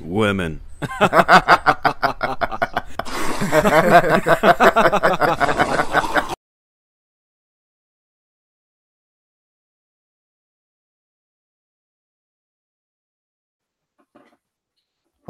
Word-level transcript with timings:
Women. 0.00 0.60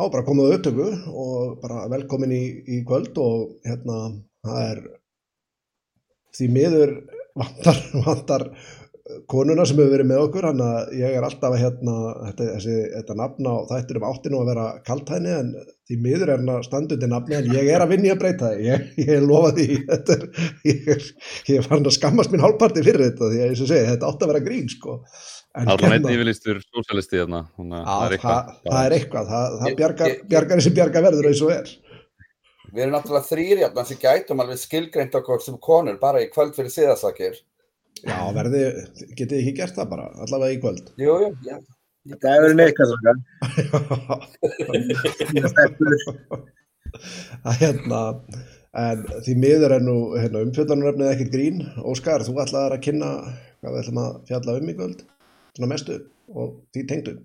þá 0.01 0.09
bara 0.09 0.25
komið 0.25 0.47
á 0.49 0.53
upptöku 0.57 0.85
og 1.13 1.57
bara 1.61 1.85
velkomin 1.93 2.33
í, 2.33 2.45
í 2.65 2.77
kvöld 2.89 3.19
og 3.21 3.51
hérna 3.69 3.97
það 4.47 4.61
er 4.65 4.79
því 6.39 6.49
miður 6.55 6.93
vantar, 7.37 7.81
vantar 8.07 8.47
konuna 9.31 9.65
sem 9.67 9.79
hefur 9.79 9.93
verið 9.95 10.09
með 10.11 10.23
okkur 10.27 10.47
hann 10.49 10.63
að 10.65 10.93
ég 10.99 11.17
er 11.17 11.25
alltaf 11.27 11.55
að 11.55 11.63
hérna 11.63 11.97
þetta, 12.29 12.47
þessi, 12.55 12.77
þetta 12.95 13.17
nafna 13.21 13.55
og 13.57 13.67
þættir 13.71 13.99
um 14.01 14.07
áttinu 14.11 14.41
að 14.41 14.51
vera 14.51 14.67
kaltæni 14.87 15.34
en 15.34 15.51
því 15.89 15.98
miður 16.05 16.33
er 16.33 16.41
hann 16.41 16.53
að 16.55 16.62
standa 16.69 16.97
undir 16.97 17.11
nafni 17.11 17.37
en 17.39 17.51
ég 17.55 17.70
er 17.75 17.84
að 17.84 17.93
vinni 17.95 18.12
að 18.12 18.23
breyta 18.23 18.51
það 18.51 18.62
ég, 18.67 18.87
ég 19.03 19.27
lofa 19.27 19.51
því. 19.59 19.69
Er, 19.91 20.25
ég, 20.70 20.89
er, 20.95 21.05
ég 21.51 21.61
er 21.61 21.67
farin 21.67 21.91
að 21.91 21.97
skammast 21.98 22.33
mín 22.34 22.45
hálfparti 22.45 22.87
fyrir 22.87 23.07
þetta 23.09 23.31
því 23.33 23.43
að 23.43 23.53
ég 23.53 23.61
svo 23.61 23.69
segi 23.70 23.91
þetta 23.91 24.11
átt 24.11 24.25
að 24.25 24.33
vera 24.33 24.47
grín 24.47 24.73
sko. 24.73 24.97
Allan 25.61 25.97
einn 25.97 26.11
yfirlistur 26.15 26.61
sósalisti 26.62 27.19
þarna 27.19 27.45
það 27.59 28.05
er 28.06 28.17
eitthvað. 28.17 28.51
það, 28.65 28.81
er 28.81 28.97
eitthvað, 28.97 29.31
það, 29.34 29.55
það 29.62 29.79
bjargar, 29.81 30.19
bjargar 30.31 30.61
þessi 30.61 30.75
bjargar 30.77 31.06
verður 31.09 31.31
eins 31.31 31.45
og 31.47 31.55
er. 31.56 31.73
Við 32.70 32.84
erum 32.84 32.95
náttúrulega 32.95 33.27
þrýri 33.27 33.62
hérna 33.65 33.84
sem 33.89 33.98
gætum 33.98 34.42
alveg 34.45 34.61
skilgreint 34.62 35.17
okkur 35.19 35.42
sem 35.42 35.56
konur 35.59 35.97
bara 35.98 36.23
í 36.23 36.29
kvöld 36.31 36.55
fyrir 36.55 36.70
síðasakir 36.70 37.41
Já, 38.07 38.17
verði, 38.37 38.63
getið 39.19 39.39
ekki 39.41 39.53
gert 39.59 39.77
það 39.77 39.91
bara, 39.93 40.07
allavega 40.25 40.55
í 40.55 40.61
kvöld. 40.63 40.87
Jú, 41.01 41.15
jú, 41.25 41.31
já. 41.45 41.57
Það 42.09 42.33
hefur 42.33 42.45
verið 42.47 42.59
neikast 42.61 42.93
okkar. 42.97 43.17
Það 47.45 47.59
hérna, 47.61 48.01
en 48.81 49.03
því 49.27 49.34
miður 49.42 49.75
er 49.77 49.84
nú 49.84 49.97
hérna, 50.17 50.45
umfjöldanuröfnið 50.47 51.12
ekkert 51.12 51.34
grín. 51.34 51.59
Óskar, 51.84 52.25
þú 52.25 52.39
ætlaði 52.41 52.79
að 52.79 52.84
kynna 52.89 53.11
hvað 53.61 53.75
við 53.75 53.81
ætlum 53.83 54.03
að 54.03 54.19
fjalla 54.31 54.57
um 54.57 54.73
í 54.73 54.77
kvöld, 54.81 55.05
svona 55.59 55.70
mestu 55.75 56.01
og 56.33 56.57
því 56.73 56.87
tengdu. 56.89 57.17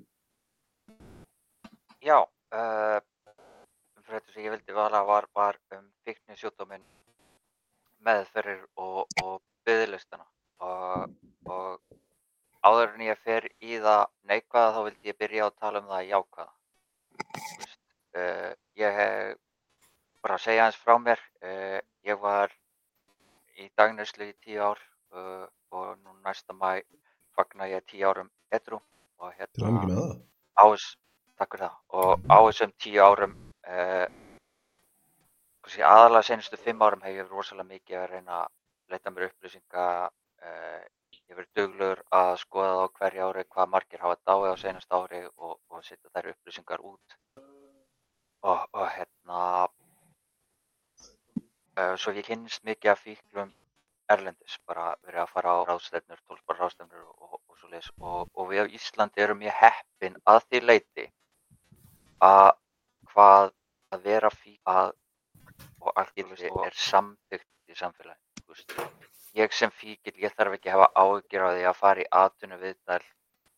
Já, 2.05 2.19
uh, 2.19 2.99
umfjöldur 3.97 4.35
sem 4.35 4.45
ég 4.45 4.53
vildi 4.57 4.75
vala 4.75 5.05
var, 5.07 5.31
var 5.33 5.55
um 5.79 5.87
fíknisjúkdóminn, 6.05 6.83
meðferðir 8.05 8.65
og, 8.75 9.05
og 9.23 9.39
byðlistana 9.65 10.27
og, 10.63 11.15
og 11.45 11.79
áður 12.65 12.93
en 12.95 13.05
ég 13.07 13.23
fer 13.23 13.47
í 13.61 13.79
það 13.83 14.03
neikvæða 14.31 14.73
þá 14.75 14.81
vildi 14.87 15.11
ég 15.11 15.17
byrja 15.19 15.47
að 15.47 15.57
tala 15.63 15.81
um 15.81 15.89
það 15.91 16.09
jákvæða. 16.11 16.51
Vist, 17.35 17.79
uh, 18.17 18.51
ég 18.81 18.99
hef 18.99 19.37
bara 20.25 20.37
að 20.39 20.45
segja 20.47 20.65
eins 20.65 20.79
frá 20.81 20.97
mér, 21.01 21.21
uh, 21.43 21.79
ég 22.07 22.19
var 22.21 22.53
í 23.61 23.69
dagnarslu 23.77 24.29
í 24.31 24.35
tíu 24.43 24.61
ár 24.65 24.81
uh, 25.15 25.45
og 25.71 25.95
nú 26.03 26.15
næsta 26.25 26.53
mæ 26.53 26.81
fagnar 27.35 27.71
ég 27.71 27.85
tíu 27.87 28.07
árum 28.09 28.29
edru 28.51 28.79
og 29.19 29.33
hérna 29.35 29.71
ás, 30.55 30.95
takk 31.37 31.55
fyrir 31.55 31.67
það, 31.67 31.77
og 31.99 32.27
á 32.31 32.37
þessum 32.47 32.73
tíu 32.79 33.03
árum 33.03 33.35
aðalega 35.65 36.27
senustu 36.27 36.57
fimm 36.61 36.83
árum 36.85 37.03
hef 37.03 37.17
ég 37.19 37.31
rosalega 37.31 37.67
mikið 37.71 37.97
að 37.99 38.09
reyna 38.11 38.39
að 38.43 38.51
leita 38.93 39.11
mér 39.11 39.27
upplýsinga 39.29 39.85
ég 40.45 41.37
verið 41.37 41.51
duglegur 41.57 42.01
að 42.19 42.31
skoða 42.41 42.85
á 42.85 42.93
hverju 42.97 43.27
ári 43.27 43.43
hvað 43.55 43.71
margir 43.73 44.03
hafa 44.03 44.17
dáið 44.29 44.53
á 44.53 44.55
senast 44.61 44.95
ári 44.97 45.21
og, 45.25 45.53
og 45.69 45.83
setja 45.87 46.11
þær 46.13 46.31
upplýsingar 46.33 46.83
út. 46.91 47.17
Og, 48.45 48.59
og 48.77 48.87
hérna 48.93 49.41
uh, 51.79 51.95
svo 51.97 52.13
ég 52.13 52.27
kynst 52.29 52.65
mikið 52.67 52.91
af 52.93 53.01
fíklum 53.05 53.53
erlendis, 54.13 54.59
bara 54.69 54.91
verið 55.01 55.23
að 55.23 55.31
fara 55.33 55.55
á 55.57 55.59
ráðstefnur, 55.65 56.21
tólspar 56.29 56.59
ráðstefnur 56.61 57.07
og, 57.09 57.39
og 57.39 57.57
svo 57.57 57.71
leiðis 57.71 57.89
og 58.03 58.51
við 58.51 58.61
á 58.61 58.73
Íslandi 58.77 59.25
erum 59.25 59.41
mjög 59.41 59.57
heppin 59.63 60.19
að 60.29 60.43
því 60.45 60.61
leiti 60.65 61.07
að 62.27 62.51
hvað 63.13 63.51
að 63.95 64.05
vera 64.11 64.31
fík 64.35 64.75
og 64.75 65.91
allt 65.95 66.21
er 66.21 66.79
sambyggt 66.85 67.73
í 67.73 67.81
samfélagi 67.81 69.13
ég 69.35 69.53
sem 69.55 69.71
fíkil, 69.75 70.15
ég 70.23 70.33
þarf 70.35 70.57
ekki 70.57 70.71
að 70.71 70.77
hafa 70.79 71.03
áhyggjur 71.03 71.45
á 71.45 71.49
því 71.51 71.63
að 71.69 71.79
fara 71.81 72.03
í 72.03 72.09
atvinnu 72.23 72.59
viðdæl 72.61 73.01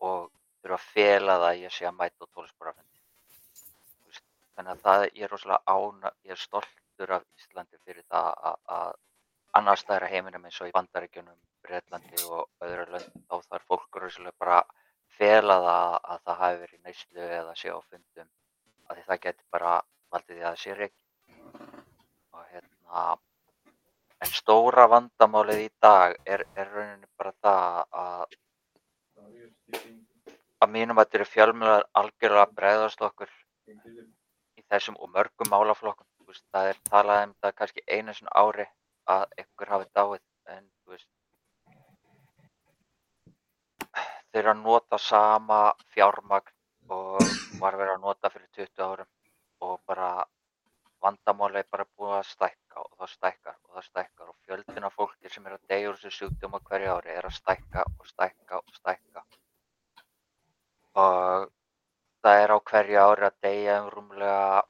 og 0.09 0.29
þurfa 0.61 0.77
að 0.77 0.87
fela 0.93 1.35
það 1.37 1.49
að 1.49 1.63
ég 1.63 1.75
sé 1.75 1.87
að 1.87 1.97
mæta 1.97 2.25
á 2.25 2.33
tólisbúrafendi. 2.33 4.21
Þannig 4.57 4.71
að 4.73 4.81
það, 4.87 5.03
ég 5.13 5.25
er 5.27 5.33
rosalega 5.33 5.75
ána, 5.77 6.11
ég 6.25 6.33
er 6.33 6.41
stoltur 6.41 7.13
af 7.17 7.27
Íslandi 7.37 7.77
fyrir 7.85 8.05
það 8.09 8.31
að, 8.49 8.57
að 8.77 8.95
annars 9.59 9.83
staðra 9.85 10.09
heiminum 10.09 10.47
eins 10.49 10.57
og 10.61 10.71
í 10.71 10.73
Bandaríkjunum, 10.73 11.37
Breitlandi 11.67 12.25
og 12.25 12.65
öðru 12.65 12.87
lönd 12.95 13.21
þá 13.29 13.35
þarf 13.51 13.69
fólk 13.69 14.01
rosalega 14.01 14.41
bara 14.41 14.59
að 14.63 14.73
fela 15.17 15.59
það 15.67 15.93
að 16.13 16.25
það 16.25 16.41
hafi 16.41 16.59
verið 16.63 16.81
neyslu 16.87 17.29
eða 17.37 17.55
sé 17.57 17.73
á 17.73 17.79
fundum 17.85 18.29
að 18.87 18.97
því 18.97 19.05
það 19.07 19.23
getur 19.27 19.47
bara 19.53 19.71
valdið 20.13 20.37
því 20.37 20.43
að 20.43 20.49
það 20.49 20.59
sé 20.63 20.75
reiki. 20.81 21.01
Og 22.33 22.43
hérna, 22.51 23.05
En 24.25 24.31
stóra 24.33 24.87
vandamálið 24.89 25.63
í 25.65 25.69
dag 25.83 26.15
er, 26.25 26.43
er 26.57 26.69
rauninni 26.73 27.09
bara 27.19 27.33
það 27.45 27.83
að 28.01 28.37
að 30.65 30.71
mínum 30.73 30.97
að 30.97 31.05
þetta 31.05 31.17
eru 31.19 31.27
fjölmjölar 31.33 31.85
algjörlega 32.01 32.45
að 32.47 32.55
bregðast 32.59 33.03
okkur 33.07 33.33
í 33.69 34.63
þessum 34.71 34.97
og 34.97 35.11
mörgum 35.13 35.51
málaflokkum. 35.53 36.07
Veist, 36.27 36.43
það 36.51 36.69
er 36.71 36.79
talað 36.89 37.21
um 37.27 37.35
það 37.43 37.53
kannski 37.59 37.83
einu 37.87 38.15
svona 38.17 38.33
ári 38.41 38.65
að 39.13 39.37
ykkur 39.43 39.69
hafi 39.73 39.85
dáið 39.95 40.23
en 40.55 40.65
veist, 40.89 41.09
þeir 44.33 44.41
eru 44.41 44.51
að 44.51 44.63
nota 44.63 44.99
sama 44.99 45.59
fjármagn 45.93 46.53
og 46.97 47.21
var 47.61 47.77
verið 47.79 47.93
að 47.93 48.03
nota 48.03 48.33
fyrir 48.33 48.49
20 48.57 48.83
árum 48.89 49.09
og 49.67 49.79
bara 49.87 50.09
vandamálið 51.03 51.59
er 51.61 51.67
bara 51.71 51.85
búið 51.97 52.13
að 52.17 52.29
stækka 52.31 52.83
og 52.83 52.93
það 52.99 53.11
stækkar 53.13 53.57
og 53.57 53.75
það 53.75 53.85
stækkar 53.87 54.31
og 54.31 54.37
fjöldin 54.45 54.87
af 54.87 54.95
fólki 54.97 55.33
sem 55.33 55.45
er 55.45 55.57
að 55.57 55.67
deyja 55.71 55.91
úr 55.91 55.99
þessu 56.01 56.15
sjúkdóma 56.17 56.61
hverju 56.69 56.95
ári 56.95 57.13
er 57.13 57.27
að 57.29 57.37
stækka 57.37 57.83
og 57.91 58.09
stækka 58.11 58.61
og 58.61 58.79
stækka. 58.79 59.23
Og 61.03 61.47
það 62.25 62.41
er 62.43 62.55
á 62.55 62.57
hverju 62.71 63.03
ári 63.03 63.29
að 63.29 63.39
deyja 63.47 63.77
um 63.83 63.91
rúmlega 63.93 64.63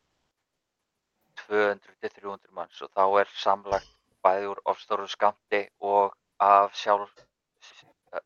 200-300 1.46 2.52
manns 2.60 2.82
og 2.84 2.92
þá 2.98 3.04
er 3.22 3.34
samlagt 3.44 3.94
bæði 4.26 4.52
úr 4.52 4.64
ofstóru 4.74 5.08
skamti 5.08 5.64
og 5.80 6.16
af 6.44 6.76
sjálf, 6.76 7.14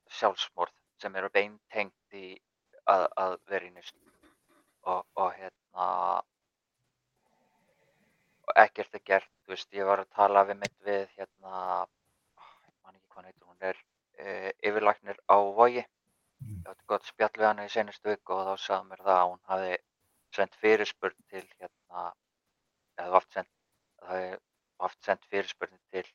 sjálfsmorð 0.10 0.74
sem 1.02 1.16
eru 1.20 1.30
beintengt 1.34 2.18
í 2.18 2.34
að, 2.90 3.06
að 3.24 3.38
vera 3.52 3.68
í 3.68 3.74
nýst 3.76 3.96
og, 4.90 5.06
og 5.16 5.34
hérna 5.38 5.88
ekkert 8.64 8.98
er 8.98 9.04
gert, 9.06 9.32
þú 9.46 9.54
veist, 9.54 9.70
ég 9.78 9.88
var 9.88 10.04
að 10.04 10.12
tala 10.18 10.44
við 10.50 10.60
mitt 10.62 10.78
við 10.88 11.08
hérna, 11.18 11.86
ég 12.68 12.76
man 12.84 12.98
ekki 12.98 13.14
hvað 13.14 13.30
heitur, 13.30 13.48
hún 13.48 13.68
er 13.72 13.80
uh, 13.80 14.50
yfirlagnir 14.70 15.22
á 15.32 15.38
Vogi, 15.60 15.84
mm. 15.84 16.58
ég 16.58 16.72
átti 16.74 16.90
gott 16.94 17.08
spjall 17.10 17.34
við 17.38 17.48
hann 17.48 17.64
í 17.66 17.70
senastu 17.74 18.12
viku 18.12 18.38
og 18.38 18.50
þá 18.50 18.66
sagði 18.66 18.90
mér 18.92 19.06
það 19.08 19.20
að 19.20 19.30
hún 19.30 19.42
hafi 19.54 19.78
sendt 20.36 20.60
fyrirspurn 20.64 21.18
til 21.34 21.46
hérna, 21.60 22.06
eða 22.98 23.14
haft 23.16 23.38
sendt, 23.38 23.52
sendt 25.06 25.26
fyrirspurn 25.32 25.80
til 25.94 26.06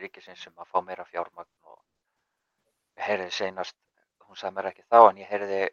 ríkisins 0.00 0.46
um 0.50 0.60
að 0.62 0.70
fá 0.72 0.82
meira 0.82 1.06
fjármagn 1.08 1.50
og 1.70 1.80
ég 2.98 3.08
heyrði 3.08 3.30
senast, 3.34 3.78
hún 4.26 4.38
sagði 4.38 4.58
mér 4.58 4.70
ekki 4.70 4.86
þá 4.90 5.00
en 5.08 5.20
ég 5.22 5.30
heyrði 5.30 5.64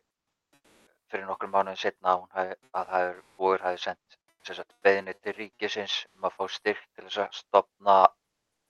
fyrir 1.11 1.27
nokkur 1.27 1.51
mánuðin 1.51 1.79
setna 1.79 2.13
að 2.13 2.19
hún 2.23 2.35
hafi, 2.35 2.57
að 2.71 2.91
það 2.91 3.07
er 3.09 3.21
búir 3.37 3.65
hafi 3.65 3.81
sendt 3.85 4.20
beðinni 4.83 5.13
til 5.21 5.35
ríkisins 5.37 6.05
um 6.15 6.27
að 6.27 6.37
fá 6.37 6.47
styrk 6.57 6.83
til 6.95 7.05
þess 7.07 7.23
að 7.25 7.39
stopna 7.39 7.97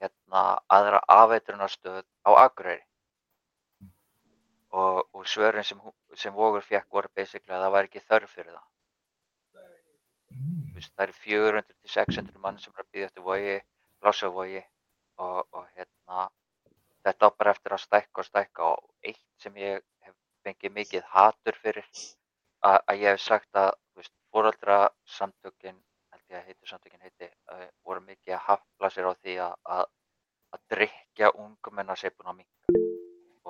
hérna, 0.01 0.41
aðra 0.67 1.01
afveitunarstöð 1.07 2.03
á 2.25 2.31
Akureyri 2.45 2.83
og, 4.71 5.07
og 5.13 5.25
svörin 5.27 5.67
sem, 5.67 5.79
sem 6.15 6.33
Vogur 6.33 6.63
fekk 6.65 6.87
voru 6.89 7.11
basically 7.15 7.55
að 7.55 7.65
það 7.65 7.73
var 7.75 7.89
ekki 7.89 8.03
þörf 8.07 8.35
fyrir 8.35 8.53
það. 8.55 8.67
Mm. 10.31 10.61
Það 10.81 11.03
eru 11.05 11.17
400-600 11.25 12.43
mann 12.43 12.59
sem 12.59 12.73
er 12.75 12.85
að 12.85 12.91
býða 12.95 13.09
eftir 13.09 13.25
vogi, 13.25 13.57
lásavogi 14.05 14.61
og, 15.21 15.43
og 15.51 15.67
hérna, 15.75 16.29
þetta 17.05 17.27
á 17.27 17.29
bara 17.37 17.53
eftir 17.55 17.75
að 17.75 17.83
stækka 17.85 18.23
og 18.23 18.29
stækka 18.29 18.71
og 18.71 19.11
eitt 19.11 19.27
sem 19.43 19.59
ég 19.59 19.83
hef 20.05 20.15
fengið 20.45 20.75
mikið 20.79 21.07
hatur 21.11 21.59
fyrir 21.61 21.87
að, 22.67 22.77
ég 23.01 23.07
hef 23.13 23.23
sagt 23.23 23.59
að 23.61 23.71
fóraldrasamtökin, 24.31 25.79
held 26.13 26.23
ég 26.31 26.37
að 26.39 26.45
heiti 26.49 26.69
samtökin 26.69 27.03
heiti, 27.03 27.31
uh, 27.51 27.65
voru 27.83 28.03
mikið 28.05 28.37
að 28.37 28.45
hafla 28.47 28.91
sér 28.93 29.09
á 29.11 29.13
því 29.17 29.37
að, 29.47 29.57
að, 29.77 29.83
að 30.55 30.63
drikja 30.75 31.33
ungum 31.45 31.83
en 31.83 31.91
að 31.91 32.01
seipuna 32.05 32.37
minga 32.37 32.79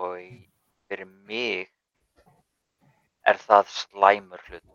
og 0.01 0.17
í, 0.21 0.31
fyrir 0.89 1.09
mig 1.29 1.69
er 3.27 3.37
það 3.37 3.69
slæmur 3.75 4.41
hlutur 4.49 4.71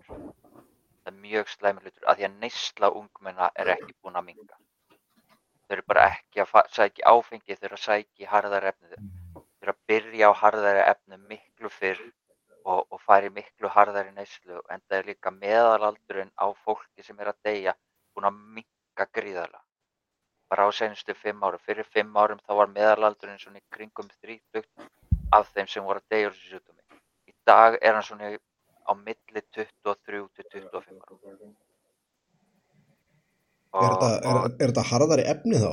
mjög 1.26 1.48
slæmi 1.50 1.82
hlutur 1.82 2.06
að 2.06 2.18
því 2.18 2.26
að 2.28 2.36
neysla 2.42 2.90
ungmenna 3.00 3.48
er 3.62 3.72
ekki 3.74 3.94
búin 4.02 4.18
að 4.18 4.26
minga. 4.28 4.58
Þau 5.66 5.74
eru 5.76 5.84
bara 5.90 6.04
ekki 6.12 6.42
að 6.42 6.54
sækja 6.76 7.12
áfengi, 7.12 7.56
þau 7.56 7.66
eru 7.68 7.78
að 7.78 7.84
sækja 7.84 8.30
harðar 8.30 8.68
efni. 8.70 9.00
Þau 9.34 9.66
eru 9.66 9.74
að 9.74 9.80
byrja 9.90 10.30
á 10.30 10.32
harðari 10.42 10.84
efni 10.92 11.20
miklu 11.32 11.72
fyrr 11.72 12.02
og, 12.66 12.86
og 12.90 13.00
í 13.22 13.30
miklu 13.34 13.70
harðari 13.70 14.12
neyslu 14.16 14.58
en 14.72 14.82
það 14.88 14.98
er 14.98 15.08
líka 15.12 15.30
meðalaldurinn 15.34 16.32
á 16.34 16.46
fólki 16.64 17.04
sem 17.06 17.18
er 17.22 17.30
að 17.32 17.38
deyja 17.46 17.74
búin 18.14 18.28
að 18.30 18.40
minga 18.58 19.06
gríðarlega. 19.14 19.62
Bara 20.50 20.66
á 20.66 20.70
senustu 20.74 21.14
fimm 21.18 21.42
árum. 21.42 21.62
Fyrir 21.66 21.86
fimm 21.90 22.16
árum 22.16 22.40
þá 22.46 22.52
var 22.60 22.72
meðalaldurinn 22.74 23.38
svona 23.42 23.58
í 23.62 23.64
kringum 23.74 24.10
30 24.22 24.66
af 25.34 25.48
þeim 25.54 25.70
sem 25.70 25.86
voru 25.86 26.02
að 26.02 26.10
deyja 26.14 26.30
úr 26.30 26.36
þessu 26.36 26.52
sjúkdómi. 26.54 27.00
Í 27.30 27.34
dag 27.46 27.78
er 27.80 27.94
hann 27.98 28.06
svona 28.06 28.32
á 28.86 28.92
milli 28.94 29.42
23 29.54 30.46
til 30.50 30.68
25 30.70 31.00
árum. 31.06 31.56
Er 33.76 33.90
þetta, 33.92 34.10
er, 34.16 34.38
er 34.56 34.70
þetta 34.70 34.86
harðari 34.90 35.26
efni 35.28 35.58
þá? 35.60 35.72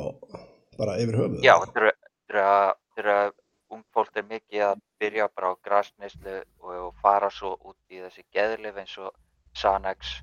Bara 0.77 0.97
yfir 0.99 1.17
höfuð? 1.21 1.43
Já, 1.45 1.53
þegar 1.69 1.93
þegar- 2.27 2.75
þegar 2.97 3.31
ung 3.73 3.83
fólk 3.95 4.17
er 4.19 4.25
mikið 4.29 4.63
að 4.67 4.81
byrja 5.01 5.27
bara 5.35 5.51
á 5.53 5.61
grasneyslu 5.65 6.35
og, 6.61 6.71
og 6.85 7.01
fara 7.01 7.29
svo 7.33 7.55
út 7.57 7.79
í 7.93 8.01
þessi 8.03 8.25
geðlif 8.35 8.77
eins 8.81 8.95
og 9.01 9.11
Xanax 9.57 10.13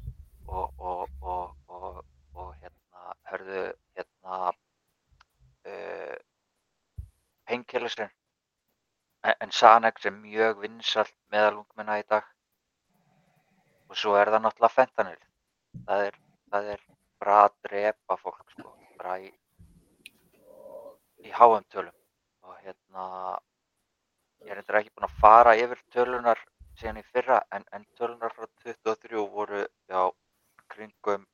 og, 0.47 0.73
og, 0.79 1.09
og, 1.31 2.55
hérna, 2.61 3.15
hörðu, 3.31 3.65
hérna, 3.99 4.39
uh, 5.71 6.17
painkillersinn. 7.47 8.11
En, 9.31 9.53
Xanax 9.53 10.09
er 10.09 10.17
mjög 10.17 10.65
vinsalt 10.65 11.15
meðal 11.33 11.61
ungmenna 11.61 12.01
í 12.01 12.07
dag. 12.09 12.27
Og 13.91 13.99
svo 13.99 14.17
er 14.19 14.33
það 14.33 14.47
náttúrulega 14.47 14.77
fentanyl. 14.79 15.23
Það 15.87 16.09
er, 16.09 16.19
það 16.51 16.75
er 16.75 16.85
bara 17.21 17.39
að 17.45 17.57
drepa 17.69 18.19
fólk, 18.23 18.45
sko, 18.55 18.75
bara 18.99 19.19
í, 19.23 19.33
í 21.27 21.35
háum 21.37 21.67
tölum 21.71 22.00
hérna 22.71 23.07
ég 24.47 24.55
er 24.55 24.61
eitthvað 24.61 24.81
ekki 24.81 24.95
búinn 24.95 25.09
að 25.11 25.21
fara 25.25 25.59
yfir 25.59 25.83
tölunar 25.95 26.41
síðan 26.81 27.01
í 27.01 27.05
fyrra 27.13 27.43
en, 27.57 27.67
en 27.77 27.85
tölunar 27.99 28.33
frá 28.37 28.47
23 28.65 29.27
voru 29.35 29.65
já 29.91 30.01
kringum 30.75 31.27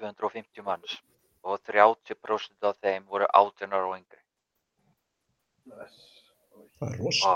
250 0.00 0.64
manns 0.66 0.96
og 1.42 1.60
30% 1.68 2.68
af 2.70 2.78
þeim 2.84 3.06
voru 3.12 3.28
18 3.40 3.76
ára 3.76 3.90
og 3.90 3.96
yngri 3.98 4.22
Það 6.80 6.88
er 6.88 6.98
rosa. 6.98 7.32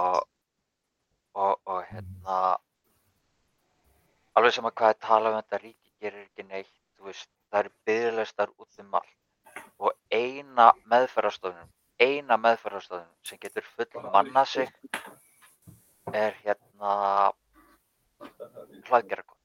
og, 1.34 1.60
og, 1.66 1.80
hérna 1.90 2.38
alveg 4.34 4.56
sem 4.56 4.66
að 4.68 4.76
hvað 4.80 4.94
er 4.94 5.00
talað 5.06 5.36
um 5.36 5.42
þetta 5.42 5.62
ríki 5.62 5.92
gerir 6.00 6.24
ekki 6.24 6.46
neitt 6.48 6.72
veist, 7.04 7.30
það 7.50 7.60
eru 7.60 7.74
byggðlistar 7.88 8.54
út 8.58 8.82
um 8.82 8.98
allt 9.00 9.60
og 9.78 9.92
eina 10.10 10.72
meðferðarstofnun 10.90 11.73
eina 12.00 12.36
meðferðarstofnun 12.40 13.10
sem 13.22 13.38
getur 13.42 13.66
full 13.76 14.02
manna 14.12 14.44
sig 14.44 14.70
er 16.12 16.34
hérna 16.44 17.32
hlaðgerðarkot 18.88 19.38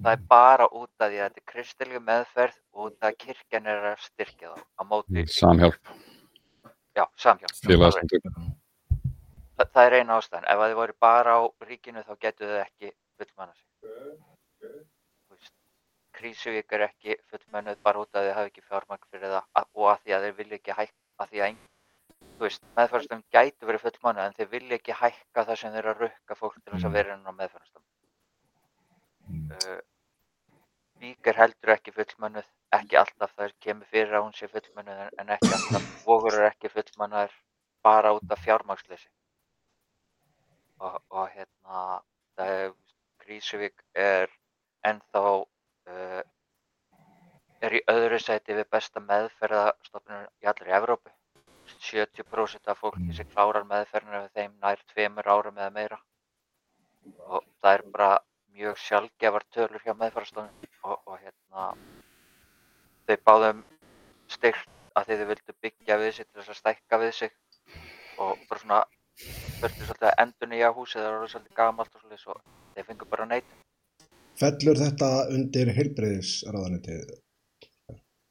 það 0.00 0.12
er 0.14 0.22
bara 0.30 0.66
út 0.72 1.02
af 1.04 1.10
því 1.10 1.18
að 1.20 1.26
þetta 1.26 1.40
er 1.42 1.48
kristilegu 1.52 2.00
meðferð 2.06 2.56
og 2.72 2.86
út 2.86 2.96
af 3.02 3.10
að 3.10 3.18
kirkjan 3.24 3.66
er 3.68 3.88
að 3.92 3.98
styrkja 4.06 4.52
þá 4.54 4.62
á 4.80 4.82
móti 4.88 5.24
Samhjálp, 5.34 5.90
já, 6.96 7.04
samhjálp 7.16 7.52
alveg. 7.52 7.68
félagsamtök. 7.68 8.30
Þa, 9.60 9.64
það 9.74 9.84
er 9.86 9.96
eina 9.98 10.16
ástæðan. 10.16 10.46
Ef 10.48 10.62
að 10.64 10.70
þið 10.70 10.78
voru 10.80 10.94
bara 11.04 11.34
á 11.36 11.40
ríkinu 11.68 12.04
þá 12.06 12.12
getur 12.24 12.48
þið 12.48 12.60
ekki 12.62 12.92
fullmanna 13.20 13.54
sig. 13.58 13.68
Þú 14.64 15.34
veist, 15.36 15.52
Krísuvík 16.16 16.72
er 16.78 16.86
ekki 16.88 17.18
fullmannuð 17.28 17.82
bara 17.84 18.00
út 18.00 18.08
af 18.08 18.16
því 18.16 18.22
að 18.22 18.30
þið 18.30 18.38
hafi 18.38 18.52
ekki 18.54 18.64
fjármagn 18.70 19.04
fyrir 19.12 19.28
það 19.36 19.44
að- 19.60 19.68
og 19.74 19.86
að 19.92 20.00
því 20.06 20.16
að 20.16 20.24
þeir 20.26 20.36
vilja 20.40 20.58
ekki 20.60 20.78
hækka 20.80 20.99
að 21.20 21.34
því 21.34 21.44
að 21.46 21.60
þú 22.40 22.46
veist, 22.46 22.66
meðferðarstöðum 22.76 23.24
gætu 23.36 23.68
verið 23.68 23.84
fullmannuð 23.86 24.26
en 24.26 24.36
þeir 24.38 24.50
vilja 24.54 24.78
ekki 24.78 24.96
hækka 24.96 25.46
það 25.48 25.60
sem 25.60 25.74
þeir 25.74 25.80
eru 25.82 25.92
að 25.92 26.02
rukka 26.04 26.36
fólk 26.38 26.58
til 26.60 26.72
þess 26.74 26.88
að 26.88 26.96
vera 26.96 27.16
inn 27.16 27.28
á 27.28 27.32
meðferðarstöðum. 27.40 27.88
Uh, 29.50 29.80
Vík 31.00 31.30
er 31.32 31.38
heldur 31.40 31.72
ekki 31.72 31.94
fullmannuð, 31.96 32.48
ekki 32.76 32.98
alltaf 33.00 33.30
það 33.36 33.54
kemur 33.64 33.88
fyrir 33.88 34.16
að 34.18 34.26
hún 34.26 34.34
sé 34.36 34.48
fullmannuð 34.52 34.98
en, 35.22 35.30
ekki 35.36 35.52
alltaf. 35.56 35.86
Vogur 36.08 36.36
er 36.36 36.48
ekki 36.50 36.72
fullmannuð 36.72 37.36
bara 37.84 38.12
út 38.16 38.34
af 38.34 38.42
fjármagnsleysi 38.44 39.08
og, 40.80 40.98
og 41.08 41.30
hérna 41.32 41.84
það 42.36 42.52
er, 42.56 42.74
Krísuvík 43.20 43.82
er 43.96 44.28
ennþá 44.88 45.22
uh, 45.36 46.20
er 47.66 47.76
í 47.76 47.80
öðru 47.92 48.18
sæti 48.22 48.56
við 48.56 48.68
besta 48.72 49.02
meðferðastofnun 49.04 50.28
í 50.42 50.48
allri 50.52 50.76
Evrópu. 50.78 51.12
70% 51.80 52.70
af 52.72 52.80
fólki 52.82 53.14
sem 53.14 53.28
klárar 53.30 53.66
meðferðinu 53.68 54.24
við 54.24 54.32
þeim 54.38 54.56
nær 54.62 54.80
tveimur 54.92 55.28
árum 55.30 55.60
eða 55.60 55.70
meira. 55.76 56.00
Og 57.28 57.44
það 57.62 57.76
er 57.76 57.84
bara 57.94 58.10
mjög 58.56 58.80
sjálfgefar 58.84 59.46
tölur 59.54 59.84
hjá 59.84 59.94
meðferðastofnun 59.94 60.70
og, 60.82 60.96
og 61.06 61.20
hérna 61.20 61.68
þau 63.06 63.16
báðum 63.28 63.62
styrt 64.30 64.68
að 64.98 65.12
þið 65.12 65.24
vildu 65.30 65.56
byggja 65.64 66.00
við 66.00 66.12
sig 66.16 66.26
til 66.28 66.40
þess 66.40 66.54
að 66.54 66.60
stækka 66.60 67.00
við 67.04 67.14
sig 67.20 67.36
og 68.20 68.42
bara 68.48 68.62
svona 68.62 68.80
þurftu 69.60 69.86
svolítið 69.86 70.10
að 70.10 70.20
endur 70.24 70.50
nýja 70.50 70.74
húsið 70.76 71.04
það 71.04 71.16
var 71.16 71.32
svolítið 71.32 71.58
gamalt 71.60 71.94
og 71.94 72.02
svolítið 72.04 72.22
svo 72.24 72.36
þeir 72.74 72.86
fengu 72.90 73.10
bara 73.14 73.28
neitt 73.30 73.56
Fellur 74.40 74.78
þetta 74.80 75.08
undir 75.36 75.70
heilbreyðisraðanitið? 75.76 77.10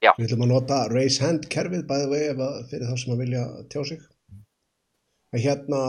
Já. 0.03 0.13
Við 0.15 0.29
ætlum 0.29 0.45
að 0.45 0.51
nota 0.53 0.77
raise 0.91 1.23
hand 1.23 1.47
kerfið 1.51 1.83
bæði 1.89 2.09
vegi 2.13 2.29
ef 2.33 2.43
að 2.45 2.59
fyrir 2.71 2.89
þá 2.89 3.01
sem 3.01 3.13
að 3.15 3.23
vilja 3.23 3.43
tjá 3.71 3.81
sig. 3.89 4.05
En 5.29 5.43
hérna 5.43 5.81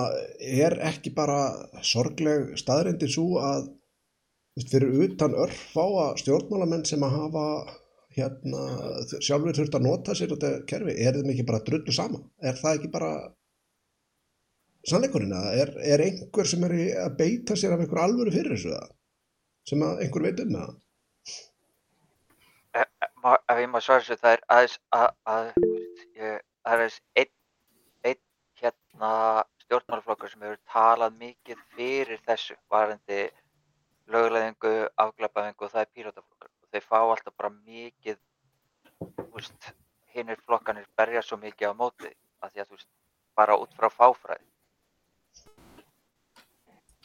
er 0.64 0.76
ekki 0.90 1.12
bara 1.16 1.42
sorgleg 1.86 2.56
staðreindi 2.60 3.08
svo 3.08 3.38
að 3.40 3.70
fyrir 4.70 4.96
utan 5.06 5.36
örfáa 5.38 6.10
stjórnmálamenn 6.20 6.84
sem 6.88 7.06
að 7.06 7.16
hafa 7.16 7.44
hérna 8.16 8.64
sjálfur 9.22 9.54
þurft 9.56 9.76
að 9.78 9.86
nota 9.86 10.16
sér 10.18 10.34
þetta 10.34 10.64
kerfi, 10.68 10.96
er 10.98 11.16
þeim 11.16 11.30
ekki 11.32 11.46
bara 11.46 11.62
drullu 11.64 11.94
sama? 11.94 12.18
Er 12.42 12.58
það 12.58 12.80
ekki 12.80 12.90
bara 12.92 13.12
sannleikurinn 14.90 15.36
eða 15.36 15.52
er, 15.62 15.72
er 15.94 16.02
einhver 16.04 16.48
sem 16.50 16.64
er 16.66 16.74
að 17.06 17.16
beita 17.20 17.56
sér 17.56 17.76
af 17.76 17.84
einhver 17.84 18.02
alvöru 18.02 18.34
fyrir 18.34 18.56
þessu 18.56 18.74
eða? 18.74 18.88
sem 19.68 19.82
að 19.84 20.02
einhver 20.04 20.24
veit 20.26 20.40
um 20.42 20.54
það? 20.56 20.70
Ef 23.20 23.58
ég 23.60 23.68
má 23.68 23.80
svara 23.84 24.00
þessu 24.00 24.16
það 24.20 24.34
er 24.34 24.42
aðeins 24.54 24.76
að, 24.96 25.08
að, 25.32 25.48
ég, 26.16 26.38
það 26.64 26.72
er 26.72 26.72
aðeins 26.72 26.94
einn 27.20 27.32
ein, 28.10 28.20
hérna 28.60 29.10
stjórnmálaflokkur 29.64 30.32
sem 30.32 30.46
hefur 30.46 30.60
talað 30.72 31.18
mikið 31.20 31.60
fyrir 31.74 32.22
þessu 32.24 32.56
varandi 32.72 33.20
lögleðingu, 34.14 34.72
afglapaðingu 35.04 35.66
og 35.66 35.74
það 35.74 35.84
er 35.84 35.92
pírátaflokkur 35.98 36.48
og 36.48 36.72
þeir 36.72 36.86
fá 36.88 36.96
alltaf 37.02 37.36
bara 37.36 37.52
mikið 37.58 38.16
veist, 39.36 39.70
hinnir 40.16 40.40
flokkanir 40.46 40.88
berja 40.96 41.22
svo 41.26 41.36
mikið 41.44 41.76
á 41.76 41.80
móti 41.82 42.14
af 42.40 42.54
því 42.54 42.64
að 42.64 42.70
þú 42.72 42.78
veist, 42.78 42.90
bara 43.36 43.60
út 43.60 43.76
frá 43.76 43.92
fáfræði 43.92 44.49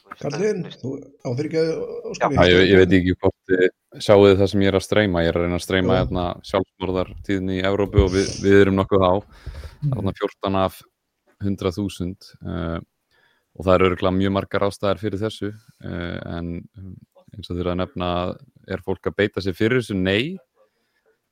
Þú 0.05 0.17
Karlinn, 0.21 0.61
þú 0.69 0.79
þú 0.79 0.89
áfyrir 1.27 1.47
ekki 1.49 1.61
að 1.61 1.69
óskar 2.11 2.35
Já, 2.35 2.43
ég, 2.47 2.59
ég 2.69 2.81
veit 2.81 2.93
ekki 2.95 3.15
hvort 3.17 3.49
þið 3.49 3.63
sjáu 4.05 4.25
þið 4.25 4.35
það 4.41 4.49
sem 4.51 4.63
ég 4.63 4.69
er 4.69 4.77
að 4.77 4.83
streyma. 4.85 5.23
Ég 5.25 5.31
er 5.31 5.39
að 5.39 5.45
reyna 5.45 5.57
að 5.57 5.63
streyma 5.65 5.97
hérna, 5.99 6.25
sjálfsmorðartíðni 6.49 7.57
í 7.57 7.63
Evrópu 7.67 8.03
og 8.03 8.11
við, 8.13 8.29
við 8.43 8.57
erum 8.61 8.77
nokkuð 8.79 9.05
á. 9.05 9.13
Þarna 9.85 10.13
14 10.19 10.59
af 10.61 10.77
100.000 11.43 12.29
uh, 12.45 12.77
og 13.55 13.67
það 13.67 13.73
eru 13.75 13.89
örgulega 13.91 14.17
mjög 14.19 14.35
margar 14.37 14.67
ástæðar 14.69 15.01
fyrir 15.01 15.21
þessu 15.21 15.51
uh, 15.51 16.19
en 16.37 16.51
eins 17.35 17.49
og 17.49 17.57
þurfa 17.57 17.73
að 17.73 17.81
nefna 17.81 18.09
er 18.71 18.83
fólk 18.85 19.09
að 19.09 19.17
beita 19.19 19.43
sér 19.43 19.57
fyrir 19.57 19.81
þessu? 19.81 19.97
Nei. 19.99 20.37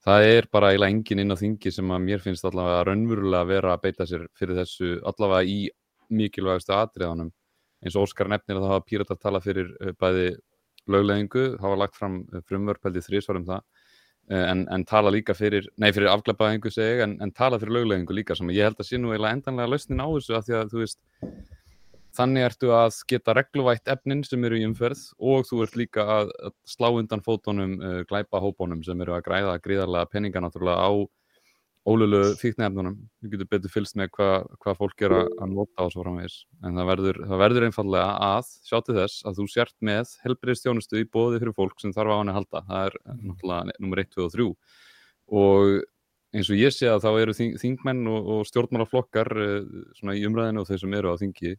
Það 0.03 0.27
er 0.33 0.49
bara 0.51 0.73
eiginlega 0.73 0.97
enginn 0.97 1.23
inn 1.23 1.31
á 1.31 1.39
þingi 1.39 1.71
sem 1.71 1.95
að 1.95 2.03
mér 2.09 2.25
finnst 2.25 2.43
allavega 2.49 2.83
raunverulega 2.89 3.45
að 3.45 3.53
vera 3.53 3.77
að 3.77 3.85
beita 3.85 4.07
sér 4.09 4.27
fyrir 4.35 4.59
þessu 4.59 4.97
allavega 5.07 5.47
í 5.47 5.59
mikilvægastu 6.13 6.75
atriðanum 6.75 7.31
eins 7.83 7.95
og 7.97 8.07
Óskar 8.07 8.31
nefnir 8.31 8.57
að 8.57 8.65
það 8.65 8.73
hafa 8.73 8.87
píratar 8.89 9.21
talað 9.21 9.47
fyrir 9.47 9.71
uh, 9.79 9.93
bæði 9.99 10.27
lögleðingu, 10.91 11.45
hafa 11.63 11.79
lagt 11.79 11.97
fram 11.99 12.21
uh, 12.33 12.43
frumvörp 12.47 12.83
held 12.87 12.99
í 12.99 13.05
þrísvar 13.05 13.39
um 13.39 13.47
það 13.47 13.61
uh, 13.63 14.43
en, 14.43 14.65
en 14.73 14.85
tala 14.87 15.13
líka 15.13 15.35
fyrir, 15.37 15.69
nei 15.79 15.91
fyrir 15.95 16.11
afglapaðingu 16.11 16.71
segi 16.73 16.97
ég, 16.97 17.03
en, 17.07 17.17
en 17.23 17.33
tala 17.35 17.59
fyrir 17.61 17.79
lögleðingu 17.79 18.15
líka 18.19 18.37
sem 18.39 18.51
ég 18.55 18.69
held 18.69 18.79
að 18.79 18.89
sé 18.89 18.99
nú 18.99 19.13
eiginlega 19.13 19.39
endanlega 19.39 19.73
lausnin 19.73 20.03
á 20.03 20.07
þessu 20.11 20.37
af 20.39 20.47
því 20.47 20.59
að 20.59 20.73
þú 20.73 20.83
veist 20.83 21.03
þannig 22.13 22.45
ertu 22.45 22.69
að 22.75 22.99
geta 23.09 23.33
regluvætt 23.33 23.89
efnin 23.89 24.21
sem 24.27 24.43
eru 24.45 24.59
í 24.59 24.65
umferð 24.67 25.01
og 25.17 25.47
þú 25.49 25.63
ert 25.65 25.77
líka 25.79 26.05
að, 26.19 26.33
að 26.45 26.55
slá 26.69 26.89
undan 26.91 27.23
fótunum 27.25 27.75
uh, 27.79 27.99
glæpa 28.09 28.41
hópunum 28.43 28.83
sem 28.85 29.01
eru 29.01 29.15
að 29.17 29.25
græða 29.27 29.59
gríðarlega 29.63 30.11
peninga 30.11 30.43
náttúrulega 30.43 30.85
á 30.85 30.91
ólölu 31.83 32.21
fíknefnunum, 32.39 32.95
við 33.19 33.33
getum 33.33 33.49
betur 33.51 33.71
fylgst 33.73 33.97
með 33.99 34.11
hvað 34.15 34.45
hva 34.63 34.73
fólk 34.77 35.01
er 35.03 35.15
að 35.19 35.49
nota 35.51 35.83
og 35.83 35.91
svo 35.91 36.05
framvegis, 36.05 36.37
en 36.63 36.79
það 36.79 36.89
verður, 36.93 37.19
það 37.27 37.41
verður 37.41 37.65
einfallega 37.67 38.13
að 38.29 38.51
sjá 38.69 38.77
til 38.79 38.95
þess 39.01 39.25
að 39.27 39.41
þú 39.41 39.47
sért 39.51 39.75
með 39.83 40.13
helbriðstjónustu 40.23 41.01
í 41.01 41.09
bóði 41.11 41.41
fyrir 41.41 41.57
fólk 41.57 41.83
sem 41.83 41.95
þarf 41.95 42.15
á 42.15 42.19
hann 42.21 42.31
að 42.31 42.39
halda, 42.39 42.63
það 42.69 42.87
er 42.87 42.95
náttúrulega 43.17 43.75
nummer 43.83 44.03
1, 44.05 44.13
2 44.15 44.23
og 44.23 44.31
3 44.37 44.47
og 45.33 45.73
eins 46.33 46.49
og 46.49 46.57
ég 46.57 46.73
sé 46.73 46.89
að 46.89 47.03
þá 47.03 47.09
eru 47.21 47.35
þing, 47.37 47.59
þingmenn 47.61 48.07
og, 48.09 48.31
og 48.35 48.47
stjórnmálaflokkar 48.49 49.29
eh, 49.43 49.69
svona 49.99 50.17
í 50.17 50.23
umræðinu 50.27 50.63
og 50.63 50.69
þeir 50.69 50.81
sem 50.81 50.97
eru 50.97 51.13
á 51.13 51.21
þingi 51.21 51.53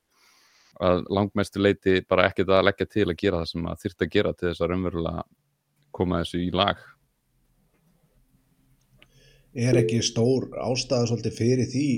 að 0.85 1.05
langmestu 1.15 1.63
leiti 1.63 2.01
bara 2.09 2.27
ekkert 2.31 2.51
að 2.51 2.67
leggja 2.67 2.89
til 2.91 3.07
að 3.07 3.19
gera 3.21 3.43
það 3.43 3.51
sem 3.53 3.69
að 3.71 3.85
þyrft 3.85 4.03
að 4.03 4.13
gera 4.17 4.33
til 4.35 4.49
þess 4.49 4.65
að 4.65 4.73
raunverulega 4.73 5.23
koma 5.95 6.23
þessu 6.25 6.41
í 6.43 6.49
lag 6.51 6.81
er 9.55 9.79
ekki 9.79 10.03
stór 10.03 10.49
ástæða 10.59 11.09
svolítið 11.11 11.37
fyrir 11.39 11.71
því 11.71 11.89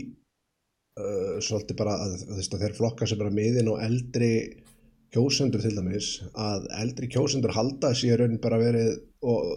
uh, 1.01 1.37
svolítið 1.45 1.79
bara 1.81 1.97
að, 2.05 2.17
að, 2.29 2.43
að 2.43 2.65
þeir 2.65 2.77
flokka 2.77 3.09
sem 3.09 3.23
er 3.23 3.31
að 3.31 3.39
miðin 3.39 3.71
og 3.73 3.83
eldri 3.85 4.33
kjósendur 5.15 5.63
til 5.65 5.77
dæmis 5.77 6.11
að 6.35 6.67
eldri 6.83 7.09
kjósendur 7.13 7.55
halda 7.57 7.95
sér 7.97 8.21
raunin 8.21 8.43
bara 8.43 8.59
verið 8.61 8.93
og, 9.25 9.55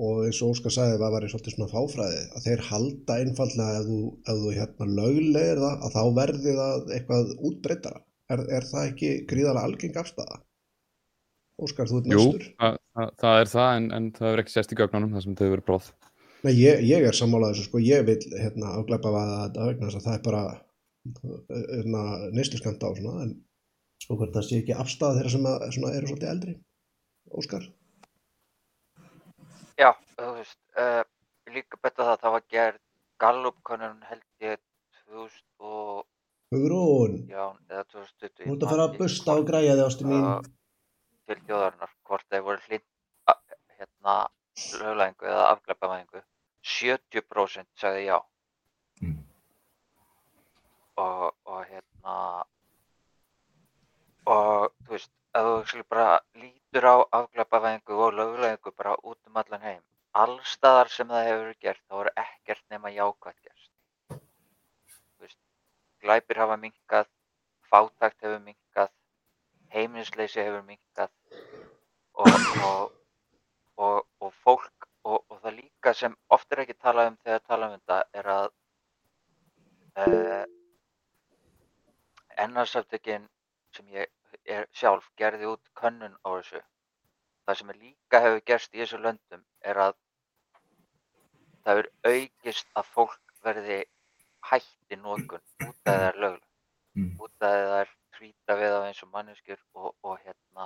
og 0.00 0.20
eins 0.26 0.40
og 0.44 0.54
Óskar 0.54 0.74
sagði 0.74 1.00
það 1.00 1.16
var 1.16 1.26
svolítið 1.32 1.56
svona 1.56 1.72
fáfræði 1.72 2.20
að 2.26 2.46
þeir 2.48 2.66
halda 2.68 3.18
einfallega 3.24 3.80
ef 3.80 3.88
þú, 3.88 4.00
ef 4.26 4.44
þú 4.44 4.54
hérna 4.58 4.90
löglegir 5.00 5.64
það 5.64 5.88
að 5.88 5.96
þá 5.96 6.02
verði 6.20 6.56
það 6.60 6.94
eitthvað 6.98 7.34
útbreytara 7.50 8.04
er, 8.30 8.44
er 8.58 8.68
það 8.68 8.92
ekki 8.92 9.12
gríðarlega 9.30 9.70
algeng 9.70 10.00
afstæða? 10.02 10.40
Óskar, 11.60 11.90
þú 11.90 12.02
Jú, 12.08 12.20
næstur? 12.20 12.44
það, 12.60 12.78
það, 12.96 13.10
það 13.22 13.40
er 13.40 13.50
það 13.54 13.72
en, 13.78 13.90
en 13.96 14.12
það 14.16 14.30
er 14.30 14.42
ekki 14.42 14.54
sérst 14.54 14.72
í 14.72 14.80
gögnunum 14.80 15.16
það 15.16 15.26
sem 15.26 15.40
þau 15.40 15.48
verið 15.48 15.66
bróð 15.68 15.90
Nei, 16.40 16.54
ég, 16.56 16.80
ég 16.88 17.04
er 17.04 17.16
sammálaður 17.16 17.58
þessu 17.58 17.68
sko, 17.68 17.80
ég 17.84 18.04
vil 18.08 18.16
hérna 18.40 18.72
afglæpa 18.78 19.10
að 19.12 19.32
þetta 19.36 19.66
vegna 19.68 19.88
þess 19.88 19.98
að 19.98 20.06
það 20.06 20.14
er 20.16 20.22
bara 20.24 20.42
hérna, 21.50 22.04
neysluskanta 22.36 22.88
á 22.88 22.92
svona, 22.96 23.26
en 23.26 23.34
sko 24.00 24.16
hvort 24.16 24.32
það 24.36 24.46
sé 24.46 24.60
ekki 24.62 24.76
afstæða 24.76 25.18
þeirra 25.18 25.32
sem 25.34 25.48
að, 25.50 25.66
svona, 25.76 25.92
eru 25.98 26.10
svolítið 26.10 26.32
eldri, 26.32 26.54
Óskar? 27.40 27.66
Já, 29.80 29.90
þú 30.16 30.30
veist, 30.38 30.58
uh, 30.80 31.02
líka 31.52 31.80
betur 31.84 32.06
það 32.06 32.14
að 32.14 32.24
það 32.24 32.34
var 32.36 32.48
gerð 32.56 32.80
Gallup-könnun 33.20 34.00
held 34.08 34.48
ég 34.48 34.64
2000 35.12 35.68
og, 35.70 36.02
Hugrún, 36.50 37.20
já, 37.30 37.44
eða 37.70 37.84
2020. 37.92 38.46
þú 38.46 38.54
ert 38.56 38.64
að 38.64 38.72
fara 38.74 38.88
að 38.88 38.98
busta 38.98 39.36
og 39.36 39.44
græja 39.46 39.76
þig 39.76 39.86
ástu 39.86 40.08
mín. 40.08 40.24
Til 41.30 41.36
þjóðarinnar, 41.44 41.92
hvort 42.08 42.26
þeir 42.32 42.46
voru 42.48 42.64
hlýtt, 42.64 42.86
hérna, 43.76 44.14
löglæðingu 44.80 45.28
eða 45.30 45.46
afglæpavæðingu. 45.54 46.22
70% 46.70 47.68
sagði 47.80 48.06
já. 48.06 48.18
Mm. 49.00 49.20
Og, 51.00 51.36
og 51.44 51.62
hérna, 51.68 52.16
og 54.28 54.72
þú 54.84 54.96
veist, 54.96 55.12
ef 55.34 55.70
þú 55.72 55.84
bara 55.88 56.18
lítur 56.34 56.86
á 56.86 56.96
afglæpavæðingu 57.20 58.02
og 58.06 58.18
löglæðingu 58.18 58.74
bara 58.76 58.96
út 59.02 59.18
um 59.26 59.40
allan 59.42 59.64
heim, 59.64 59.82
allstaðar 60.12 60.92
sem 60.92 61.08
það 61.08 61.28
hefur 61.30 61.54
gert, 61.66 61.82
þá 61.88 61.96
er 62.04 62.12
ekkert 62.24 62.64
nema 62.70 62.92
jákvæmt 62.92 63.40
gerst. 63.46 63.72
Þú 64.10 65.26
veist, 65.26 65.40
glæpir 66.02 66.42
hafa 66.42 66.56
minkað, 66.56 67.08
fátækt 67.70 68.26
hefur 68.26 68.42
minkað, 68.44 68.90
heimilisleysi 69.70 70.42
hefur 70.42 70.64
minkað 70.66 71.10
og, 72.14 72.32
og, 72.66 72.99
og, 73.86 74.06
og 74.20 74.32
fólk 74.44 74.86
og, 75.04 75.18
og 75.28 75.36
það 75.42 75.56
líka 75.58 75.92
sem 75.96 76.16
oft 76.36 76.52
er 76.52 76.62
ekki 76.64 76.76
talað 76.84 77.12
um 77.12 77.18
þegar 77.24 77.44
talað 77.48 77.74
um 77.74 77.78
þetta 77.80 77.98
er 78.20 78.30
að 78.34 78.48
uh, 80.04 80.44
ennarsaftökin 82.44 83.28
sem 83.76 83.88
ég 83.94 84.10
er 84.56 84.68
sjálf 84.76 85.08
gerði 85.20 85.48
út 85.52 85.72
könnun 85.80 86.18
á 86.26 86.28
þessu 86.36 86.60
það 87.46 87.58
sem 87.60 87.72
er 87.74 87.80
líka 87.86 88.22
hefur 88.26 88.44
gerst 88.52 88.76
í 88.76 88.82
þessu 88.82 89.00
löndum 89.06 89.46
er 89.72 89.82
að 89.86 89.96
það 91.64 91.82
hefur 91.82 91.90
aukist 92.12 92.70
að 92.76 92.92
fólk 92.94 93.34
verði 93.44 93.80
hætti 94.50 95.00
nótkun 95.00 95.42
út 95.66 95.76
að 95.88 95.96
það 95.96 96.08
er 96.12 96.22
löglega 96.24 96.48
Mm. 96.98 97.12
út 97.22 97.44
að 97.46 97.52
það 97.54 97.76
er 97.80 97.90
trýta 98.16 98.54
við 98.58 98.72
á 98.74 98.80
eins 98.82 99.02
og 99.04 99.10
manneskjur 99.14 99.60
og, 99.78 99.92
og 100.02 100.16
hérna 100.24 100.64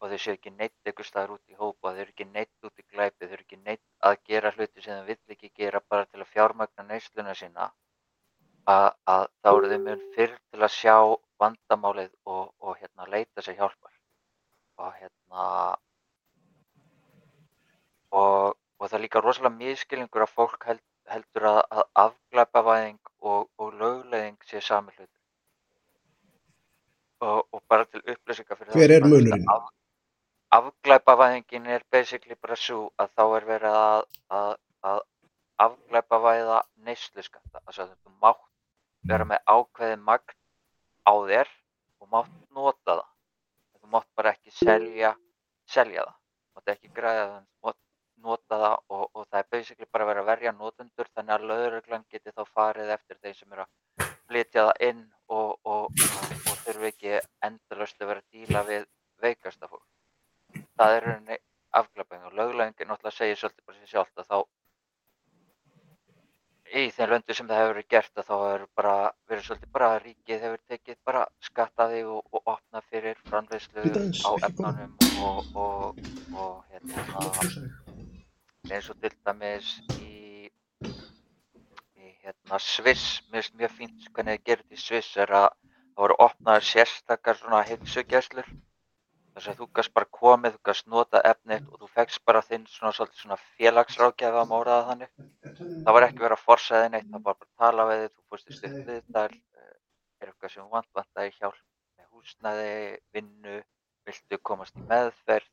og 0.00 0.10
þau 0.10 0.18
séu 0.24 0.34
ekki 0.36 0.52
neitt 0.54 0.88
einhver 0.88 1.06
staðar 1.08 1.36
út 1.36 1.52
í 1.52 1.58
hópa 1.58 1.92
þau 1.92 2.02
eru 2.04 2.12
ekki 2.12 2.26
neitt 2.32 2.68
út 2.68 2.82
í 2.82 2.86
glæpi 2.92 3.26
þau 3.28 3.36
eru 3.36 3.46
ekki 3.46 3.60
neitt 3.62 3.84
að 4.08 4.18
gera 4.30 4.52
hluti 4.56 4.84
sem 4.84 4.98
þau 4.98 5.08
vill 5.10 5.36
ekki 5.36 5.52
gera 5.62 5.80
bara 5.88 6.08
til 6.10 6.20
að 6.20 6.30
fjármagna 6.32 6.86
neysluna 6.88 7.34
sína 7.38 7.70
að, 8.74 8.90
að 9.14 9.24
þá 9.42 9.50
eru 9.52 9.70
þau 9.72 9.80
mun 9.86 10.04
fyrr 10.16 10.36
til 10.50 10.62
að 10.62 10.74
sjá 10.76 10.96
vandamálið 11.42 12.12
og, 12.24 12.44
og 12.60 12.76
hérna 12.80 13.08
leita 13.14 13.44
sér 13.44 13.58
hjálpar 13.60 13.94
og 14.82 14.92
hérna 14.98 15.48
og, 18.14 18.54
og 18.78 18.88
það 18.88 18.98
er 18.98 19.04
líka 19.06 19.22
rosalega 19.24 19.56
miskilingur 19.58 20.26
að 20.26 20.34
fólk 20.36 20.68
held, 20.68 20.84
heldur 21.10 21.50
að, 21.50 21.60
að 21.70 21.84
afglæpavæðing 22.04 23.00
og, 23.20 23.48
og 23.58 23.76
lögleðing 23.80 24.38
sé 24.48 24.62
sami 24.64 24.94
hlutur 24.96 25.20
og, 27.24 27.46
og 27.52 27.62
bara 27.68 27.86
til 27.88 28.02
upplýsingar 28.02 28.58
fyrir 28.58 28.76
Hver 28.76 28.92
þá 28.92 28.96
er 28.98 29.08
munurinn? 29.08 29.48
Af, 30.50 30.68
afglæpavæðingin 30.70 31.66
er 31.66 31.84
basically 31.90 32.36
bara 32.40 32.56
svo 32.56 32.90
að 32.98 33.12
þá 33.16 33.24
er 33.38 33.48
verið 33.50 33.78
að, 33.80 34.06
að, 34.38 34.54
að 34.90 35.02
afglæpavæða 35.66 36.60
neysluskatta 36.86 37.62
þess 37.66 37.84
að 37.84 37.94
þú 37.96 38.14
mátt 38.22 38.44
vera 39.08 39.28
með 39.28 39.44
ákveðið 39.46 40.06
magn 40.08 40.38
á 41.04 41.14
þér 41.28 41.52
og 42.00 42.08
mátt 42.12 42.34
nota 42.56 42.98
það. 42.98 43.10
Þú 43.80 43.92
mátt 43.92 44.10
bara 44.16 44.32
ekki 44.32 44.54
selja 44.54 45.14
selja 45.70 46.04
það, 46.04 46.16
þú 46.16 46.58
mátt 46.58 46.74
ekki 46.74 46.92
græða 46.96 47.24
það 47.28 47.40
þú 47.44 47.68
mátt 47.68 47.80
nota 48.24 48.58
það 48.64 48.76
og, 48.96 49.04
og 49.12 49.26
það 49.28 49.38
er 49.40 49.48
basically 49.56 49.88
bara 49.92 50.08
verið 50.08 50.22
að 50.22 50.30
verja 50.32 50.52
notendur 50.58 51.10
þannig 51.14 51.34
að 51.36 51.48
lögreglan 51.50 52.06
geti 52.12 52.32
þá 52.32 52.44
farið 52.52 52.92
eftir 52.96 53.20
þeim 53.22 53.38
sem 53.38 53.56
eru 53.56 53.66
að 53.66 54.12
flytja 54.28 54.66
það 54.68 54.86
inn 54.88 55.02
og, 55.28 55.50
og, 55.64 56.04
og, 56.04 56.54
þurfi 56.64 56.90
ekki 56.90 57.18
endalaust 57.44 58.00
að 58.00 58.10
vera 58.12 58.22
að 58.24 58.38
díla 58.38 58.62
við 58.68 58.86
veikasta 59.20 59.68
fólk. 59.68 59.93
Það 60.78 60.96
er 60.96 61.08
rauninni 61.08 61.38
afglaping 61.74 62.26
og 62.28 62.36
löglegin 62.38 62.90
náttúrulega 62.90 63.16
segir 63.16 63.40
svolítið 63.40 63.66
bara 63.66 63.80
sér 63.80 63.90
sjálft 63.92 64.22
að 64.22 64.30
þá 64.30 64.38
í 66.74 66.84
þeim 66.94 67.10
löndu 67.10 67.34
sem 67.36 67.48
það 67.50 67.60
hefur 67.60 67.74
verið 67.74 67.88
gert 67.94 68.20
að 68.20 68.28
þá 68.28 68.34
hefur 68.34 68.64
bara 68.80 68.94
verið 69.30 69.46
svolítið 69.48 69.72
bara 69.76 69.88
að 69.94 70.00
ríkið 70.04 70.44
hefur 70.44 70.62
tekið 70.72 70.98
bara 71.10 71.22
skatt 71.48 71.82
af 71.84 71.92
því 71.92 72.00
og, 72.14 72.20
og 72.30 72.52
opnað 72.54 72.88
fyrir 72.90 73.20
aðeins, 73.30 74.22
á 74.24 74.30
efnunum 74.48 74.96
og, 75.28 75.50
og, 75.64 76.00
og 76.34 76.54
hérna 76.72 77.16
eins 78.72 78.90
og 78.90 79.00
til 79.02 79.12
dæmis 79.28 79.70
í, 80.00 80.50
í 82.00 82.12
hérna 82.24 82.60
Sviss, 82.62 83.20
mér 83.30 83.44
finnst 83.44 83.58
mjög 83.60 83.76
fínt 83.78 84.10
hvernig 84.10 84.44
gerir 84.46 84.64
þetta 84.64 84.78
í 84.78 84.84
Sviss 84.86 85.18
er 85.20 85.34
að 85.42 85.50
það 85.50 86.02
voru 86.02 86.20
opnaðar 86.26 86.70
sérstakar 86.72 87.38
svona 87.38 87.62
heilsugjæslur 87.68 88.48
þess 89.34 89.50
að 89.50 89.60
þú 89.60 89.66
gast 89.78 89.92
bara 89.94 90.08
komið, 90.14 90.54
þú 90.54 90.60
gast 90.68 90.86
nota 90.92 91.20
efnið 91.30 91.66
og 91.70 91.80
þú 91.82 91.88
fegst 91.96 92.22
bara 92.28 92.42
þinn 92.44 92.66
svona, 92.70 92.92
svolítið 92.94 93.22
svona 93.24 93.38
félagsrákjafi 93.58 94.40
að 94.40 94.50
móraða 94.52 94.86
þannig. 94.90 95.12
Það 95.58 95.96
var 95.96 96.06
ekki 96.06 96.24
verið 96.24 96.36
að 96.36 96.44
forsa 96.44 96.82
þig 96.82 96.90
neitt, 96.94 97.08
það 97.10 97.26
var 97.28 97.38
bara 97.40 97.50
að 97.50 97.62
tala 97.64 97.86
við 97.90 98.02
þig, 98.02 98.14
þú 98.14 98.24
fórst 98.30 98.50
í 98.50 98.58
stutt 98.58 98.80
viðtal, 98.90 99.28
eh, 99.34 99.74
er 100.20 100.30
eitthvað 100.30 100.54
sem 100.54 100.68
vant, 100.76 100.90
vantaði 101.00 101.34
hjálp 101.38 101.62
með 101.98 102.06
húsnæði, 102.14 102.74
vinnu, 103.16 103.56
viltu 104.06 104.40
komast 104.50 104.78
í 104.78 104.86
meðferð? 104.92 105.50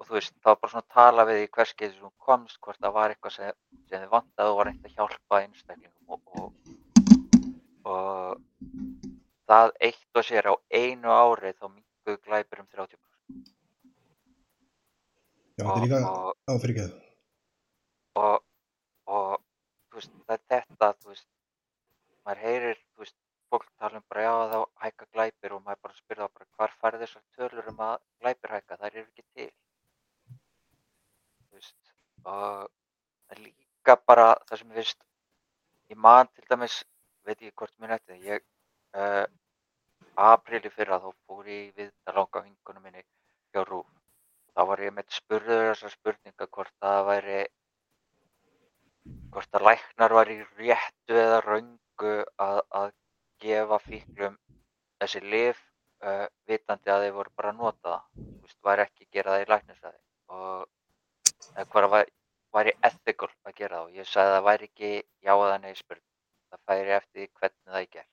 Og 0.00 0.08
þú 0.08 0.16
veist, 0.16 0.34
það 0.40 0.54
var 0.54 0.60
bara 0.62 0.72
svona 0.72 0.86
að 0.86 0.94
tala 0.96 1.26
við 1.28 1.42
í 1.42 1.50
hvers 1.52 1.74
getur 1.76 1.96
sem 1.98 2.06
þú 2.08 2.12
komst, 2.24 2.60
hvort 2.64 2.80
það 2.80 2.96
var 2.96 3.12
eitthvað 3.12 3.36
sem, 3.36 3.58
sem 3.90 4.00
þið 4.00 4.14
vantaði 4.14 4.54
og 4.54 4.60
var 4.62 4.70
eitthvað 4.70 4.90
að 4.90 4.96
hjálpa 4.96 5.40
einstaklingum 5.44 6.14
og, 6.16 6.20
og, 6.40 6.48
og 7.84 8.40
það 9.50 9.76
eitt 9.90 10.20
og 10.20 10.24
sér 10.24 10.48
á 10.48 10.54
einu 10.72 11.12
ári 11.12 11.52
þá 11.52 11.68
minguðu 11.68 12.16
glæpir 12.24 12.64
um 12.64 12.68
30%. 12.72 13.09
Já, 15.60 15.64
þetta 15.66 15.76
er 15.76 15.84
líka 15.84 15.98
áfrikað. 16.54 16.92
og, 18.20 18.44
og 19.06 19.32
þú 19.90 19.98
veist, 19.98 20.14
það 20.26 20.36
er 20.36 20.44
þetta, 20.52 20.88
þú 21.02 21.12
veist, 21.12 21.26
maður 22.24 22.42
heyrir, 22.46 22.78
þú 22.94 23.04
veist, 23.04 23.16
fólk 23.50 23.66
tala 23.82 24.00
um 24.00 24.06
bara 24.12 24.24
já 24.24 24.34
þá 24.52 24.58
hækka 24.84 25.08
glæpir 25.16 25.54
og 25.56 25.62
maður 25.66 25.82
bara 25.86 25.98
spyrir 25.98 26.22
það 26.22 26.32
bara 26.38 26.48
hvar 26.56 26.76
færði 26.82 27.02
þessar 27.04 27.24
tölur 27.36 27.70
um 27.72 27.82
að 27.86 27.96
glæpir 28.22 28.54
hækka, 28.54 28.78
þær 28.80 28.94
eru 28.94 29.06
ekki 29.08 29.26
til. 29.34 29.50
Þú 30.30 31.58
veist, 31.58 31.92
og 32.24 32.70
það 33.28 33.44
líka 33.44 33.98
bara 34.06 34.28
það 34.46 34.62
sem 34.62 34.72
ég 34.72 34.80
veist, 34.80 35.04
ég 35.92 36.02
man 36.08 36.32
til 36.34 36.48
dæmis, 36.48 36.80
veit 37.26 37.44
ég 37.44 37.54
hvort 37.58 37.76
mér 37.78 37.96
nætti 37.96 38.14
það, 38.14 38.26
ég, 38.30 38.48
uh, 38.96 39.26
apríli 40.20 40.70
fyrra 40.72 41.00
þá 41.02 41.10
fór 41.26 41.48
ég 41.50 41.74
við 41.76 41.90
að 42.08 42.16
langa 42.20 42.44
vingunum 42.46 42.86
minni 42.86 43.04
hjá 43.54 43.64
Rúf. 43.64 43.88
Þá 44.54 44.62
var 44.70 44.82
ég 44.84 44.94
með 44.94 45.14
spurður 45.14 45.66
þessar 45.70 45.94
spurninga 45.94 46.48
hvort 46.50 46.74
það 46.82 47.00
væri 47.08 47.40
hvort 49.34 49.56
að 49.56 49.66
læknar 49.68 50.14
var 50.18 50.30
í 50.30 50.38
réttu 50.58 51.16
eða 51.16 51.40
röngu 51.46 52.14
að, 52.42 52.60
að 52.80 52.92
gefa 53.40 53.78
fíklum 53.84 54.36
þessi 55.00 55.22
lif 55.24 55.60
uh, 56.04 56.26
vitandi 56.50 56.92
að 56.92 57.06
þeir 57.06 57.16
voru 57.16 57.34
bara 57.36 57.52
að 57.54 57.60
nota 57.62 57.94
það, 57.94 58.06
þú 58.20 58.46
veist, 58.46 58.60
væri 58.68 58.86
ekki 58.86 59.06
að 59.06 59.18
gera 59.18 59.34
það 59.34 59.44
í 59.44 59.50
læknisfræði 59.52 60.00
og 60.36 60.68
eða 61.56 61.66
hvað 61.74 61.88
var, 61.94 62.10
væri 62.56 62.74
ethical 62.90 63.30
að 63.30 63.58
gera 63.60 63.76
það 63.76 63.84
og 63.86 64.00
ég 64.00 64.10
sagði 64.10 64.30
að 64.30 64.36
það 64.36 64.48
væri 64.48 64.70
ekki 64.70 64.92
já 65.28 65.32
eða 65.34 65.58
nei 65.64 65.74
spurning, 65.78 66.08
það 66.50 66.64
færi 66.70 66.96
eftir 66.96 67.30
hvernig 67.38 67.70
það 67.70 67.80
er 67.80 67.92
gert. 67.96 68.10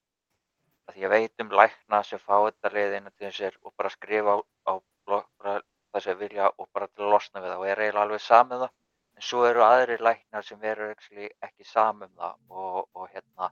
Því 0.88 1.04
ég 1.04 1.12
veit 1.12 1.44
um 1.44 1.50
lækna 1.60 1.98
sem 2.08 2.22
fá 2.24 2.36
þetta 2.38 2.72
leiðina 2.72 3.12
til 3.20 3.32
sér 3.36 3.58
og 3.64 3.74
bara 3.76 3.92
skrifa 3.92 4.38
á, 4.38 4.72
á 4.72 4.74
sem 5.08 6.04
þeir 6.04 6.20
vilja 6.20 6.50
og 6.50 6.68
bara 6.74 6.88
til 6.88 7.06
að 7.06 7.14
losna 7.16 7.42
við 7.42 7.52
það 7.52 7.64
og 7.64 7.70
er 7.72 7.82
eiginlega 7.84 8.04
alveg 8.06 8.24
samið 8.26 8.64
það. 8.66 8.74
En 9.18 9.26
svo 9.26 9.46
eru 9.48 9.64
aðrir 9.66 10.04
læknar 10.06 10.46
sem 10.46 10.64
eru 10.72 10.92
ekki 10.94 11.66
samum 11.66 12.12
það 12.20 12.36
og, 12.50 12.82
og 12.94 13.08
hérna 13.14 13.50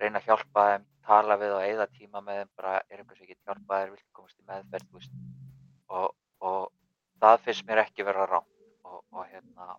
reyna 0.00 0.18
að 0.18 0.30
hjálpa 0.30 0.64
þeim, 0.70 0.86
tala 1.06 1.36
við 1.40 1.54
og 1.56 1.62
eigða 1.62 1.86
tíma 1.94 2.22
með 2.26 2.40
þeim, 2.40 2.50
bara 2.58 2.72
er 2.80 2.98
eitthvað 2.98 3.20
sem 3.20 3.30
get 3.30 3.38
hjálpa 3.46 3.80
þér, 3.80 3.92
viltu 3.94 4.16
komast 4.18 4.40
í 4.40 4.46
meðferð. 4.50 5.10
Og, 5.86 6.08
og 6.42 6.62
það 7.22 7.44
finnst 7.46 7.68
mér 7.68 7.82
ekki 7.84 8.06
vera 8.08 8.26
rámt 8.28 8.50
og, 8.84 9.02
og 9.14 9.28
hérna, 9.30 9.76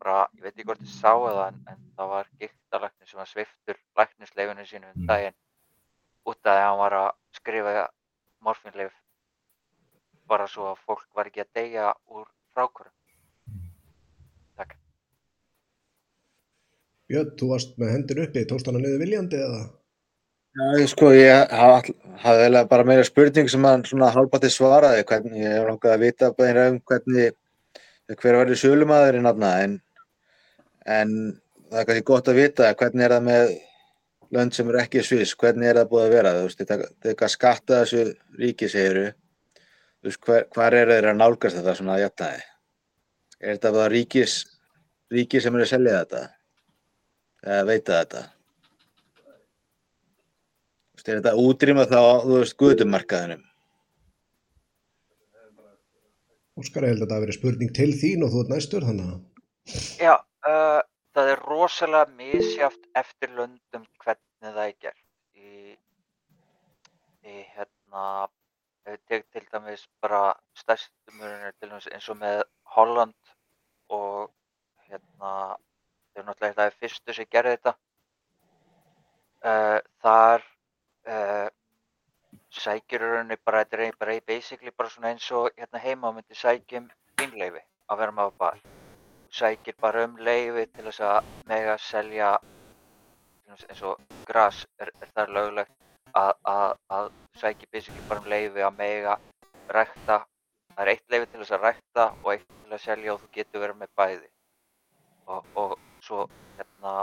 bara, 0.00 0.26
ég 0.36 0.42
veit 0.44 0.52
ekki 0.54 0.66
hvort 0.68 0.82
ég 0.84 0.92
sá 0.92 1.12
það 1.12 1.42
en, 1.46 1.60
en 1.72 1.84
það 1.96 2.10
var 2.12 2.30
gíktalæknir 2.40 3.10
sem 3.10 3.20
var 3.20 3.30
sviftur 3.30 3.78
læknisleifinu 4.00 4.66
sínu 4.66 4.90
um 4.90 4.96
Mm. 4.96 5.06
daginn 5.06 5.36
út 6.26 6.46
af 6.46 6.56
því 6.56 6.60
að 6.60 6.66
hann 6.66 6.78
var 6.78 6.92
að 6.92 7.10
skrifa 7.32 7.88
morfinleif 8.40 8.94
bara 10.28 10.46
svo 10.50 10.72
að 10.72 10.82
fólk 10.86 11.06
var 11.16 11.28
ekki 11.30 11.44
að 11.44 11.50
deyja 11.58 11.92
úr 12.10 12.26
frákvörum. 12.56 12.92
Takk. 14.58 14.76
Björn, 17.10 17.32
þú 17.38 17.48
varst 17.52 17.74
með 17.78 17.92
hendur 17.94 18.22
uppi, 18.26 18.44
tókst 18.50 18.66
hana 18.70 18.80
niður 18.82 19.02
viljandi 19.04 19.38
eða? 19.42 19.60
Já, 20.56 20.64
ég 20.80 20.88
sko, 20.88 21.10
ég 21.12 21.50
haf- 21.52 21.90
hafði 22.22 22.44
eiginlega 22.46 22.68
bara 22.70 22.84
meira 22.88 23.04
spurning 23.04 23.50
sem 23.52 23.64
hann 23.68 23.84
svona 23.84 24.08
hálpati 24.14 24.48
svaraði, 24.50 25.04
hvernig, 25.04 25.36
ég 25.42 25.52
hef 25.52 25.66
langaði 25.68 25.94
að 25.98 26.04
vita 26.06 26.30
bara 26.38 26.68
um 26.72 26.78
hvernig, 26.80 27.34
hver 28.08 28.38
verður 28.40 28.60
sölumæðurinn 28.62 29.28
aðna, 29.28 29.50
en, 29.66 29.74
en 30.86 31.12
það 31.68 31.80
er 31.82 31.88
kannski 31.90 32.06
gott 32.08 32.30
að 32.32 32.40
vita, 32.40 32.72
hvernig 32.80 33.04
er 33.04 33.14
það 33.18 33.26
með 33.28 33.52
lönd 34.36 34.56
sem 34.56 34.72
eru 34.72 34.80
ekki 34.80 35.04
sviss, 35.04 35.36
hvernig 35.38 35.68
er 35.70 35.82
það 35.82 35.90
búið 35.92 36.06
að 36.06 36.14
vera, 36.16 36.32
þú 36.38 36.48
veist, 36.48 36.62
þetta 36.64 36.78
er 36.80 37.10
eitthvað 37.12 37.34
skatta 37.36 37.82
þessu 37.84 38.02
ríki, 38.40 38.70
segiru, 38.72 39.06
þú 40.06 40.12
veist, 40.12 40.22
hver, 40.22 40.44
hvar 40.54 40.74
er 40.78 40.90
þeir 40.92 41.08
að 41.10 41.16
nálgast 41.18 41.56
þetta 41.58 41.72
svona 41.74 41.96
að 41.96 42.04
jætnaði? 42.04 42.42
Er 43.40 43.56
þetta 43.56 43.72
bara 43.74 43.90
ríkis, 43.90 44.34
ríki 45.10 45.40
sem 45.42 45.56
eru 45.58 45.64
að 45.66 45.72
selja 45.72 45.96
þetta? 45.96 46.20
Eða 47.42 47.64
veita 47.66 47.96
þetta? 47.96 48.22
Þú 50.86 51.00
veist, 51.00 51.08
er 51.08 51.18
þetta 51.18 51.32
útrýma 51.42 51.88
þá, 51.90 51.98
þú 52.22 52.36
veist, 52.36 52.56
guðumarkaðinum? 52.62 53.42
Óskar, 56.56 56.86
ég 56.86 56.94
held 56.94 57.02
að 57.02 57.02
þetta 57.02 57.18
hafi 57.18 57.26
verið 57.26 57.40
spurning 57.40 57.74
til 57.76 57.90
þín 57.98 58.22
og 58.24 58.32
þú 58.32 58.44
ert 58.44 58.54
næstur 58.54 58.86
þannig 58.86 59.10
að... 59.10 59.18
Já, 60.06 60.14
uh, 60.46 60.78
það 61.18 61.32
er 61.34 61.44
rosalega 61.50 62.14
misjáft 62.22 62.86
eftir 62.96 63.34
löndum 63.34 63.90
hvernig 64.06 64.54
það 64.54 64.62
er 64.68 64.74
gert. 64.86 65.04
Í, 65.34 65.74
í 67.26 67.42
hérna, 67.58 68.06
ég 68.92 69.02
tek 69.10 69.26
til 69.32 69.46
dæmis 69.52 69.86
bara 70.02 70.20
stærstu 70.54 71.16
mörunir 71.18 71.54
til 71.58 71.70
dæmis 71.70 71.88
eins 71.92 72.08
og 72.12 72.18
með 72.22 72.42
Holland 72.76 73.32
og 73.88 74.32
hérna, 74.88 75.32
þau 76.12 76.20
eru 76.20 76.26
náttúrulega 76.28 76.58
það 76.60 76.70
er 76.70 76.78
fyrstu 76.80 77.16
sem 77.16 77.30
gerði 77.30 77.56
þetta. 77.56 77.74
Uh, 79.46 79.78
þar 80.02 80.46
uh, 81.12 81.48
í 82.76 82.98
rauninni 83.02 83.36
bara, 83.44 83.64
þetta 83.64 83.82
er 83.84 84.00
bara 84.00 84.20
basically 84.26 84.72
bara 84.76 84.90
svona 84.90 85.12
eins 85.12 85.30
og 85.30 85.50
hérna 85.58 85.82
heima 85.82 86.12
myndi 86.12 86.34
sækjum 86.34 86.88
innleifi 87.22 87.62
að 87.90 88.02
vera 88.02 88.16
með 88.16 88.32
á 88.32 88.38
bar 88.38 88.66
sækir 89.36 89.74
bara 89.80 90.04
um 90.04 90.16
leifi 90.16 90.66
til 90.74 90.84
þess 90.86 91.00
að 91.08 91.32
mega 91.50 91.74
selja 91.78 92.28
eins 93.50 93.82
og 93.82 94.00
gras 94.28 94.62
er, 94.80 94.92
er 95.02 95.10
það 95.14 95.34
löglegt 95.36 95.74
að, 96.16 97.10
sækir 97.40 97.68
basically 97.72 98.08
bara 98.08 98.22
um 98.22 98.30
leifi 98.30 98.64
að 98.64 98.78
mega 98.78 99.18
rækta. 99.76 100.22
Það 100.72 100.82
er 100.84 100.92
eitt 100.92 101.12
leifi 101.12 101.28
til 101.32 101.40
þess 101.42 101.56
að 101.56 101.66
rækta 101.66 102.06
og 102.22 102.30
eitt 102.32 102.48
til 102.48 102.72
að 102.76 102.82
selja 102.84 103.14
og 103.14 103.20
þú 103.22 103.30
getur 103.36 103.64
verið 103.64 103.78
með 103.82 103.92
bæði. 104.00 104.30
Og, 105.26 105.46
og 105.62 105.76
svo 106.04 106.26
hérna 106.56 106.96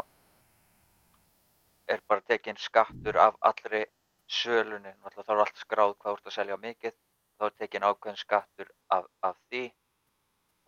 er 1.92 2.04
bara 2.08 2.26
tekinn 2.30 2.60
skattur 2.62 3.20
af 3.20 3.38
allri 3.42 3.86
sölunni, 4.30 4.94
náttúrulega 5.04 5.28
þá 5.28 5.34
er 5.34 5.42
allt 5.44 5.62
skráð 5.62 5.96
hvað 6.00 6.14
þú 6.14 6.18
ert 6.18 6.30
að 6.30 6.38
selja 6.38 6.60
mikið, 6.62 6.94
þá 7.38 7.46
er 7.48 7.56
tekinn 7.60 7.88
ákveðin 7.90 8.22
skattur 8.22 8.70
af, 8.96 9.10
af 9.22 9.40
því. 9.50 9.64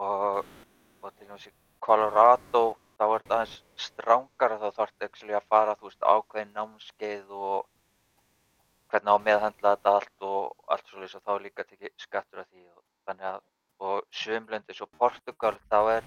Og, 0.03 0.41
og 1.01 1.13
til 1.15 1.29
dæmis 1.29 1.47
í 1.47 1.53
Colorado 1.86 2.65
þá 2.97 3.05
er 3.05 3.23
þetta 3.23 3.38
aðeins 3.38 3.55
strángara 3.86 4.58
þá 4.60 4.67
þarf 4.75 4.93
þetta 4.99 5.38
að 5.39 5.47
fara 5.53 5.75
þú 5.79 5.89
veist 5.89 6.05
ákveðin 6.12 6.53
námskeið 6.55 7.31
og 7.36 7.69
hvernig 8.95 9.12
á 9.12 9.25
meðhandla 9.27 9.75
þetta 9.75 9.95
allt 9.99 10.25
og 10.29 10.71
allt 10.71 10.88
svo 10.88 11.03
og 11.03 11.25
þá 11.25 11.31
er 11.36 11.43
líka 11.43 11.67
tekið 11.67 11.93
skattur 11.99 12.45
af 12.45 12.47
því 12.47 12.63
og 12.71 12.84
þannig 13.10 13.27
að 13.34 13.41
og 13.86 14.05
sömlöndi 14.15 14.75
svo 14.75 14.88
Portugal 14.99 15.58
þá 15.67 15.79
er 15.97 16.05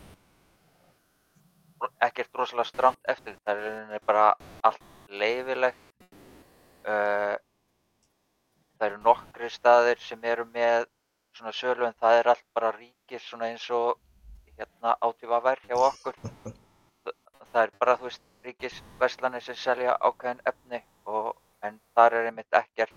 ekkert 2.06 2.38
rosalega 2.40 2.70
stramt 2.70 3.10
eftir 3.12 3.36
þetta 3.36 3.52
er 3.52 3.60
í 3.60 3.66
rauninni 3.68 4.00
bara 4.08 4.24
allt 4.64 5.12
leifilegt 5.20 6.06
uh, 6.88 7.36
það 8.78 8.86
eru 8.88 9.00
nokkri 9.04 9.50
staðir 9.52 10.00
sem 10.02 10.24
eru 10.32 10.46
með 10.54 10.88
svona 11.36 11.52
sölu 11.54 11.86
en 11.86 11.98
það 12.00 12.20
er 12.20 12.30
allt 12.32 12.46
bara 12.56 12.72
ríkis 12.78 13.28
svona 13.28 13.50
eins 13.52 13.68
og 13.74 13.98
hérna 14.58 14.96
átífaver 15.04 15.60
hjá 15.68 15.76
okkur. 15.76 16.16
Þa- 17.04 17.14
það 17.52 17.60
er 17.62 17.74
bara 17.78 17.96
þú 18.00 18.08
veist 18.08 18.24
ríkis 18.46 18.80
verslanir 18.98 19.44
sem 19.44 19.58
selja 19.58 19.98
ákveðin 20.00 20.42
efni 20.50 20.82
og 21.04 21.36
en 21.66 21.80
þar 21.96 22.18
er 22.18 22.30
einmitt 22.30 22.58
ekkert 22.62 22.94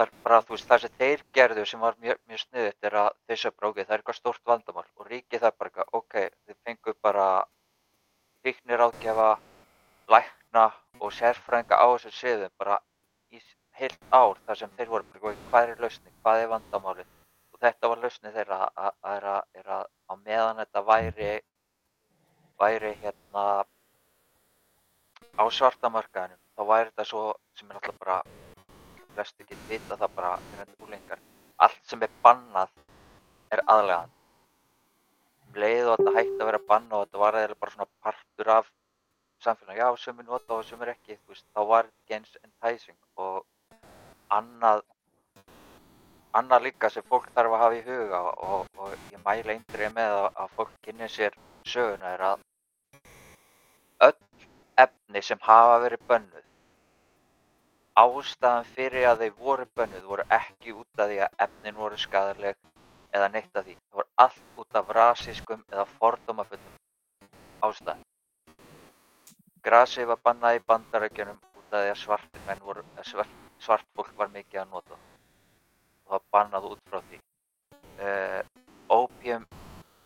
það 0.00 0.06
er 0.06 0.12
bara 0.24 0.40
þú 0.46 0.54
veist 0.54 0.68
það 0.70 0.82
sem 0.82 0.92
þeir 1.00 1.22
gerðu 1.36 1.64
sem 1.68 1.80
var 1.84 1.96
mjög, 2.00 2.18
mjög 2.30 2.42
sniðut 2.44 2.86
er 2.88 2.96
að 3.02 3.38
sög 3.42 3.56
brókið 3.58 3.86
það 3.86 3.94
er 3.94 4.02
eitthvað 4.02 4.18
stórt 4.18 4.44
vandamál. 4.48 4.86
Og 4.96 5.08
ríkið 5.10 5.42
það 5.44 5.56
bara 5.62 5.86
ok 5.98 6.16
þið 6.46 6.58
fengu 6.64 6.94
bara 7.06 7.26
fíknir 8.44 8.84
ágjafa 8.86 9.30
lækna 10.14 10.66
og 11.00 11.12
sérfrænga 11.18 11.76
á 11.76 11.86
þessu 11.92 12.12
sviðum 12.16 12.54
bara 12.58 12.78
í 13.30 13.42
heilt 13.80 14.00
ár 14.10 14.40
þar 14.46 14.60
sem 14.62 14.76
þeir 14.78 14.92
voru 14.94 15.10
bara 15.12 15.32
"Ok, 15.32 15.44
hvað 15.50 15.74
er 15.74 15.82
lausnin, 15.84 16.16
hvað 16.22 16.42
er 16.42 16.52
vandamálið? 16.54 17.12
Og 17.52 17.60
þetta 17.60 17.88
var 17.92 18.02
lausnin 18.04 18.36
þeirra 18.38 18.60
að, 18.64 18.92
að, 19.02 19.28
að, 19.34 19.64
að, 19.76 19.86
á 20.10 20.14
meðan 20.24 20.62
þetta 20.62 20.86
væri 20.92 21.32
væri 22.60 22.94
hérna 23.02 23.44
á 25.40 25.44
svartamarkaðinum 25.48 26.39
þá 26.60 26.64
væri 26.68 26.90
þetta 26.90 27.04
svo 27.08 27.20
sem 27.56 27.70
er 27.70 27.78
alltaf 27.78 28.00
bara 28.04 28.16
flesti 29.14 29.46
get 29.48 29.60
vita 29.68 29.96
það 29.96 30.16
bara 30.16 30.32
allt 31.64 31.80
sem 31.88 32.02
er 32.04 32.12
bannað 32.24 32.74
er 33.54 33.62
aðlegan 33.74 34.12
um 35.46 35.56
leið 35.62 35.88
og 35.92 35.96
þetta 36.00 36.12
hætti 36.18 36.36
að 36.36 36.50
vera 36.50 36.60
bannað 36.72 36.98
og 36.98 37.06
þetta 37.06 37.22
var 37.22 37.38
eða 37.40 37.56
bara 37.62 37.74
svona 37.74 37.88
partur 38.04 38.50
af 38.56 38.68
samfélag, 39.40 39.80
já, 39.80 39.96
sumir 39.96 40.26
nota 40.28 40.58
og 40.58 40.66
sumir 40.68 40.92
ekki, 40.92 41.16
þú 41.16 41.32
veist, 41.32 41.46
þá 41.56 41.60
var 41.70 41.88
þetta 41.88 42.02
ekki 42.04 42.16
eins 42.18 42.36
enticing 42.44 42.98
og 43.24 43.46
annað 44.36 44.84
annað 46.36 46.66
líka 46.68 46.92
sem 46.92 47.08
fólk 47.08 47.32
þarf 47.34 47.56
að 47.56 47.64
hafa 47.64 47.78
í 47.78 47.82
huga 47.88 48.20
og, 48.36 48.68
og 48.76 48.92
ég 49.14 49.24
mæla 49.24 49.56
eindrið 49.56 49.96
með 49.96 50.18
að, 50.18 50.28
að 50.44 50.54
fólk 50.58 50.76
kynni 50.84 51.08
sér 51.08 51.40
söguna 51.72 52.12
er 52.18 52.26
að 52.28 52.44
öll 54.10 54.46
efni 54.84 55.24
sem 55.24 55.40
hafa 55.48 55.80
verið 55.86 56.06
bönnuð 56.12 56.49
ástæðan 57.98 58.68
fyrir 58.74 59.08
að 59.10 59.24
þau 59.24 59.40
voru 59.44 59.66
bönnuð 59.76 60.04
voru 60.12 60.28
ekki 60.36 60.76
út 60.76 61.02
af 61.02 61.10
því 61.10 61.18
að 61.24 61.42
efnin 61.46 61.80
voru 61.80 61.98
skadaleg 61.98 62.56
eða 63.10 63.32
neitt 63.34 63.56
af 63.56 63.66
því, 63.66 63.74
það 63.74 63.98
voru 63.98 64.08
allt 64.26 64.62
út 64.62 64.78
af 64.82 64.94
rasískum 65.00 65.66
eða 65.72 65.88
fordómafullum 65.98 66.78
ástæðan 67.66 68.06
Grasið 69.60 70.06
var 70.08 70.20
bannað 70.24 70.56
í 70.56 70.60
bandarækjunum 70.70 71.40
út 71.60 71.74
af 71.76 71.82
því 71.82 71.88
að 71.92 71.98
svartir 72.00 72.44
menn 72.46 72.62
voru, 72.64 72.84
svart, 73.04 73.32
svart 73.60 73.88
fólk 73.98 74.14
var 74.16 74.30
mikið 74.32 74.62
að 74.62 74.70
nota. 74.70 74.96
Og 76.06 76.14
það 76.14 76.22
bannað 76.36 76.68
út 76.70 76.80
frá 76.88 77.02
því. 77.08 77.18
Uh, 78.00 78.40
opium 78.96 79.44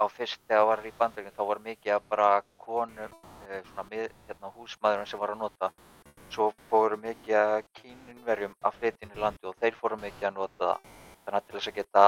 á 0.03 0.05
fyrst 0.11 0.41
þegar 0.49 0.59
það 0.59 0.71
var 0.73 0.83
í 0.91 0.93
bandarækjunum 1.03 1.37
þá 1.39 1.45
var 1.53 1.63
mikið 1.69 1.95
að 1.95 2.09
bara 2.11 2.29
konum, 2.65 3.15
uh, 3.45 3.61
svona 3.69 3.87
mið, 3.93 4.19
hérna, 4.27 4.51
húsmaðurum 4.57 5.11
sem 5.13 5.23
var 5.23 5.35
að 5.37 5.41
nota. 5.45 5.71
Svo 6.35 6.49
fóru 6.67 6.97
mikið 6.99 7.37
að 7.39 7.67
kínunverjum 7.79 8.55
að 8.67 8.79
flytja 8.81 9.07
inn 9.07 9.13
í 9.15 9.21
landi 9.23 9.47
og 9.47 9.55
þeir 9.61 9.77
fóru 9.79 9.99
mikið 10.03 10.25
að 10.27 10.33
nota 10.39 10.71
það. 10.71 10.89
Þannig 11.25 11.37
að 11.39 11.45
til 11.47 11.57
þess 11.57 11.71
að 11.71 11.77
geta 11.77 12.07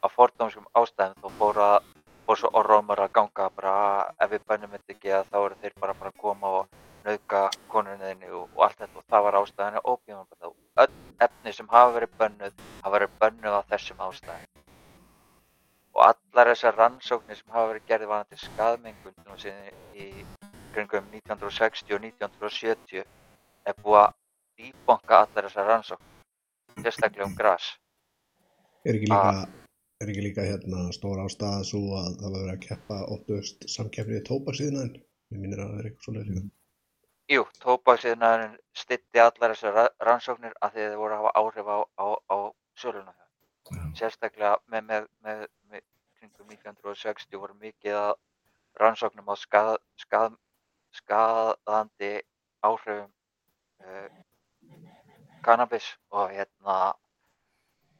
að 0.00 0.14
fordómskum 0.16 0.66
ástæðum 0.80 1.22
þá 1.22 1.38
fóru 1.38 1.62
að 1.64 1.86
fór 2.26 2.40
svo 2.40 2.50
orðrómar 2.60 3.00
að 3.04 3.14
ganga 3.16 3.46
bara 3.56 3.76
ef 4.20 4.32
við 4.34 4.44
bönnum 4.50 4.74
þetta 4.74 4.94
ekki 4.94 5.14
að 5.16 5.30
þá 5.30 5.38
eru 5.40 5.56
þeir 5.62 5.76
bara, 5.84 5.94
bara 6.02 6.12
að 6.12 6.18
koma 6.24 6.50
og 6.58 6.76
nauðga 7.06 7.40
konunniðinni 7.72 8.28
og, 8.28 8.42
og 8.56 8.64
allt 8.66 8.82
þetta. 8.82 9.00
Og 9.00 9.06
það 9.14 9.24
var 9.26 9.38
ástæðan 9.40 9.80
óbíðan 9.88 10.50
og 10.50 10.84
öll 10.84 10.98
efni 11.28 11.54
sem 11.56 11.70
hafa 11.72 11.94
verið 11.96 12.18
bönnuð 12.20 12.66
hafa 12.82 12.92
verið 12.96 13.14
bönnuð 13.22 13.56
á 13.56 13.62
þessum 13.72 14.04
ástæðan 14.08 14.50
og 15.96 16.02
allar 16.10 16.52
þessar 16.52 16.76
rannsóknir 16.82 17.40
sem 17.40 17.56
hafa 17.56 17.72
verið 17.72 17.88
gerðið 17.88 18.12
varandi 18.12 18.42
skadmengun 18.44 19.16
í 19.96 20.10
kringum 20.74 21.08
1960 21.16 21.96
og 21.96 22.04
1970 22.04 23.08
er 23.66 23.76
búið 23.84 24.00
að 24.04 24.16
dýbonka 24.60 25.22
allar 25.24 25.48
þessar 25.48 25.70
rannsóknir 25.72 26.84
sérstaklega 26.84 27.26
um 27.28 27.36
græs 27.38 27.70
Er 28.88 28.96
ekki 28.96 29.10
líka, 29.10 29.32
er 30.00 30.10
ekki 30.12 30.22
líka 30.24 30.44
hérna 30.48 30.86
stór 30.96 31.18
ástæða 31.20 31.64
svo 31.68 31.80
að 31.98 32.14
það 32.22 32.36
verið 32.36 32.52
að 32.54 32.62
keppa 32.64 32.96
óttust 33.14 33.66
samkeppnið 33.68 34.22
tópaksíðina 34.28 34.86
en 34.86 34.94
mér 34.96 35.42
minnir 35.42 35.60
að 35.60 35.72
það 35.74 35.82
er 35.82 35.88
eitthvað 35.90 36.06
svoleiðis 36.06 36.30
líka. 36.38 36.52
Jú, 37.30 37.42
tópaksíðnaðurinn 37.62 38.56
stytti 38.82 39.20
allar 39.22 39.52
þessar 39.54 39.76
ra- 39.76 39.92
rannsóknir 40.08 40.56
að 40.64 40.78
þið 40.78 40.96
voru 41.02 41.14
að 41.14 41.20
hafa 41.20 41.34
áhrif 41.42 41.68
á, 41.68 41.78
á, 42.00 42.06
á 42.32 42.38
söluna 42.80 43.12
hjá. 43.12 43.26
þeim. 43.68 43.92
Sérstaklega 44.00 44.54
með, 44.72 44.88
með, 44.88 45.06
með, 45.28 45.44
með 45.70 45.84
kringum 46.18 46.56
1960 46.56 47.42
voru 47.44 47.54
mikið 47.60 48.00
að 48.00 48.12
rannsóknum 48.80 49.30
á 49.30 49.36
skað, 49.38 49.76
skað, 50.00 50.40
skaðandi 50.96 52.12
áhrifum 52.64 53.12
uh, 53.84 54.08
cannabis 55.44 55.86
og 56.12 56.30
hérna 56.34 56.76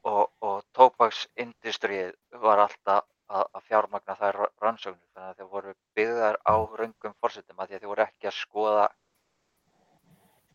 og, 0.03 0.29
og 0.41 0.63
tóbaksindustrið 0.77 2.13
var 2.41 2.63
alltaf 2.65 3.05
að, 3.31 3.45
að 3.55 3.67
fjármagna 3.69 4.15
þær 4.19 4.39
ra- 4.39 4.51
rannsóknir 4.63 5.11
þannig 5.13 5.29
að 5.29 5.37
þeir 5.41 5.51
voru 5.55 5.75
byggðar 5.97 6.39
á 6.45 6.55
röngum 6.81 7.15
fórsetum 7.21 7.61
að 7.61 7.69
því 7.71 7.77
að 7.77 7.83
þeir 7.85 7.91
voru 7.93 8.05
ekki 8.07 8.29
að 8.31 8.39
skoða 8.39 8.87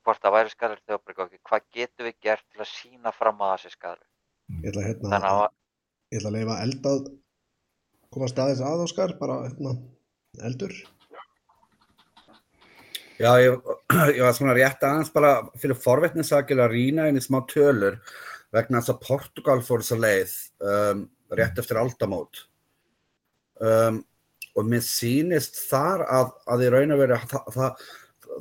hvort 0.07 0.23
það 0.23 0.35
væri 0.37 0.51
skadar 0.53 0.83
þjóðbryggóki, 0.87 1.39
hvað 1.43 1.65
getum 1.75 2.07
við 2.07 2.19
gert 2.23 2.45
til 2.53 2.61
að 2.63 2.69
sína 2.71 3.13
fram 3.15 3.41
að 3.43 3.55
þessi 3.57 3.73
skadar 3.75 4.05
Ég 4.63 4.69
ætla 4.71 4.85
hérna 4.87 5.11
þannig 5.15 5.31
að 5.33 5.47
ég 6.15 6.21
ætla 6.21 6.31
að 6.31 6.37
leifa 6.37 6.59
eldað 6.67 7.09
komast 8.15 8.39
aðeins 8.39 8.63
að 8.63 8.85
Óskar, 8.85 9.17
bara 9.19 9.41
hérna 9.49 9.73
eldur. 10.47 10.77
Já, 13.17 13.31
ég, 13.41 13.61
ég 14.17 14.23
var 14.25 14.35
svona 14.37 14.55
rétt 14.57 14.83
aðeins 14.85 15.13
bara 15.15 15.39
fyrir 15.57 15.79
forvetninsakil 15.81 16.59
að 16.61 16.75
rýna 16.75 17.09
í 17.09 17.23
smá 17.25 17.41
tölur 17.49 18.01
vegna 18.55 18.83
þess 18.83 18.93
að 18.93 19.05
Portugal 19.07 19.63
fór 19.65 19.85
þessa 19.85 19.99
leið 20.01 20.35
um, 20.73 21.07
rétt 21.37 21.59
eftir 21.61 21.81
aldamót. 21.81 22.45
Um, 23.57 24.03
og 24.57 24.69
mér 24.69 24.85
sýnist 24.85 25.57
þar 25.69 26.05
að, 26.05 26.35
að 26.53 26.67
í 26.67 26.69
raun 26.73 26.95
og 26.95 27.01
veru 27.03 27.19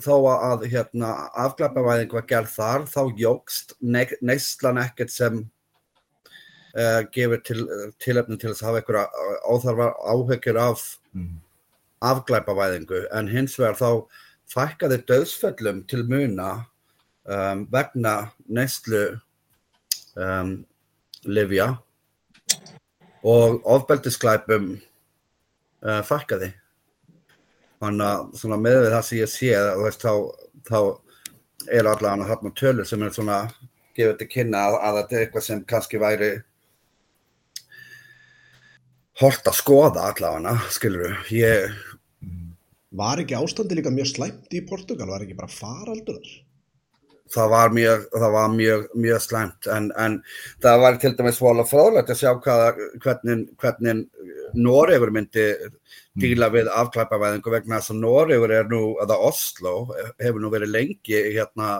þó 0.03 0.13
að, 0.15 0.43
að 0.49 0.67
hérna, 0.73 1.11
afglæpavæðing 1.45 2.15
var 2.15 2.27
gerð 2.29 2.51
þar, 2.55 2.87
þá 2.91 3.01
jógst 3.19 3.75
ne 3.79 4.05
neyslan 4.19 4.79
ekkert 4.83 5.13
sem 5.13 5.39
uh, 6.75 7.01
gefur 7.15 7.43
til, 7.47 7.61
tilefni 8.03 8.39
til 8.39 8.51
þess 8.51 8.63
að 8.63 8.69
hafa 8.69 8.83
einhverja 8.83 9.41
óþarfa 9.55 9.89
áhyggjur 10.11 10.61
af 10.67 10.85
afglæpavæðingu 12.05 13.05
en 13.15 13.31
hins 13.31 13.55
vegar 13.59 13.79
þá 13.79 13.89
fækkaði 14.51 15.01
döðsföllum 15.09 15.83
til 15.89 16.03
muna 16.09 16.49
um, 17.25 17.65
vegna 17.71 18.15
neyslu 18.47 19.17
um, 20.15 20.57
livja 21.25 21.71
og 23.25 23.61
ofbeldisglæpum 23.65 24.75
uh, 24.75 26.01
fækkaði. 26.05 26.51
Þannig 27.81 28.05
að 28.07 28.59
með 28.61 28.89
það 28.93 29.05
sem 29.07 29.19
ég 29.19 29.31
sé 29.31 29.53
þú 29.55 29.85
veist, 29.85 30.05
þá, 30.05 30.13
þá 30.69 30.79
er 31.71 31.89
allavega 31.89 32.29
þarna 32.29 32.53
tölur 32.57 32.87
sem 32.87 33.03
er 33.03 33.13
svona 33.13 33.39
gefið 33.97 34.19
til 34.19 34.29
kynna 34.31 34.67
að, 34.69 34.77
að 34.87 34.99
þetta 34.99 35.15
er 35.15 35.25
eitthvað 35.25 35.47
sem 35.47 35.63
kannski 35.69 36.01
væri 36.01 36.31
hort 39.21 39.47
að 39.47 39.59
skoða 39.59 40.09
allavega, 40.11 40.55
skilur 40.75 41.19
ég 41.31 41.75
Var 42.95 43.21
ekki 43.23 43.37
ástandi 43.37 43.77
líka 43.77 43.93
mjög 43.93 44.11
slæmt 44.13 44.53
í 44.55 44.63
Portugal, 44.67 45.09
var 45.11 45.25
ekki 45.25 45.37
bara 45.37 45.51
faraldur 45.51 46.19
þar? 46.19 46.35
það 47.33 47.49
var 47.49 47.73
mjög, 47.73 48.03
það 48.13 48.33
var 48.35 48.53
mjög, 48.53 48.85
mjög 49.01 49.23
slæmt. 49.23 49.67
En, 49.73 49.89
en 50.01 50.17
það 50.63 50.81
var 50.83 50.99
til 51.01 51.11
dæmis 51.17 51.41
vola 51.41 51.65
fróðlegt 51.67 52.11
að 52.13 52.19
sjá 52.21 52.31
hvaða, 52.33 52.69
hvernig, 53.03 53.45
hvernig 53.61 54.03
Noregur 54.55 55.11
myndi 55.13 55.47
díla 56.21 56.51
við 56.53 56.69
afklæpavæðingu 56.71 57.53
vegna 57.55 57.79
þess 57.79 57.95
að 57.95 58.01
Noregur 58.03 58.53
er 58.55 58.69
nú, 58.71 58.83
eða 59.03 59.19
Oslo 59.27 59.75
hefur 60.21 60.39
nú 60.43 60.53
verið 60.53 60.75
lengi 60.75 61.23
hérna 61.35 61.79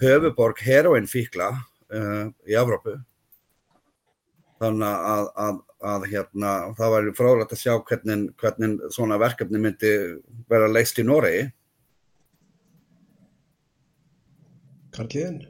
höfuborg 0.00 0.62
heroinfíkla 0.62 1.50
uh, 1.52 2.24
í 2.48 2.56
Evrópu 2.56 2.94
þannig 4.58 5.10
að, 5.12 5.28
að, 5.44 5.60
að 5.92 6.08
hérna, 6.12 6.54
það 6.78 6.94
var 6.94 7.12
fróðlegt 7.18 7.54
að 7.54 7.62
sjá 7.62 7.74
hvernig, 7.90 8.24
hvernig 8.40 8.88
svona 8.94 9.20
verkefni 9.20 9.62
myndi 9.62 9.94
vera 10.50 10.70
leist 10.70 10.98
í 10.98 11.06
Noregi 11.06 11.46
Karliðin? 14.98 15.44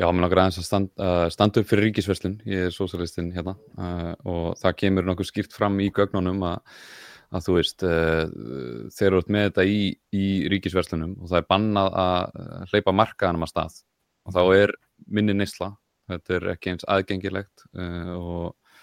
Já, 0.00 0.06
mér 0.08 0.24
langar 0.24 0.40
aðeins 0.46 0.58
að 0.62 0.64
stand, 0.64 0.90
uh, 0.96 1.26
standa 1.32 1.60
upp 1.60 1.68
fyrir 1.68 1.90
ríkisverslun, 1.90 2.38
ég 2.48 2.70
er 2.70 2.74
sósælistinn 2.74 3.34
hérna 3.34 3.52
uh, 3.76 4.14
og 4.24 4.56
það 4.60 4.76
kemur 4.80 5.06
nokkuð 5.06 5.28
skýrt 5.28 5.54
fram 5.56 5.76
í 5.84 5.90
gögnunum 5.94 6.40
að, 6.48 6.78
að 7.36 7.44
þú 7.46 7.56
veist, 7.58 7.84
uh, 7.84 8.24
þeir 8.96 9.10
eru 9.10 9.20
með 9.28 9.46
þetta 9.50 9.66
í, 9.68 9.82
í 10.16 10.26
ríkisverslunum 10.54 11.18
og 11.20 11.28
það 11.28 11.42
er 11.42 11.48
bannað 11.52 11.98
að 12.06 12.40
hleypa 12.72 12.96
markaðanum 13.02 13.44
að 13.44 13.52
stað 13.52 13.78
og 14.24 14.36
þá 14.38 14.42
er 14.56 14.74
minni 15.04 15.36
neysla, 15.36 15.74
þetta 16.10 16.36
er 16.36 16.48
ekki 16.54 16.74
eins 16.74 16.88
aðgengilegt 16.96 17.64
uh, 17.74 18.12
og, 18.16 18.74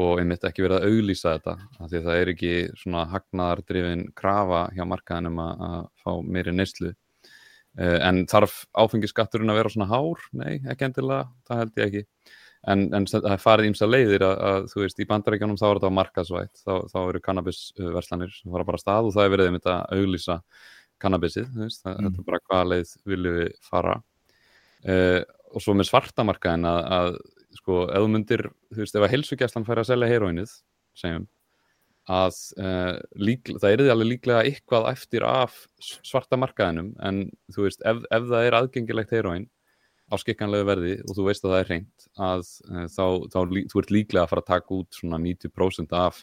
og 0.00 0.22
einmitt 0.22 0.46
ekki 0.48 0.64
verið 0.66 0.80
að 0.80 0.88
auglýsa 0.94 1.36
þetta 1.36 1.56
af 1.58 1.92
því 1.92 2.00
að 2.00 2.08
það 2.08 2.22
er 2.22 2.32
ekki 2.34 2.54
svona 2.82 3.04
hagnaðardrifin 3.12 4.08
krafa 4.18 4.64
hjá 4.76 4.84
markaðanum 4.88 5.44
að, 5.44 5.64
að 5.70 5.86
fá 6.02 6.12
meiri 6.26 6.56
neyslu 6.56 6.94
Uh, 7.78 8.00
en 8.02 8.24
þarf 8.26 8.64
áfengiskatturinn 8.74 9.52
að 9.52 9.60
vera 9.60 9.70
svona 9.70 9.86
hár? 9.86 10.22
Nei, 10.34 10.56
ekki 10.72 10.88
endilega, 10.88 11.28
það 11.46 11.60
held 11.60 11.76
ég 11.78 11.84
ekki. 11.86 12.32
En, 12.68 12.82
en 12.98 13.06
það 13.08 13.28
er 13.30 13.40
farið 13.40 13.68
ímsa 13.70 13.86
leiðir 13.88 14.24
að, 14.26 14.40
að 14.48 14.66
þú 14.72 14.82
veist, 14.82 14.98
í 15.00 15.06
bandarækjanum 15.08 15.60
þá 15.60 15.64
er 15.68 15.78
þetta 15.78 15.90
á 15.94 15.98
markasvætt, 16.00 16.62
þá, 16.64 16.72
þá 16.90 16.98
eru 17.04 17.20
kannabisverslanir 17.24 18.34
sem 18.34 18.50
fara 18.52 18.66
bara 18.68 18.80
að 18.80 18.82
stað 18.82 19.08
og 19.08 19.14
það 19.14 19.28
er 19.28 19.32
verið 19.36 19.50
einmitt 19.52 19.70
að 19.70 19.94
auglýsa 20.00 20.36
kannabisið, 21.00 21.46
þú 21.54 21.62
veist, 21.62 21.82
það, 21.86 21.94
Mm. 21.94 22.08
þetta 22.08 22.20
er 22.20 22.28
bara 22.32 22.42
hvaða 22.50 22.68
leið 22.72 22.92
viljum 23.14 23.38
við 23.38 23.54
fara. 23.70 23.96
Uh, 24.82 25.20
og 25.50 25.64
svo 25.64 25.74
með 25.76 25.90
svartamarkaðin 25.90 26.68
að, 26.70 26.80
að, 26.96 27.12
sko, 27.58 27.82
ef 27.90 28.04
þú 28.04 28.10
myndir, 28.14 28.46
þú 28.70 28.82
veist, 28.84 28.96
ef 28.96 29.06
að 29.06 29.12
heilsugjastlan 29.14 29.66
færi 29.66 29.82
að 29.82 29.90
selja 29.90 30.10
heroinnið, 30.10 30.56
segjum, 31.00 31.28
að 32.10 32.36
uh, 32.58 32.96
lík, 33.20 33.52
það 33.60 33.72
er 33.74 33.84
alveg 33.92 34.08
líklega 34.08 34.42
eitthvað 34.48 34.88
eftir 34.94 35.24
af 35.26 35.56
svarta 35.80 36.38
markaðinum 36.40 36.92
en 37.06 37.26
þú 37.54 37.66
veist, 37.68 37.82
ef, 37.86 38.02
ef 38.10 38.28
það 38.30 38.46
er 38.46 38.56
aðgengilegt 38.58 39.14
heroin 39.14 39.46
á 40.10 40.14
skikkanlegu 40.18 40.66
verði 40.66 40.96
og 41.04 41.14
þú 41.14 41.26
veist 41.28 41.44
að 41.44 41.54
það 41.54 41.60
er 41.60 41.70
reynd 41.70 42.06
að 42.26 42.44
uh, 42.70 42.86
þá, 42.90 43.04
þá 43.30 43.40
lí, 43.52 43.64
þú 43.70 43.82
ert 43.82 43.94
líklega 43.94 44.24
að 44.24 44.32
fara 44.32 44.44
að 44.44 44.50
taka 44.50 44.78
út 44.80 45.00
svona 45.00 45.20
90% 45.22 45.96
af 46.00 46.22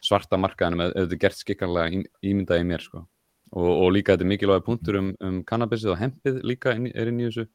svarta 0.00 0.40
markaðinum 0.40 0.86
ef, 0.86 0.94
ef 0.94 1.02
þetta 1.02 1.18
er 1.18 1.24
gert 1.26 1.40
skikkanlega 1.40 1.98
í, 1.98 2.04
ímyndaði 2.30 2.68
mér 2.70 2.86
sko. 2.86 3.04
og, 3.50 3.68
og 3.68 3.92
líka 3.92 4.14
þetta 4.14 4.24
er 4.24 4.32
mikilvæg 4.32 4.64
punktur 4.64 5.00
um, 5.02 5.12
um 5.20 5.42
kannabisið 5.44 5.96
og 5.96 6.00
hempið 6.00 6.40
líka 6.46 6.72
er 6.72 7.12
inn 7.12 7.20
í 7.20 7.28
þessu 7.28 7.48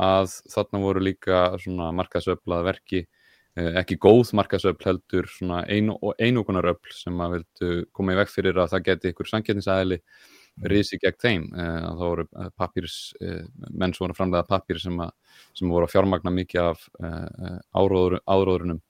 að 0.00 0.34
þarna 0.52 0.82
voru 0.82 1.04
líka 1.04 1.44
svona 1.60 1.90
markaðsöflað 1.98 2.66
verki 2.70 3.00
eh, 3.04 3.72
ekki 3.82 4.00
góð 4.00 4.34
markasöfl 4.40 4.88
heldur 4.88 5.30
svona 5.30 5.62
einu, 5.68 5.96
einúkunaröfl 6.18 6.94
sem 6.96 7.24
að 7.24 7.38
vildu 7.38 7.72
koma 7.96 8.16
í 8.16 8.20
veg 8.20 8.32
fyrir 8.32 8.60
að 8.60 8.74
það 8.74 8.86
geti 8.90 9.14
ykkur 9.14 9.32
samkettnisæðili 9.34 10.00
risi 10.70 10.98
gegn 11.00 11.20
þeim. 11.20 11.46
Eh, 11.54 11.78
að 11.86 11.94
það 12.00 12.10
voru 12.10 12.26
eh, 12.26 12.50
papírs 12.58 12.98
eh, 13.20 13.46
menn 13.70 13.94
sem 13.94 14.04
voru 14.04 14.16
framlega 14.16 14.48
papír 14.48 14.80
sem, 14.82 14.98
að, 15.00 15.14
sem 15.56 15.72
voru 15.72 15.86
að 15.86 15.94
fjármagna 15.94 16.34
mikið 16.34 16.68
af 16.72 16.84
áróður, 17.76 18.20
áróðurunum 18.26 18.82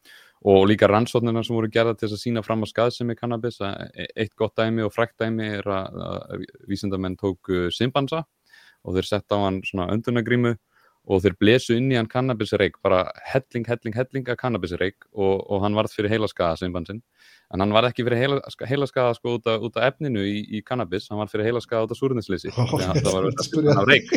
og 0.50 0.62
líka 0.70 0.88
rannsóknirna 0.88 1.42
sem 1.44 1.56
voru 1.56 1.68
gerða 1.72 1.98
til 2.00 2.08
að 2.08 2.22
sína 2.22 2.42
fram 2.44 2.64
að 2.64 2.70
skaðsemi 2.72 3.16
kannabis 3.18 3.58
e- 3.60 4.08
eitt 4.16 4.32
gott 4.40 4.54
dæmi 4.56 4.86
og 4.86 4.94
frækt 4.94 5.18
dæmi 5.20 5.50
er 5.58 5.68
að, 5.68 5.98
að 6.06 6.46
vísindamenn 6.70 7.18
tóku 7.20 7.66
simpansa 7.76 8.22
og 8.80 8.96
þeir 8.96 9.08
sett 9.10 9.36
á 9.36 9.38
hann 9.44 9.60
svona 9.68 9.90
öndunagrímu 9.92 10.54
og 11.08 11.22
þeir 11.24 11.36
blesu 11.40 11.76
inn 11.78 11.92
í 11.92 11.96
hann 11.96 12.08
kannabisreik 12.10 12.76
bara 12.84 13.04
helling, 13.32 13.64
helling, 13.68 13.94
helling 13.96 14.28
að 14.28 14.40
kannabisreik 14.42 14.98
og, 15.12 15.46
og 15.48 15.62
hann 15.64 15.76
varð 15.78 15.94
fyrir 15.96 16.12
heilaskaða 16.12 16.60
simbansinn 16.60 17.00
en 17.50 17.64
hann 17.64 17.74
varð 17.74 17.90
ekki 17.90 18.04
fyrir 18.06 18.20
heila, 18.20 18.40
heilaskaða 18.68 19.16
sko 19.16 19.38
út 19.38 19.48
af, 19.50 19.64
út 19.64 19.80
af 19.80 19.88
efninu 19.90 20.22
í, 20.26 20.44
í 20.58 20.60
kannabis 20.66 21.08
hann 21.10 21.20
varð 21.22 21.32
fyrir 21.34 21.50
heilaskaða 21.50 21.88
út 21.88 21.94
af 21.94 22.00
súrunisleysi 22.00 22.52
það 22.54 22.74
var 22.74 22.80
ég 22.84 22.88
verið 23.08 23.30
að 23.30 23.48
spyrja. 23.48 23.48
spyrja 23.48 23.70
hann 23.72 23.82
af 23.82 23.88
reik 23.90 24.08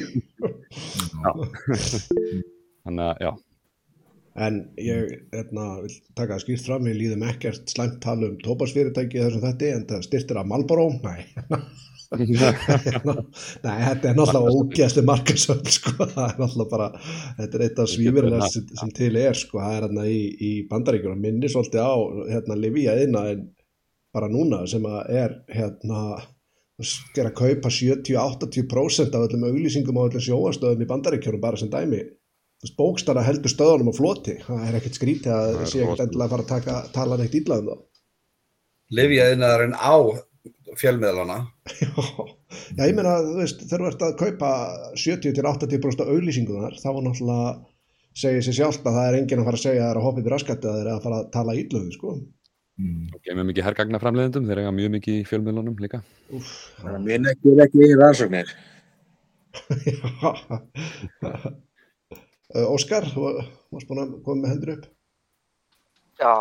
þannig 2.84 3.06
að 3.08 3.18
já. 3.24 3.32
En 4.34 4.56
ég 4.82 5.12
hérna, 5.30 5.66
vil 5.84 5.94
taka 6.18 6.34
það 6.34 6.42
skýrt 6.42 6.66
fram, 6.66 6.88
við 6.90 6.96
líðum 7.04 7.26
ekkert 7.28 7.70
slæmt 7.70 8.00
tala 8.02 8.32
um 8.32 8.40
tóparsfyrirtæki 8.42 9.22
þessum 9.22 9.44
þetta, 9.44 9.68
en 9.78 9.84
það 9.92 10.06
styrtir 10.08 10.40
að 10.42 10.48
Malboró, 10.50 10.88
nei. 11.06 11.28
Nei, 12.14 13.78
þetta 13.84 14.10
er 14.10 14.18
náttúrulega 14.18 14.54
ógæsli 14.54 15.04
markasöfn, 15.08 15.72
sko, 15.74 15.94
það 16.14 16.24
er 16.28 16.40
náttúrulega 16.42 16.70
bara, 16.72 16.88
þetta 17.40 17.60
er 17.60 17.66
eitt 17.68 17.82
af 17.84 17.90
svífurilega 17.92 18.50
sem, 18.54 18.66
sem 18.80 18.94
til 18.98 19.18
er, 19.22 19.38
sko, 19.40 19.62
það 19.64 19.78
er 19.78 19.88
hérna 19.88 20.06
í, 20.10 20.20
í 20.38 20.52
bandaríkjum, 20.70 21.20
minni 21.24 21.52
svolítið 21.52 21.82
á, 21.84 21.94
hérna, 22.32 22.60
Livía 22.60 22.98
eina 23.02 23.26
en 23.34 23.48
bara 24.14 24.30
núna 24.30 24.64
sem 24.70 24.86
að 24.86 25.14
er, 25.24 25.38
hérna, 25.54 26.02
er 27.18 27.30
að 27.30 27.38
kaupa 27.40 27.72
70-80% 27.74 29.16
af 29.18 29.26
öllum 29.30 29.48
auglýsingum 29.50 29.98
á 29.98 30.06
öllum 30.06 30.26
sjóastöðum 30.28 30.84
í 30.86 30.90
bandaríkjum 30.90 31.40
bara 31.42 31.60
sem 31.60 31.72
dæmi. 31.74 32.04
Bókstara 32.78 33.26
heldur 33.26 33.52
stöðunum 33.52 33.90
á 33.92 33.94
floti. 33.98 34.38
Það 34.46 34.62
er 34.70 34.78
ekkert 34.78 35.00
skrítið 35.00 35.34
að 35.36 35.50
það 35.58 35.66
sé 35.72 35.82
ekkert 35.84 36.04
endilega 36.06 36.30
að 36.30 36.36
fara 36.36 36.46
að 36.46 36.52
taka, 36.54 36.76
tala 36.96 37.18
neitt 37.20 37.36
íla 37.36 37.58
um 37.60 37.72
það 37.72 37.82
Livjaðinaðurinn 38.94 39.76
á 39.80 39.96
fjölmiðlana. 40.80 41.38
Já, 42.78 42.84
ég 42.86 42.96
meina, 42.98 43.14
þú 43.26 43.34
veist, 43.40 43.60
þegar 43.66 43.84
þú 43.84 43.88
ert 43.92 44.04
að 44.08 44.18
kaupa 44.22 44.50
70-80% 45.00 46.14
auglýsingunar 46.14 46.74
þá 46.82 46.90
er 46.94 47.04
náttúrulega 47.08 47.50
segið 48.14 48.42
sér 48.46 48.58
sjálft 48.60 48.84
að 48.86 48.96
það 48.98 49.08
er 49.10 49.16
enginn 49.20 49.42
að 49.42 49.48
fara 49.50 49.60
að 49.60 49.66
segja 49.66 49.82
að 49.82 49.84
það 49.84 49.94
er 49.94 50.00
að 50.00 50.06
hoppa 50.08 50.20
upp 50.22 50.28
í 50.28 50.34
raskætti 50.34 50.66
að 50.70 50.74
það 50.74 50.84
er 50.84 50.90
að 50.94 51.04
fara 51.06 51.18
að 51.20 51.30
tala 51.34 51.58
ílöfu, 51.58 51.84
um 51.84 51.94
sko. 51.98 52.10
Mm. 52.82 53.04
og 53.14 53.20
geymum 53.22 53.46
mikið 53.52 53.66
herrgagna 53.68 54.02
framleiðendum 54.02 54.48
þeir 54.50 54.60
eiga 54.64 54.74
mjög 54.74 54.92
mikið 54.96 55.14
í 55.20 55.28
fjölmiðlunum 55.30 55.78
líka. 55.84 56.00
Það 56.80 56.96
minn 57.06 57.26
ekki 57.30 57.50
ekki 57.66 57.80
í 57.86 57.98
rannsóknir. 58.00 58.48
Óskar, 62.74 63.04
þú 63.14 63.22
varst 63.74 63.88
búin 63.90 64.02
að 64.02 64.10
koma 64.26 64.40
með 64.42 64.52
hendur 64.56 64.74
upp. 64.74 64.86
Já, 66.22 66.34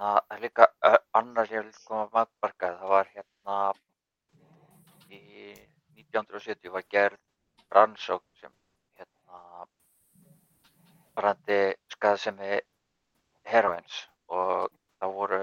hérna, 0.00 0.38
líka 0.40 0.72
ö- 0.80 1.04
annar 1.12 1.50
ég 1.52 1.64
vil 1.64 1.74
koma 1.84 2.04
að 2.06 2.12
matbarkað, 2.14 2.78
það 2.80 2.88
var 2.88 3.08
hérna 3.14 3.56
í 5.10 5.54
1970 5.96 6.70
var 6.72 6.84
gerð 6.88 7.18
rannsókn 7.70 8.40
sem 8.40 8.52
hérna 8.96 9.66
varandi 11.14 11.58
skaðsemi 11.92 12.60
heroins 13.44 14.08
og 14.28 14.70
það 15.00 15.14
voru 15.18 15.42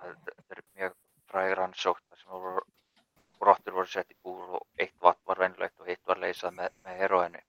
þetta 0.00 0.56
er 0.56 0.62
mjög 0.74 0.96
fræg 1.30 1.54
rannsókn 1.60 2.06
þar 2.08 2.18
sem 2.18 2.30
voru 2.30 2.66
rottur 3.40 3.72
voru 3.72 3.86
sett 3.86 4.10
í 4.10 4.18
búr 4.22 4.58
og 4.58 4.66
eitt 4.78 4.96
vatn 5.00 5.22
var 5.26 5.38
venjulegt 5.38 5.80
og 5.80 5.88
eitt 5.88 6.06
var 6.06 6.18
leysað 6.18 6.56
með, 6.58 6.74
með 6.84 6.96
heroini 7.04 7.44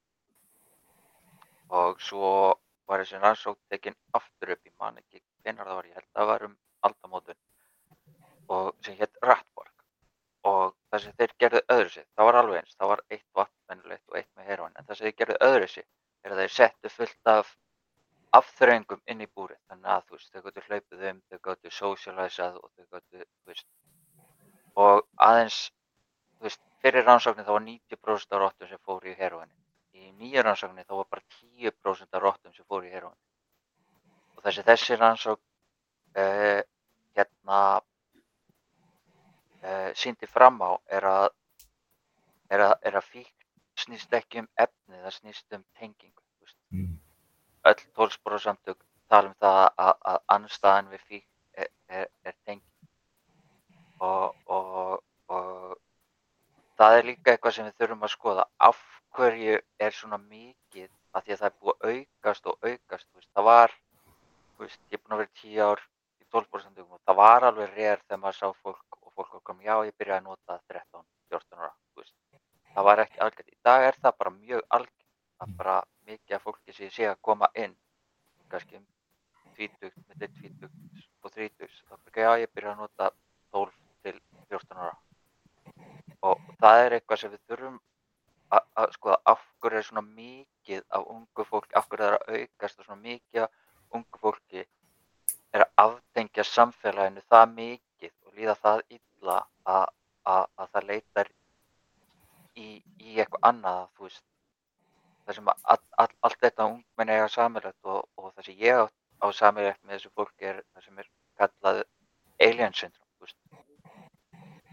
og 1.70 2.02
svo 2.02 2.54
var 2.86 3.00
þessi 3.02 3.18
rannsókn 3.18 3.62
tekin 3.70 3.96
aftur 4.14 4.54
upp, 4.54 4.66
ég 4.66 4.74
man 4.78 5.02
ekki 5.42 5.50
hvenær 5.50 5.70
það 5.70 5.80
var, 5.80 5.90
ég 5.90 5.98
held 5.98 6.08
að 6.08 6.20
það 6.20 6.30
var 6.32 6.46
um 6.48 6.58
aldamótun 6.88 7.40
og 8.52 8.76
sem 8.86 8.98
hétt 9.00 9.22
Rattborg 9.26 9.86
og 10.52 10.76
það 10.90 11.04
sem 11.04 11.18
þeir 11.18 11.34
gerðu 11.44 11.62
öðru 11.76 11.90
sig, 11.90 12.06
það 12.16 12.30
var 12.30 12.40
alveg 12.42 12.62
eins, 12.62 12.76
það 12.78 12.92
var 12.92 13.04
eitt 13.10 13.28
vatn 13.38 13.58
venjulegt 13.72 14.10
og 14.10 14.18
eitt 14.18 14.32
með 14.38 14.48
heroin, 14.52 14.74
en 14.76 14.86
það 14.86 14.98
sem 14.98 15.08
þeir 15.08 15.18
gerðu 15.22 15.38
öðru 15.48 15.68
sig 15.68 15.86
er 16.24 16.32
að 16.34 16.42
þeir 16.42 16.56
settu 16.56 16.90
fullt 16.90 17.32
af 17.32 17.54
afþröngum 18.38 19.02
inn 19.12 19.22
í 19.22 19.28
búrið, 19.28 19.60
þannig 19.70 19.94
að 19.94 20.04
þú 20.08 20.18
veist, 20.18 20.32
þau 20.32 20.42
gáttu 20.46 20.66
hlaupið 20.68 21.08
um, 21.10 21.22
þau 21.30 21.40
gáttu 21.48 21.72
socializað 21.76 22.60
og 22.62 22.70
þau 22.76 22.86
gáttu, 22.96 23.24
þú 23.26 23.52
veist, 23.52 23.68
og 24.82 25.02
aðeins, 25.28 25.58
þú 26.38 26.48
veist, 26.48 26.62
fyrir 26.82 27.06
rannsóknin 27.06 27.46
þá 27.46 27.54
var 27.58 27.66
90% 27.66 28.38
af 28.38 28.42
rottum 28.42 28.70
sem 28.70 28.82
fóru 28.86 29.12
í 29.12 29.18
heroinni. 29.18 29.58
Í 29.94 30.14
nýju 30.18 30.46
rannsóknin 30.46 30.88
þá 30.88 30.96
var 31.02 31.10
bara 31.12 31.26
10% 31.42 32.18
af 32.18 32.24
rottum 32.24 32.56
sem 32.56 32.66
fóru 32.66 32.88
í 32.88 32.94
heroinni. 32.94 33.20
Og 34.38 34.44
þessi 34.46 34.66
þessi 34.68 34.98
rannsókn, 35.00 35.44
uh, 36.18 36.62
hérna, 37.18 37.60
uh, 39.62 39.90
síndi 39.98 40.30
fram 40.30 40.62
á 40.64 40.72
er 40.90 41.08
að, 41.10 41.28
er 42.50 42.66
að, 42.70 42.76
er 42.90 43.00
að 43.02 43.10
fíkn 43.12 43.38
snýst 43.82 44.14
ekki 44.14 44.44
um 44.44 44.50
efni, 44.60 45.02
það 45.04 45.18
snýst 45.18 45.58
um 45.58 45.64
tengingu. 45.80 46.18
Mm. 46.72 46.96
Öll 47.68 47.82
tólsporasamtök 47.96 48.80
tala 49.12 49.32
um 49.32 49.38
það 49.44 49.62
að, 49.86 49.94
að 50.12 50.20
anstæðan 50.36 50.92
við 50.92 51.02
fíkn 51.10 51.64
er, 51.64 51.70
er, 51.92 52.08
er 52.24 52.36
tenging. 52.46 52.92
Og, 54.02 54.38
og, 54.48 55.04
og 55.30 55.76
það 56.80 56.98
er 56.98 57.08
líka 57.10 57.34
eitthvað 57.34 57.58
sem 57.58 57.68
við 57.68 57.78
þurfum 57.82 58.08
að 58.08 58.14
skoða. 58.16 58.48
Af 58.70 58.80
hverju 59.18 59.60
er 59.60 59.96
svona 59.96 60.20
mikið 60.22 60.88
að 61.12 61.26
því 61.26 61.36
að 61.36 61.42
það 61.42 61.50
er 61.50 61.58
búið 61.60 61.76
að 61.76 61.96
aukast 61.96 62.48
og 62.48 62.70
aukast. 62.70 63.10
það 63.36 63.48
var, 63.50 63.76
veist, 64.64 64.82
ég 64.90 64.98
er 64.98 65.04
búin 65.04 65.16
að 65.16 65.22
vera 65.24 65.36
tíu 65.42 65.66
ár 65.66 65.84
í 66.22 66.28
12% 66.36 66.82
og 66.86 67.02
það 67.06 67.20
var 67.20 67.48
alveg 67.50 67.76
reyr 67.76 68.02
þegar 68.06 68.22
maður 68.24 68.40
sá 68.40 68.48
fólk 68.64 68.98
og 69.02 69.14
fólk 69.16 69.36
var 69.36 69.44
komið, 69.50 69.68
já 69.68 69.76
ég 69.90 69.98
byrjaði 70.00 70.22
að 70.22 70.28
nota 70.30 70.60
13-14 70.72 71.60
ára. 71.60 71.74
þú 71.92 72.04
veist. 72.04 72.16
Það 72.72 72.88
var 72.88 73.04
ekki 73.04 73.22
algjört. 73.26 73.52
Í 73.52 73.60
dag 73.68 73.86
er 73.90 74.00
það 74.02 74.18
bara 74.24 74.34
mjög 74.38 74.66
algjört 74.78 75.08
að 75.42 75.54
bara 75.60 75.78
mikið 76.08 76.38
af 76.38 76.44
fólki 76.48 76.74
sem 76.74 76.88
ég 76.88 76.96
sé 76.96 77.08
að 77.10 77.22
koma 77.28 77.50
inn, 77.58 77.76
kannski 78.52 78.80
um 78.80 78.88
20, 79.58 79.94
millir 80.10 80.34
20 80.40 80.70
og 81.22 81.32
30, 81.36 81.80
þá 81.90 81.96
byrja 82.06 82.28
já 82.28 82.44
ég 82.46 82.54
byrjaði 82.56 82.76
að 82.76 82.84
nota 82.86 83.12
12 83.56 83.80
til 84.06 84.20
14 84.50 84.82
ára 84.82 84.98
og 86.22 86.42
það 86.62 86.84
er 86.86 86.96
eitthvað 86.98 87.22
sem 87.22 87.34
við 87.34 87.42
þurfum 87.50 87.80
að, 88.52 88.94
skoða 88.96 89.18
af 89.32 89.44
hverju 89.64 89.80
er 89.80 89.88
svona 89.88 90.04
mikið 90.06 90.84
af 90.98 91.08
ungu 91.14 91.46
fólki, 91.48 91.74
af 91.78 91.88
hverju 91.90 92.04
það 92.04 92.12
er 92.12 92.18
að 92.18 92.42
aukast 92.42 92.80
og 92.80 92.88
svona 92.88 93.02
mikið 93.06 93.48
ungu 93.98 94.22
fólki 94.24 94.66
er 95.52 95.66
að 95.66 95.72
aftengja 95.86 96.46
samfélaginu 96.48 97.24
það 97.30 97.54
mikið 97.56 98.12
og 98.26 98.40
líða 98.40 98.56
það 98.64 98.84
illa 98.98 99.38
að, 99.76 99.88
að, 100.34 100.44
að 100.56 100.74
það 100.74 100.90
leitar 100.92 101.32
í, 102.56 102.68
í 103.00 103.16
eitthvað 103.18 103.48
annað, 103.52 103.88
veist, 104.00 104.24
það 105.26 105.38
sem 105.38 105.52
að, 105.54 105.64
all, 106.04 106.14
allt 106.28 106.44
þetta 106.46 106.70
ungmenni 106.74 107.18
eiga 107.18 107.32
samilegt 107.32 107.92
og, 107.96 108.04
og 108.18 108.32
það 108.36 108.48
sem 108.48 108.62
ég 108.66 108.84
á, 108.84 108.86
á 109.24 109.28
samilegt 109.36 109.84
með 109.84 109.98
þessu 109.98 110.14
fólki 110.16 110.52
er 110.52 110.62
það 110.74 110.88
sem 110.88 111.04
er 111.04 111.12
kallað 111.42 111.84
alien 112.42 112.78
veist, 113.22 113.38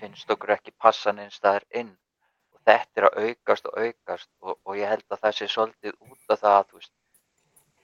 finnst 0.01 0.31
okkur 0.31 0.55
ekki 0.57 0.75
passa 0.79 1.13
neins 1.13 1.39
staðar 1.41 1.67
inn. 1.81 1.91
Og 2.55 2.63
þetta 2.69 3.01
er 3.01 3.09
að 3.09 3.19
aukast 3.27 3.69
og 3.69 3.79
aukast 3.83 4.31
og, 4.41 4.57
og 4.65 4.79
ég 4.79 4.91
held 4.93 5.07
að 5.09 5.23
það 5.25 5.37
sé 5.39 5.49
svolítið 5.53 5.97
út 6.07 6.35
af 6.35 6.43
það 6.45 6.59
að 6.61 6.89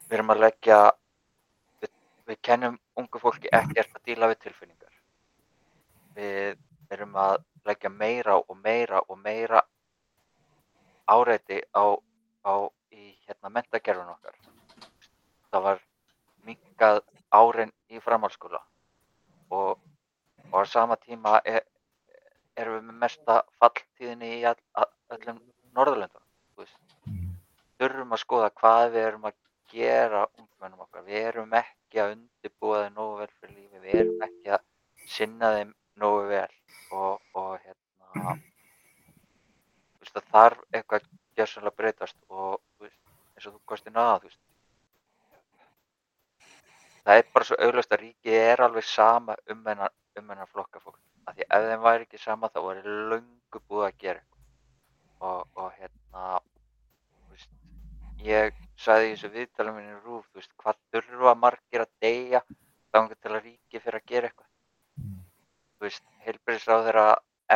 við 0.04 0.18
erum 0.18 0.34
að 0.34 0.42
leggja, 0.44 0.78
við, 2.28 2.38
kennum 2.42 2.78
ungu 2.98 3.20
fólki 3.22 3.50
ekkert 3.52 3.96
að 3.96 4.04
díla 4.08 4.30
við 4.32 4.40
tilfinningar. 4.44 4.94
Við 6.14 6.94
erum 6.94 7.16
að 7.18 7.36
leggja 7.68 7.90
meira 7.90 8.36
og 8.38 8.56
meira 8.60 9.00
og 9.08 9.18
meira 9.18 9.62
áreiti 11.10 11.60
á, 11.74 11.96
á 12.44 12.54
í 12.92 13.14
hérna 13.26 13.52
mentakerfin 13.52 14.12
okkar. 14.14 14.36
Það 15.50 15.66
var 15.68 15.82
minkað 16.44 17.02
árin 17.34 17.72
í 17.90 18.00
framhaldsskóla 18.04 18.60
og, 19.50 19.78
og 20.50 20.56
á 20.60 20.64
sama 20.68 20.96
tíma 21.00 21.40
er, 21.44 21.64
erum 22.56 22.78
við 22.78 22.88
með 22.88 23.00
mesta 23.06 23.40
falltíðinni 23.60 24.38
í 24.38 24.44
all, 24.48 24.60
all, 24.72 24.90
öllum 25.16 25.40
Norðurlöndunum. 25.74 26.22
Þurfum 27.80 28.14
að 28.14 28.22
skoða 28.22 28.50
hvað 28.60 28.84
við 28.94 29.06
erum 29.08 29.24
að 29.28 29.38
gera 29.74 30.24
ungmennum 30.38 30.84
okkar. 30.86 31.04
Við 31.08 31.28
erum 31.30 31.56
ekki 31.58 32.02
að 32.02 32.14
undirbúa 32.16 32.84
þeim 32.84 32.98
nógu 32.98 33.18
vel 33.20 33.30
fyrir 33.40 33.56
lífi, 33.58 33.82
við 33.84 34.00
erum 34.00 34.24
ekki 34.28 34.54
að 34.56 34.64
sinna 35.16 35.50
þeim 35.56 35.74
nógu 36.02 36.24
vel 36.30 36.48
og, 36.94 37.20
og 37.34 37.52
hérna, 37.64 38.34
veist, 40.00 40.14
það 40.14 40.30
þarf 40.36 40.64
eitthvað 40.70 41.08
gjörsanlega 41.38 41.78
breytast 41.80 42.18
og 42.30 42.58
veist, 42.82 43.00
eins 43.34 43.48
og 43.48 43.56
þú 43.56 43.62
kostir 43.72 43.94
naða, 43.94 44.20
þú 44.22 44.30
veist. 44.30 44.42
Það 47.04 47.20
er 47.20 47.26
bara 47.36 47.48
svo 47.48 47.56
augljóst 47.60 47.92
að 47.92 48.00
ríkið 48.00 48.38
er 48.40 48.62
alveg 48.64 48.86
sama 48.88 49.36
um 49.52 49.66
hennar, 49.68 49.92
um 50.16 50.30
hennar 50.32 50.48
flokka 50.48 50.80
fólk. 50.80 51.00
Af 51.28 51.36
því 51.36 51.48
ef 51.56 51.66
þeim 51.68 51.82
væri 51.84 52.06
ekki 52.06 52.20
sama 52.20 52.48
þá 52.52 52.60
væri 52.64 52.94
löngu 53.12 53.60
búið 53.68 53.88
að 53.90 53.98
gera 54.00 54.22
eitthvað. 54.22 54.30
Og, 55.24 55.60
og 55.60 55.68
hérna, 55.78 56.22
veist, 57.32 57.50
ég 58.24 58.63
sagði 58.84 59.10
í 59.10 59.12
þessu 59.14 59.30
viðtalum 59.34 59.78
minni 59.78 59.98
rúf, 60.04 60.26
þú 60.30 60.40
veist, 60.40 60.52
hvað 60.60 60.80
þurfa 60.92 61.34
margir 61.40 61.84
að 61.84 61.92
deyja 62.04 62.40
þangar 62.94 63.20
til 63.20 63.32
að 63.32 63.44
ríkið 63.48 63.84
fyrir 63.84 64.00
að 64.00 64.10
gera 64.12 64.30
eitthvað. 64.30 64.50
Þú 65.74 65.86
veist, 65.86 66.04
heilbyrðisráð 66.26 66.88
þeirra 66.88 67.06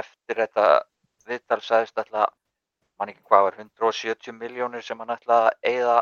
eftir 0.00 0.40
þetta 0.42 0.66
viðtal 1.28 1.60
sagðist 1.64 2.00
alltaf, 2.02 2.34
mann 2.98 3.12
ekki 3.12 3.26
hvað 3.28 3.44
var, 3.46 3.58
170 3.62 4.38
miljónir 4.38 4.84
sem 4.84 4.98
hann 5.02 5.14
ætlaði 5.14 5.50
að 5.50 5.72
eigða 5.72 5.98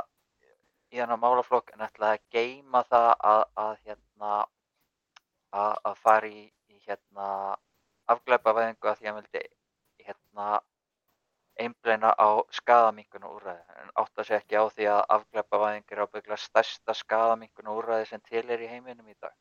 í 0.95 1.01
hennar 1.01 1.21
málaflokk 1.21 1.75
en 1.75 1.85
ætlaði 1.87 2.19
að 2.19 2.37
geima 2.37 2.83
það 2.87 3.11
að, 3.31 3.43
að 3.65 3.75
hérna, 3.89 4.33
að, 5.53 5.75
að 5.91 6.01
fara 6.05 6.31
í, 6.31 6.47
í 6.73 6.81
hérna 6.87 7.29
afglæpavæðingu 8.15 8.91
að 8.91 9.01
því 9.01 9.09
að 9.09 9.13
hann 9.13 9.21
vildi 9.21 9.45
hérna 10.07 10.49
einbleina 11.61 12.13
á 12.17 12.29
skadamingun 12.53 13.27
og 13.27 13.39
úrræði 13.39 13.81
en 13.83 13.91
átt 14.03 14.21
að 14.21 14.29
sig 14.29 14.37
ekki 14.41 14.61
á 14.61 14.65
því 14.69 14.89
að 14.93 15.03
afglæpavæðing 15.17 15.95
er 15.95 16.03
ábyggla 16.05 16.39
stærsta 16.41 16.95
skadamingun 16.97 17.71
og 17.73 17.81
úrræði 17.83 18.11
sem 18.11 18.23
til 18.29 18.45
er 18.45 18.63
í 18.63 18.71
heiminum 18.71 19.09
í 19.09 19.17
dag. 19.17 19.35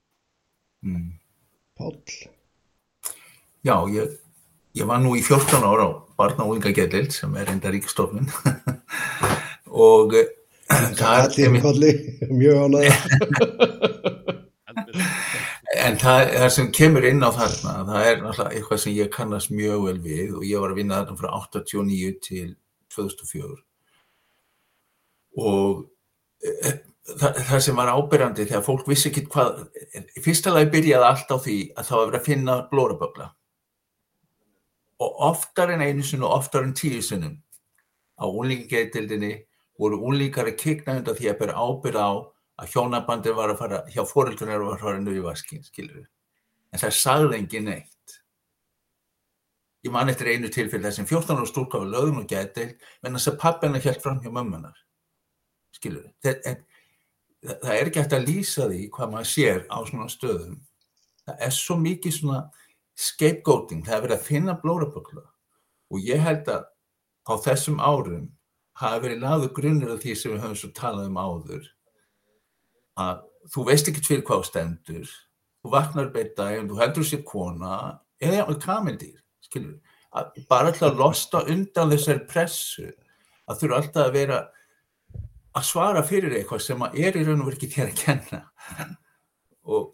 Mm. 0.85 1.13
Páll, 1.75 1.99
Já, 3.65 3.75
ég, 3.89 4.11
ég 4.77 4.85
var 4.87 4.99
nú 5.01 5.15
í 5.17 5.21
14 5.25 5.63
ára 5.65 5.89
á 5.89 5.91
barna 6.15 6.45
og 6.45 6.55
unga 6.55 6.71
getild 6.75 7.11
sem 7.15 7.33
er 7.35 7.49
enda 7.51 7.71
ríkistofnun 7.73 8.29
og 9.87 10.13
eh, 10.15 10.29
það 10.99 11.39
er 11.41 11.57
mjög 12.29 12.61
ánægða. 12.63 12.95
En 15.85 15.97
það, 16.01 16.31
það 16.33 16.51
sem 16.55 16.67
kemur 16.73 17.05
inn 17.05 17.21
á 17.21 17.29
þarna, 17.35 17.73
það 17.85 18.07
er 18.09 18.21
náttúrulega 18.23 18.57
eitthvað 18.57 18.79
sem 18.81 18.95
ég 18.95 19.11
kannast 19.13 19.51
mjög 19.53 19.83
vel 19.85 19.99
við 20.01 20.33
og 20.39 20.45
ég 20.47 20.63
var 20.63 20.73
að 20.73 20.79
vinna 20.81 21.01
þarna 21.01 21.17
frá 21.19 21.29
89 21.37 22.11
til 22.25 22.47
2004 22.95 23.57
og 25.35 25.81
e, 26.41 26.71
það, 27.05 27.39
það 27.49 27.63
sem 27.67 27.79
var 27.81 27.91
ábyrjandi 27.93 28.47
þegar 28.47 28.65
fólk 28.65 28.89
vissi 28.89 29.09
ekki 29.11 29.25
hvað, 29.33 29.65
fyrsta 30.25 30.53
lagi 30.55 30.71
byrjaði 30.73 31.09
allt 31.09 31.33
á 31.33 31.37
því 31.45 31.57
að 31.75 31.89
það 31.89 31.99
var 31.99 32.09
verið 32.09 32.19
að 32.19 32.29
finna 32.29 32.55
blórabögla. 32.71 33.31
Og 35.05 35.17
oftar 35.29 35.73
en 35.75 35.83
einu 35.83 36.05
sinni 36.07 36.25
og 36.25 36.37
oftar 36.39 36.63
en 36.65 36.73
tíu 36.77 37.01
sinnum 37.03 37.35
á 38.15 38.25
úlíkgeitildinni 38.25 39.33
voru 39.79 39.99
úlíkar 40.07 40.47
að 40.47 40.61
kikna 40.61 41.01
undan 41.01 41.17
því 41.17 41.29
að 41.29 41.39
byrja 41.41 41.65
ábyrð 41.67 41.99
á 41.99 42.11
að 42.61 42.71
hjónabandið 42.71 43.35
var 43.35 43.51
að 43.51 43.59
fara, 43.59 43.81
hjá 43.91 44.03
fóröldunar 44.07 44.63
var 44.63 44.77
að 44.77 44.85
fara 44.85 45.01
nú 45.01 45.15
í 45.15 45.23
vaskin, 45.23 45.63
skilur 45.65 46.01
við. 46.01 46.07
En 46.71 46.81
það 46.81 46.95
sagði 46.97 47.39
engin 47.39 47.67
neitt. 47.69 48.15
Ég 49.85 49.93
man 49.93 50.09
eftir 50.09 50.31
einu 50.33 50.49
tilfelli 50.49 50.87
þar 50.87 50.95
sem 50.97 51.09
14 51.09 51.37
ára 51.37 51.49
stúlka 51.49 51.81
var 51.81 51.91
lögum 51.91 52.23
og 52.23 52.29
gætil, 52.31 52.71
menn 53.03 53.17
þess 53.17 53.31
að 53.33 53.41
pappina 53.43 53.81
hjælt 53.83 54.01
fram 54.03 54.21
hjá 54.23 54.31
mömmunar. 54.33 54.77
Skilur 55.75 56.07
við. 56.07 56.15
Það, 56.25 56.39
það, 56.45 57.59
það 57.65 57.73
er 57.75 57.91
ekki 57.91 58.01
hægt 58.01 58.15
að 58.17 58.29
lýsa 58.29 58.69
því 58.71 58.81
hvað 58.95 59.11
maður 59.13 59.31
sér 59.33 59.61
á 59.69 59.77
svona 59.85 60.07
stöðum. 60.09 60.57
Það 61.25 61.45
er 61.45 61.55
svo 61.59 61.77
mikið 61.81 62.17
svona 62.19 62.39
scapegoating, 62.95 63.83
það 63.85 63.97
er 63.97 64.05
verið 64.07 64.17
að 64.17 64.27
finna 64.29 64.55
blórabökla 64.61 65.25
og 65.91 66.01
ég 66.07 66.21
held 66.23 66.47
að 66.49 66.65
á 67.27 67.33
þessum 67.43 67.81
árum 67.83 68.29
hafa 68.79 69.01
verið 69.03 69.23
laðu 69.23 69.49
grunnir 69.55 69.91
af 69.93 70.03
því 70.03 70.15
sem 70.15 70.33
við 70.33 70.43
höfum 70.45 70.59
svo 70.59 70.69
talað 70.75 71.09
um 71.09 71.19
áður 71.19 71.65
að 73.01 73.23
þú 73.53 73.65
veist 73.69 73.89
ekki 73.91 74.03
fyrir 74.05 74.25
hvað 74.27 74.47
stendur 74.49 75.09
þú 75.61 75.73
vaknar 75.73 76.11
beita 76.13 76.51
ef 76.55 76.67
þú 76.69 76.79
heldur 76.81 77.07
sér 77.07 77.23
kona 77.27 77.77
eða 78.21 78.57
kamendýr 78.61 79.17
skilur, 79.45 79.79
að 80.15 80.37
bara 80.49 80.71
alltaf 80.71 80.91
að 80.91 81.01
losta 81.01 81.43
undan 81.51 81.91
þessari 81.93 82.27
pressu 82.29 82.91
að 83.45 83.59
þú 83.59 83.67
eru 83.67 83.77
alltaf 83.79 84.07
að 84.07 84.15
vera 84.15 84.39
að 85.55 85.67
svara 85.69 86.03
fyrir 86.05 86.35
eitthvað 86.35 86.63
sem 86.65 86.81
að 86.83 86.97
er 87.07 87.17
í 87.17 87.23
raun 87.23 87.43
og 87.43 87.49
verið 87.49 87.61
ekki 87.61 87.73
þér 87.75 87.91
að 87.91 87.99
kenna. 88.01 88.39
Og 89.65 89.93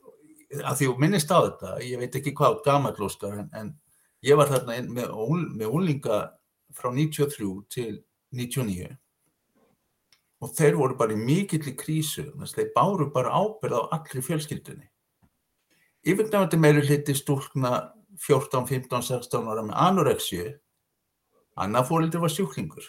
að 0.65 0.79
því 0.79 0.87
þú 0.89 0.95
minnist 0.99 1.31
á 1.31 1.37
þetta 1.37 1.73
ég 1.85 2.01
veit 2.01 2.15
ekki 2.17 2.33
hvað 2.37 2.61
gamallóskar 2.65 3.37
en, 3.43 3.49
en 3.55 3.69
ég 4.25 4.39
var 4.39 4.49
þarna 4.51 4.79
með, 4.87 5.13
með 5.59 5.75
úlinga 5.77 6.21
frá 6.75 6.89
93 6.91 7.51
til 7.71 7.93
99 8.35 8.89
og 10.41 10.53
þeir 10.57 10.77
voru 10.79 10.97
bara 10.97 11.15
í 11.15 11.19
mikill 11.19 11.63
í 11.69 11.75
krísu 11.77 12.27
þannig 12.29 12.47
að 12.49 12.55
þeir 12.57 12.71
báru 12.75 13.09
bara 13.13 13.33
ábyrð 13.37 13.77
á 13.77 13.81
allri 13.97 14.23
fjölskyldunni. 14.25 14.87
Yfirgnafandi 16.01 16.57
meiri 16.57 16.85
hliti 16.87 17.15
stúlkna 17.17 17.91
14, 18.21 18.65
15, 18.69 19.05
16 19.11 19.51
ára 19.51 19.65
með 19.67 19.77
anorexju 19.85 20.47
annað 21.61 21.91
fólildur 21.91 22.25
var 22.25 22.33
sjúklingur. 22.33 22.87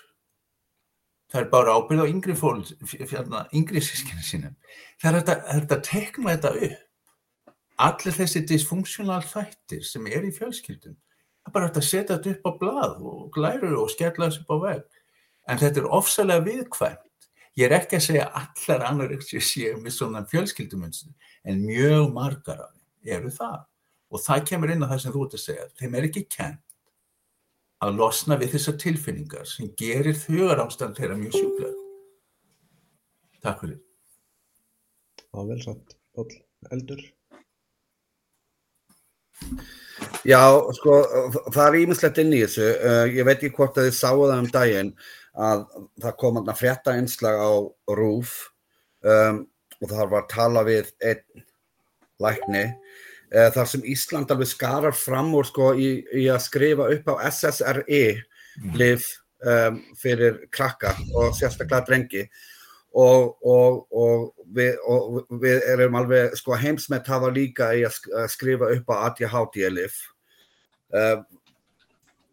Er 1.32 1.48
bara 1.52 1.76
ábyrð 1.76 2.04
á 2.04 2.12
yngri 2.12 2.34
fólildur 2.36 3.52
yngri 3.52 3.84
sískinu 3.84 4.24
sínum. 4.24 4.56
Það 5.00 5.12
er 5.12 5.20
þetta, 5.20 5.76
að 5.76 5.86
tekna 5.88 6.34
þetta 6.36 6.56
upp 6.70 6.88
allir 7.82 8.14
þessi 8.16 8.42
dysfunksional 8.46 9.22
þættir 9.26 9.84
sem 9.86 10.06
er 10.10 10.26
í 10.26 10.32
fjölskyldun 10.34 10.96
það 10.96 11.48
er 11.50 11.54
bara 11.56 11.70
að 11.70 11.86
setja 11.86 12.18
þetta 12.18 12.34
upp 12.34 12.46
á 12.46 12.52
blað 12.60 13.06
og 13.10 13.22
glæru 13.34 13.72
og 13.80 13.90
skella 13.90 14.28
þessu 14.28 14.44
upp 14.44 14.52
á 14.52 14.56
veg 14.66 15.00
en 15.50 15.62
þetta 15.62 15.82
er 15.82 15.88
ofsalega 15.98 16.46
viðkvæmt 16.46 17.08
Ég 17.58 17.68
er 17.68 17.76
ekki 17.76 17.98
að 17.98 18.06
segja 18.06 18.28
allar 18.38 18.86
anoreksíu 18.88 19.42
séu 19.44 19.76
með 19.82 19.96
svona 19.98 20.22
fjölskyldumönstu 20.30 21.10
en 21.44 21.60
mjög 21.66 22.12
margar 22.14 22.62
af 22.64 22.72
þeim 22.72 23.16
eru 23.18 23.32
það 23.34 23.58
og 24.12 24.22
það 24.24 24.44
kemur 24.48 24.72
inn 24.72 24.84
á 24.84 24.90
það 24.92 25.02
sem 25.02 25.14
þú 25.14 25.24
ert 25.26 25.36
að 25.36 25.42
segja. 25.42 25.66
Þeim 25.80 25.96
er 25.98 26.08
ekki 26.08 26.24
kent 26.32 26.60
að 27.82 27.96
losna 27.98 28.38
við 28.40 28.54
þessar 28.54 28.76
tilfinningar 28.80 29.48
sem 29.48 29.72
gerir 29.78 30.16
þjóðar 30.16 30.64
ástand 30.66 30.98
þeirra 30.98 31.18
mjög 31.18 31.38
sjúklega. 31.38 31.78
Takk 33.42 33.64
fyrir. 33.64 33.80
Já, 35.22 35.40
vel 35.48 35.60
satt. 35.64 35.96
Páll, 36.14 36.36
eldur. 36.70 37.02
Já, 40.26 40.42
sko, 40.76 40.98
það 41.50 41.64
er 41.64 41.78
ímislegt 41.80 42.20
inn 42.22 42.34
í 42.34 42.42
þessu. 42.44 42.68
Uh, 42.78 43.04
ég 43.10 43.26
veit 43.26 43.38
ekki 43.38 43.54
hvort 43.56 43.78
að 43.78 43.88
þið 43.88 43.96
sáu 43.98 44.22
það 44.22 44.38
um 44.38 44.50
daginn 44.54 44.92
að 45.32 45.64
það 46.02 46.18
kom 46.20 46.42
að 46.42 46.52
frétta 46.58 46.96
einslag 46.98 47.40
á 47.40 47.52
rúf 47.96 48.34
um, 49.00 49.42
og 49.80 49.88
það 49.88 50.10
var 50.12 50.20
að 50.20 50.30
tala 50.32 50.64
við 50.68 50.92
einn 51.00 51.44
lækni 52.22 52.64
uh, 52.68 53.48
þar 53.54 53.70
sem 53.72 53.86
Ísland 53.88 54.32
alveg 54.32 54.52
skarar 54.52 54.96
fram 54.96 55.32
úr 55.38 55.48
sko 55.48 55.72
í, 55.74 56.02
í 56.12 56.28
að 56.30 56.44
skrifa 56.46 56.90
upp 56.92 57.12
á 57.16 57.32
SSRI 57.32 58.04
mm. 58.12 58.74
liv 58.78 59.06
um, 59.40 59.80
fyrir 59.98 60.42
krakka 60.52 60.94
og 61.16 61.32
sérstaklega 61.38 61.86
drengi 61.88 62.26
og, 62.92 63.38
og, 63.40 63.86
og, 63.88 64.28
við, 64.56 64.78
og 64.86 65.22
við 65.42 65.68
erum 65.72 65.98
alveg 66.00 66.36
sko 66.38 66.56
heimsmett 66.58 67.10
hafa 67.10 67.30
líka 67.32 67.72
í 67.76 67.84
að 67.88 68.26
skrifa 68.32 68.70
upp 68.76 68.92
á 68.92 68.94
ADHD 69.08 69.62
liv 69.72 69.96
uh, 70.94 71.22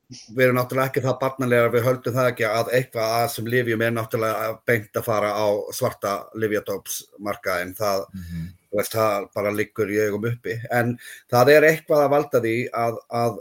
við 0.09 0.47
erum 0.47 0.57
náttúrulega 0.57 0.89
ekki 0.89 1.03
það 1.05 1.17
barnalega 1.21 1.73
við 1.73 1.83
höldum 1.85 2.15
það 2.15 2.29
ekki 2.31 2.45
að 2.49 2.71
eitthvað 2.77 3.11
að 3.17 3.25
sem 3.33 3.49
livjum 3.53 3.83
er 3.85 3.91
náttúrulega 3.93 4.47
beint 4.65 4.97
að 4.97 5.05
fara 5.05 5.33
á 5.37 5.47
svarta 5.75 6.13
livjadópsmarkaðin 6.41 7.75
það, 7.77 8.05
mm 8.13 8.23
-hmm. 8.29 8.47
veist, 8.77 8.95
það 8.95 9.27
bara 9.35 9.51
liggur 9.53 9.91
í 9.91 9.99
augum 10.07 10.25
uppi. 10.31 10.55
En 10.71 10.97
það 11.29 11.53
er 11.55 11.67
eitthvað 11.69 12.05
að 12.05 12.13
valda 12.15 12.41
því 12.41 12.55
að, 12.73 12.97
að 13.09 13.37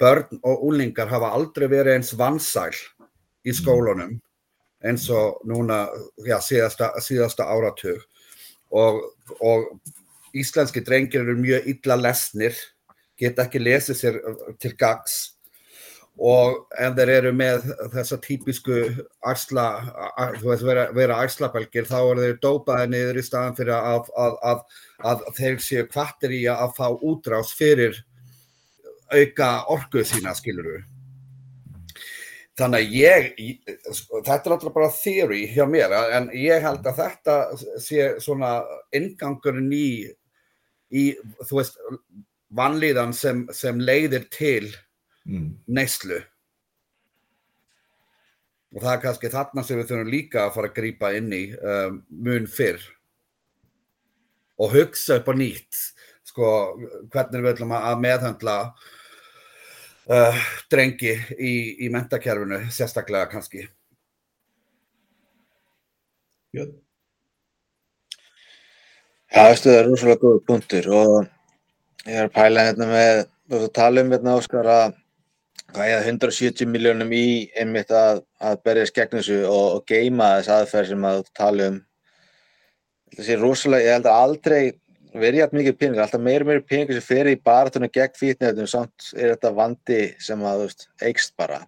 börn 0.00 0.42
og 0.42 0.64
úlingar 0.66 1.08
hafa 1.08 1.30
aldrei 1.30 1.68
verið 1.68 1.94
eins 1.94 2.12
vansæl 2.18 2.74
í 3.46 3.54
skólunum 3.54 4.18
eins 4.84 5.08
og 5.12 5.40
núna 5.48 5.84
já, 6.24 6.38
síðasta, 6.44 6.92
síðasta 7.04 7.46
áratug 7.50 8.00
og, 8.70 9.02
og 9.40 9.66
íslenski 10.36 10.82
drengir 10.86 11.24
eru 11.24 11.36
mjög 11.40 11.68
illa 11.74 11.98
lesnir 12.00 12.56
geta 13.20 13.44
ekki 13.44 13.60
lesið 13.60 13.98
sér 13.98 14.18
til 14.62 14.72
gags 14.80 15.18
og 16.20 16.66
ef 16.76 16.96
þeir 16.98 17.12
eru 17.14 17.32
með 17.32 17.64
þessa 17.94 18.18
típisku 18.20 18.76
arsla, 19.24 19.66
þú 20.36 20.50
veist, 20.50 20.64
vera, 20.66 20.84
vera 20.96 21.16
arslapelgir 21.24 21.88
þá 21.88 21.96
eru 22.00 22.26
þeir 22.26 22.38
dópaði 22.42 22.90
niður 22.92 23.20
í 23.20 23.24
staðan 23.24 23.56
fyrir 23.56 23.76
að, 23.78 24.10
að, 24.24 24.38
að, 24.50 24.62
að 25.12 25.24
þeir 25.38 25.60
séu 25.64 25.86
kvartir 25.88 26.36
í 26.36 26.42
að 26.52 26.74
fá 26.76 26.86
útrás 26.92 27.54
fyrir 27.56 28.02
auka 29.10 29.50
orguð 29.72 30.10
sína, 30.12 30.36
skilur 30.36 30.74
við. 30.74 30.99
Þannig 32.60 32.80
að 32.82 32.96
ég, 32.98 33.28
þetta 34.12 34.34
er 34.36 34.54
alltaf 34.54 34.74
bara 34.74 34.90
theory 34.92 35.44
hjá 35.48 35.62
mér, 35.70 35.94
en 36.16 36.26
ég 36.36 36.60
held 36.64 36.86
að 36.86 36.98
þetta 36.98 37.36
sé 37.80 38.08
svona 38.20 38.58
ingangurinn 38.96 39.70
í, 39.72 40.08
í 40.92 41.04
þú 41.46 41.60
veist, 41.60 41.80
vanlíðan 42.58 43.14
sem, 43.16 43.46
sem 43.54 43.80
leiðir 43.80 44.26
til 44.34 44.68
mm. 45.28 45.48
neyslu 45.70 46.20
og 48.70 48.84
það 48.84 48.92
er 48.92 49.02
kannski 49.04 49.32
þarna 49.32 49.64
sem 49.66 49.80
við 49.80 49.90
þurfum 49.90 50.12
líka 50.12 50.44
að 50.44 50.54
fara 50.56 50.70
að 50.70 50.76
grýpa 50.78 51.12
inn 51.18 51.32
í 51.34 51.42
um, 51.58 52.00
mun 52.22 52.46
fyrr 52.50 52.82
og 54.60 54.74
hugsa 54.76 55.18
upp 55.18 55.30
á 55.30 55.34
nýtt 55.34 55.82
sko 56.30 56.50
hvernig 57.10 57.42
við 57.42 57.52
ætlum 57.54 57.74
að 57.74 58.02
meðhandla 58.04 58.56
uh, 60.10 60.44
drengi 60.72 61.16
í, 61.38 61.54
í 61.86 61.90
mentakerfinu 61.92 62.64
sérstaklega 62.74 63.30
kannski. 63.32 63.66
Jörn 66.54 66.78
Já, 69.30 69.44
það 69.54 69.76
er 69.76 69.84
rosalega 69.86 70.18
góð 70.24 70.38
punktur 70.42 70.86
og 70.90 71.12
ég 72.02 72.16
er 72.18 72.24
að 72.26 72.32
pæla 72.34 72.64
hérna 72.66 72.88
með, 72.90 73.20
þú 73.46 73.52
veist 73.54 73.68
að 73.68 73.76
tala 73.76 74.02
um 74.02 74.08
hérna 74.10 74.32
Óskar 74.40 74.70
að 74.72 74.96
hvað 75.70 75.90
er 75.94 76.08
170 76.10 76.66
miljónum 76.66 77.12
í 77.14 77.26
einmitt 77.54 77.94
að, 77.94 78.24
að 78.42 78.58
berjast 78.66 78.96
gegn 78.96 79.14
þessu 79.20 79.36
og, 79.44 79.76
og 79.76 79.84
geima 79.86 80.32
þess 80.40 80.52
aðferð 80.56 80.90
sem 80.90 81.06
að 81.12 81.22
tala 81.38 81.68
um. 81.70 81.78
Þetta 83.12 83.28
sé 83.28 83.38
rosalega, 83.38 83.86
ég 83.86 83.96
held 84.00 84.10
að 84.10 84.18
aldrei 84.24 84.60
verið 85.14 85.42
hjátt 85.42 85.54
mikið 85.56 85.76
peningur, 85.78 86.04
alltaf 86.04 86.22
meiri 86.22 86.46
meiri 86.46 86.62
peningur 86.66 86.96
sem 86.98 87.06
fer 87.06 87.30
í 87.30 87.36
baratunum 87.44 87.90
gegn 87.92 88.16
fítnefnum 88.18 88.68
samt 88.70 89.10
er 89.16 89.34
þetta 89.34 89.52
vandi 89.56 90.00
sem 90.22 90.42
að 90.46 90.64
veist, 90.64 90.88
eikst 91.02 91.34
bara. 91.40 91.60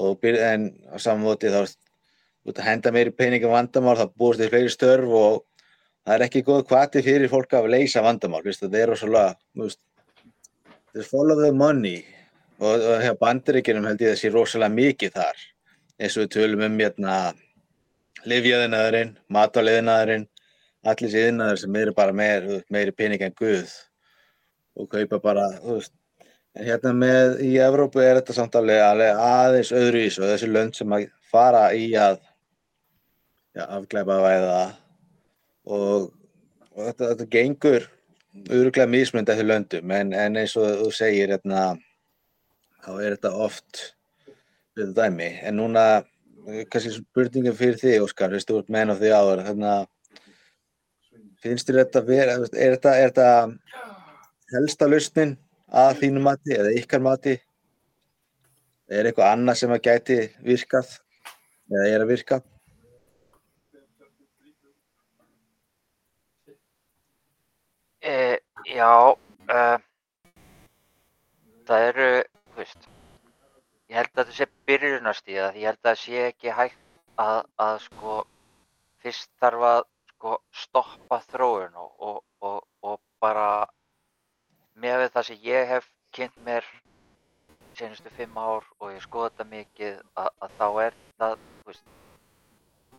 Og 0.00 0.24
en 0.26 0.70
á 0.90 0.96
saman 0.98 1.22
móti 1.22 1.52
þá 1.52 1.62
að 1.64 2.64
henda 2.66 2.92
meiri 2.92 3.14
peningum 3.14 3.54
vandamál, 3.54 3.96
það 3.98 4.16
búist 4.18 4.42
til 4.42 4.50
fleiri 4.52 4.72
störf 4.72 5.14
og 5.16 5.44
það 6.04 6.16
er 6.16 6.26
ekki 6.26 6.44
góð 6.44 6.66
kvati 6.68 7.04
fyrir 7.04 7.32
fólk 7.32 7.54
að 7.56 7.70
leysa 7.76 8.02
vandamál, 8.04 8.42
veist, 8.44 8.64
það 8.64 8.80
er 8.80 8.92
rosalega, 8.92 9.38
veist, 9.62 9.80
þeir 10.92 11.08
follow 11.08 11.40
the 11.40 11.52
money. 11.54 12.02
Og, 12.60 12.78
og 12.78 13.00
hjá 13.02 13.14
bandaríkjunum 13.18 13.88
held 13.88 14.04
ég 14.04 14.14
að 14.14 14.20
sé 14.20 14.30
rosalega 14.30 14.74
mikið 14.74 15.16
þar, 15.16 15.40
eins 15.98 16.18
og 16.18 16.24
við 16.24 16.34
tölum 16.36 16.66
um 16.68 16.78
hérna 16.78 17.16
livjaðinaðurinn, 18.30 19.16
mataliðinaðurinn, 19.34 20.28
allir 20.84 21.08
þessi 21.08 21.26
yðnaður 21.28 21.60
sem 21.62 21.76
eru 21.80 21.94
bara 21.96 22.16
meir, 22.16 22.44
þú 22.44 22.56
veist, 22.58 22.70
meiri 22.76 22.94
pening 22.96 23.24
en 23.24 23.36
guð 23.38 23.74
og 24.74 24.88
kaupa 24.92 25.20
bara, 25.22 25.46
þú 25.62 25.78
veist, 25.78 25.94
en 26.54 26.68
hérna 26.68 26.92
með 26.98 27.40
í 27.46 27.54
Evrópu 27.62 28.02
er 28.02 28.20
þetta 28.20 28.36
samt 28.36 28.58
alveg, 28.58 28.82
aðeins 28.82 29.72
öðruvís 29.74 30.20
og 30.20 30.30
þessi 30.30 30.50
lönd 30.50 30.78
sem 30.78 30.94
að 30.94 31.08
fara 31.32 31.64
í 31.74 31.88
að 31.98 32.20
ja, 33.54 33.66
afglæpa 33.66 34.20
væða 34.22 34.60
og, 35.64 36.12
og 36.74 36.80
þetta, 36.90 37.10
þetta 37.10 37.28
gengur 37.32 37.88
öruglega 38.50 38.90
mismund 38.90 39.30
eftir 39.30 39.46
löndum 39.46 39.92
en, 39.94 40.14
en 40.14 40.40
eins 40.40 40.56
og 40.58 40.80
þú 40.82 40.94
segir 40.94 41.34
hérna, 41.34 41.66
þá 42.84 42.90
er 42.98 43.16
þetta 43.16 43.34
oft 43.46 43.84
við 44.74 44.94
dæmi. 44.96 45.30
En 45.46 45.58
núna 45.60 45.84
kannski 46.70 46.96
spurningin 46.98 47.56
fyrir 47.56 47.78
því 47.80 47.98
Óskar, 48.04 48.34
þú 48.34 48.60
ert 48.60 48.72
menn 48.74 48.92
á 48.92 48.98
því 48.98 49.12
áður 49.14 49.44
þannig 49.48 49.70
að 49.70 49.84
finnst 51.44 51.68
þér 51.68 51.80
þetta 51.82 52.02
vera, 52.08 52.36
er 52.40 52.76
þetta, 52.76 52.94
er 52.96 53.10
þetta 53.10 53.28
helsta 54.54 54.88
lausnin 54.88 55.36
að 55.74 55.98
þínu 56.00 56.22
mati 56.24 56.56
eða 56.56 56.72
ykkar 56.78 57.04
mati? 57.04 57.34
Er 58.88 59.08
eitthvað 59.08 59.32
annað 59.32 59.60
sem 59.60 59.72
að 59.74 59.84
gæti 59.84 60.18
virkað 60.44 60.96
eða 61.72 61.86
er 61.90 62.04
að 62.04 62.10
virka? 62.12 62.40
E, 68.04 68.16
já, 68.68 68.90
uh, 69.56 69.76
það 71.64 71.86
eru, 71.88 72.08
þú 72.52 72.60
veist, 72.60 72.90
ég 73.88 73.96
held 73.96 74.10
að 74.12 74.18
þetta 74.20 74.36
sé 74.36 74.48
byrjunastíða 74.68 75.46
ég 75.56 75.70
held 75.70 75.80
að 75.80 75.88
það 75.88 76.00
sé 76.02 76.26
ekki 76.26 76.56
hægt 76.58 76.82
að, 77.24 77.38
að 77.64 77.78
sko, 77.86 78.18
fyrst 79.00 79.30
þarf 79.40 79.66
að 79.70 79.82
sko 80.24 80.38
stoppa 80.56 81.18
þróun 81.28 81.74
og, 81.76 81.90
og, 82.00 82.20
og, 82.40 82.62
og 82.80 83.00
bara 83.20 83.66
með 84.80 85.10
það 85.12 85.26
sem 85.28 85.42
ég 85.44 85.66
hef 85.68 85.90
kynnt 86.16 86.38
mér 86.46 86.64
senustu 87.76 88.08
fimm 88.16 88.38
ár 88.40 88.64
og 88.78 88.94
ég 88.94 89.04
skoða 89.04 89.34
þetta 89.34 89.46
mikið 89.50 89.98
að, 90.22 90.30
að 90.40 90.54
þá 90.60 90.64
er 90.84 90.96
það, 91.20 91.34
þú 91.58 91.68
veist, 91.68 91.92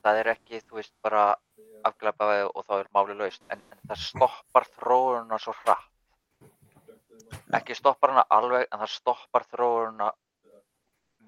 það 0.04 0.20
er 0.20 0.30
ekki, 0.36 0.60
þú 0.68 0.78
veist, 0.78 0.94
bara 1.02 1.24
afglæpaði 1.90 2.46
og 2.52 2.68
þá 2.68 2.76
er 2.78 2.92
máli 2.94 3.18
laust. 3.18 3.42
En, 3.50 3.66
en 3.74 3.82
það 3.90 4.04
stoppar 4.04 4.70
þróununa 4.76 5.42
svo 5.42 5.56
hratt. 5.64 5.92
Ekki 7.58 7.80
stoppar 7.80 8.14
hana 8.14 8.28
alveg 8.38 8.68
en 8.70 8.84
það 8.84 8.94
stoppar 9.00 9.50
þróununa 9.50 10.12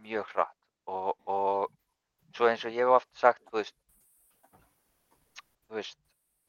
mjög 0.05 0.29
hratt. 0.35 0.57
Og, 0.93 1.09
og 1.25 2.37
svo 2.37 2.53
eins 2.53 2.69
og 2.69 2.77
ég 2.77 2.85
hef 2.85 2.99
oft 3.01 3.11
sagt 3.17 3.41
þú 3.49 3.63
veist 3.63 3.79
þú 5.67 5.77
veist 5.79 5.99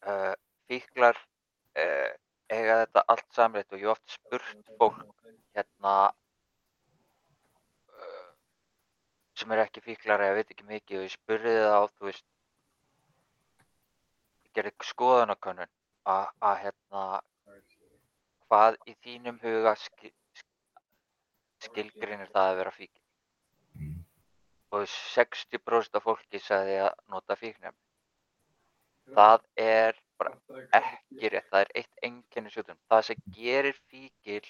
uh, 0.06 0.34
fíklar 0.70 1.18
uh, 1.18 2.12
eiga 2.48 2.80
þetta 2.82 3.04
allt 3.14 3.28
samleitt 3.36 3.72
og 3.72 3.82
ég 3.82 3.88
hef 3.88 3.96
oft 3.96 4.16
spurt 4.16 4.72
fólk 4.80 5.28
hérna 5.56 5.94
uh, 7.92 8.30
sem 9.38 9.54
er 9.54 9.64
ekki 9.64 9.84
fíklar 9.84 10.24
eða 10.26 10.38
veit 10.40 10.54
ekki 10.54 10.68
mikið 10.68 11.00
og 11.00 11.08
ég 11.08 11.16
spurði 11.16 11.56
það 11.58 11.76
á 11.78 11.82
þú 11.94 12.10
veist 12.10 12.26
gerði 14.56 14.72
skoðanakönnun 14.90 15.74
að, 16.08 16.54
hérna 16.62 17.02
hvað 18.48 18.78
í 18.88 18.94
þínum 19.04 19.36
huga 19.42 19.74
skil, 19.78 20.14
skilgrinir 21.62 22.32
það 22.32 22.54
að 22.54 22.58
vera 22.62 22.74
fíkil 22.78 23.04
Mm. 23.78 24.04
og 24.74 24.86
60% 24.88 25.98
af 25.98 26.02
fólki 26.02 26.40
sagði 26.42 26.78
að 26.82 26.94
nota 27.12 27.36
fíknefni 27.38 27.87
það 29.16 29.44
er 29.64 30.00
bara 30.18 30.32
ekki 30.80 31.30
rétt, 31.32 31.50
það 31.50 31.60
er 31.64 31.74
eitt 31.80 32.06
enginni 32.08 32.50
sjúkdóm 32.54 32.80
það 32.90 33.04
sem 33.08 33.26
gerir 33.36 33.76
fíkil 33.90 34.42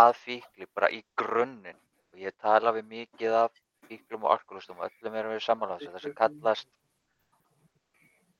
að 0.00 0.10
fíkli 0.24 0.68
bara 0.74 0.90
í 0.92 1.00
grunninn 1.16 1.80
og 2.12 2.20
ég 2.20 2.36
tala 2.42 2.74
við 2.76 2.90
mikið 2.92 3.38
af 3.44 3.62
fíklum 3.88 4.26
og 4.26 4.34
alkoholistum 4.36 4.80
og 4.80 4.90
öllum 4.90 5.16
erum 5.16 5.34
við 5.34 5.44
samanlega 5.46 5.80
þessu 5.80 5.94
það 5.94 6.04
sem 6.04 6.18
kallast 6.18 6.68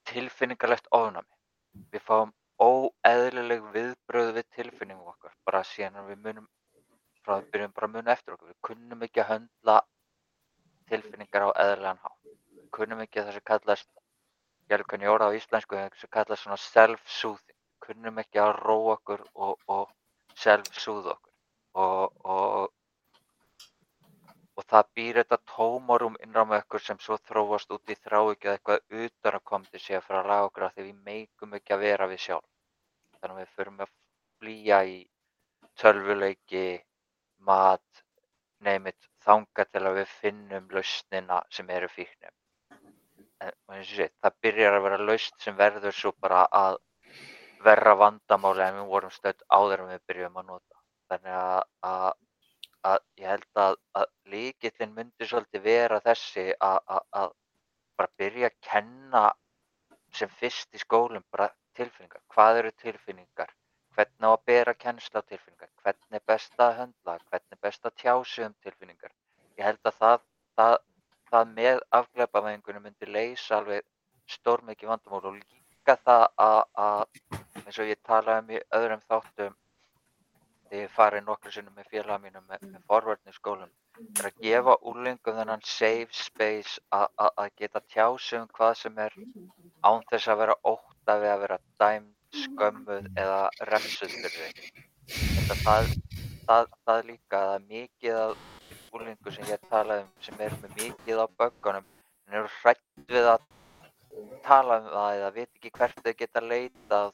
tilfinningarlegt 0.08 0.88
ofnami. 0.98 1.28
Við 1.92 2.04
fáum 2.04 2.32
óeðlileg 2.62 3.66
viðbröð 3.74 4.32
við 4.38 4.48
tilfinningum 4.56 5.12
okkar, 5.12 5.34
bara 5.46 5.62
síðan 5.66 6.08
við 6.08 6.22
munum, 6.24 6.48
frá 7.22 7.38
við 7.38 7.50
byrjum 7.54 7.74
bara 7.76 7.88
að 7.90 7.96
muna 7.96 8.14
eftir 8.14 8.34
okkur. 8.34 8.52
Við 8.52 8.60
kunnum 8.68 9.04
ekki 9.06 9.22
að 9.22 9.30
höndla 9.32 9.76
tilfinningar 10.90 11.48
á 11.48 11.50
eðlilegan 11.64 12.02
hátt. 12.04 12.32
Við 12.56 12.70
kunnum 12.78 13.04
ekki 13.04 13.20
það 13.22 13.36
sem 13.36 13.46
kallast, 13.52 13.90
ég 14.68 14.74
held 14.76 14.88
hvernig 14.90 15.12
orða 15.12 15.30
á 15.32 15.36
íslensku, 15.38 15.78
sem 16.00 16.12
kallast 16.12 16.44
svona 16.44 16.60
self-soothing. 16.64 17.56
Kunnum 17.84 18.18
ekki 18.20 18.40
að 18.42 18.56
róa 18.58 18.96
okkur 18.98 19.22
og, 19.34 19.54
og 19.66 19.86
self-soothe 20.36 21.14
okkur. 21.14 21.32
Og, 21.78 22.26
og 22.36 22.74
og 24.58 24.64
það 24.66 24.88
býr 24.98 25.18
þetta 25.20 25.38
tómarum 25.52 26.16
innram 26.24 26.52
okkur 26.56 26.82
sem 26.82 26.98
svo 27.02 27.16
þróast 27.28 27.70
út 27.76 27.92
í 27.92 27.94
eða 27.94 28.54
eitthvað 28.54 28.80
utan 29.04 29.36
að 29.38 29.44
komandi 29.50 29.82
sé 29.82 29.94
að 29.98 30.06
fara 30.06 30.22
að 30.22 30.30
laga 30.32 30.48
okkur 30.48 30.64
af 30.66 30.72
því 30.74 30.86
við 30.88 30.96
meikum 31.10 31.54
ekki 31.58 31.74
að 31.76 31.84
vera 31.84 32.08
við 32.10 32.24
sjálf. 32.24 32.48
Þannig 33.20 33.36
að 33.36 33.40
við 33.42 33.54
förum 33.58 33.80
að 33.84 33.92
flýja 34.40 34.80
í 34.94 34.98
tölvuleiki, 35.82 36.66
mat, 37.50 38.02
neymit, 38.66 39.08
þanga 39.22 39.68
til 39.70 39.84
að 39.86 40.00
við 40.00 40.16
finnum 40.16 40.68
lausnina 40.74 41.40
sem 41.54 41.70
eru 41.78 41.90
fíknum. 41.94 42.37
Og 43.46 43.82
sé, 43.86 44.08
það 44.22 44.38
byrjar 44.42 44.76
að 44.76 44.84
vera 44.86 45.02
lausn 45.10 45.42
sem 45.42 45.56
verður 45.56 45.94
svo 45.94 46.12
bara 46.20 46.46
að 46.60 46.78
verra 47.64 47.94
vandamáli 47.98 48.64
en 48.64 48.80
við 48.80 48.88
vorum 48.94 49.12
stödd 49.14 49.44
áður 49.48 49.84
en 49.84 49.92
við 49.94 50.02
byrjum 50.10 50.40
að 50.40 50.48
nota. 50.52 50.80
Þannig 51.08 51.36
að, 51.38 51.62
að 51.88 52.08
að 52.86 52.98
ég 53.18 53.28
held 53.32 53.60
að, 53.62 53.76
að 53.98 54.06
líkillin 54.32 54.94
myndi 54.94 55.26
svolítið 55.28 55.64
vera 55.64 56.00
þessi 56.04 56.46
að, 56.62 57.32
bara 57.98 58.10
byrja 58.20 58.50
að 58.50 58.58
kenna 58.70 59.22
sem 60.14 60.30
fyrst 60.40 60.74
í 60.74 60.82
skólum 60.82 61.24
bara 61.32 61.48
tilfinningar. 61.78 62.22
Hvað 62.34 62.60
eru 62.62 62.74
tilfinningar? 62.82 63.50
Hvernig 63.96 64.30
á 64.30 64.30
að 64.30 64.44
bera 64.46 64.74
kennsla 64.74 65.22
tilfinningar? 65.26 65.70
Hvernig 65.82 66.20
er 66.20 66.26
best 66.26 66.54
að 66.62 66.76
höndla? 66.82 67.18
Hvernig 67.30 67.56
er 67.56 67.62
best 67.66 67.88
að 67.88 67.96
tjá 68.02 68.14
sig 68.24 68.46
um 68.46 68.54
tilfinningar? 68.62 69.12
Ég 69.58 69.66
held 69.66 69.90
að 69.90 69.98
það, 69.98 70.24
það, 70.60 70.76
það 71.30 71.54
með 71.60 71.80
afgleipavæðingunum 72.00 72.84
myndi 72.88 73.10
leysa 73.12 73.58
alveg 73.58 73.86
stórmikið 74.28 74.92
vandamál 74.92 75.30
og 75.30 75.38
líka 75.38 75.96
það 76.04 76.26
að 76.44 77.06
eins 77.64 77.78
og 77.78 77.90
ég 77.90 78.04
talaði 78.04 78.44
um 78.44 78.54
í 78.56 78.62
öðrum 78.80 79.04
þáttum 79.08 79.56
þegar 80.68 80.82
ég 80.82 80.96
farið 80.96 81.24
nokkru 81.26 81.52
sinnum 81.52 81.76
með 81.76 81.92
félaga 81.92 82.22
mínum 82.24 82.44
með, 82.48 82.64
með 82.72 82.82
forvörnum 82.90 83.36
skólum 83.36 83.72
er 84.20 84.28
að 84.28 84.42
gefa 84.44 84.74
úrlingum 84.90 85.38
þennan 85.38 85.64
safe 85.66 86.14
space 86.14 86.78
að 86.92 87.48
geta 87.60 87.82
tjásum 87.94 88.46
hvað 88.58 88.74
sem 88.82 89.00
er 89.04 89.16
án 89.82 90.04
þess 90.10 90.28
að 90.28 90.40
vera 90.42 90.56
óta 90.62 91.16
við 91.22 91.32
að 91.32 91.42
vera 91.44 91.58
dæmd, 91.82 92.12
skömmuð 92.44 93.08
eða 93.16 93.40
refsuð 93.70 94.14
fyrir. 94.20 94.62
Þetta 95.08 95.58
það, 95.64 95.90
það, 96.50 96.70
það 96.84 97.02
líka 97.10 97.42
að 97.54 97.68
mikið 97.72 98.20
af 98.22 98.57
úrlingu 98.94 99.32
sem 99.34 99.48
ég 99.52 99.64
talaði 99.70 100.04
um 100.06 100.10
sem 100.26 100.42
er 100.46 100.56
með 100.62 100.76
mikið 100.82 101.22
á 101.22 101.26
böggunum 101.40 101.88
en 102.28 102.38
eru 102.40 102.52
hrætt 102.58 102.84
við 103.12 103.30
að 103.34 103.46
tala 104.44 104.78
um 104.82 104.88
það 104.92 105.16
eða 105.16 105.32
veit 105.38 105.48
ekki 105.48 105.74
hvert 105.78 106.04
þau 106.04 106.14
geta 106.22 106.44
leitað 106.44 107.10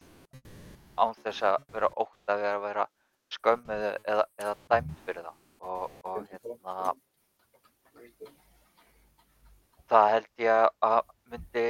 án 1.01 1.17
þess 1.23 1.47
að 1.51 1.57
vera 1.75 1.91
við 2.43 2.51
að 2.51 2.61
vera 2.67 2.87
skömmið 3.35 3.89
eða, 3.89 4.25
eða 4.39 4.55
dæmt 4.71 5.01
fyrir 5.07 5.27
það. 5.27 5.41
Og, 5.65 5.91
og 6.05 6.27
hérna 6.31 6.95
það 9.91 10.11
held 10.13 10.45
ég 10.45 10.69
að 10.89 11.01
myndi 11.33 11.67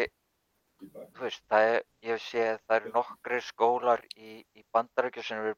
þú 1.14 1.24
veist, 1.24 1.42
það 1.50 1.68
er, 1.70 1.82
ég 2.08 2.22
sé 2.22 2.46
að 2.52 2.62
það 2.66 2.76
eru 2.78 2.92
nokkri 2.94 3.40
skólar 3.48 4.02
í, 4.16 4.40
í 4.42 4.64
bandarækju 4.74 5.24
sem 5.24 5.40
eru 5.40 5.54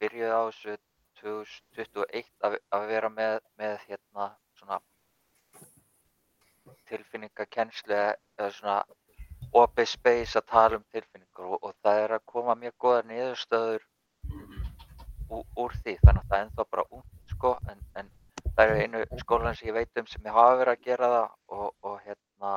byrjuð 0.00 0.32
á 0.32 0.40
þessu 0.48 0.76
2021 1.26 2.30
að, 2.48 2.58
að 2.76 2.86
vera 2.90 3.10
með, 3.12 3.40
með 3.60 3.74
hérna 3.88 4.28
svona 4.58 4.78
tilfinningakennslu 6.90 7.96
eða 7.96 8.50
svona 8.54 8.78
opið 9.56 9.90
space 9.90 10.38
að 10.38 10.48
tala 10.52 10.80
um 10.80 10.86
tilfinningar 10.94 11.50
og, 11.50 11.58
og 11.62 11.74
það 11.82 12.02
er 12.04 12.16
að 12.16 12.26
koma 12.32 12.56
mjög 12.60 12.76
goða 12.84 13.02
niðurstöður 13.10 13.86
úr 15.36 15.74
því. 15.82 15.96
Þannig 16.04 16.22
að 16.22 16.28
það 16.28 16.38
er 16.38 16.44
ennþá 16.44 16.66
bara 16.70 16.86
út 16.98 17.34
sko 17.34 17.52
en, 17.72 17.82
en 17.98 18.10
það 18.56 18.64
eru 18.64 18.82
einu 18.82 19.20
skólan 19.20 19.56
sem 19.58 19.68
ég 19.70 19.76
veit 19.76 20.00
um 20.00 20.08
sem 20.10 20.28
ég 20.28 20.36
hafa 20.36 20.58
verið 20.62 20.74
að 20.76 20.84
gera 20.88 21.12
það 21.14 21.56
og, 21.58 21.68
og 21.88 21.96
hérna 22.06 22.52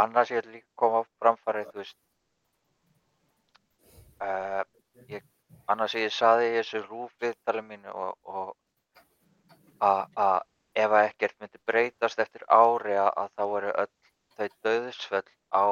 annars 0.00 0.32
ég 0.32 0.44
vil 0.44 0.56
líka 0.56 0.70
koma 0.82 1.02
á 1.02 1.10
framfæri, 1.22 1.64
þú 1.70 1.82
veist, 1.82 1.98
uh, 4.24 4.62
annars 5.72 5.94
ég 5.98 6.12
saði 6.14 6.50
í 6.50 6.54
þessu 6.58 6.82
rúfviðtali 6.86 7.62
mínu 7.66 7.92
og, 7.94 8.16
og 8.24 8.54
að, 9.80 10.42
ef 10.74 10.94
að 10.98 11.06
ekkert 11.08 11.36
myndi 11.40 11.60
breytast 11.70 12.22
eftir 12.22 12.44
ári 12.48 12.96
að, 13.00 13.30
þá 13.36 13.44
eru 13.60 13.74
öll 13.84 13.90
þau 14.36 14.48
döðsföll 14.66 15.30
á 15.54 15.66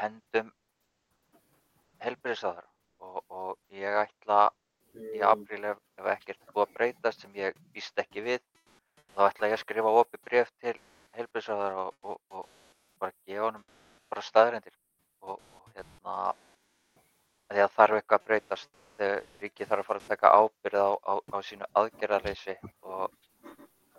hendum 0.00 0.52
helbriðsáðara 2.04 2.68
og, 3.00 3.20
og 3.28 3.52
ég 3.74 4.00
ætla 4.02 4.40
í 5.16 5.22
apríl 5.24 5.62
ef, 5.72 5.80
ef 6.00 6.10
ekkert 6.14 6.40
er 6.40 6.52
búið 6.52 6.66
að 6.66 6.74
breytast 6.78 7.24
sem 7.24 7.36
ég 7.36 7.56
víst 7.74 8.00
ekki 8.00 8.24
við 8.24 8.42
þá 9.14 9.22
ætla 9.28 9.50
ég 9.50 9.58
að 9.58 9.64
skrifa 9.64 9.94
opið 10.00 10.24
bref 10.28 10.52
til 10.64 10.76
helbriðsáðara 11.16 11.86
og, 11.86 11.94
og, 12.02 12.20
og 12.30 12.48
bara 13.00 13.16
gefa 13.28 13.48
honum 13.48 13.64
bara 14.10 14.24
staðrendir 14.24 14.76
og, 15.22 15.36
og 15.36 15.70
hérna 15.76 16.16
því 17.50 17.62
að 17.64 17.74
þarf 17.76 17.98
eitthvað 18.00 18.20
að 18.20 18.28
breytast 18.30 18.70
þegar 18.98 19.22
ríkið 19.42 19.70
þarf 19.70 19.82
að 19.82 19.88
fara 19.90 20.02
að 20.02 20.10
taka 20.12 20.32
ábyrð 20.40 20.82
á, 20.82 20.90
á, 20.96 21.14
á 21.32 21.36
sínu 21.48 21.68
aðgerðarleysi 21.80 22.56
og 22.82 23.10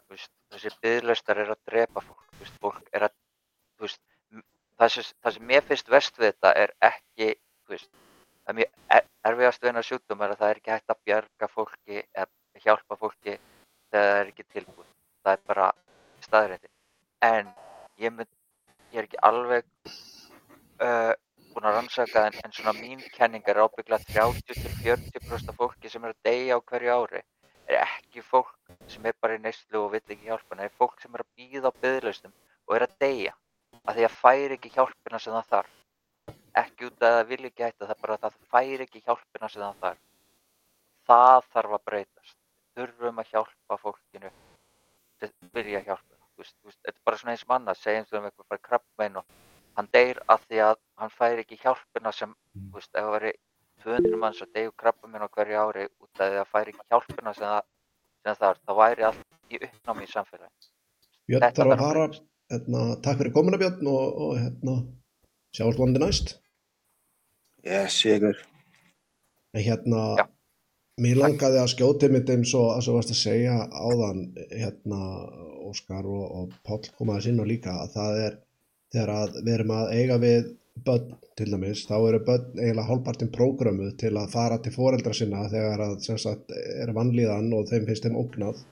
veist, 0.09 0.31
þessi 0.53 0.73
byggðlistar 0.83 1.41
er 1.43 1.53
að 1.53 1.63
drepa 1.69 2.03
fólk, 2.03 2.23
veist, 2.39 2.57
fólk 2.61 2.81
að 2.93 3.09
veist, 3.81 4.01
það 4.77 4.93
sem, 4.93 5.11
það 5.23 5.37
sem 5.37 5.47
mér 5.51 5.67
finnst 5.67 5.91
verst 5.91 6.19
við 6.21 6.31
þetta 6.31 6.53
er 6.63 6.73
ekki 6.89 7.29
það 7.67 8.53
er 8.53 8.57
mjög 8.59 8.81
er, 8.97 9.07
erfiðast 9.29 9.63
við 9.63 9.69
hennar 9.71 9.87
sjúkdóm 9.87 10.23
er 10.23 10.33
að 10.33 10.41
það 10.41 10.51
er 10.51 10.61
ekki 10.61 10.73
hægt 10.73 10.93
að 10.93 11.03
bjarga 11.09 11.49
fólki 11.51 12.01
eða 12.01 12.63
hjálpa 12.63 12.97
fólki 12.97 13.37
þegar 13.91 14.07
það 14.07 14.19
er 14.21 14.31
ekki 14.31 14.45
tilbúið, 14.55 14.91
það 15.23 15.33
er 15.33 15.45
bara 15.51 15.67
staðrændi, 16.25 16.69
en 17.27 17.49
ég 18.01 18.13
mynd, 18.13 18.31
ég 18.93 19.01
er 19.01 19.07
ekki 19.07 19.21
alveg 19.27 19.67
uh, 20.81 21.13
búin 21.57 21.71
að 21.71 21.79
rannsaka 21.79 22.27
en, 22.27 22.35
en 22.45 22.53
svona 22.53 22.73
mín 22.77 22.99
kenning 23.15 23.47
er 23.49 23.57
ábyggla 23.65 23.97
30-40% 24.05 25.49
af 25.49 25.55
fólki 25.57 25.89
sem 25.89 26.03
er 26.05 26.13
að 26.13 26.27
deyja 26.27 26.57
á 26.57 26.61
hverju 26.61 26.91
ári. 26.93 27.21
Er 27.65 27.79
ekki 27.81 28.21
fólk 28.21 28.53
sem 28.91 29.07
er 29.09 29.15
bara 29.21 29.39
í 29.39 29.41
neyslu 29.41 29.81
og 29.81 29.95
vill 29.95 30.03
ekki 30.05 30.29
hjálpa, 30.29 30.53
það 30.53 30.67
er 30.67 30.75
fólk 30.77 31.01
sem 31.01 31.17
er 31.17 31.23
að 31.23 31.31
býða 31.39 31.71
á 31.73 31.77
byggðlaustum 31.81 32.35
og 32.67 32.75
er 32.77 32.85
að 32.85 32.93
deyja 33.01 33.33
að 33.87 33.97
því 33.97 34.05
að 34.05 34.19
fær 34.19 34.55
ekki 34.57 34.71
hjálpina 34.75 35.21
sem 35.23 35.37
það 35.37 35.49
þarf. 35.55 35.73
Ekki 36.61 36.87
út 36.91 37.01
af 37.01 37.09
að 37.09 37.17
það 37.17 37.31
vil 37.31 37.41
ekki 37.49 37.65
hætta 37.65 37.87
það 37.87 37.95
er 37.95 38.01
bara 38.05 38.19
að 38.19 38.27
það 38.27 38.37
fær 38.53 38.85
ekki 38.85 39.03
hjálpina 39.07 39.51
sem 39.53 39.65
það 39.65 39.81
þarf. 39.87 40.05
Það 41.09 41.49
þarf 41.55 41.75
að 41.79 41.85
breytast. 41.89 42.37
Þurfum 42.77 43.23
að 43.23 43.33
hjálpa 43.33 43.81
fólkinu 43.81 44.33
vilja 45.57 45.83
hjálpa. 45.89 46.21
Þú 46.37 46.45
veist, 46.45 46.55
þú 46.61 46.69
veist, 46.69 46.81
þetta 46.85 46.99
er 46.99 47.05
bara 47.09 47.21
svona 47.21 47.33
eins 47.33 47.45
og 47.47 47.53
annað. 47.57 47.81
Segjum 47.81 48.09
þú 48.11 48.19
um 48.19 48.29
eitthvað 48.29 48.51
bara 48.53 48.65
krabbmein 48.67 49.21
og 49.23 49.37
hann 49.77 49.89
deyr 49.93 50.21
að 50.25 50.45
því 50.47 50.61
að 50.65 50.79
hann 51.01 51.13
fær 51.13 51.41
ekki 51.43 51.59
hjálpina 51.61 52.13
sem, 52.15 52.33
þú 52.55 52.79
veist, 52.79 52.91
ef 52.93 53.03
það 53.03 53.13
væri 53.15 53.33
200 53.83 54.21
manns 54.21 54.41
að 54.41 54.53
deyju 54.57 54.73
krabbmein 54.81 55.25
á 55.25 55.29
hverju 55.29 55.59
ári 55.61 55.85
út 55.87 56.21
af 56.21 56.23
því 56.23 56.29
að 56.29 56.39
það 56.39 56.53
fær 56.53 56.71
ekki 56.71 56.87
hjálpina 56.93 57.33
sem 57.37 57.51
það, 57.51 57.67
sem 58.23 58.31
það 58.31 58.41
þarf, 58.43 58.63
þá 58.63 58.73
væri 58.81 59.07
allt 59.09 59.53
í 59.53 59.59
uppnámi 59.67 60.07
í 60.07 60.11
samfélagi. 60.11 60.71
Björn 61.27 61.45
Þetta 61.45 61.61
þarf 61.61 61.75
að 61.75 61.83
fara, 61.83 62.07
hérna, 62.53 62.81
takk 63.05 63.21
fyrir 63.21 63.35
komuna 63.35 63.61
Björn 63.61 63.91
og, 63.91 64.21
og 64.25 64.33
hérna, 64.41 64.75
sjáumst 65.55 65.83
vandi 65.83 66.01
næst. 66.03 66.33
Yes, 67.67 68.01
ég 68.07 68.25
En 69.55 69.63
hérna, 69.63 70.01
Já. 70.19 70.25
mér 71.01 71.21
langaði 71.21 71.61
að 71.61 71.71
skjóti 71.71 72.09
mitt 72.11 72.29
eins 72.29 72.51
og 72.57 72.73
að 72.73 72.81
svo 72.85 72.97
varst 72.97 73.13
að 73.13 73.21
segja 73.21 73.55
áðan, 73.71 74.25
hérna, 74.51 74.99
Óskar 75.67 76.05
og, 76.07 76.25
og 76.39 76.57
Páll 76.67 76.91
komaði 76.97 77.31
inn 77.31 77.41
og 77.43 77.49
líka 77.49 77.73
að 77.83 77.95
það 77.95 78.19
er 78.25 78.35
þegar 78.93 79.13
að 79.13 79.41
við 79.41 79.53
erum 79.57 79.75
að 79.77 79.93
eiga 79.97 80.17
við 80.21 80.53
börn 80.85 81.11
til 81.37 81.49
dæmis, 81.51 81.83
þá 81.89 81.97
eru 81.97 82.21
börn 82.25 82.55
eiginlega 82.57 82.87
hálfpartin 82.87 83.33
prógrömmuð 83.33 83.93
til 84.01 84.13
að 84.15 84.31
fara 84.33 84.57
til 84.61 84.73
foreldra 84.73 85.13
sinna 85.17 85.45
þegar 85.51 85.83
að 85.85 85.99
sem 86.05 86.17
sagt 86.21 86.53
er 86.55 86.93
vanlíðan 86.97 87.53
og 87.57 87.69
þeim 87.69 87.87
finnst 87.89 88.07
þeim 88.07 88.19
ógnað. 88.21 88.63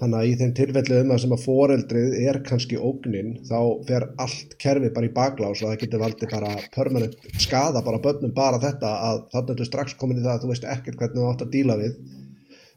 Þannig 0.00 0.16
að 0.18 0.26
í 0.28 0.36
þeim 0.40 0.52
tilfellum 0.56 1.10
að 1.12 1.18
sem 1.22 1.34
að 1.34 1.42
foreldrið 1.44 2.14
er 2.22 2.38
kannski 2.46 2.78
ógnin 2.80 3.34
þá 3.44 3.58
fer 3.88 4.06
allt 4.24 4.54
kerfi 4.62 4.88
bara 4.94 5.10
í 5.10 5.12
baklás 5.18 5.60
og 5.60 5.66
það 5.68 5.82
getur 5.82 6.02
valdið 6.04 6.32
bara 6.32 6.52
permanent 6.76 7.26
skada 7.44 7.82
bara 7.84 8.00
börnum 8.06 8.32
bara 8.36 8.60
þetta 8.62 8.94
að 9.10 9.20
þannig 9.34 9.52
að 9.52 9.60
þú 9.60 9.66
strax 9.68 9.98
komin 10.00 10.22
í 10.22 10.24
það 10.24 10.32
að 10.34 10.46
þú 10.46 10.52
veist 10.54 10.64
ekkert 10.76 11.02
hvernig 11.02 11.20
þú 11.20 11.26
átt 11.28 11.44
að 11.44 11.52
díla 11.52 11.76
við 11.82 11.98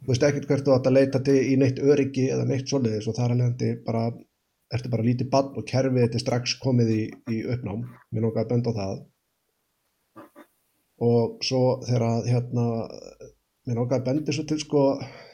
þú 0.01 0.11
veist 0.11 0.27
ekkert 0.27 0.49
hvert 0.49 0.67
þú 0.67 0.75
átt 0.75 0.91
að 0.91 0.97
leita 0.97 1.23
til 1.29 1.37
í 1.39 1.55
neitt 1.61 1.79
öryggi 1.79 2.27
eða 2.35 2.49
neitt 2.49 2.67
svoleiðis 2.67 3.07
og 3.07 3.15
þar 3.21 3.37
bara 3.87 4.03
ertu 4.75 4.91
bara 4.91 5.05
lítið 5.05 5.29
bann 5.31 5.55
og 5.57 5.67
kerfið 5.67 6.05
þetta 6.05 6.19
er 6.19 6.23
strax 6.25 6.55
komið 6.63 6.91
í, 6.93 7.01
í 7.31 7.41
uppnám. 7.53 7.85
Mér 8.11 8.25
nokkað 8.25 8.43
að 8.45 8.51
benda 8.53 8.73
á 8.73 8.79
það. 8.79 9.01
Og 11.01 11.41
svo 11.45 11.63
þegar 11.87 12.27
hérna 12.29 12.65
mér 13.67 13.79
nokkað 13.79 13.99
að 13.99 14.07
benda 14.09 14.35
svo 14.35 14.45
til 14.49 14.59
sko 14.61 14.85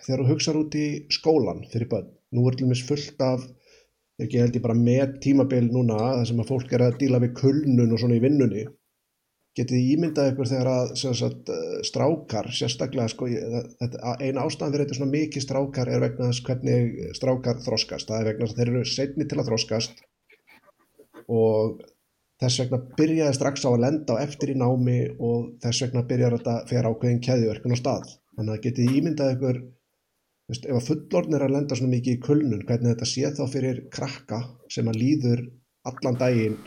þegar 0.05 0.23
þú 0.23 0.29
hugsar 0.31 0.59
út 0.61 0.79
í 0.79 0.87
skólan 1.13 1.63
fyrir 1.71 1.91
börn. 1.91 2.09
Nú 2.35 2.47
er 2.47 2.57
til 2.57 2.67
dæmis 2.67 2.83
fullt 2.87 3.23
af 3.23 3.45
ekki 4.23 4.41
held 4.41 4.57
ég 4.57 4.63
bara 4.63 4.77
með 4.77 5.19
tímabil 5.23 5.67
núna 5.69 5.99
þar 6.01 6.27
sem 6.31 6.41
að 6.41 6.51
fólk 6.51 6.73
er 6.73 6.87
að 6.87 6.99
díla 7.03 7.21
við 7.21 7.35
kulnun 7.37 7.93
og 7.93 8.01
svona 8.01 8.17
í 8.17 8.23
vinnunni 8.23 8.65
getið 9.57 9.89
ímyndað 9.95 10.31
ykkur 10.31 10.49
þegar 10.51 10.69
að 10.71 10.91
sagt, 11.01 11.49
eh, 11.49 11.77
strákar, 11.87 12.49
sérstaklega 12.53 13.09
sko, 13.13 13.27
eina 13.27 14.43
ástæðan 14.45 14.73
fyrir 14.73 14.85
þetta 14.85 14.97
svona 14.99 15.15
mikið 15.15 15.45
strákar 15.45 15.91
er 15.91 16.03
vegna 16.05 16.29
þess 16.29 16.45
hvernig 16.45 17.15
strákar 17.17 17.61
þroskast, 17.65 18.09
það 18.11 18.19
er 18.19 18.29
vegna 18.31 18.45
þess 18.45 18.55
að 18.55 18.61
þeir 18.61 18.73
eru 18.73 18.83
setni 18.91 19.27
til 19.27 19.39
að 19.39 19.49
þroskast 19.49 20.03
og 21.27 21.81
þess 22.41 22.61
vegna 22.61 22.81
byrjaði 22.99 23.37
strax 23.37 23.65
á 23.65 23.69
að 23.71 23.81
lenda 23.85 24.17
á 24.17 24.21
eftir 24.21 24.53
í 24.53 24.59
námi 24.61 24.99
og 25.17 25.49
þess 25.63 25.83
vegna 25.85 26.05
byrjar 26.11 26.37
þetta 26.37 26.55
fyrir 26.69 26.89
ákveðin 26.91 27.25
keðjuverkun 27.25 27.73
á 27.73 27.81
stað. 27.81 28.13
Þannig 28.37 28.53
að 28.53 28.63
getið 28.67 28.95
ímyndað 28.99 29.33
ykkur 29.33 29.61
veist, 30.51 30.65
ef 30.69 30.77
að 30.77 30.87
fullorðin 30.91 31.37
er 31.39 31.45
að 31.47 31.55
lenda 31.55 31.77
svona 31.79 31.95
mikið 31.95 32.13
í 32.13 32.23
kulnun 32.27 32.65
hvernig 32.67 32.93
þetta 32.93 33.09
sé 33.09 33.31
þá 33.33 33.43
fyrir 33.51 33.83
krakka 33.93 34.43
sem 34.69 34.89
að 34.91 35.01
líður 35.01 35.47
allan 35.89 36.19
daginn 36.21 36.59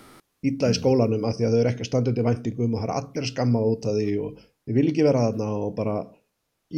illa 0.46 0.70
í 0.72 0.76
skólanum 0.76 1.26
af 1.28 1.36
því 1.36 1.46
að 1.46 1.54
þau 1.54 1.60
eru 1.60 1.70
ekki 1.70 1.84
að 1.84 1.90
standa 1.90 2.12
undir 2.12 2.26
væntingum 2.26 2.74
og 2.74 2.80
það 2.80 2.88
er 2.88 2.94
allir 2.96 3.26
að 3.26 3.30
skamma 3.32 3.62
út 3.72 3.88
af 3.90 3.98
því 3.98 4.08
og 4.24 4.40
þau 4.40 4.74
vil 4.78 4.86
ekki 4.90 5.06
vera 5.06 5.26
þarna 5.26 5.48
og 5.66 5.74
bara 5.76 5.96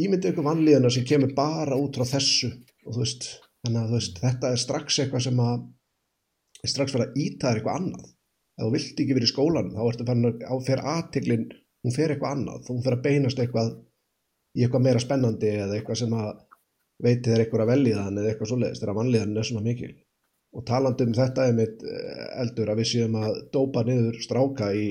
ímyndi 0.03 0.31
ykkur 0.31 0.47
vanlíðana 0.47 0.91
sem 0.93 1.07
kemur 1.07 1.35
bara 1.37 1.77
út 1.79 1.99
frá 1.99 2.09
þessu 2.09 2.49
og 2.83 2.95
þú 2.95 3.03
veist, 3.03 3.29
þannig 3.63 3.79
að 3.79 3.91
þú 3.93 3.99
veist, 3.99 4.19
þetta 4.25 4.51
er 4.51 4.63
strax 4.63 4.99
eitthvað 5.03 5.25
sem 5.27 5.41
að 5.43 5.63
strax 6.73 6.95
fyrir 6.95 7.09
að 7.09 7.19
íta 7.23 7.49
þér 7.49 7.59
eitthvað 7.59 7.79
annað. 7.79 8.09
Ef 8.53 8.63
þú 8.63 8.71
vilt 8.73 9.01
ekki 9.03 9.17
verið 9.17 9.29
í 9.29 9.33
skólanum 9.33 9.75
þá 9.77 9.83
ertu 9.87 10.07
farin 10.07 10.29
að 10.31 10.65
fer 10.67 10.81
aðtiklin 10.93 11.45
hún 11.83 11.95
fer 11.95 12.13
eitthvað 12.13 12.37
annað, 12.37 12.67
hún 12.69 12.83
fer 12.83 12.97
að 12.97 13.05
beinast 13.07 13.39
eitthvað 13.43 13.71
í 14.53 14.63
eitthvað 14.63 14.85
meira 14.85 15.01
spennandi 15.01 15.51
eða 15.63 15.77
eitthvað 15.77 15.99
sem 16.03 16.15
að 16.17 16.29
veiti 17.03 17.31
þér 17.31 17.43
eitthvað 17.43 17.63
að 17.65 17.71
veljiðan 17.73 18.19
eða 18.19 18.31
eitthvað 18.31 18.51
svoleiðist 18.51 18.83
þegar 18.83 18.99
vanlíðan 18.99 19.39
er 19.39 19.47
svona 19.49 19.65
mikil 19.65 19.93
og 20.53 20.65
talandi 20.69 21.07
um 21.07 21.15
þetta 21.17 21.47
er 21.49 21.55
mitt 21.57 21.83
eldur 22.43 22.69
að 22.73 22.81
við 22.81 22.89
séum 22.91 23.15
að 23.19 23.39
dópa 23.55 23.83
niður 23.87 24.19
stráka 24.21 24.69
í, 24.77 24.87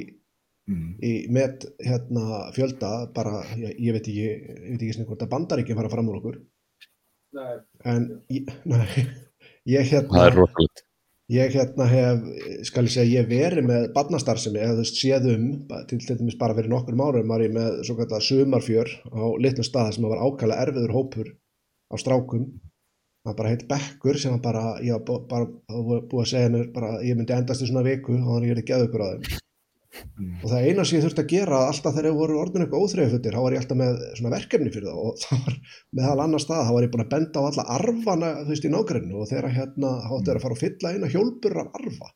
í 1.02 1.12
met 1.30 1.66
hérna 1.82 2.48
fjölda 2.56 2.92
bara, 3.14 3.42
ég, 3.58 3.76
ég 3.78 3.96
veit 3.96 4.06
ekki 4.06 4.24
ég 4.26 4.72
veit 4.72 4.82
ekki 4.88 5.06
hvort 5.08 5.22
að 5.26 5.32
bandaríkjum 5.34 5.78
fara 5.78 5.92
fram 5.92 6.10
úr 6.10 6.18
okkur. 6.22 6.40
Nei. 7.32 7.52
en 7.88 8.08
ég, 8.28 8.48
nei, 8.68 9.06
ég 9.64 9.86
Það 9.88 10.26
er 10.26 10.34
hérna 10.36 10.82
ég 11.32 11.54
hérna 11.54 11.86
hef, 11.88 12.24
skal 12.68 12.84
ég 12.84 12.92
segja, 12.92 13.08
ég 13.08 13.22
hef 13.22 13.30
verið 13.30 13.68
með 13.68 13.86
barnastarfsemi, 13.94 14.60
eða 14.60 14.74
þú 14.76 14.82
veist, 14.82 14.98
séð 15.00 15.28
um 15.32 15.46
ba- 15.70 15.84
til 15.88 16.00
dæmis 16.02 16.36
bara 16.40 16.56
fyrir 16.58 16.68
nokkur 16.72 16.98
árum 17.00 17.32
var 17.32 17.44
ég 17.44 17.54
með 17.54 17.78
svo 17.86 17.96
kallar 17.96 18.26
sumarfjör 18.26 18.90
á 19.16 19.24
litlum 19.40 19.68
stað 19.68 19.94
sem 19.96 20.04
var 20.10 20.20
ákala 20.26 20.58
erfiður 20.66 20.92
hópur 20.96 21.32
á 21.88 21.94
strákum 21.96 22.50
var 23.26 23.36
bara 23.38 23.52
heilt 23.52 23.68
bekkur 23.70 24.18
sem 24.18 24.34
var 24.34 24.42
bara 24.42 24.64
ég 24.82 24.96
var 24.96 25.04
bú- 25.06 25.22
bara 25.30 25.46
búið 25.70 26.24
að 26.24 26.30
segja 26.32 26.50
mér 26.50 26.68
bara 26.74 26.96
að 26.96 27.06
ég 27.08 27.18
myndi 27.18 27.36
endast 27.36 27.62
í 27.62 27.68
svona 27.70 27.84
viku 27.86 28.16
og 28.18 28.28
þannig 28.28 28.50
ég 28.50 28.58
er 28.58 28.68
geðu 28.72 28.88
ykkur 28.88 29.04
á 29.04 29.08
þeim 29.12 29.40
og 30.42 30.46
það 30.48 30.66
eina 30.66 30.84
sem 30.88 30.96
ég 30.96 31.04
þurfti 31.04 31.22
að 31.22 31.32
gera 31.34 31.58
alltaf 31.68 31.94
þegar 31.94 32.08
ég 32.08 32.16
voru 32.16 32.38
orðin 32.40 32.64
eitthvað 32.64 32.84
óþreyfuttir 32.86 33.36
þá 33.36 33.42
var 33.44 33.54
ég 33.54 33.62
alltaf 33.62 33.78
með 33.82 34.00
svona 34.18 34.32
verkefni 34.32 34.72
fyrir 34.72 34.88
það 34.88 35.02
og 35.02 35.20
það 36.00 36.08
var 36.08 36.24
annars 36.24 36.48
það, 36.48 36.64
þá 36.66 36.72
var 36.76 36.86
ég 36.86 36.92
búin 36.94 37.04
að 37.04 37.12
benda 37.12 37.42
á 37.44 37.48
alla 37.50 37.66
arfana 37.76 38.30
þú 38.40 38.54
veist 38.54 38.66
í 38.66 38.72
nágrunnu 38.72 39.20
og 39.20 39.30
þegar 39.30 39.56
hérna 39.58 39.92
háttu 40.08 40.30
þeir 40.30 40.40
að 40.40 40.46
fara 40.46 40.58
að 40.58 40.64
fylla 40.64 40.94
inn 40.96 41.06
að 41.06 41.14
hjólburur 41.16 41.62
af 41.62 41.78
arfa. 41.82 42.10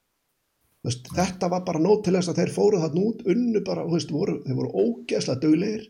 Veist, 0.87 1.09
þetta 1.19 1.51
var 1.53 1.65
bara 1.67 1.83
nót 1.83 2.05
til 2.07 2.15
þess 2.17 2.31
að 2.33 2.41
þeir 2.41 2.55
fóru 2.55 2.81
þarna 2.81 3.05
út 3.11 3.23
unnu 3.35 3.63
bara, 3.67 3.85
veist, 3.91 4.13
voru, 4.15 4.39
þeir 4.47 4.59
voru 4.61 4.85
ógeðslega 4.87 5.85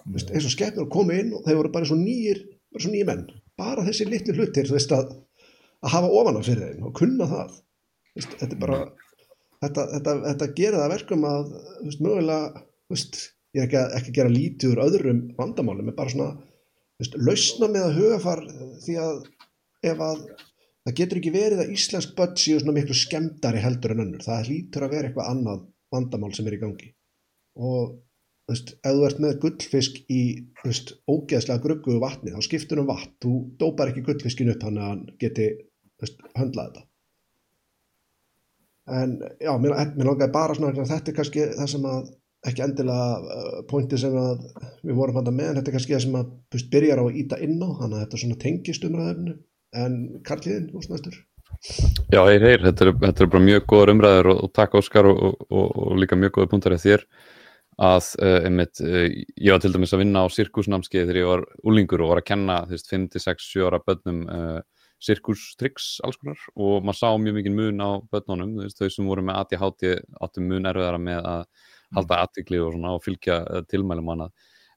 Þú 0.00 0.14
veist, 0.14 0.30
eins 0.32 0.46
og 0.48 0.54
skepnur 0.54 0.86
komu 0.88 1.12
inn 1.12 1.34
og 1.36 1.42
þeir 1.44 1.58
voru 1.58 1.70
bara 1.74 1.84
svo 1.84 1.98
nýjir 2.00 2.38
bara 2.70 2.84
svo 2.84 2.92
nýjir 2.92 3.08
menn, 3.08 3.26
bara 3.58 3.84
þessi 3.86 4.06
litlu 4.08 4.36
hlutir 4.36 4.70
veist 4.70 4.94
að, 4.94 5.12
að 5.84 5.94
hafa 5.94 6.12
ofan 6.20 6.40
af 6.40 6.48
fyrir 6.48 6.74
þeim 6.74 6.88
og 6.88 6.96
kunna 6.98 7.28
það. 7.30 7.56
Veist, 8.16 8.36
þetta 8.40 8.56
er 8.56 8.62
bara 8.64 8.80
þetta, 9.64 9.86
þetta, 9.94 10.14
þetta 10.26 10.50
gerir 10.58 10.78
það 10.78 10.86
að 10.86 10.94
verkum 10.96 11.26
að 11.30 11.50
veist, 11.86 12.04
mögulega 12.04 12.40
ég 13.50 13.64
er 13.64 13.66
ekki 13.66 13.80
að, 13.80 13.96
ekki 13.98 14.14
gera 14.14 14.32
lítið 14.32 14.74
úr 14.74 14.84
öðrum 14.84 15.24
vandamálum, 15.38 15.90
en 15.90 15.98
bara 15.98 16.12
svona 16.12 17.18
lausna 17.18 17.70
með 17.70 17.86
að 17.86 17.98
hugafar 17.98 18.44
því 18.84 18.96
að 19.00 19.18
ef 19.90 20.04
að 20.04 20.22
það 20.84 20.96
getur 21.00 21.20
ekki 21.20 21.32
verið 21.34 21.62
að 21.64 21.74
íslensk 21.74 22.14
börn 22.18 22.36
séu 22.40 22.60
svona 22.60 22.76
miklu 22.76 22.96
skemmdari 22.96 23.62
heldur 23.62 23.94
en 23.94 24.04
önnur. 24.04 24.24
Það 24.24 24.50
hlýtur 24.50 24.86
að 24.86 24.94
vera 24.96 25.10
eitthvað 25.10 25.30
annað 25.32 25.66
vandamál 25.90 26.32
sem 26.36 26.48
er 26.48 26.56
í 26.56 26.60
gangi. 26.60 26.90
Og 27.60 27.96
veist, 28.50 28.74
ef 28.82 28.96
þú 28.96 29.06
ert 29.06 29.22
með 29.22 29.40
gullfisk 29.44 29.98
í 30.10 30.20
veist, 30.64 30.94
ógeðslega 31.10 31.62
grugguðu 31.64 32.02
vatni 32.02 32.34
þá 32.34 32.40
skiptur 32.46 32.82
um 32.82 32.88
vatn, 32.90 33.16
þú 33.22 33.34
dópar 33.60 33.92
ekki 33.92 34.04
gullfiskin 34.06 34.52
upp 34.52 34.64
þannig 34.64 34.84
að 34.84 34.92
hann 34.92 35.02
geti 35.22 35.50
veist, 36.02 36.24
höndlað 36.38 36.70
þetta. 36.70 36.86
En 39.00 39.12
já, 39.38 39.52
mér, 39.62 39.76
mér 39.94 40.08
langaði 40.08 40.34
bara 40.34 40.56
svona 40.58 40.88
þetta 40.88 41.12
er 41.12 41.18
kannski 41.20 41.46
það 41.54 41.70
sem 41.74 41.86
að 41.86 42.10
ekki 42.50 42.64
endilega 42.64 43.08
uh, 43.20 43.56
pointi 43.68 43.98
sem 44.00 44.14
að 44.16 44.46
við 44.80 44.96
vorum 44.96 45.18
fanda 45.18 45.32
með, 45.34 45.50
en 45.50 45.58
þetta 45.60 45.70
er 45.70 45.76
kannski 45.76 45.96
það 45.96 46.04
sem 46.06 46.20
að 46.20 46.30
veist, 46.54 46.70
byrjar 46.72 47.02
á 47.02 47.04
að 47.04 47.18
íta 47.22 47.40
inn 47.44 47.58
á, 47.60 47.68
þannig 47.68 47.96
að 47.96 48.04
þetta 48.04 48.22
svona 48.22 48.38
tengist 48.44 48.86
umræðefnu, 48.88 49.34
en 49.84 49.98
Karliðin 50.26 50.70
úr 50.74 50.86
snæstur 50.86 51.18
Já, 52.08 52.22
heyr, 52.24 52.40
heyr, 52.40 52.62
þetta 52.64 52.86
er, 52.86 52.94
þetta 53.02 53.24
er 53.24 53.28
bara 53.34 53.44
mjög 53.44 53.66
góður 53.68 53.92
umræður 53.92 54.30
og, 54.32 54.38
og 54.46 54.52
takk 54.56 54.78
Óskar 54.80 55.08
og, 55.10 55.18
og, 55.50 55.66
og 55.68 55.98
líka 56.00 56.16
mjög 56.16 56.38
góður 56.38 56.50
punktar 56.54 56.76
af 56.76 56.84
þér 56.86 57.04
að 57.80 58.10
uh, 58.20 58.38
einmitt, 58.44 58.80
uh, 58.84 59.06
ég 59.40 59.54
var 59.54 59.62
til 59.62 59.72
dæmis 59.72 59.94
að 59.96 60.02
vinna 60.02 60.24
á 60.24 60.32
sirkusnámskeið 60.34 61.06
þegar 61.08 61.20
ég 61.20 61.30
var 61.30 61.46
úlingur 61.64 62.04
og 62.04 62.12
var 62.12 62.20
að 62.20 62.28
kenna 62.28 62.58
þú 62.68 62.76
veist, 62.76 62.92
5-6-7 62.92 63.64
ára 63.68 63.80
börnum 63.86 64.20
uh, 64.28 64.60
sirkustricks 65.00 65.88
alls 66.04 66.20
konar. 66.20 66.40
Og 66.60 66.84
maður 66.84 67.00
sá 67.00 67.08
mjög 67.16 67.38
mikið 67.38 67.56
mun 67.56 67.80
á 67.80 67.90
börnunum 68.12 68.70
þau 68.76 68.88
sem 68.92 69.08
voru 69.08 69.24
með 69.24 69.40
ADHD 69.40 69.94
áttu 70.20 70.44
mun 70.44 70.68
erfiðara 70.68 71.00
með 71.00 71.28
að 71.32 71.44
halda 71.96 72.22
aðtikli 72.26 72.60
og, 72.62 72.76
og 72.92 73.00
fylgja 73.04 73.40
tilmælum 73.72 74.12
annað. 74.12 74.34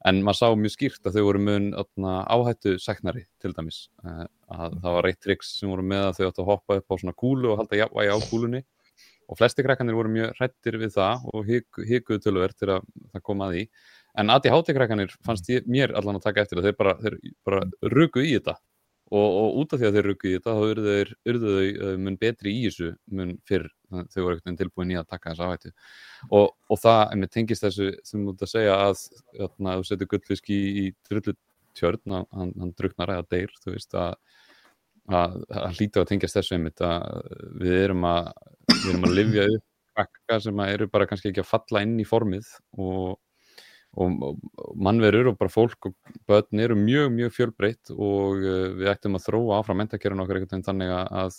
En 0.08 0.20
maður 0.24 0.40
sá 0.40 0.60
mjög 0.60 0.74
skýrt 0.74 1.08
að 1.08 1.18
þau 1.18 1.26
voru 1.28 1.42
mun 1.44 1.68
áhættu 1.76 2.78
sæknari 2.82 3.26
til 3.44 3.52
dæmis 3.56 3.86
að 4.04 4.80
það 4.80 4.96
var 4.96 5.06
reitt 5.08 5.20
triks 5.24 5.54
sem 5.60 5.72
voru 5.72 5.84
með 5.88 6.08
að 6.08 6.18
þau 6.18 6.26
áttu 6.30 6.44
að 6.44 6.50
hoppa 6.50 6.80
upp 6.80 6.92
á 6.92 6.96
svona 7.00 7.16
kúlu 7.20 7.52
og 7.52 7.62
halda 7.62 7.80
jafnvægi 7.80 8.16
á 8.16 8.20
kúlunni 8.32 8.64
og 9.34 9.40
flesti 9.40 9.66
krakkanir 9.66 9.98
voru 9.98 10.12
mjög 10.14 10.36
hrættir 10.38 10.78
við 10.78 10.94
það 10.94 11.24
og 11.34 11.48
hikuðu 11.50 12.20
tölverð 12.22 12.60
til 12.60 12.70
að 12.76 12.84
það 13.16 13.24
koma 13.26 13.48
að 13.48 13.56
því. 13.56 13.64
En 14.22 14.30
ADHD 14.30 14.76
krakkanir 14.78 15.16
fannst 15.26 15.50
ég, 15.50 15.66
mér 15.66 15.96
allan 15.98 16.20
að 16.20 16.28
taka 16.28 16.44
eftir 16.44 16.62
að 16.62 16.68
þeir 16.70 16.78
bara, 16.78 16.94
þeir 17.02 17.16
bara 17.48 17.64
rugu 17.96 18.22
í 18.22 18.36
þetta. 18.36 18.60
Og, 19.14 19.26
og 19.40 19.58
út 19.62 19.74
af 19.74 19.82
því 19.82 19.88
að 19.88 19.98
þeir 19.98 20.08
rugu 20.10 20.30
í 20.30 20.36
þetta 20.36 20.54
þá 20.54 20.68
urðu 20.74 20.94
þau, 20.94 21.16
urðu 21.32 21.56
þau 21.56 21.98
mun 22.06 22.20
betri 22.22 22.54
í 22.54 22.62
þessu 22.68 22.92
mun 23.14 23.34
fyrr 23.50 23.66
þau 24.14 24.20
voru 24.20 24.38
ekkert 24.38 24.60
tilbúin 24.62 24.94
í 24.94 24.98
að 24.98 25.10
taka 25.10 25.34
þessa 25.34 25.50
áhættu. 25.50 25.74
Og, 26.30 26.48
og 26.70 26.82
það, 26.82 27.02
en 27.08 27.24
mér 27.24 27.34
tengist 27.34 27.66
þessu 27.66 27.90
sem 28.06 28.22
þú 28.22 28.36
ert 28.36 28.46
að 28.46 28.54
segja 28.54 28.78
að, 28.86 29.04
að 29.50 29.82
þú 29.82 29.90
setur 29.90 30.12
gullfisk 30.14 30.54
í, 30.54 30.62
í 30.84 30.86
trullutjörn 31.10 32.18
hann, 32.18 32.54
hann 32.62 32.74
druknar 32.78 33.18
eða 33.18 33.28
deyr 33.34 33.54
þú 33.66 33.76
veist 33.76 33.98
að 33.98 34.18
að, 35.12 35.38
að 35.52 35.78
hlýta 35.78 36.04
að 36.04 36.10
tengjast 36.14 36.40
þessu 36.40 36.58
einmitt 36.58 36.82
að 36.86 37.22
við 37.60 37.78
erum 37.82 38.08
að 38.08 38.32
við 38.72 38.90
erum 38.94 39.08
að 39.10 39.16
livja 39.20 39.48
upp 39.52 39.70
krakka 39.94 40.40
sem 40.42 40.64
eru 40.66 40.90
bara 40.92 41.08
kannski 41.10 41.32
ekki 41.32 41.44
að 41.44 41.52
falla 41.52 41.84
inn 41.86 42.00
í 42.02 42.06
formið 42.08 42.48
og, 42.82 43.20
og, 43.94 44.24
og 44.26 44.72
mannverur 44.88 45.30
og 45.32 45.38
bara 45.38 45.54
fólk 45.54 45.90
og 45.90 46.16
börn 46.30 46.64
eru 46.64 46.78
mjög 46.80 47.12
mjög 47.14 47.36
fjölbreytt 47.36 47.94
og 47.94 48.42
uh, 48.42 48.72
við 48.80 48.90
ættum 48.94 49.20
að 49.20 49.28
þróa 49.28 49.60
áfram 49.60 49.82
mentakjörun 49.84 50.24
okkur 50.24 50.40
einhvern 50.40 50.56
veginn 50.56 50.68
þannig 50.70 50.94
að 50.96 51.38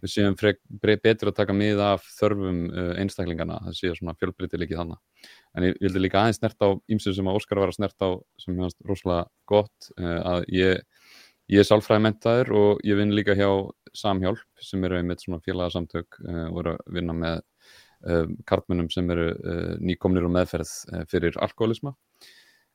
við 0.00 0.14
séum 0.14 0.38
frek, 0.40 0.62
betur 0.80 1.32
að 1.32 1.38
taka 1.42 1.56
mið 1.56 1.84
af 1.90 2.06
þörfum 2.16 2.62
uh, 2.70 2.94
einstaklingana 3.02 3.60
það 3.66 3.78
séu 3.82 3.98
svona 3.98 4.16
fjölbreytilegi 4.20 4.78
þannig 4.80 5.28
en 5.58 5.68
ég 5.68 5.82
vildi 5.82 6.06
líka 6.06 6.22
aðeins 6.22 6.40
snert 6.40 6.64
á 6.64 6.68
ímsum 6.88 7.16
sem 7.16 7.28
að 7.28 7.40
Óskar 7.40 7.60
var 7.60 7.74
að 7.74 7.80
snert 7.82 8.06
á 8.06 8.10
sem 8.40 8.56
er 8.56 8.74
rosalega 8.88 9.28
gott 9.50 9.92
uh, 9.98 10.18
að 10.38 10.48
ég 10.56 10.86
Ég 11.50 11.64
er 11.64 11.66
sálfræðimentaður 11.66 12.50
og 12.54 12.82
ég 12.86 12.94
vinn 13.00 13.10
líka 13.16 13.34
hjá 13.34 13.48
Samhjálp 13.96 14.62
sem 14.62 14.84
eru 14.86 15.00
einmitt 15.00 15.24
svona 15.24 15.40
félagsamtök 15.42 16.20
uh, 16.22 16.44
og 16.46 16.58
eru 16.62 16.74
að 16.76 16.92
vinna 16.94 17.16
með 17.16 17.40
uh, 18.06 18.28
kartmunum 18.46 18.90
sem 18.94 19.08
eru 19.10 19.24
uh, 19.34 19.72
nýkomnir 19.82 20.28
og 20.28 20.30
meðferð 20.36 20.70
fyrir 21.10 21.38
alkoholisma. 21.42 21.96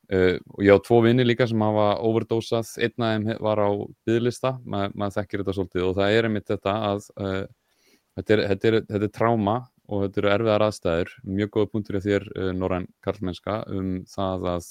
Og 0.05 0.59
ég 0.61 0.69
á 0.69 0.85
tvo 0.85 0.99
vinni 1.01 1.23
líka 1.25 1.47
sem 1.49 1.63
hafa 1.65 1.95
overdósað, 2.05 2.67
einn 2.85 2.93
þeim 2.93 3.23
var 3.41 3.57
á 3.57 3.73
byggðlista, 4.05 4.51
Ma, 4.61 4.83
maður 4.93 5.15
þekkir 5.15 5.41
þetta 5.41 5.55
svolítið 5.57 5.85
og 5.87 5.95
það 5.97 6.17
er 6.17 6.27
einmitt 6.27 6.51
þetta 6.51 6.75
að 6.91 7.07
þetta 7.15 8.35
er, 8.35 8.43
þetta, 8.51 8.69
er, 8.69 8.77
þetta 8.91 9.07
er 9.07 9.15
tráma 9.15 9.55
og 9.89 10.03
þetta 10.03 10.21
eru 10.21 10.31
erfiðar 10.35 10.67
aðstæður, 10.67 11.15
mjög 11.39 11.51
góða 11.55 11.71
punktur 11.71 11.97
af 11.97 12.05
þér 12.05 12.27
Norræn 12.59 12.85
Karlmennska 13.07 13.57
um 13.73 13.89
það 14.13 14.47
að 14.51 14.69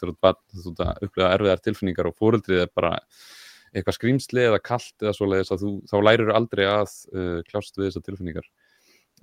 þú 0.00 0.10
ert 0.10 0.82
að 0.88 1.06
upplega 1.06 1.30
erfiðar 1.36 1.64
tilfinningar 1.68 2.10
og 2.10 2.18
fóruldrið 2.18 2.64
er 2.64 2.74
bara 2.74 2.96
eitthvað 3.72 3.98
skrýmsli 3.98 4.46
eða 4.48 4.62
kallt 4.64 5.04
eða 5.04 5.14
svoleiðis 5.16 5.52
að 5.54 5.64
þú, 5.64 5.72
þá 5.90 5.96
lærir 6.06 6.32
aldrei 6.36 6.64
að 6.68 6.96
uh, 7.12 7.38
kljást 7.48 7.78
við 7.78 7.88
þessar 7.88 8.06
tilfinningar. 8.08 8.48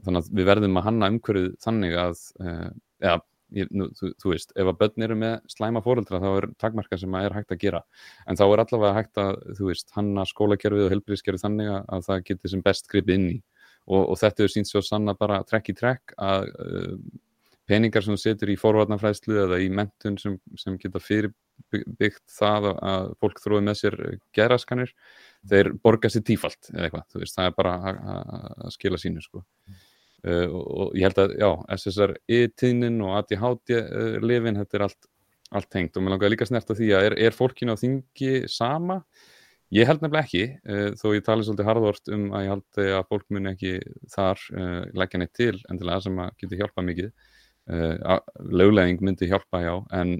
Þannig 0.06 0.22
að 0.22 0.38
við 0.40 0.48
verðum 0.50 0.80
að 0.80 0.88
hanna 0.88 1.12
umhverfið 1.14 1.52
þannig 1.66 1.98
að 2.00 2.24
uh, 2.42 2.70
ja, 3.04 3.16
ég, 3.56 3.70
nú, 3.76 3.90
þú, 3.98 4.12
þú 4.22 4.34
veist, 4.34 4.54
ef 4.56 4.72
að 4.72 4.80
börn 4.82 5.06
eru 5.08 5.18
með 5.20 5.38
slæma 5.52 5.84
fóreldra 5.86 6.22
þá 6.24 6.30
er 6.32 6.50
takmarka 6.62 7.00
sem 7.00 7.16
að 7.18 7.30
er 7.30 7.38
hægt 7.38 7.56
að 7.56 7.62
gera. 7.64 7.82
En 8.26 8.40
þá 8.40 8.46
er 8.48 8.64
allavega 8.66 8.98
hægt 8.98 9.22
að, 9.22 9.40
þú 9.60 9.72
veist, 9.72 9.90
hanna 9.96 10.26
skólakerfið 10.30 10.88
og 10.88 10.94
helbriðskerfið 10.96 11.46
þannig 11.46 11.72
að, 11.74 11.82
að 11.96 12.06
það 12.10 12.28
getur 12.30 12.54
sem 12.54 12.66
best 12.66 12.92
gripið 12.92 13.18
inn 13.18 13.32
í. 13.32 13.40
Og, 13.90 14.04
og 14.04 14.20
þetta 14.22 14.46
er 14.46 14.54
sínt 14.54 14.70
svo 14.70 14.84
sanna 14.86 15.16
bara 15.18 15.42
trekk 15.50 15.72
í 15.74 15.78
trekk 15.78 16.14
að 16.22 16.50
uh, 16.62 16.96
peningar 17.70 18.06
sem 18.06 18.16
þú 18.16 18.22
setur 18.22 18.52
í 18.54 18.58
forvarnafræðslu 18.60 19.38
eða 19.46 19.62
í 19.62 19.70
mentun 19.74 20.18
sem, 20.22 20.38
sem 20.60 20.78
geta 20.82 21.02
fyrirbyggt 21.72 22.24
það 22.34 22.70
að 22.74 23.12
fólk 23.22 23.42
þróið 23.44 23.66
með 23.68 23.78
sér 23.80 23.98
geraskanir, 24.36 24.94
þeir 25.50 25.72
borga 25.84 26.12
sér 26.12 26.26
tífalt 26.28 26.72
eða 26.74 26.88
eitthvað, 26.88 27.22
veist, 27.22 27.38
það 27.38 27.50
er 27.50 27.56
bara 27.58 27.76
að 27.94 28.74
skila 28.76 29.00
sínu 29.02 29.24
sko. 29.24 29.44
Uh, 30.20 30.52
og, 30.52 30.64
og 30.68 30.96
ég 31.00 31.08
held 31.08 31.20
að, 31.24 31.34
já, 31.40 31.50
SSRI-tíðnin 31.78 33.00
og 33.08 33.14
ADHD-lifin, 33.22 34.60
þetta 34.60 34.80
er 34.80 34.86
allt, 34.90 35.10
allt 35.56 35.78
hengt 35.78 35.96
og 35.96 36.04
mér 36.04 36.18
langar 36.18 36.34
líka 36.34 36.48
snert 36.50 36.74
að 36.74 36.82
því 36.82 36.90
að 36.98 37.08
er, 37.08 37.16
er 37.30 37.38
fólkinu 37.38 37.76
á 37.76 37.80
þingi 37.80 38.34
sama? 38.52 39.00
Ég 39.72 39.88
held 39.88 40.04
nefnilega 40.04 40.26
ekki, 40.28 40.44
uh, 40.68 40.90
þó 41.00 41.08
ég 41.16 41.24
tali 41.24 41.48
svolítið 41.48 41.70
harðvort 41.70 42.12
um 42.12 42.26
að 42.36 42.44
ég 42.44 42.56
held 42.56 42.82
að 43.00 43.08
fólk 43.14 43.28
muni 43.32 43.54
ekki 43.54 43.74
þar 44.12 44.44
uh, 44.58 44.82
leggja 45.00 45.22
neitt 45.22 45.36
til 45.40 45.56
endilega 45.72 46.04
sem 46.04 46.20
að 46.26 46.36
geta 46.44 46.60
hjálpað 46.64 46.90
mikið 46.90 47.10
uh, 47.70 48.20
löglegging 48.60 49.04
myndi 49.06 49.30
hjálpa 49.30 49.64
hjá 49.64 49.74
en 49.96 50.18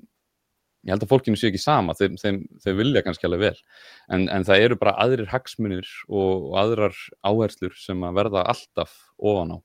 ég 0.90 0.96
held 0.96 1.06
að 1.06 1.12
fólkinu 1.14 1.40
sé 1.40 1.52
ekki 1.52 1.62
sama 1.62 1.94
þeim, 1.98 2.18
þeim, 2.20 2.42
þeim 2.64 2.78
vilja 2.82 3.04
kannski 3.06 3.30
alveg 3.30 3.44
vel. 3.46 3.64
En, 4.10 4.28
en 4.34 4.46
það 4.48 4.66
eru 4.66 4.80
bara 4.82 4.96
aðrir 5.06 5.30
hagsmunir 5.30 5.90
og, 6.10 6.50
og 6.50 6.60
aðrar 6.64 6.98
áherslur 7.30 7.76
sem 7.78 8.06
að 8.08 8.20
verða 8.20 8.46
alltaf 8.50 8.96
ofan 9.22 9.54
á. 9.54 9.58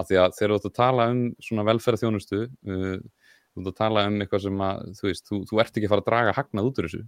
Af 0.00 0.08
því 0.08 0.20
að 0.24 0.36
þegar 0.38 0.54
þú 0.54 0.60
ætti 0.60 0.70
að 0.72 0.78
tala 0.80 1.08
um 1.12 1.24
svona 1.44 1.66
velferðarþjónustu 1.68 2.42
uh, 2.48 3.00
þú 3.50 3.64
ætti 3.64 3.72
að 3.74 3.80
tala 3.82 4.06
um 4.08 4.20
eitthvað 4.22 4.46
sem 4.46 4.64
að 4.66 4.86
þú 4.98 5.10
veist, 5.10 5.26
þú, 5.28 5.42
þú 5.50 5.60
ert 5.64 5.76
ekki 5.76 5.88
að 5.88 5.94
fara 5.94 6.04
að 6.04 6.10
draga 6.10 6.36
hagnað 6.38 6.70
út 6.70 6.80
úr 6.80 6.88
þessu 6.88 7.04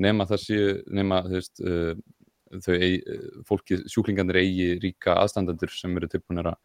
nema 0.00 0.26
það 0.30 0.42
sé, 0.44 0.60
nema 0.96 1.20
þú 1.26 1.36
veist 1.36 1.62
uh, 1.66 1.92
þau 2.64 2.74
eigi, 2.74 3.18
fólki, 3.46 3.78
sjúklingandir 3.90 4.40
eigi 4.40 4.70
ríka 4.82 5.14
aðstandandur 5.20 5.70
sem 5.74 5.94
eru 5.98 6.08
tilbúinir 6.10 6.50
að 6.50 6.58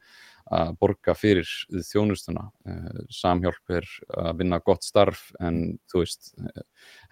að 0.54 0.76
borga 0.78 1.16
fyrir 1.18 1.48
þjónustuna. 1.88 2.50
Eh, 2.70 3.06
samhjálp 3.14 3.74
er 3.74 3.88
að 4.14 4.42
vinna 4.44 4.60
gott 4.66 4.86
starf 4.86 5.32
en 5.42 5.80
þú 5.90 6.04
veist 6.04 6.34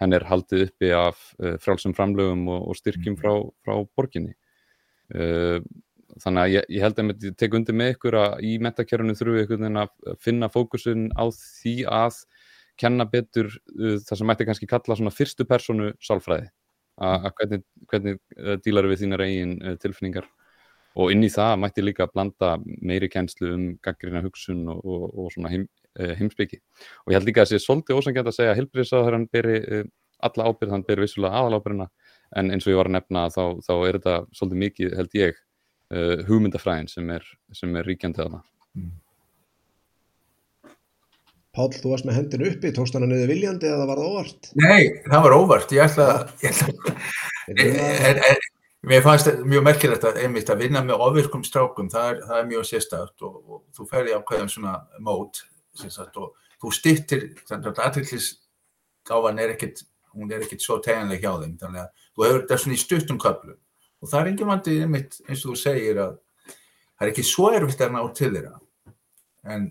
henn 0.00 0.14
er 0.14 0.26
haldið 0.28 0.68
uppi 0.68 0.92
af 0.94 1.24
eh, 1.42 1.56
frálsum 1.62 1.96
framlögum 1.96 2.46
og, 2.54 2.76
styrkjum 2.78 3.18
frá, 3.18 3.32
frá 3.66 3.80
borginni. 3.96 4.36
Eh, 5.14 5.58
þannig 6.22 6.44
að 6.44 6.52
ég, 6.54 6.68
ég 6.76 6.86
held 6.86 7.00
að 7.02 7.26
ég 7.26 7.38
tek 7.40 7.56
undir 7.58 7.74
með 7.74 7.96
ykkur 7.96 8.18
að 8.20 8.44
í 8.46 8.54
metakjörunum 8.62 9.18
þurfum 9.18 9.38
við 9.38 9.46
ykkur 9.48 9.64
að 9.82 10.18
finna 10.22 10.50
fókusun 10.52 11.08
á 11.18 11.24
því 11.34 11.76
að 11.90 12.20
kenna 12.78 13.06
betur 13.06 13.50
það 13.74 14.18
sem 14.18 14.26
mætti 14.26 14.46
kannski 14.46 14.66
kalla 14.70 14.94
svona 14.98 15.14
fyrstu 15.14 15.46
personu 15.46 15.92
sálfræði. 16.02 16.48
Að 17.02 17.28
hvernig, 17.38 17.62
hvernig 17.90 18.18
dílar 18.62 18.86
við 18.86 19.00
þínar 19.02 19.22
eigin 19.26 19.54
tilfinningar 19.82 20.26
og 20.94 21.10
inn 21.10 21.26
í 21.26 21.30
það 21.32 21.56
mætti 21.62 21.84
líka 21.84 22.06
blanda 22.10 22.54
meiri 22.64 23.08
kænslu 23.10 23.50
um 23.54 23.66
gaggrina 23.84 24.22
hugsun 24.24 24.64
og, 24.70 24.84
og, 24.84 25.04
og 25.18 25.32
svona 25.34 25.52
heim, 25.52 25.66
eh, 25.98 26.14
heimsbyggi 26.18 26.60
og 26.60 27.12
ég 27.12 27.18
held 27.18 27.28
líka 27.28 27.42
að 27.42 27.50
það 27.50 27.54
sé 27.54 27.66
svolítið 27.66 28.00
ósangjant 28.00 28.30
að 28.30 28.38
segja 28.38 28.54
að 28.54 28.60
helbriðsáður 28.62 29.18
hann 29.18 29.28
beri 29.34 29.60
uh, 29.62 29.86
alla 30.24 30.48
ábyrð, 30.48 30.72
hann 30.72 30.86
beri 30.86 31.04
vissulega 31.04 31.40
aðalábyrðina 31.40 31.88
en 32.38 32.52
eins 32.54 32.66
og 32.66 32.74
ég 32.74 32.80
var 32.80 32.90
að 32.90 32.96
nefna 32.98 33.20
þá, 33.34 33.44
þá 33.66 33.74
er 33.76 33.98
þetta 33.98 34.16
svolítið 34.38 34.62
mikið 34.64 34.98
held 35.00 35.16
ég 35.20 35.40
uh, 35.40 36.18
hugmyndafræðin 36.28 36.92
sem 36.92 37.06
er, 37.16 37.24
sem 37.54 37.80
er 37.80 37.90
ríkjandi 37.90 38.24
að 38.24 38.36
það 38.36 38.44
mm. 38.78 38.92
Pál, 41.54 41.70
þú 41.70 41.92
varst 41.92 42.06
með 42.08 42.16
hendin 42.18 42.46
uppi, 42.48 42.68
tókst 42.74 42.94
hann 42.96 43.04
að 43.06 43.12
niður 43.12 43.30
viljandi 43.30 43.68
eða 43.70 43.84
var 43.86 43.98
það 44.00 44.10
óvart? 44.10 44.42
Nei, 44.58 44.84
það 45.06 45.20
var 45.26 45.34
óvart, 45.36 45.74
ég 45.76 45.86
ætla 45.86 46.06
að 46.18 46.24
Mér 48.84 49.00
fannst 49.04 49.28
þetta 49.28 49.48
mjög 49.48 49.62
merkilegt 49.64 50.04
að 50.04 50.18
einmitt 50.20 50.50
að 50.52 50.60
vinna 50.60 50.82
með 50.84 51.02
ofirkum 51.06 51.44
strákum, 51.46 51.88
það 51.92 52.08
er, 52.10 52.18
það 52.28 52.38
er 52.40 52.48
mjög 52.50 52.64
sérstæðart 52.68 53.24
og, 53.24 53.36
og 53.48 53.62
þú 53.76 53.86
ferði 53.88 54.16
ákveðum 54.18 54.50
svona 54.52 54.74
mót 55.04 55.40
sagt, 55.74 56.18
og 56.20 56.34
þú 56.60 56.72
styrtir, 56.74 57.24
þannig 57.48 57.70
að 57.70 57.80
aðtillisgáfan 57.86 59.40
er 59.40 59.54
ekkert, 59.54 59.84
hún 60.12 60.34
er 60.34 60.44
ekkert 60.44 60.64
svo 60.64 60.78
teganleg 60.84 61.24
hjá 61.24 61.32
þeim, 61.40 61.56
þannig 61.62 61.84
að 61.84 62.04
þú 62.04 62.26
hefur 62.26 62.42
þetta 62.42 62.60
svona 62.64 62.76
í 62.76 62.82
stuttum 62.82 63.22
köflum. 63.24 63.58
Og 64.04 64.10
það 64.10 64.20
er 64.20 64.30
engin 64.32 64.52
vandi 64.52 64.76
einmitt 64.84 65.18
eins 65.24 65.44
og 65.46 65.54
þú 65.54 65.58
segir 65.62 66.04
að 66.04 66.14
það 66.44 67.06
er 67.06 67.12
ekki 67.14 67.26
svo 67.30 67.50
erfitt 67.56 67.84
að 67.84 67.94
ná 67.96 68.00
til 68.18 68.32
þeirra. 68.34 68.56
En, 69.54 69.68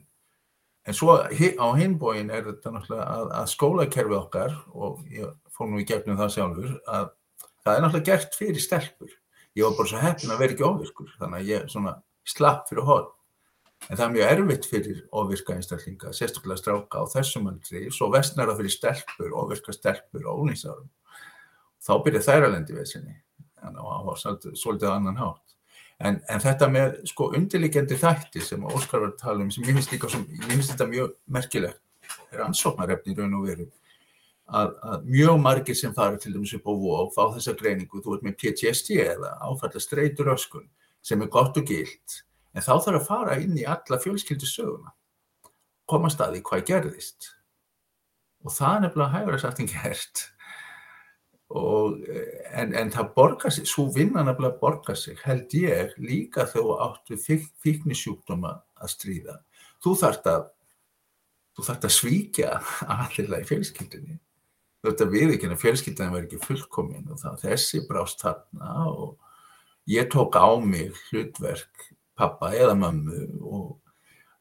en 0.89 0.97
svo 0.97 1.19
á 1.21 1.67
hinbóin 1.77 2.33
er 2.33 2.47
þetta 2.49 2.73
náttúrulega 2.73 3.05
að, 3.05 3.33
að 3.41 3.51
skólakerfi 3.53 4.17
okkar 4.17 4.57
og 4.73 5.05
ég 5.13 5.29
fór 5.53 5.69
nú 5.69 5.81
í 5.81 5.85
gegnum 5.87 6.17
það 6.17 6.33
sjálfur 6.39 6.79
að 6.89 7.11
það 7.63 7.75
er 7.75 7.83
náttúrulega 7.83 8.09
gert 8.11 8.39
fyrir 8.39 8.63
stelpur. 8.63 9.11
Ég 9.53 9.67
var 9.67 9.75
bara 9.77 9.91
svo 9.91 10.01
heppin 10.01 10.33
að 10.33 10.41
vera 10.41 10.55
ekki 10.55 10.65
ofvirkur 10.67 11.11
þannig 11.19 11.39
að 11.39 11.51
ég 11.51 11.69
svona 11.71 11.93
slapp 12.27 12.65
fyrir 12.69 12.87
horn. 12.89 13.11
En 13.89 13.99
það 13.99 14.05
er 14.05 14.13
mjög 14.15 14.33
erfitt 14.33 14.67
fyrir 14.69 14.99
ofvirka 15.11 15.55
einstaklinga, 15.57 16.13
sérstaklega 16.15 16.61
stráka 16.61 17.03
á 17.03 17.05
þessum 17.11 17.49
aldri, 17.51 17.89
svo 17.91 18.07
vestnar 18.13 18.47
það 18.47 18.61
fyrir 18.61 18.75
stelpur, 18.77 19.33
ofvirka 19.41 19.75
stelpur 19.75 20.29
og 20.31 20.45
ónýsarum 20.45 20.87
þá 21.83 21.93
byrja 22.05 22.23
þær 22.23 22.47
að 22.47 22.53
lendi 22.55 22.77
við 22.77 22.89
sinni 22.93 23.15
en 23.63 23.79
á, 23.79 23.83
á 23.83 23.99
svolítið, 24.19 24.89
annan 24.89 25.19
hátt. 25.19 25.55
En, 26.03 26.19
en 26.31 26.41
þetta 26.43 26.67
með 26.71 26.97
sko 27.07 27.29
undirliggjandi 27.37 27.99
þætti 27.99 28.43
sem 28.43 28.63
Óskar 28.67 29.03
var 29.03 29.13
að 29.13 29.21
tala 29.21 29.45
um 29.45 29.51
sem 29.53 29.63
ég 29.67 29.77
finnst 29.77 30.73
þetta 30.73 30.87
mjög 30.89 31.13
merkilegt. 31.31 31.79
Rannsóknarefni 32.33 33.13
í 33.13 33.17
raun 33.17 33.37
og 33.37 33.45
veru 33.47 33.69
að, 34.47 34.73
að 34.83 35.05
mjög 35.07 35.39
margir 35.41 35.77
sem 35.77 35.93
fara 35.95 36.19
til 36.19 36.33
dæmis 36.33 36.53
upp 36.57 36.67
á 36.67 36.73
VOG 36.73 37.13
fá 37.15 37.23
þessa 37.35 37.55
greiningu, 37.59 38.01
þú 38.03 38.17
ert 38.17 38.25
með 38.27 38.37
PTSD 38.41 38.99
eða 39.05 39.35
áfalla 39.45 39.81
streitur 39.81 40.33
öskun 40.33 40.67
sem 41.03 41.21
er 41.23 41.31
gott 41.31 41.57
og 41.59 41.69
gilt 41.69 42.19
en 42.53 42.65
þá 42.65 42.73
þarf 42.75 42.99
að 42.99 43.07
fara 43.07 43.39
inn 43.41 43.55
í 43.57 43.65
alla 43.67 44.01
fjölskyldu 44.03 44.49
söguna 44.49 44.93
koma 45.89 46.11
staði 46.11 46.43
hvað 46.45 46.67
gerðist 46.69 47.31
og 48.43 48.51
það 48.51 48.75
er 48.75 48.85
nefnilega 48.85 49.15
hægur 49.17 49.37
að 49.37 49.43
sagt 49.45 49.63
en 49.63 49.71
gert 49.71 50.27
og, 51.53 52.01
en, 52.53 52.73
en 52.73 52.91
það 52.93 53.11
borgar 53.15 53.53
sig, 53.53 53.67
svo 53.69 53.87
vinna 53.93 54.23
nefnilega 54.25 54.59
borgar 54.61 54.97
sig, 54.99 55.19
held 55.25 55.53
ég, 55.57 55.93
líka 56.01 56.47
þegar 56.49 56.65
þú 56.65 56.75
átt 56.87 57.13
við 57.13 57.23
fík, 57.27 57.47
fíknisjúkdóma 57.63 58.55
að 58.81 58.93
stríða. 58.95 59.37
Þú 59.83 59.95
þarft 60.01 60.29
að, 60.31 60.47
þú 61.53 61.67
þarft 61.69 61.87
að 61.89 61.95
svíkja 61.97 62.53
aðlila 62.95 63.41
í 63.43 63.49
fjölskyldinni. 63.51 64.17
Að 64.83 65.03
við 65.13 65.37
ekki 65.37 65.47
að 65.47 65.61
fjölskyldinni 65.61 66.11
var 66.11 66.25
ekki 66.25 66.41
fullkomin 66.43 67.11
og 67.13 67.21
það 67.21 67.43
þessi 67.45 67.83
brást 67.87 68.23
þarna 68.23 68.87
og 68.91 69.13
ég 69.87 70.09
tók 70.11 70.35
á 70.35 70.51
mig 70.59 70.91
hlutverk 71.07 71.85
pappa 72.19 72.51
eða 72.51 72.75
mömmu 72.77 73.21
og 73.47 73.69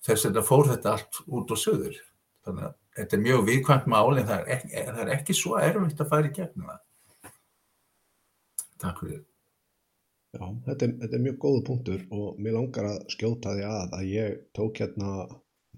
þess 0.03 0.27
að 0.29 0.41
fór 0.47 0.73
þetta 0.73 0.97
allt 0.97 1.21
út 1.27 1.55
og 1.55 1.61
söður. 1.61 1.99
Þannig 2.43 2.67
að 2.67 2.79
þetta 2.99 3.17
er 3.17 3.23
mjög 3.27 3.45
viðkvæmt 3.49 3.91
mál 3.93 4.17
en 4.17 4.27
það 4.29 4.41
er 4.41 4.57
ekki, 4.57 4.73
það 4.89 5.03
er 5.05 5.13
ekki 5.17 5.37
svo 5.39 5.59
erfitt 5.61 6.03
að 6.03 6.11
fara 6.11 6.31
í 6.31 6.35
gegnum 6.39 6.73
það. 6.73 6.81
Takk 8.83 9.05
fyrir. 9.05 9.23
Já, 10.33 10.45
þetta 10.67 10.87
er, 10.87 10.93
þetta 11.05 11.17
er 11.19 11.25
mjög 11.27 11.39
góðu 11.45 11.63
punktur 11.69 12.05
og 12.17 12.41
mér 12.41 12.57
langar 12.57 12.89
að 12.89 13.01
skjóta 13.13 13.55
því 13.55 13.65
að 13.69 13.97
að 13.99 14.05
ég 14.09 14.37
tók 14.57 14.81
hérna, 14.81 15.11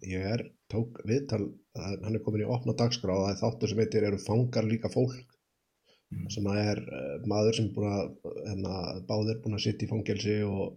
ég 0.06 0.26
er, 0.30 0.44
tók 0.70 1.00
viðtal, 1.08 1.48
hann 1.75 2.14
er 2.14 2.22
komin 2.22 2.45
í 2.45 2.51
opna 2.57 2.75
dagskrá 2.79 3.14
og 3.14 3.25
það 3.27 3.33
er 3.35 3.41
þáttur 3.43 3.72
sem 3.72 3.81
heitir 3.83 4.09
eru 4.09 4.20
fangar 4.22 4.68
líka 4.68 4.91
fólk 4.93 5.16
Mm. 6.14 6.29
sem 6.31 6.47
að 6.51 6.61
er 6.62 6.81
uh, 6.85 7.27
maður 7.31 7.59
sem 7.59 7.70
búin 7.75 7.91
að, 7.91 8.12
hérna, 8.47 8.75
báðir 9.09 9.41
búin 9.43 9.57
að 9.59 9.64
sitja 9.66 9.87
í 9.87 9.91
fangelsi 9.91 10.37
og, 10.47 10.77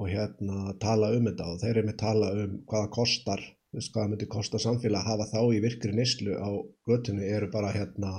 og 0.00 0.10
hérna 0.10 0.74
tala 0.82 1.12
um 1.16 1.28
þetta 1.28 1.48
og 1.52 1.62
þeir 1.62 1.72
eru 1.74 1.88
með 1.88 1.98
tala 2.02 2.30
um 2.42 2.58
hvaða 2.70 2.90
kostar, 2.96 3.44
veist, 3.76 3.92
hvaða 3.94 4.12
myndi 4.12 4.28
kosta 4.34 4.60
samfélag 4.62 5.04
að 5.04 5.10
hafa 5.12 5.28
þá 5.34 5.40
í 5.58 5.62
virkri 5.64 5.94
neyslu 5.94 6.38
á 6.40 6.50
götunni 6.88 7.28
eru 7.28 7.50
bara 7.52 7.74
hérna 7.74 8.12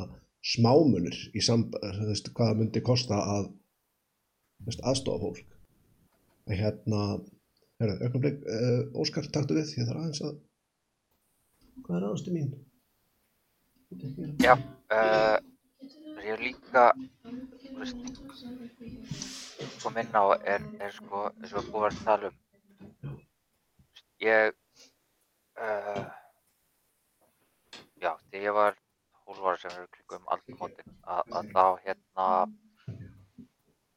smámunir 0.54 1.18
í 1.36 1.43
samband, 1.43 2.04
veist, 2.08 2.32
hvaða 2.38 2.60
myndi 2.62 2.84
kosta 2.86 3.20
að 3.38 3.50
veist, 4.68 4.84
aðstofa 4.86 5.26
fólk. 5.26 5.58
En 6.50 6.62
hérna, 6.62 7.02
herra, 7.82 7.97
augnablik, 8.06 8.39
uh, 8.45 9.02
Óskar, 9.02 9.28
taktu 9.34 9.58
við, 9.58 9.76
ég 9.82 9.89
þarf 9.89 10.06
aðeins 10.06 10.24
að, 10.30 10.38
hvað 11.86 11.97
er 11.99 12.05
aðstu 12.09 12.34
mín? 12.36 12.49
Já, 14.43 14.53
uh, 14.93 15.38
ég 16.21 16.32
er 16.36 16.43
líka, 16.43 16.84
þú 17.63 17.73
veist, 17.80 17.97
kom 19.82 19.97
inn 20.01 20.13
á 20.13 20.23
er, 20.53 20.65
er 20.84 20.93
sko, 20.93 21.25
eins 21.39 21.55
og 21.57 21.71
búið 21.73 21.89
að 21.89 21.99
tala 22.05 22.32
um. 22.32 23.17
Ég, 24.23 24.53
uh, 25.57 26.05
já, 28.03 28.11
þegar 28.30 28.45
ég 28.45 28.57
var 28.59 28.80
12 29.25 29.49
ára 29.49 29.61
sem 29.63 29.75
eru 29.77 29.91
kringum 29.95 30.34
aldamótin, 30.36 30.97
að, 31.03 31.36
að 31.39 31.53
þá 31.55 31.65
hérna 31.88 32.27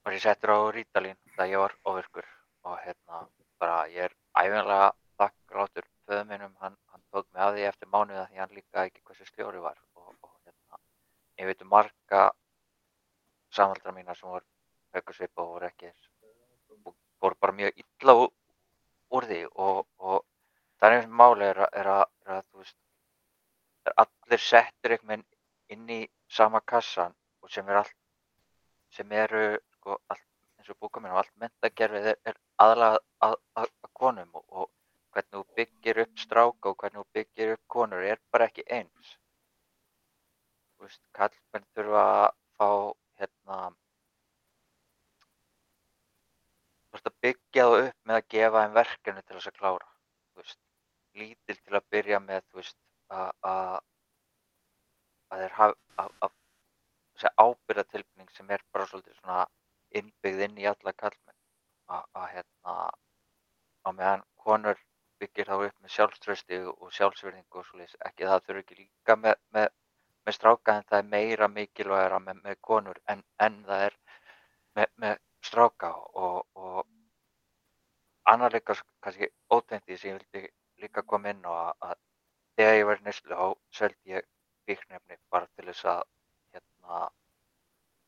var 0.03 0.16
ég 0.16 0.24
settur 0.24 0.55
á 0.57 0.59
rítalín 0.74 1.18
þegar 1.35 1.53
ég 1.53 1.62
var 1.62 1.74
ofirkur 1.93 2.28
og 2.66 2.78
hérna 2.83 3.24
bara 3.62 3.78
ég 3.93 4.09
er 4.09 4.16
æfinlega 4.39 4.89
þakkláttur 5.20 5.91
föðu 6.13 6.25
mínum, 6.29 6.55
hann, 6.61 6.77
hann 6.93 7.03
tók 7.11 7.27
mig 7.33 7.43
að 7.43 7.55
því 7.57 7.63
eftir 7.71 7.89
mánuða 7.93 8.27
því 8.29 8.41
hann 8.43 8.57
líka 8.57 8.85
ekki 8.87 9.03
hversu 9.09 9.27
sljóri 9.31 9.61
var 9.65 9.79
og, 9.97 10.15
og 10.29 10.35
hérna, 10.45 10.81
ég 11.41 11.49
veit 11.49 11.63
um 11.65 11.71
marga 11.73 12.25
samaldra 13.53 13.93
mína 13.97 14.15
sem 14.19 14.29
voru 14.29 14.45
höggursvipa 14.97 15.43
og 15.45 15.55
voru 15.55 15.69
ekki 15.71 15.93
voru 17.23 17.39
bara 17.41 17.53
mjög 17.57 17.81
illa 17.85 18.15
úr, 18.21 19.27
því 19.29 19.41
og, 19.55 19.87
og 19.99 20.25
það 20.81 20.89
er 20.89 20.97
eins 20.99 21.09
og 21.09 21.17
máli 21.23 21.49
er, 21.49 21.63
að- 21.65 21.75
er, 21.81 21.91
að, 21.97 22.05
er 22.27 22.35
að 22.37 22.45
þú 22.51 22.63
veist 22.63 22.79
er 23.89 23.97
allir 24.05 24.43
settir 24.49 24.95
einhvern 24.97 25.25
veginn 25.25 25.27
inn 25.77 25.91
í 25.97 26.01
sama 26.29 26.61
kassan 26.73 27.15
og 27.43 27.51
sem 27.51 27.69
er 27.69 27.81
allt 27.83 27.97
sem 28.93 29.13
eru 29.25 29.45
sko 29.79 29.97
allt 30.13 30.27
eins 30.59 30.71
og 30.73 30.79
búka 30.81 31.01
minn 31.01 31.13
og 31.15 31.23
allt 31.23 31.33
mentagerfið 31.43 32.11
er, 32.13 32.19
er 32.29 32.37
aðlað 32.65 32.99
að, 33.27 33.37
að, 33.61 33.69
að 33.87 33.93
konum 34.03 34.31
og, 34.41 34.45
og 34.51 34.71
hvernig 35.13 35.37
þú 35.37 35.43
byggir 35.59 36.01
upp 36.05 36.25
stráka 36.25 36.73
og 36.73 36.79
hvernig 36.81 37.03
þú 37.03 37.19
byggir 37.19 37.55
upp 37.57 37.63
konur 37.75 38.09
er 38.09 38.21
bara 38.33 38.49
ekki 38.49 38.65
eins. 38.79 39.15
Þú 40.77 40.89
veist, 40.89 41.03
kallmenn 41.19 41.69
þurfa 41.77 42.05
að 42.13 42.29
fá 42.59 42.69
hérna 43.21 43.59
þú 46.93 46.97
veist 46.97 47.09
að 47.11 47.19
byggja 47.27 47.65
þú 47.69 47.81
upp 47.83 47.99
með 48.09 48.19
að 48.19 48.29
gefa 48.35 48.63
þeim 48.65 48.77
verkefni 48.77 49.23
til 49.23 49.37
þess 49.37 49.51
að 49.53 49.59
klára 49.61 49.89
þú 49.89 50.43
veist, 50.43 50.61
lítil 51.21 51.59
til 51.59 51.79
að 51.79 51.89
byrja 51.95 52.21
með 52.25 52.47
þú 52.49 52.61
veist, 52.61 52.79
að 53.13 53.81
þeir 55.33 55.57
hafa 55.59 56.05
að, 56.05 56.35
þessi 57.15 57.33
ábyrðatilfinning 57.45 58.33
sem 58.37 58.51
er 58.53 58.65
bara 58.73 58.89
svolítið 58.89 59.19
svona 59.21 59.45
innbyggð 60.01 60.45
inn 60.47 60.61
í 60.61 60.69
alla 60.69 60.93
kallmenn 60.97 61.39
að 61.93 62.29
hérna 62.35 62.77
á 63.85 63.89
meðan 63.93 64.25
konur 64.41 64.81
byggir 65.23 65.49
þá 65.49 65.55
upp 65.57 65.77
með 65.83 65.95
sjálfströsti 65.97 66.61
og 66.73 66.95
sjálfsverðingu 66.97 67.61
og 67.61 67.66
svoleiðis. 67.68 67.99
Ekki 68.09 68.29
það 68.29 68.47
þurfi 68.47 68.62
ekki 68.64 68.79
líka 68.81 69.16
með, 69.25 69.37
með, 69.57 69.68
með 70.27 70.37
stráka 70.39 70.77
en 70.79 70.89
það 70.89 70.99
er 70.99 71.11
meira 71.14 71.49
mikilvægara 71.57 72.23
með, 72.27 72.41
með 72.47 72.59
konur 72.68 72.99
en, 73.12 73.23
en 73.47 73.61
það 73.68 73.85
er 73.89 73.99
með, 74.79 75.20
stráka. 75.43 75.93
Og, 76.23 76.43
og 76.55 76.83
annar 78.33 78.55
líka 78.55 78.77
kannski 79.05 79.31
ótendi 79.53 79.99
sem 79.99 80.12
ég 80.12 80.20
vildi 80.20 80.49
líka 80.83 81.05
koma 81.07 81.33
inn 81.35 81.47
á 81.47 81.53
að, 81.53 81.73
að 81.91 82.01
þegar 82.59 82.79
ég 82.79 82.89
var 82.89 83.01
í 83.01 83.07
neyslu 83.07 83.39
þá 83.39 83.47
seldi 83.79 84.16
ég 84.16 84.29
fíknefni 84.68 85.18
bara 85.33 85.49
til 85.57 85.68
þess 85.70 85.87
að 85.95 86.03
hérna, 86.55 87.07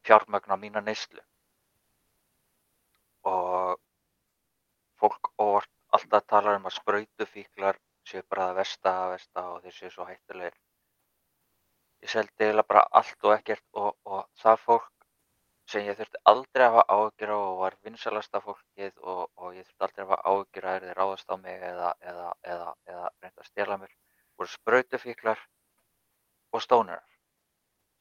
fjármögna 0.07 0.59
mína 0.61 0.83
neyslu. 0.85 1.23
Og 3.31 3.81
fólk 5.01 5.33
óvart 5.41 5.74
alltaf 5.99 6.27
talar 6.33 6.61
um 6.61 6.69
að 6.71 6.77
sprautufíklar 6.79 7.81
séu 8.11 8.23
bara 8.29 8.49
það 8.51 8.61
versta 8.61 8.95
að 9.03 9.11
versta 9.15 9.45
og 9.51 9.61
þeir 9.65 9.77
séu 9.79 9.93
svo 9.95 10.09
hættulegir 10.09 10.57
ég 12.05 12.13
seldi 12.13 12.45
eiginlega 12.45 12.71
bara 12.73 12.85
allt 13.01 13.29
og 13.29 13.37
ekkert 13.39 13.65
og, 13.83 13.95
og 14.05 14.27
það 14.43 14.61
fólk 14.67 14.91
sem 15.73 15.87
ég 15.89 15.97
þurfti 15.99 16.21
aldrei 16.31 16.65
að 16.67 16.75
hafa 16.75 16.97
áhyggjur 16.97 17.33
á 17.33 17.39
og 17.39 17.61
var 17.63 17.77
vinsalasta 17.87 18.41
fólkið 18.45 18.99
og, 19.01 19.23
og 19.41 19.55
ég 19.57 19.65
þurfti 19.69 19.87
aldrei 19.87 20.03
að 20.05 20.11
hafa 20.11 20.33
áhyggjur 20.33 20.69
að 20.71 20.87
þeir 20.87 20.99
ráðast 21.01 21.33
á 21.33 21.37
mig 21.47 21.65
eða, 21.71 21.93
eða, 22.11 22.27
eða, 22.55 22.69
eða 22.93 23.07
reynda 23.23 23.45
að 23.45 23.49
stela 23.49 23.79
mér 23.81 23.95
voru 24.37 24.53
sprautufíklar 24.53 25.41
og 26.55 26.63
stónarar. 26.63 27.09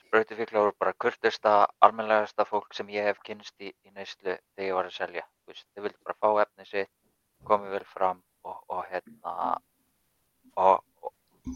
Sprautufíklar 0.03 0.65
voru 0.65 0.75
bara 0.79 0.93
kurtista, 1.05 1.53
almennlegasta 1.87 2.45
fólk 2.49 2.75
sem 2.77 2.91
ég 2.93 3.07
hef 3.09 3.21
kynst 3.25 3.55
í, 3.61 3.71
í 3.71 3.93
neyslu 3.95 4.35
þegar 4.35 4.67
ég 4.67 4.77
var 4.79 4.89
að 4.89 4.97
selja. 4.97 5.25
Þau 5.47 5.85
vildi 5.85 6.03
bara 6.03 6.19
fá 6.19 6.29
efni 6.43 6.67
sitt, 6.69 6.91
komið 7.47 7.77
vel 7.77 7.85
fram 7.91 8.21
og, 8.47 8.57
og 8.73 8.83
hérna 8.91 9.33
og, 10.55 10.83
og, 11.01 11.13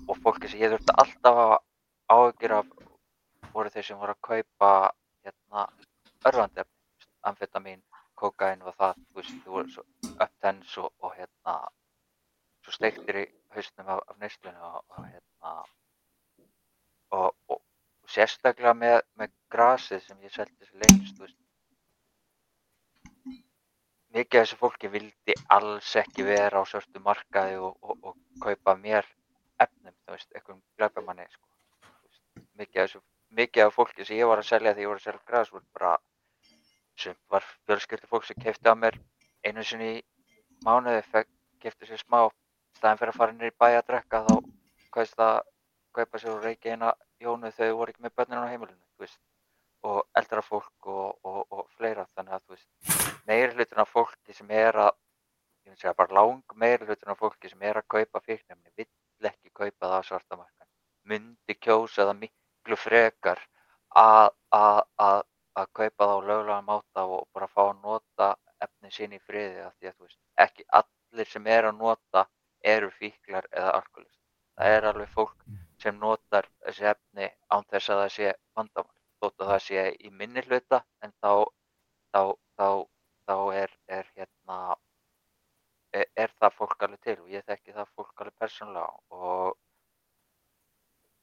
og 0.08 0.20
fólki 0.24 0.52
sem 0.52 0.64
ég 0.64 0.74
þurfti 0.74 0.96
alltaf 1.04 1.42
að 1.44 1.56
áhyggjur 2.16 2.56
af 2.58 2.72
voru 3.54 3.74
þeir 3.74 3.88
sem 3.90 4.00
voru 4.02 4.16
að 4.16 4.24
kaupa 4.30 4.72
hérna 5.26 5.68
veist, 6.26 6.70
amfetamin, 7.28 7.82
kokain 8.18 8.62
og 8.64 8.76
það, 8.78 9.02
þú 9.08 9.22
veist, 9.22 9.40
þú 9.46 9.56
voru 9.56 9.86
upptens 10.26 10.78
og, 10.82 10.92
hérna 11.16 11.58
svo 12.66 12.76
steiktir 12.76 13.22
í 13.24 13.26
hausnum 13.56 13.92
af, 13.96 14.04
af 14.08 14.22
neyslunni 14.22 14.70
og, 14.70 14.96
hérna 15.06 15.54
og, 17.18 17.60
sérstaklega 18.08 18.74
með, 18.78 19.02
með 19.20 19.34
grasið 19.52 20.04
sem 20.04 20.24
ég 20.24 20.34
seldi 20.36 20.70
lengst, 20.84 21.18
þú 21.18 21.26
veist 21.26 21.40
mikið 24.18 24.40
af 24.40 24.48
þessu 24.48 24.58
fólki 24.62 24.90
vildi 24.90 25.36
alls 25.54 25.90
ekki 26.02 26.26
vera 26.26 26.62
á 26.62 26.64
svörtu 26.66 27.02
markaði 27.06 27.58
og, 27.62 27.76
og, 27.82 27.98
og 28.10 28.16
kaupa 28.42 28.76
mér 28.80 29.06
efnum, 29.62 29.94
þú 30.06 30.16
veist, 30.16 30.30
einhverjum 30.34 30.62
glæpamanni, 30.80 31.28
sko. 31.34 31.46
Þú 32.34 32.44
mikið 32.62 32.82
af 32.82 32.90
þessu, 32.90 33.02
mikið 33.40 33.66
af 33.66 33.76
fólki 33.78 34.08
sem 34.08 34.20
ég 34.20 34.30
var 34.32 34.42
að 34.42 34.50
selja 34.50 34.74
þegar 34.74 34.84
ég 34.86 34.92
var 34.92 35.02
að 35.02 35.06
selja 35.06 35.24
græs 35.32 35.54
voru 35.54 35.66
bara, 35.78 35.94
sem 36.98 37.18
var 37.34 37.46
fjölskyldu 37.68 38.10
fólk 38.10 38.28
sem 38.28 38.42
kefti 38.42 38.74
á 38.74 38.76
mér 38.78 38.98
einu 39.46 39.66
sinni 39.66 39.92
í 40.00 40.04
mánuði, 40.66 41.26
kefti 41.62 41.90
sér 41.90 42.02
smá, 42.02 42.24
staðin 42.78 43.02
fyrir 43.02 43.14
að 43.14 43.22
fara 43.22 43.50
í 43.50 43.54
bæ 43.62 43.68
að 43.70 43.86
drekka 43.92 44.24
þá, 44.26 44.36
veist 44.98 45.18
það, 45.18 45.42
kaupa 45.98 46.22
sér 46.22 46.34
og 46.34 46.46
reykja 46.46 46.74
eina 46.74 46.94
jónu 47.22 47.52
þegar 47.52 47.72
þau 47.72 47.82
voru 47.82 47.94
ekki 47.94 48.06
með 48.06 48.16
börninu 48.18 48.46
á 48.46 48.52
heimilinu, 48.54 48.84
þú 48.98 49.10
og 49.88 50.02
eldra 50.18 50.42
fólk 50.42 50.90
og, 50.90 51.30
og 51.54 51.68
fleira, 51.78 52.08
þannig 52.18 52.38
að, 52.38 52.48
þú 52.48 52.58
veist, 52.58 53.07
meiri 53.28 53.54
hlutin 53.56 53.84
af 53.84 53.92
fólki 53.92 54.36
sem 54.36 54.52
er 54.52 54.80
að, 54.88 54.96
ég 55.66 55.74
vil 55.74 55.82
segja 55.82 55.96
bara 55.98 56.18
lang 56.20 56.56
meiri 56.56 56.88
hlutin 56.88 57.14
af 57.14 57.20
fólki 57.22 57.52
sem 57.52 57.62
er 57.70 57.82
að 57.82 57.88
kaupa 57.96 58.24
fíknefni, 58.26 58.74
vill 58.78 59.30
ekki 59.32 59.54
kaupa 59.54 59.92
það 59.92 59.98
á 60.00 60.08
svartamarkan, 60.10 60.70
myndi 61.12 61.58
kjósa 61.60 62.08
það 62.08 62.20
miklu 62.24 62.80
frekar 62.80 63.42
að, 63.96 64.30
að, 64.56 64.82
að, 65.08 65.22
að 65.60 65.72
kaupa 65.80 66.10
það 66.10 66.16
á 66.18 66.28
löglega 66.32 66.62
máta 66.72 67.06
og 67.06 67.28
bara 67.34 67.52
fá 67.52 67.64
að 67.68 67.80
nota 67.84 68.34
efni 68.64 68.92
sín 68.92 69.14
í 69.14 69.22
friði 69.22 69.64
af 69.66 69.76
því 69.78 69.90
að, 69.92 69.96
þú 69.98 70.08
veist, 70.08 70.20
ekki 70.46 70.68
allir 70.80 71.32
sem 71.32 71.48
er 71.54 71.70
að 71.70 71.80
nota 71.82 72.28
eru 72.64 72.90
fíklar 72.92 73.48
eða 73.52 73.74
alkoholist. 73.80 74.20
Það 74.58 74.76
er 74.76 74.88
alveg 74.90 75.10
fólk 75.14 75.44
sem 75.82 75.98
notar 76.02 76.48
þessi 76.66 76.88
efni 76.92 77.28
án 77.54 77.66
þess 77.70 77.92
að 77.94 78.02
það 78.02 78.14
sé 78.16 78.32
vandamál. 78.58 78.96
Þótt 79.22 79.44
að 79.44 79.52
það 79.52 79.62
sé 79.66 79.84
í 80.06 80.12
minni 80.14 80.44
hluta 80.46 80.80
en 81.06 81.14
þá, 81.22 81.32
þá, 82.14 82.22
þá, 82.58 82.68
þá 83.28 83.38
er, 83.62 83.72
er, 84.00 84.10
hérna, 84.16 84.58
er, 85.94 86.10
er 86.16 86.34
það 86.40 86.58
fólk 86.58 86.84
alveg 86.88 87.04
til 87.04 87.18
og 87.20 87.32
ég 87.32 87.46
þekki 87.48 87.76
það 87.76 87.94
fólk 87.96 88.24
alveg 88.24 88.44
persónulega 88.44 89.22
og, 89.28 89.58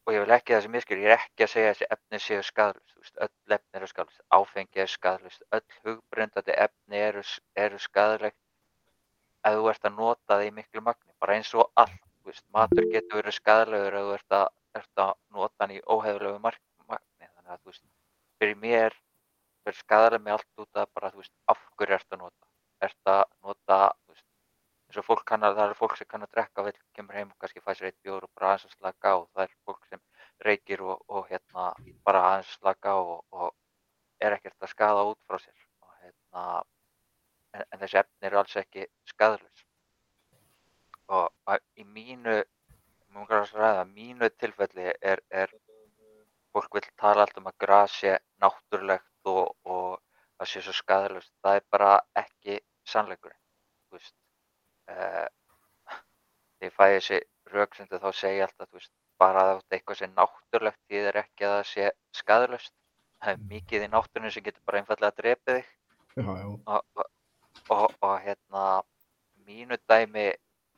og 0.04 0.16
ég 0.16 0.24
vil 0.24 0.36
ekki 0.36 0.56
þessi 0.56 0.72
miskil, 0.74 1.00
ég 1.04 1.14
er 1.14 1.22
ekki 1.24 1.46
að 1.46 1.52
segja 1.54 1.70
að 1.70 1.76
þessi 1.78 1.90
efni 1.96 2.22
séu 2.26 2.46
skadlust, 2.50 3.14
öll 3.26 3.56
efni 3.56 3.80
eru 3.80 3.90
skadlust, 3.90 4.24
áfengi 4.38 4.84
er 4.84 4.92
skadlust, 4.94 5.46
öll 5.56 5.78
hugbrendandi 5.84 6.58
efni 6.66 7.04
eru, 7.08 7.24
eru 7.66 7.80
skadlegt 7.80 8.40
ef 9.44 9.56
þú 9.60 9.70
ert 9.72 9.88
að 9.88 9.96
nota 10.00 10.36
það 10.36 10.46
í 10.48 10.52
miklu 10.58 10.84
magni, 10.84 11.16
bara 11.20 11.38
eins 11.38 11.54
og 11.56 11.70
allt, 11.80 12.04
veist, 12.24 12.44
matur 12.52 12.86
getur 12.92 13.20
verið 13.20 13.38
skadlegur 13.38 13.98
ef 13.98 14.06
þú 14.06 14.14
ert 14.18 14.36
að, 14.40 14.46
ert 14.80 15.02
að 15.06 15.16
nota 15.36 15.64
hann 15.64 15.74
í 15.74 15.82
óhefðulegu 15.84 16.40
magni, 16.44 17.28
þannig 17.28 17.50
að 17.52 17.58
þú 17.60 17.72
veist, 17.72 17.84
fyrir 18.40 18.60
mér 18.60 18.96
verður 19.64 19.80
skadalega 19.80 20.24
með 20.24 20.36
allt 20.36 20.62
út 20.64 20.80
að 20.80 20.92
bara, 20.96 21.10
þú 21.12 21.22
veist, 21.22 21.34
af 21.52 21.64
hverju 21.78 21.96
ert 21.96 22.14
að 22.16 22.22
nota, 22.22 22.48
ert 22.88 23.10
að 23.14 23.22
nota, 23.46 23.78
þú 24.04 24.14
veist, 24.14 24.26
eins 24.88 25.00
og 25.00 25.06
fólk 25.08 25.24
kann 25.30 25.46
að, 25.48 25.58
það 25.58 25.72
er 25.72 25.78
fólk 25.80 25.96
sem 25.98 26.10
kann 26.10 26.26
að 26.26 26.32
drekka 26.36 26.66
vel, 26.68 26.74
kemur 26.96 27.18
heim 27.18 27.32
og 27.32 27.38
kannski 27.42 27.64
fæ 27.64 27.72
sér 27.72 27.90
eitt 27.90 28.00
bjór 28.04 28.26
og 28.26 28.32
bara 28.36 28.52
aðeins 28.52 28.68
að 28.68 28.76
slaka 28.78 29.14
á, 29.14 29.16
það 29.34 29.44
er 29.46 29.54
fólk 29.68 29.90
sem 29.90 30.02
reykir 30.48 30.84
og, 30.84 31.04
og 31.08 31.28
hérna, 31.30 31.68
bara 32.06 32.24
aðeins 32.30 32.54
að 32.54 32.60
slaka 32.60 32.96
og, 33.00 33.20
og 33.32 33.52
er 34.20 34.36
ekkert 34.36 34.66
að 34.66 34.74
skada 34.74 35.06
út 35.10 35.20
frá 35.28 35.40
sér. 35.40 35.68
Og 35.84 35.94
hérna, 36.02 36.44
en, 37.54 37.64
en 37.70 37.84
þessi 37.84 38.02
efni 38.02 38.28
eru 38.28 38.42
alls 38.42 38.58
ekki 38.60 38.88
skadalus 39.08 39.64
og 41.12 41.32
að, 41.50 41.60
í 41.76 41.84
mínu 41.84 42.42
mjög 43.14 43.32
að 43.36 43.52
ræða, 43.58 43.84
mínu 43.94 44.30
tilfelli 44.40 44.92
er, 45.00 45.20
er 45.30 45.52
fólk 46.54 46.78
vil 46.78 46.86
tala 47.00 47.24
alltaf 47.24 47.42
um 47.42 47.50
að 47.50 47.58
gras 47.64 47.98
sé 48.00 48.14
náttúrulegt 48.42 49.06
og, 49.30 49.54
og 49.64 50.00
það 50.38 50.50
sé 50.50 50.62
svo 50.64 50.74
skadalust 50.76 51.32
það 51.44 51.60
er 51.60 51.66
bara 51.72 51.92
ekki 52.20 52.58
sannleikurinn 52.88 53.40
þú 53.88 53.98
veist. 53.98 54.16
Uh, 54.90 55.26
þegar 56.58 56.68
ég 56.68 56.76
fæ 56.76 56.84
þessi 56.94 57.20
röksundu 57.54 58.00
þá 58.02 58.08
segi 58.12 58.40
ég 58.40 58.48
alltaf 58.48 58.72
veist 58.72 58.92
bara 59.20 59.44
að 59.48 59.52
þetta 59.60 59.76
eitthvað 59.78 60.00
sé 60.00 60.10
náttúrulegt 60.12 60.80
því 60.84 61.00
það 61.00 61.10
er 61.10 61.20
ekki 61.22 61.46
að 61.46 61.54
það 61.54 61.68
sé 61.70 61.90
skadalust 62.20 62.74
það 63.24 63.32
er 63.34 63.44
mikið 63.52 63.86
í 63.86 63.90
náttúrunni 63.92 64.32
sem 64.34 64.44
getur 64.44 64.66
bara 64.68 64.80
einfallega 64.82 65.12
að 65.12 65.20
drepa 65.22 65.58
þig. 65.58 65.70
Já, 66.14 66.24
já. 66.24 66.46
og, 66.46 66.82
og, 66.94 67.06
og, 67.74 67.86
og 68.06 68.16
hérna 68.22 68.64
mínu 69.46 69.78
dæmi 69.88 70.26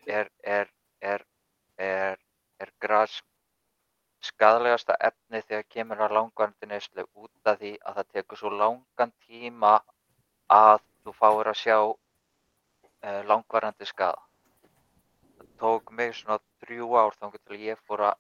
er 0.07 0.31
er, 0.43 0.69
er, 1.01 1.25
er, 1.79 2.19
er 2.61 2.71
gras 2.81 3.23
skadalegasta 4.27 4.97
efni 5.09 5.43
þegar 5.47 5.67
kemur 5.75 6.03
að 6.07 6.15
langvarandi 6.19 6.69
neyslu 6.71 7.07
út 7.15 7.51
af 7.51 7.59
því 7.61 7.73
að 7.83 7.99
það 7.99 8.13
tekur 8.17 8.41
svo 8.41 8.53
langan 8.53 9.13
tíma 9.27 9.73
að 10.53 10.79
þú 11.05 11.15
fáir 11.21 11.51
að 11.51 11.61
sjá 11.63 11.79
uh, 11.83 13.21
langvarandi 13.31 13.89
skada 13.89 14.23
það 15.39 15.53
tók 15.63 15.93
mig 15.99 16.15
svona 16.15 16.39
þrjú 16.63 16.89
ár 17.01 17.19
þá 17.19 17.27
til 17.37 17.61
ég 17.63 17.83
fór 17.89 18.07
að 18.11 18.17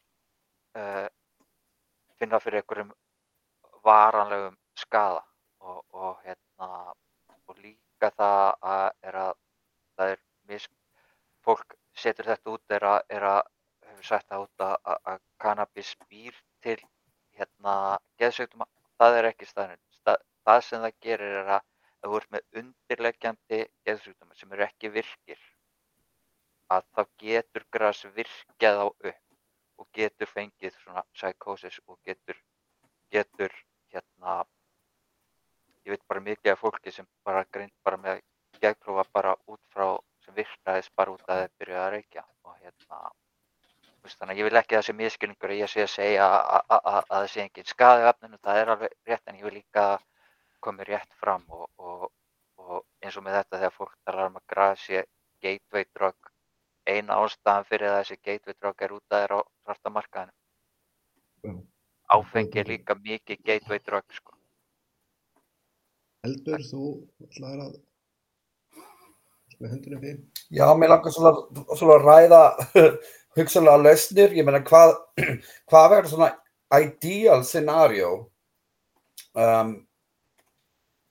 uh, 0.80 1.09
finna 2.20 2.40
fyrir 2.40 2.62
einhverjum 2.62 2.92
varanlegum 3.86 4.57
skada 4.76 5.22
og, 5.61 5.82
og 5.92 6.22
hérna 6.24 6.70
og 7.46 7.59
líka 7.62 8.11
það 8.16 8.54
að 8.74 8.86
er 9.11 9.20
að 9.24 9.34
það 9.96 10.14
er 10.14 10.22
mis 10.50 10.68
fólk 11.46 11.76
setur 11.96 12.28
þetta 12.30 12.54
út 12.54 12.76
er 12.76 12.86
að, 12.92 12.98
er 13.18 13.28
að 13.32 13.42
sagt 14.09 14.28
það 14.30 14.46
út 14.46 14.64
að, 14.66 15.20
cannabis 15.42 15.92
býr 16.11 16.36
til 16.64 16.78
hérna 17.36 17.74
geðsögtuma, 18.20 18.66
það 19.00 19.18
er 19.20 19.30
ekki 19.30 19.48
staðnum 19.50 19.82
það, 20.07 20.22
það 20.46 20.62
sem 20.68 20.86
það 20.86 20.98
gerir 21.09 21.36
er 21.42 21.52
að 21.59 21.66
þú 22.07 22.18
ert 22.20 22.32
með 22.34 22.61
undirleggjandi 22.62 23.61
geðsögtuma 23.88 24.38
sem 24.38 24.57
eru 24.57 24.66
ekki 24.66 24.92
virkir 24.94 25.44
að 26.74 26.86
þá 26.96 27.02
getur 27.22 27.66
gras 27.76 28.02
virkjað 28.16 28.82
á 28.82 28.86
upp 28.86 29.80
og 29.82 29.88
getur 29.98 30.30
fengið 30.30 30.76
svona 30.80 31.04
psychosis 31.14 31.78
og 31.86 31.98
getur 32.07 32.38
getur 33.12 33.52
hérna 33.92 34.38
ég 35.86 35.94
veit 35.94 36.07
bara 36.11 36.24
mikið 36.28 36.52
af 36.52 36.62
fólki 36.62 36.94
sem 36.94 37.07
bara 37.26 37.44
greint 37.52 37.74
bara 37.86 38.00
með 38.02 38.24
geðprófa 38.62 39.07
bara 39.18 39.36
út 39.52 39.62
frá 39.74 39.86
sem 40.24 40.34
virkaðist 40.38 40.94
bara 40.98 41.14
út 41.14 41.22
að 41.28 41.42
þeir 41.44 41.54
byrjuði 41.61 41.82
að 41.84 41.92
reykja 41.96 42.26
og 42.48 42.59
hérna 42.62 43.00
þannig 44.14 44.34
að 44.34 44.40
ég 44.40 44.48
vil 44.48 44.61
ekki 44.61 44.82
sé 44.86 44.94
miskilningur 44.96 45.54
ég 45.57 45.72
sé 45.72 45.82
að 45.84 45.92
segja 45.94 46.28
að 46.28 46.76
að 46.76 47.00
það 47.11 47.26
sé 47.32 47.42
engin 47.44 47.70
skaði 47.72 48.09
efninu, 48.11 48.38
það 48.44 48.61
er 48.61 48.72
alveg 48.74 48.96
rétt 49.11 49.26
en 49.26 49.40
ég 49.40 49.48
vil 49.48 49.54
líka 49.59 49.86
komið 50.66 50.90
rétt 50.92 51.18
fram 51.20 51.44
og, 51.48 51.66
og, 51.76 52.09
og 52.62 52.80
eins 53.02 53.16
og 53.16 53.26
með 53.26 53.38
þetta 53.40 53.61
þegar 53.61 53.76
fólk 53.76 53.94
talar 54.04 54.30
um 54.30 54.40
að 54.40 54.48
grasi 54.54 55.04
gateway 55.42 55.86
drug 55.94 56.32
eina 56.86 57.18
ástæðan 57.22 57.68
fyrir 57.70 57.90
að 57.90 58.00
þessi 58.02 58.20
gateway 58.22 58.59
drug 58.61 58.82
er 58.86 58.96
út 58.98 59.07
að 59.11 59.24
þeirra 59.24 59.40
á 59.42 59.44
svarta 59.66 59.94
markaðinu 59.98 61.64
áfengi 62.07 62.62
er 62.62 62.70
líka 62.70 62.94
mikið 62.94 63.42
gateway 63.44 63.80
drug 63.82 64.14
sko. 64.14 64.34
Eldur, 66.26 66.62
þú 66.70 66.82
ætlaðir 67.26 67.62
að 67.66 67.74
með 69.61 69.74
hendunum 69.74 70.02
fyrir? 70.02 70.22
Já, 70.52 70.66
mér 70.78 70.92
langar 70.92 71.14
svona, 71.14 71.32
að 71.72 72.07
ræða 72.07 72.42
hugsalega 73.36 73.82
lausnir, 73.82 74.36
ég 74.36 74.46
meina 74.46 74.62
hvað, 74.64 74.94
hvað 75.70 75.90
verður 75.92 76.12
svona 76.12 76.30
ideal 76.76 77.42
scenario 77.46 78.12
um, 79.36 79.76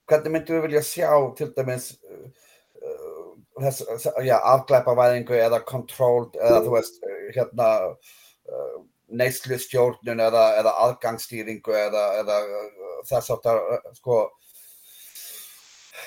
hvernig 0.09 0.33
myndum 0.33 0.59
við 0.59 0.67
vilja 0.67 0.83
sjá 0.85 1.11
til 1.37 1.51
dæmis 1.55 1.91
uh, 1.95 2.25
þess, 3.61 4.09
já, 4.25 4.35
afglæpavæðingu 4.39 5.37
eða 5.39 5.61
controlled 5.69 6.35
eða 6.41 6.63
þú 6.65 6.75
veist, 6.75 6.99
hérna 7.35 7.69
uh, 7.93 8.79
neyslu 9.15 9.57
stjórnun 9.61 10.23
eða, 10.25 10.47
eða 10.59 10.75
aðgangsstýringu 10.87 11.77
eða, 11.77 12.07
eða 12.23 12.41
uh, 12.45 12.97
þess 13.09 13.35
aftar, 13.37 13.61
sko 13.97 14.25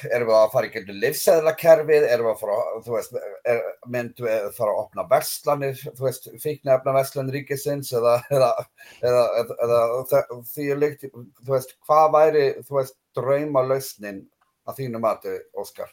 erum 0.06 0.30
við 0.30 0.36
að 0.38 0.52
fara 0.54 0.68
í 0.68 0.72
gegnum 0.74 0.98
livsæðlakerfið, 1.02 2.06
erum 2.08 2.28
við 2.28 2.32
að 2.32 2.40
fara, 2.42 2.56
þú 2.86 2.94
veist, 2.94 3.18
er, 3.52 3.60
myndum 3.90 4.28
við 4.28 4.36
að 4.38 4.56
fara 4.56 4.74
að 4.74 4.80
opna 4.84 5.04
verslanir, 5.10 5.84
þú 5.84 6.06
veist, 6.06 6.28
fíknefna 6.42 6.94
verslanir 6.96 7.38
ríkisins 7.38 7.92
eða, 7.98 8.16
eða, 8.38 8.50
eða, 9.02 9.22
eða, 9.66 9.82
því 10.54 10.66
er 10.74 10.82
líkt, 10.82 11.06
þú 11.12 11.54
veist, 11.54 11.76
hvað 11.88 12.10
væri, 12.16 12.48
þú 12.68 12.80
veist, 12.80 12.98
drauma 13.18 13.64
lausnin 13.66 14.24
að 14.68 14.82
þínu 14.82 15.02
mati, 15.02 15.36
Óskar? 15.58 15.92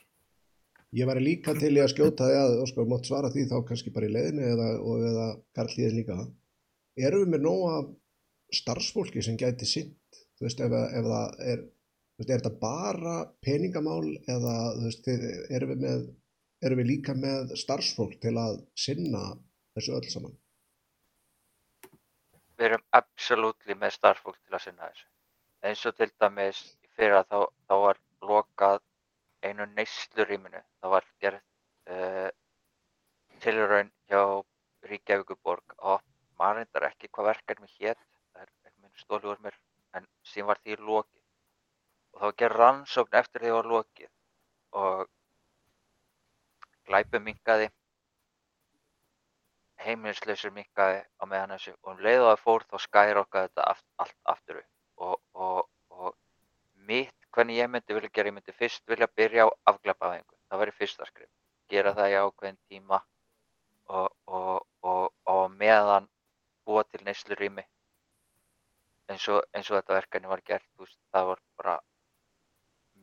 Ég 0.96 1.08
var 1.10 1.20
líka 1.20 1.56
til 1.58 1.74
í 1.76 1.82
að 1.84 1.92
skjóta 1.92 2.30
því 2.30 2.40
að 2.40 2.58
Óskar 2.64 2.88
mótt 2.88 3.08
svara 3.10 3.32
því 3.34 3.50
þá 3.50 3.56
kannski 3.68 3.92
bara 3.96 4.08
í 4.08 4.14
leiðinu 4.16 4.50
eða, 4.54 4.68
eða 5.10 5.30
Karl 5.58 5.74
Líðin 5.74 5.98
líka. 6.00 6.18
Erum 6.96 7.26
við 7.26 7.32
með 7.34 7.42
nóga 7.44 7.80
starfsfólki 8.56 9.24
sem 9.26 9.36
gæti 9.40 9.68
sint, 9.68 10.22
þú 10.38 10.48
veist, 10.48 10.62
ef, 10.64 10.72
ef 10.72 11.10
það 11.10 11.42
er 11.52 11.66
Veist, 12.16 12.30
er 12.30 12.40
þetta 12.40 12.60
bara 12.62 13.16
peningamál 13.44 14.06
eða 14.32 14.56
veist, 14.84 15.08
erum, 15.08 15.74
við 15.74 15.82
með, 15.84 16.06
erum 16.64 16.82
við 16.82 16.90
líka 16.94 17.16
með 17.20 17.56
starfsfólk 17.60 18.16
til 18.24 18.36
að 18.40 18.62
sinna 18.86 19.24
þessu 19.76 19.98
öll 19.98 20.08
saman? 20.14 20.38
Við 22.56 22.70
erum 22.70 22.86
absolutt 22.96 23.68
með 23.68 23.98
starfsfólk 23.98 24.40
til 24.40 24.56
að 24.56 24.64
sinna 24.68 24.88
þessu. 24.88 25.08
Eins 25.66 25.86
og 25.90 25.98
til 25.98 26.12
dæmis 26.22 26.62
fyrir 26.96 27.18
að 27.20 27.28
þá, 27.34 27.40
þá 27.68 27.76
var 27.84 28.02
lokað 28.30 28.82
einu 29.46 29.68
neysluríminu, 29.76 30.62
það 30.82 30.94
var 30.96 31.08
gerð 31.22 31.42
uh, 31.92 32.30
tilraun 33.44 33.92
hjá 34.10 34.22
Ríkjavíkuborg 34.86 35.76
og 35.82 36.02
maður 36.40 36.62
reyndar 36.62 36.88
ekki 36.90 37.10
hvað 37.12 37.32
verkefni 37.34 37.70
hétt, 37.76 38.02
það 38.32 38.48
er 38.48 38.74
minn 38.80 38.96
stóli 39.02 39.30
úr 39.32 39.42
mér, 39.44 39.58
en 39.98 40.08
síðan 40.24 40.52
var 40.54 40.62
því 40.64 40.80
lokið. 40.80 41.15
Og 42.16 42.22
það 42.22 42.30
var 42.30 42.38
gerð 42.42 42.60
rannsókn 42.62 43.18
eftir 43.20 43.44
því 43.44 43.50
það 43.52 43.58
var 43.58 43.72
lokið. 43.72 44.12
Og 44.82 45.02
glæpum 46.88 47.26
minkaði, 47.26 47.68
heimilislausur 49.86 50.54
minkaði 50.56 51.02
á 51.04 51.24
meðan 51.28 51.56
þessu. 51.56 51.76
Og 51.84 51.92
um 51.94 52.04
leið 52.06 52.24
og 52.24 52.30
það 52.30 52.44
fór 52.46 52.66
þá 52.70 52.78
skæri 52.86 53.22
okkar 53.22 53.50
þetta 53.50 53.68
aft, 53.74 53.88
allt 54.04 54.18
aftur 54.36 54.62
upp. 54.62 54.72
Og, 54.96 55.16
og, 55.34 55.60
og 55.92 56.14
mitt 56.88 57.28
hvernig 57.36 57.60
ég 57.60 57.72
myndi 57.72 57.98
vilja 57.98 58.14
gera, 58.16 58.32
ég 58.32 58.38
myndi 58.38 58.56
fyrst 58.56 58.86
vilja 58.88 59.10
byrja 59.20 59.48
á 59.48 59.50
afglæpaðingu, 59.74 60.38
það 60.48 60.62
væri 60.62 60.76
fyrsta 60.78 61.08
skrif, 61.10 61.32
gera 61.68 61.92
það 61.98 62.14
í 62.14 62.20
ákveðin 62.22 62.62
tíma. 62.70 63.02
Og, 63.86 64.08
og, 64.26 64.64
meðan 65.52 66.08
búa 66.66 66.84
til 66.88 67.04
neyslurými. 67.06 67.66
Eins 69.12 69.28
eins 69.54 69.68
og 69.70 69.78
þetta 69.78 70.00
verkefni 70.00 70.32
var 70.32 70.42
gert, 70.48 70.66
það 71.14 71.28
var 71.30 71.44
bara 71.60 71.76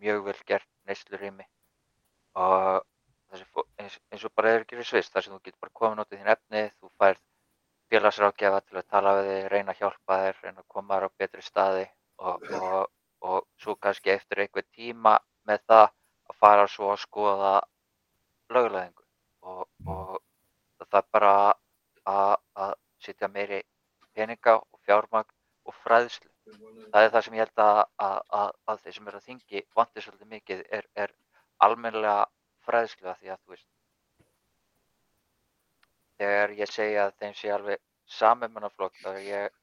mjög 0.02 0.24
vel 0.28 0.38
gert 0.46 0.68
neyslurými 0.88 1.46
og 2.42 2.82
eins, 3.32 3.98
eins 4.12 4.24
og 4.26 4.32
bara 4.36 4.54
er 4.54 4.64
ekki 4.64 4.84
svist, 4.86 5.12
þar 5.12 5.24
sem 5.24 5.34
þú 5.34 5.42
getur 5.46 5.62
bara 5.64 5.78
komin 5.80 6.02
út 6.02 6.12
í 6.12 6.18
þín 6.18 6.32
efni, 6.34 6.64
þú 6.80 6.90
færð 7.00 7.20
félagsrákjafa 7.92 8.60
til 8.66 8.78
að 8.80 8.88
tala 8.94 9.14
við 9.18 9.30
þig, 9.30 9.46
reyna 9.52 9.74
að 9.74 9.80
hjálpa 9.82 10.18
þér, 10.24 10.38
reyna 10.42 10.62
að 10.64 10.68
koma 10.74 10.98
þér 10.98 11.06
á 11.08 11.10
betri 11.22 11.44
staði 11.44 11.84
og, 12.18 12.46
og, 12.58 12.78
og 13.28 13.38
svo 13.60 13.76
kannski 13.76 14.14
eftir 14.14 14.44
einhver 14.44 14.66
tíma 14.72 15.18
með 15.48 15.64
það 15.72 15.84
að 16.32 16.38
fara 16.40 16.66
svo 16.70 16.92
að 16.92 17.02
skoða 17.04 17.52
löguleðingu 18.52 19.04
og, 19.52 19.66
og 19.86 20.86
það 20.88 20.98
er 21.02 21.08
bara 21.18 21.34
að 22.12 22.74
setja 23.02 23.28
meiri 23.28 23.62
peninga 24.16 24.58
og 24.60 24.80
fjármagn 24.86 25.32
og 25.68 25.76
fræðslu. 25.84 26.31
Það 26.92 27.04
er 27.04 27.12
það 27.14 27.24
sem 27.24 27.36
ég 27.36 27.44
held 27.44 27.62
að, 27.64 27.80
að, 28.06 28.16
að, 28.38 28.50
að 28.72 28.80
þeir 28.84 28.96
sem 28.96 29.08
eru 29.10 29.20
að 29.20 29.28
þingi 29.28 29.62
vantir 29.78 30.04
svolítið 30.06 30.32
mikið 30.32 30.64
er, 30.78 30.88
er 31.04 31.14
almennilega 31.62 32.26
fræðslu 32.66 33.10
að 33.12 33.20
því 33.20 33.32
að 33.32 33.40
þú 33.42 33.54
veist 33.54 33.68
þegar 36.22 36.54
ég 36.58 36.70
segja 36.70 37.06
að 37.06 37.16
þeim 37.22 37.34
sé 37.38 37.52
alveg 37.54 37.82
samumannaflokk 38.18 39.00
þá 39.02 39.10
er 39.12 39.22
ég 39.28 39.58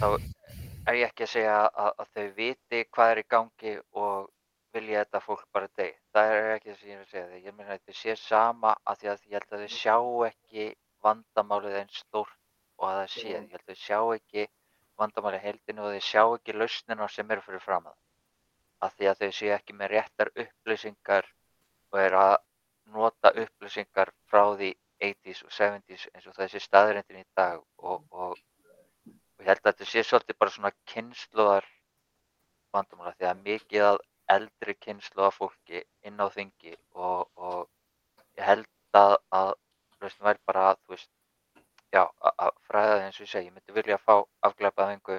þá 0.00 0.06
er 0.12 0.98
ég 1.00 1.08
ekki 1.08 1.26
að 1.26 1.32
segja 1.32 1.58
að, 1.66 2.02
þau 2.14 2.26
viti 2.36 2.82
hvað 2.94 3.12
er 3.12 3.20
í 3.22 3.28
gangi 3.34 3.74
og 4.02 4.30
vilja 4.76 5.02
þetta 5.04 5.22
fólk 5.24 5.46
bara 5.56 5.68
deg. 5.78 5.96
Það 6.14 6.32
er 6.34 6.50
ekki 6.54 6.70
það 6.70 6.80
sem 6.80 6.90
ég 6.90 7.00
að 7.00 7.12
segja 7.12 7.26
því. 7.30 7.40
Ég 7.46 7.56
meina 7.56 7.76
að 7.76 7.86
þau 7.86 7.96
sé 8.00 8.16
sama 8.20 8.74
að 8.84 9.00
því 9.00 9.10
að 9.12 9.24
ég 9.24 9.36
held 9.38 9.56
að 9.56 9.64
þau 9.64 9.72
sjá 9.76 9.96
ekki 10.28 10.66
vandamálið 11.06 11.78
eins 11.80 12.00
stórt 12.02 12.38
og 12.76 12.88
að 12.90 12.98
það 13.00 13.12
sé. 13.14 13.26
Ég 13.30 13.54
held 13.54 13.62
að 13.62 13.72
þau 13.72 13.82
sjá 13.86 14.00
ekki 14.18 14.46
vandamálið 15.00 15.40
í 15.40 15.46
heildinu 15.46 15.86
og 15.86 15.94
þau 15.94 16.04
sjá 16.08 16.22
ekki 16.24 16.56
lausnina 16.56 17.08
sem 17.12 17.30
eru 17.30 17.44
fyrir 17.44 17.64
fram 17.64 17.88
að. 17.90 17.96
Að 18.84 18.96
því 18.96 19.08
að 19.10 19.22
þau 19.22 19.30
sé 19.38 19.52
ekki 19.56 19.76
með 19.76 19.92
réttar 19.94 20.32
upplýsingar 20.44 21.30
og 21.92 22.00
er 22.00 22.18
að 22.20 22.34
nota 22.96 23.32
upplýsingar 23.44 24.12
frá 24.30 24.42
því 24.56 24.72
80s 25.06 25.42
og 25.44 25.52
70s 25.52 26.08
eins 26.14 26.26
og 26.26 26.36
þessi 26.36 26.60
staðrindin 26.64 27.22
í 27.22 27.26
dag 27.36 27.60
og, 27.78 28.04
og, 28.10 28.36
og 28.36 29.42
ég 29.42 29.50
held 29.50 29.62
að 29.62 29.72
þetta 29.72 29.88
sé 29.90 30.04
svolítið 30.04 30.38
bara 30.40 30.54
svona 30.54 30.72
kynnslóðar 30.92 31.66
vandamála 32.76 33.14
því 33.16 33.28
að 33.30 33.42
mikið 33.48 33.88
að 33.90 33.98
eldri 34.36 34.74
kynnslóða 34.86 35.34
fólki 35.36 35.82
inn 36.08 36.22
á 36.22 36.26
þingi 36.32 36.74
og, 36.94 37.28
og 37.36 37.68
ég 38.38 38.44
held 38.48 38.98
að, 39.00 39.16
að 39.40 39.52
lausnum 40.00 40.28
væri 40.30 40.42
bara 40.48 40.64
að 40.70 40.80
þú 40.82 40.94
veist 40.94 41.10
já, 41.96 42.02
að, 42.28 42.34
að 42.46 42.52
fræða 42.68 42.96
því 42.98 43.06
eins 43.08 43.18
og 43.20 43.24
ég 43.26 43.30
segi, 43.32 43.48
ég 43.50 43.54
myndi 43.56 43.76
vilja 43.76 43.98
fá 44.02 44.14
afglæpaðingu 44.48 45.18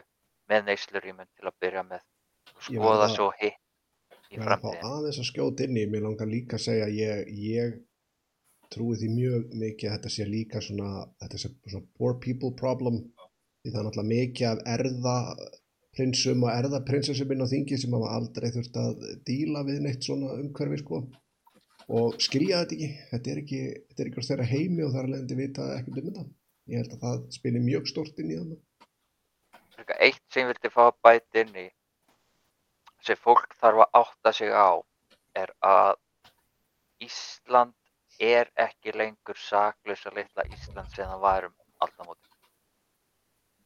með 0.52 0.68
neyslurímun 0.70 1.30
til 1.38 1.50
að 1.50 1.58
byrja 1.64 1.84
með 1.90 2.02
og 2.04 2.70
Ég 2.72 2.80
skoða 2.80 3.08
að- 3.08 3.16
svo 3.18 3.28
hitt 3.42 3.60
í 4.32 4.38
Ég 4.38 4.40
verð 4.44 4.56
að 4.56 4.64
fá 4.64 4.70
framtíðin. 4.70 4.90
aðeins 4.94 5.20
að 5.24 5.30
skjóta 5.32 5.64
inn 5.68 5.78
í, 5.82 5.86
mér 5.92 6.04
langar 6.08 6.28
líka 6.32 6.58
að 6.60 6.66
segja 6.68 6.88
að 6.88 6.98
ég, 7.00 7.30
ég 7.52 7.78
trúi 8.74 8.98
því 9.00 9.10
mjög 9.16 9.54
mikið 9.62 9.90
að 9.90 9.96
þetta 9.98 10.10
sé 10.18 10.26
líka 10.28 10.62
svona, 10.64 10.90
þetta 11.24 11.38
sé 11.44 11.52
svona 11.72 11.86
poor 11.98 12.18
people 12.24 12.52
problem, 12.60 12.98
því 13.64 13.72
það 13.72 13.80
er 13.80 13.88
náttúrulega 13.88 14.12
mikið 14.12 14.48
af 14.50 14.66
erða 14.76 15.16
prinsum 15.98 16.44
og 16.46 16.52
erða 16.54 16.82
prinsessum 16.86 17.32
inn 17.34 17.42
á 17.42 17.48
þingi 17.50 17.78
sem 17.82 17.96
hafa 17.96 18.10
aldrei 18.18 18.50
þurft 18.54 18.76
að 18.82 19.06
díla 19.26 19.64
við 19.66 19.80
neitt 19.86 20.04
svona 20.06 20.36
umhverfi 20.38 20.78
sko 20.84 21.00
og 21.98 22.18
skilja 22.22 22.60
þetta 22.66 22.76
ekki, 22.76 22.90
þetta 23.14 23.32
er 23.32 23.40
ekki, 23.42 23.62
þetta 23.88 24.04
er 24.04 24.10
ekki 24.12 24.26
þeirra 24.28 24.48
heimi 24.52 24.84
og 24.86 24.92
það 24.94 25.02
er 25.02 25.10
leiðandi 25.14 25.38
vita 25.40 25.68
ekkert 25.78 25.98
um 26.02 26.10
þetta. 26.12 26.26
Ég 26.68 26.82
held 26.82 26.94
að 26.98 27.04
það 27.06 27.20
spilir 27.36 27.64
mjög 27.64 27.86
stórt 27.88 28.18
inn 28.22 28.32
í 28.32 28.38
þannig. 28.40 28.64
Eitt 30.04 30.24
sem 30.34 30.44
ég 30.44 30.50
vildi 30.52 30.72
fá 30.74 30.82
að 30.90 30.98
bæta 31.06 31.44
inn 31.44 31.60
í 31.62 31.68
sem 33.08 33.20
fólk 33.24 33.54
þarf 33.62 33.86
að 33.86 34.00
átta 34.02 34.34
sig 34.36 34.52
á 34.52 34.70
er 35.42 35.54
að 35.64 35.96
Ísland 37.06 37.76
er 38.20 38.50
ekki 38.60 38.92
lengur 38.98 39.38
saklausa 39.40 40.12
litla 40.16 40.48
Ísland 40.52 40.92
sem 40.92 41.08
það 41.08 41.24
var 41.24 41.48
um 41.48 41.56
aldamótin. 41.86 42.36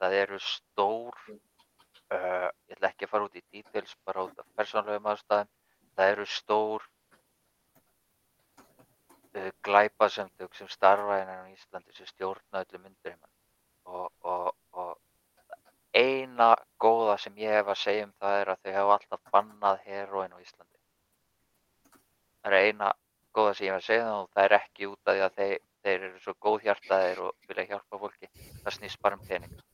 Það 0.01 0.17
eru 0.19 0.39
stór, 0.43 1.17
uh, 1.31 2.49
ég 2.67 2.75
ætla 2.75 2.91
ekki 2.91 3.07
að 3.07 3.13
fara 3.13 3.29
út 3.29 3.39
í 3.39 3.45
details 3.55 3.95
bara 4.05 4.27
út 4.27 4.43
af 4.43 4.49
persónlegum 4.59 5.09
aðstæðum, 5.13 5.51
það 5.95 6.13
eru 6.15 6.27
stór 6.35 6.89
uh, 9.35 9.51
glæpasemtök 9.63 10.53
sem 10.53 10.67
starfa 10.67 11.21
innan 11.21 11.45
á 11.45 11.53
Íslandi 11.53 11.95
sem 11.95 12.09
stjórna 12.09 12.63
öllum 12.65 12.89
undirheimann 12.89 13.31
og, 13.85 14.11
og, 14.21 14.55
og 14.71 14.99
eina 15.93 16.55
góða 16.79 17.17
sem 17.19 17.37
ég 17.41 17.57
hef 17.59 17.71
að 17.71 17.81
segja 17.83 18.05
um 18.07 18.13
það 18.19 18.37
er 18.41 18.51
að 18.53 18.61
þau 18.65 18.75
hafa 18.77 18.97
alltaf 18.97 19.33
bannað 19.35 19.81
heroin 19.87 20.35
á 20.35 20.39
Íslandi. 20.39 20.77
Það 22.41 22.53
er 22.53 22.67
eina 22.67 22.93
góða 23.35 23.57
sem 23.57 23.67
ég 23.67 23.73
hef 23.73 23.81
að 23.81 23.89
segja 23.89 24.05
það 24.05 24.21
og 24.21 24.29
það 24.35 24.45
er 24.45 24.57
ekki 24.59 24.91
út 24.91 25.11
af 25.11 25.17
því 25.17 25.25
að 25.25 25.35
þeir, 25.39 25.57
þeir 25.81 26.05
eru 26.07 26.23
svo 26.23 26.35
góðhjartaðir 26.47 27.25
og 27.25 27.49
vilja 27.49 27.67
hjálpa 27.73 27.99
fólki. 28.05 28.31
Það 28.63 28.77
snýst 28.77 29.01
bara 29.03 29.19
um 29.19 29.27
peninga. 29.27 29.67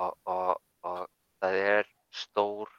Og, 0.00 0.14
og, 0.34 0.52
og 0.88 1.02
það 1.40 1.58
er 1.72 1.90
stór 2.10 2.76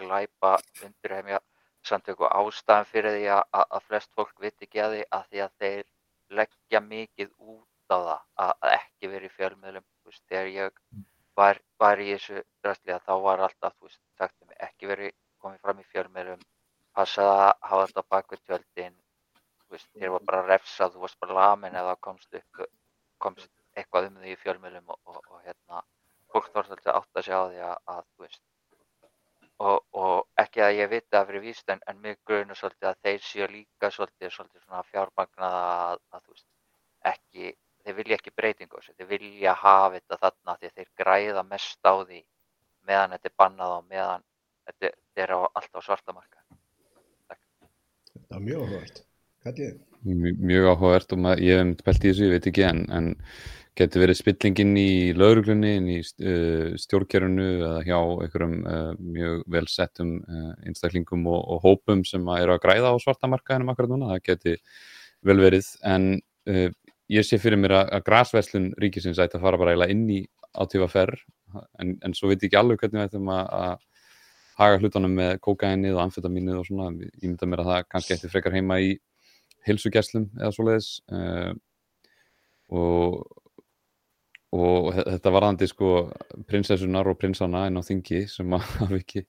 glæpa 0.00 0.56
undirheimja 0.82 1.40
samtök 1.88 2.24
og 2.24 2.32
ástæðan 2.40 2.88
fyrir 2.90 3.16
því 3.18 3.26
að, 3.36 3.42
að, 3.58 3.66
að 3.76 3.86
flest 3.88 4.12
fólk 4.16 4.40
viti 4.44 4.68
ekki 4.68 4.82
að 4.84 4.96
því 4.96 5.02
að 5.18 5.26
því 5.30 5.42
að 5.44 5.56
þeir 5.62 5.84
leggja 6.40 6.80
mikið 6.84 7.32
út 7.38 7.92
á 7.92 7.96
það 7.96 8.12
að, 8.14 8.52
að 8.54 8.76
ekki 8.78 9.10
vera 9.12 9.28
í 9.28 9.34
fjölmiðlum. 9.34 9.86
Veist, 10.04 10.24
þegar 10.28 10.50
ég 10.54 10.80
var, 11.38 11.60
var 11.80 12.00
í 12.00 12.10
þessu 12.12 12.42
drastli 12.64 12.94
að 12.94 13.06
þá 13.08 13.14
var 13.26 13.44
alltaf, 13.46 13.76
veist, 13.84 14.00
um 14.20 14.48
mig, 14.48 14.58
ekki 14.68 14.90
verið 14.90 15.16
komið 15.44 15.64
fram 15.64 15.80
í 15.82 15.88
fjölmiðlum, 15.92 16.44
passaði 16.96 17.34
að 17.34 17.52
hafa 17.70 17.88
þetta 17.88 18.04
á 18.04 18.12
bakvið 18.14 18.44
tjöldin, 18.48 18.96
þér 19.74 20.14
var 20.14 20.26
bara 20.28 20.46
refsað, 20.46 20.94
þú 20.94 21.04
varst 21.04 21.20
bara 21.20 21.36
lamin 21.40 21.76
eða 21.80 21.96
komst 22.06 22.38
upp, 22.38 22.64
komst 23.18 23.50
eitthvað 23.74 24.10
um 24.10 24.18
því 24.22 24.34
í 24.34 24.40
fjölmiðlum 24.40 24.92
og, 24.94 25.00
og, 25.10 25.20
og 25.34 25.40
hérna, 25.46 25.82
fólk 26.30 26.50
var 26.54 26.68
svolítið 26.68 26.92
að 26.92 26.98
átta 27.00 27.24
sig 27.26 27.34
á 27.34 27.42
því 27.42 27.62
að, 27.68 27.76
að 27.94 28.02
þú 28.04 28.26
veist, 28.26 28.42
og, 29.62 29.84
og 29.92 30.42
ekki 30.42 30.64
að 30.64 30.78
ég 30.80 30.90
viti 30.90 31.10
það 31.14 31.28
fyrir 31.30 31.44
víst 31.44 31.70
en, 31.70 31.82
en 31.90 32.00
mig 32.02 32.18
grunur 32.26 32.58
svolítið 32.58 32.90
að 32.90 33.00
þeir 33.06 33.20
séu 33.28 33.48
líka 33.50 33.90
svolítið, 33.94 34.32
svolítið 34.34 34.64
svona 34.64 34.82
fjármagnaða 34.90 35.62
að, 35.90 36.02
að 36.10 36.24
þú 36.24 36.34
veist, 36.34 36.46
ekki, 37.12 37.54
þeir 37.84 37.98
vilja 38.00 38.18
ekki 38.18 38.34
breytingu 38.36 38.80
þessu, 38.80 38.96
þeir 38.98 39.10
vilja 39.14 39.56
hafa 39.60 39.94
þetta 39.98 40.20
þarna 40.26 40.58
því 40.58 40.70
að 40.70 40.76
þeir 40.80 40.92
græða 41.02 41.46
mest 41.48 41.80
á 41.86 41.94
því 42.02 42.20
meðan 42.84 43.16
þetta 43.16 43.30
er 43.30 43.36
bannað 43.40 43.78
og 43.78 43.88
meðan 43.90 44.28
þetta 44.68 44.94
þetta 45.14 45.22
er 45.22 45.34
á, 45.34 45.38
alltaf 45.54 45.82
á 45.82 45.86
svartamarka. 45.86 46.40
Það 48.14 48.38
er 48.38 48.44
mjög 48.44 48.62
áhugavert. 48.64 49.02
Mjög 50.04 50.70
áhugavert 50.72 51.12
og 51.14 51.20
maður, 51.22 51.44
ég 51.44 51.54
hef 51.54 51.62
einmitt 51.64 51.84
pælt 51.84 52.04
í 52.04 52.10
þessu, 52.10 52.24
ég 52.26 52.34
veit 52.34 52.48
ekki 52.50 52.64
en, 52.66 52.82
en 52.90 53.10
getur 53.78 54.04
verið 54.04 54.18
spillingin 54.20 54.76
í 54.78 54.90
lauruglunni, 55.18 55.72
í 55.94 55.98
uh, 56.00 56.74
stjórnkerfinu 56.78 57.46
eða 57.56 57.80
hjá 57.86 57.98
einhverjum 57.98 58.54
uh, 58.62 58.92
mjög 58.98 59.40
vel 59.56 59.66
settum 59.70 60.16
uh, 60.22 60.52
einstaklingum 60.66 61.26
og, 61.30 61.40
og 61.56 61.64
hópum 61.66 62.04
sem 62.06 62.28
eru 62.36 62.54
að 62.54 62.62
græða 62.66 62.94
á 62.94 62.96
svartamarkaðinum 63.02 63.72
akkurat 63.74 63.94
núna, 63.94 64.12
það 64.14 64.24
geti 64.30 64.56
vel 65.26 65.40
verið. 65.42 65.72
En 65.90 66.12
uh, 66.50 66.68
ég 67.12 67.26
sé 67.26 67.40
fyrir 67.42 67.60
mér 67.60 67.78
að, 67.80 67.90
að 67.98 68.06
grasverslun 68.08 68.70
ríkisins 68.80 69.20
ætti 69.22 69.40
að 69.40 69.48
fara 69.48 69.60
bara 69.60 69.74
eiginlega 69.74 69.96
inn 69.96 70.06
í 70.12 70.20
átífa 70.54 70.88
ferr 70.92 71.16
en, 71.82 71.96
en 72.02 72.14
svo 72.14 72.30
veit 72.30 72.40
ég 72.42 72.48
ekki 72.48 72.60
alveg 72.60 72.80
hvernig 72.80 73.00
við 73.00 73.08
ættum 73.08 73.30
að, 73.34 73.50
að 73.58 73.74
haga 74.58 74.80
hlutunum 74.80 75.16
með 75.18 75.32
kókainið 75.42 75.96
og 75.96 76.02
amfetamínið 76.04 76.60
og 76.60 76.68
svona, 76.68 76.90
ég 77.18 77.26
mynda 77.26 77.48
mér 77.50 77.64
að 77.64 77.70
það 77.70 77.86
kannski 77.90 78.16
ætti 78.16 78.30
frekar 78.30 78.54
heima 78.54 78.78
í 78.82 78.92
heilsugjæslum 79.66 80.28
eða 80.38 80.52
svoleiðis 80.54 80.90
uh, 81.10 81.52
og, 82.70 83.24
og 84.54 84.90
þe- 84.94 85.06
þetta 85.08 85.32
varðandi 85.34 85.68
sko 85.70 85.92
prinsessunar 86.48 87.10
og 87.10 87.18
prinsana 87.20 87.66
inn 87.68 87.80
á 87.80 87.82
þingi 87.84 88.24
sem 88.30 88.56
að 88.56 88.66
hafa 88.80 89.00
ekki 89.00 89.24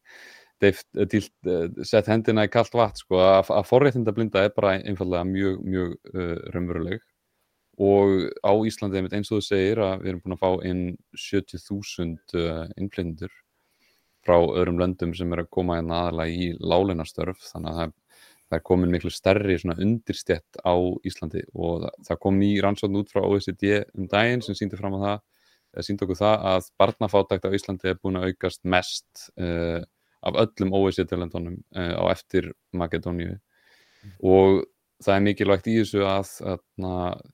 sett 1.84 2.08
hendina 2.08 2.46
í 2.48 2.52
kallt 2.52 2.74
vatn 2.78 3.02
sko, 3.02 3.20
að, 3.20 3.50
að 3.52 3.68
forréttinda 3.68 4.14
blinda 4.16 4.46
er 4.46 4.54
bara 4.56 4.78
einfallega 4.80 5.28
mjög, 5.28 5.58
mjög 5.68 5.96
uh, 6.14 6.38
raunveruleg. 6.54 7.04
Og 7.76 8.30
á 8.40 8.52
Íslandi 8.64 9.02
eins 9.04 9.34
og 9.34 9.42
þú 9.42 9.48
segir 9.50 9.82
að 9.84 10.06
við 10.06 10.14
erum 10.14 10.22
búin 10.24 10.38
að 10.38 10.44
fá 10.46 10.52
inn 10.70 10.84
70.000 11.20 12.40
uh, 12.40 12.62
innflytjendur 12.80 13.34
frá 14.26 14.38
öðrum 14.40 14.80
löndum 14.80 15.12
sem 15.18 15.34
er 15.36 15.44
að 15.44 15.52
koma 15.54 15.76
inn 15.78 15.90
hérna 15.90 16.06
aðalega 16.06 16.40
í 16.40 16.48
lálinastörf 16.64 17.44
þannig 17.52 17.74
að 17.74 17.82
það, 17.82 17.94
það 18.50 18.58
er 18.60 18.66
komin 18.66 18.92
miklu 18.94 19.12
stærri 19.14 19.58
undirstjett 19.74 20.60
á 20.62 20.76
Íslandi 21.08 21.46
og 21.54 21.86
það, 21.86 21.96
það 22.10 22.20
kom 22.26 22.38
ný 22.42 22.52
rannsókn 22.62 23.00
út 23.02 23.14
frá 23.14 23.24
OECD 23.26 23.66
um 23.98 24.10
daginn 24.12 24.44
sem 24.46 24.58
síndi 24.58 24.78
fram 24.80 24.98
á 24.98 25.00
það 25.02 25.24
síndi 25.84 26.06
okkur 26.06 26.20
það 26.20 26.46
að 26.52 26.70
barnafátækt 26.80 27.48
á 27.50 27.56
Íslandi 27.58 27.92
er 27.92 28.00
búin 28.00 28.20
að 28.20 28.30
aukast 28.32 28.62
mest 28.64 29.28
uh, 29.42 29.82
af 30.26 30.40
öllum 30.46 30.74
OECD-löndunum 30.78 31.58
uh, 31.76 31.96
á 32.00 32.04
eftir 32.14 32.52
Makedóníu 32.72 33.36
mm. 33.36 34.14
og 34.24 34.64
það 35.04 35.18
er 35.18 35.26
mikilvægt 35.26 35.72
í 35.72 35.80
þessu 35.82 36.06
að, 36.08 36.32
að, 36.54 36.62
að 36.86 37.26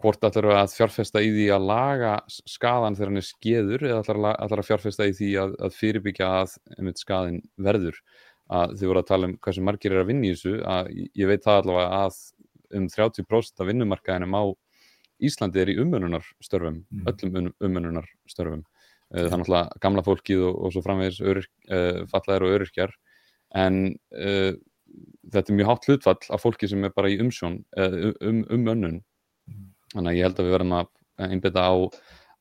hvort 0.00 0.24
ætlar 0.24 0.48
að 0.56 0.74
fjárfesta 0.74 1.22
í 1.22 1.30
því 1.34 1.46
að 1.54 1.66
laga 1.68 2.14
skadan 2.28 2.96
þegar 2.96 3.10
hann 3.10 3.20
er 3.20 3.28
skeður 3.28 3.86
eða 3.90 4.00
ætlar 4.00 4.62
að 4.62 4.68
fjárfesta 4.70 5.06
í 5.06 5.14
því 5.16 5.30
að, 5.42 5.54
að 5.60 5.76
fyrirbyggja 5.76 6.30
að 6.40 6.54
skadin 6.98 7.40
verður 7.60 8.00
að 8.50 8.74
þið 8.78 8.90
voru 8.90 9.02
að 9.02 9.10
tala 9.10 9.28
um 9.28 9.36
hversu 9.44 9.64
margir 9.66 9.94
er 9.94 10.02
að 10.02 10.10
vinna 10.10 10.26
í 10.26 10.32
þessu 10.34 10.56
að 10.66 10.90
ég 10.98 11.30
veit 11.30 11.44
það 11.44 11.60
allavega 11.62 12.00
að 12.00 12.18
um 12.78 12.88
30% 12.90 13.62
af 13.62 13.70
vinnumarkaðinum 13.70 14.36
á 14.38 14.44
Íslandi 15.20 15.60
er 15.60 15.70
í 15.72 15.76
umönnunarstörfum 15.82 16.80
mm. 16.80 17.04
öllum 17.10 17.34
um, 17.36 17.50
umönnunarstörfum. 17.60 18.62
Eh, 19.12 19.26
er 19.26 19.34
náttúrulega 19.34 19.82
gamla 19.84 20.04
fólkið 20.06 20.46
og, 20.48 20.56
og 20.64 20.72
svo 20.72 20.82
framvegis 20.86 21.20
uh, 21.20 22.06
fallaðir 22.08 22.46
og 22.46 22.54
öryrkjar. 22.56 22.94
En 23.60 23.82
uh, 24.16 24.54
þetta 25.28 25.52
er 25.52 25.58
mjög 25.58 25.70
hátt 25.74 25.90
hlutfall 25.90 26.32
af 26.32 26.42
fólki 26.46 26.70
sem 26.70 26.88
er 26.88 26.94
bara 26.96 27.12
í 27.12 27.18
umsjón 27.20 27.60
uh, 27.76 28.14
um, 28.24 28.40
um 28.48 28.72
önnun 28.72 29.00
Þannig 29.90 30.12
að 30.12 30.16
ég 30.16 30.26
held 30.26 30.38
að 30.38 30.46
við 30.46 30.54
verðum 30.54 30.76
að 30.78 30.90
einbita 31.26 31.66
á 31.66 31.74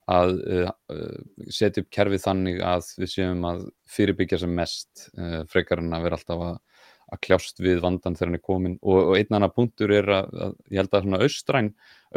að 0.09 0.39
uh, 0.39 0.71
setja 1.51 1.83
upp 1.83 1.91
kerfið 1.93 2.25
þannig 2.25 2.63
að 2.65 2.89
við 3.01 3.13
séum 3.13 3.45
að 3.49 3.67
fyrirbyggja 3.89 4.41
sem 4.43 4.55
mest 4.55 5.05
uh, 5.17 5.43
frekar 5.51 5.83
en 5.83 5.93
að 5.93 6.07
vera 6.07 6.17
alltaf 6.17 6.43
að, 6.47 6.57
að 7.09 7.21
kljást 7.25 7.61
við 7.61 7.81
vandan 7.83 8.17
þegar 8.17 8.31
hann 8.31 8.39
er 8.39 8.43
komin 8.45 8.75
og, 8.81 8.97
og 8.99 9.13
einn 9.17 9.37
annar 9.37 9.53
punktur 9.53 9.93
er 9.93 10.09
að, 10.19 10.31
að 10.45 10.55
ég 10.69 10.81
held 10.81 10.95
að 10.97 11.05
svona 11.05 11.21
austræn, 11.25 11.69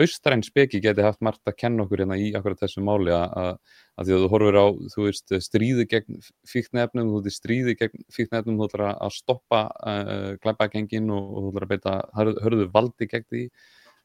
austræn 0.04 0.44
speki 0.46 0.80
geti 0.84 1.04
haft 1.04 1.20
margt 1.24 1.48
að 1.48 1.58
kenna 1.64 1.84
okkur 1.84 2.04
hérna 2.04 2.20
í 2.20 2.32
akkurat 2.36 2.64
þessu 2.64 2.84
máli 2.84 3.12
að, 3.16 3.60
að 3.96 4.08
því 4.08 4.16
að 4.16 4.24
þú 4.24 4.32
horfir 4.36 4.60
á 4.60 4.66
þú 4.94 5.06
veist 5.08 5.36
stríði 5.48 5.88
gegn 5.92 6.24
fíknefnum 6.48 7.12
þú 7.12 7.22
veist 7.26 7.42
stríði 7.42 7.76
gegn 7.82 8.08
fíknefnum 8.16 8.60
þú 8.60 8.70
ætlar 8.70 8.88
að 8.94 9.14
stoppa 9.18 9.62
uh, 9.68 10.32
glæpagengin 10.44 11.12
og, 11.12 11.28
og 11.28 11.44
þú 11.44 11.54
ætlar 11.54 11.68
að 11.68 11.76
beita 11.76 12.00
hörðu 12.16 12.68
valdi 12.72 13.12
gegn 13.12 13.28
því 13.28 13.46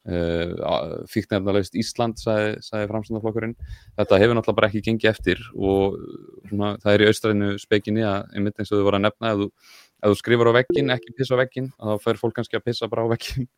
Uh, 0.08 1.02
fíknefnalaust 1.10 1.74
Ísland 1.76 2.16
sagði, 2.16 2.52
sagði 2.64 2.86
framstændaflokkurinn 2.88 3.50
þetta 3.98 4.20
hefur 4.22 4.38
náttúrulega 4.38 4.56
bara 4.56 4.68
ekki 4.70 4.80
gengið 4.86 5.10
eftir 5.10 5.42
og 5.52 5.98
svona, 6.48 6.70
það 6.80 6.94
er 6.94 7.02
í 7.02 7.08
austræðinu 7.10 7.48
spekinni 7.60 8.06
að 8.08 8.30
einmitt 8.38 8.62
eins 8.62 8.70
og 8.70 8.78
þú 8.78 8.86
voru 8.86 9.00
að 9.00 9.04
nefna 9.04 9.34
ef 9.34 9.42
þú, 9.42 9.48
ef 9.98 10.14
þú 10.14 10.18
skrifur 10.22 10.48
á 10.48 10.52
veggin, 10.56 10.94
ekki 10.94 11.12
pissa 11.18 11.36
á 11.36 11.40
veggin 11.42 11.68
þá 11.74 11.92
fær 12.06 12.22
fólk 12.22 12.38
kannski 12.38 12.56
að 12.56 12.64
pissa 12.70 12.88
bara 12.88 13.04
á 13.04 13.12
veggin 13.12 13.50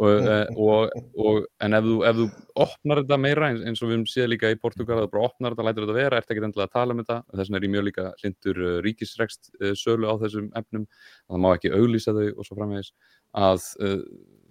og, 0.00 0.30
eh, 0.30 0.54
og, 0.56 0.96
og, 1.20 1.44
en 1.66 1.76
ef 1.76 1.84
þú, 1.84 1.98
ef 2.08 2.18
þú 2.22 2.26
opnar 2.64 3.02
þetta 3.02 3.20
meira 3.20 3.50
eins, 3.50 3.64
eins 3.66 3.82
og 3.82 3.90
við 3.90 3.98
höfum 3.98 4.08
séð 4.14 4.32
líka 4.32 4.54
í 4.54 4.58
Portugal 4.62 4.96
að 4.96 5.08
þú 5.08 5.14
bara 5.18 5.28
opnar 5.28 5.56
þetta, 5.56 5.66
lætur 5.68 5.86
þetta 5.86 5.98
vera, 6.00 6.20
ert 6.22 6.32
ekki 6.32 6.44
endilega 6.46 6.70
að 6.70 6.76
tala 6.78 6.96
um 6.96 7.02
þetta 7.02 7.18
þess 7.34 7.42
vegna 7.42 7.60
er 7.60 7.66
ég 7.66 7.74
mjög 7.74 7.88
líka 7.90 8.10
hlindur 8.22 8.62
uh, 8.64 8.76
ríkisregst 8.86 9.52
uh, 9.60 9.74
sölu 9.76 10.08
á 10.08 10.14
þessum 10.22 10.48
efnum 10.62 10.88
það 11.26 11.44
má 11.44 11.50
ekki 11.52 11.74
auglýsa 11.76 12.16
þau 12.16 12.28
og 12.30 12.46
svo 12.48 12.56
framvegis 12.56 12.94
að 13.36 13.66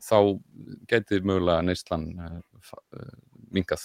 þá 0.03 0.17
getur 0.91 1.25
mögulega 1.27 1.65
neyslan 1.65 2.05
uh, 2.19 2.37
uh, 2.97 3.17
mingað. 3.53 3.83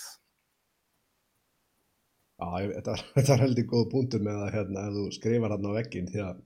Já, 2.35 2.67
þetta, 2.75 2.97
þetta 3.15 3.37
er 3.37 3.45
heldur 3.45 3.71
góð 3.71 3.87
punktur 3.93 4.25
með 4.25 4.43
að 4.47 4.53
hérna, 4.59 4.89
ef 4.89 4.99
þú 4.99 5.07
skrifar 5.19 5.55
hann 5.55 5.71
á 5.71 5.77
veggin 5.79 6.11
því 6.11 6.25
að 6.25 6.43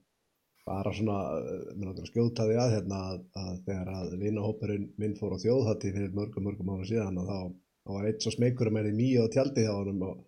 bara 0.69 0.93
svona, 0.93 1.19
uh, 1.39 1.69
mér 1.75 1.91
náttúrulega 1.91 2.13
skjóta 2.13 2.49
því 2.49 2.57
að, 2.61 2.73
hérna, 2.77 3.03
að 3.43 3.53
þegar 3.67 3.93
að 3.97 4.17
vinahópurinn 4.23 4.89
minn 5.01 5.17
fór 5.19 5.37
á 5.37 5.43
þjóðhatti 5.45 5.93
fyrir 5.95 6.17
mörgum, 6.17 6.49
mörgum 6.49 6.73
ára 6.75 6.89
síðan 6.89 7.21
og 7.23 7.31
þá, 7.31 7.39
þá 7.85 7.95
var 7.97 8.09
eitt 8.11 8.25
svo 8.25 8.35
smeykur 8.35 8.71
að 8.71 8.77
menni 8.77 8.97
mýja 8.99 9.25
á 9.25 9.33
tjaldi 9.33 9.65
hjá 9.65 9.73
hann 9.73 10.05
og, 10.05 10.19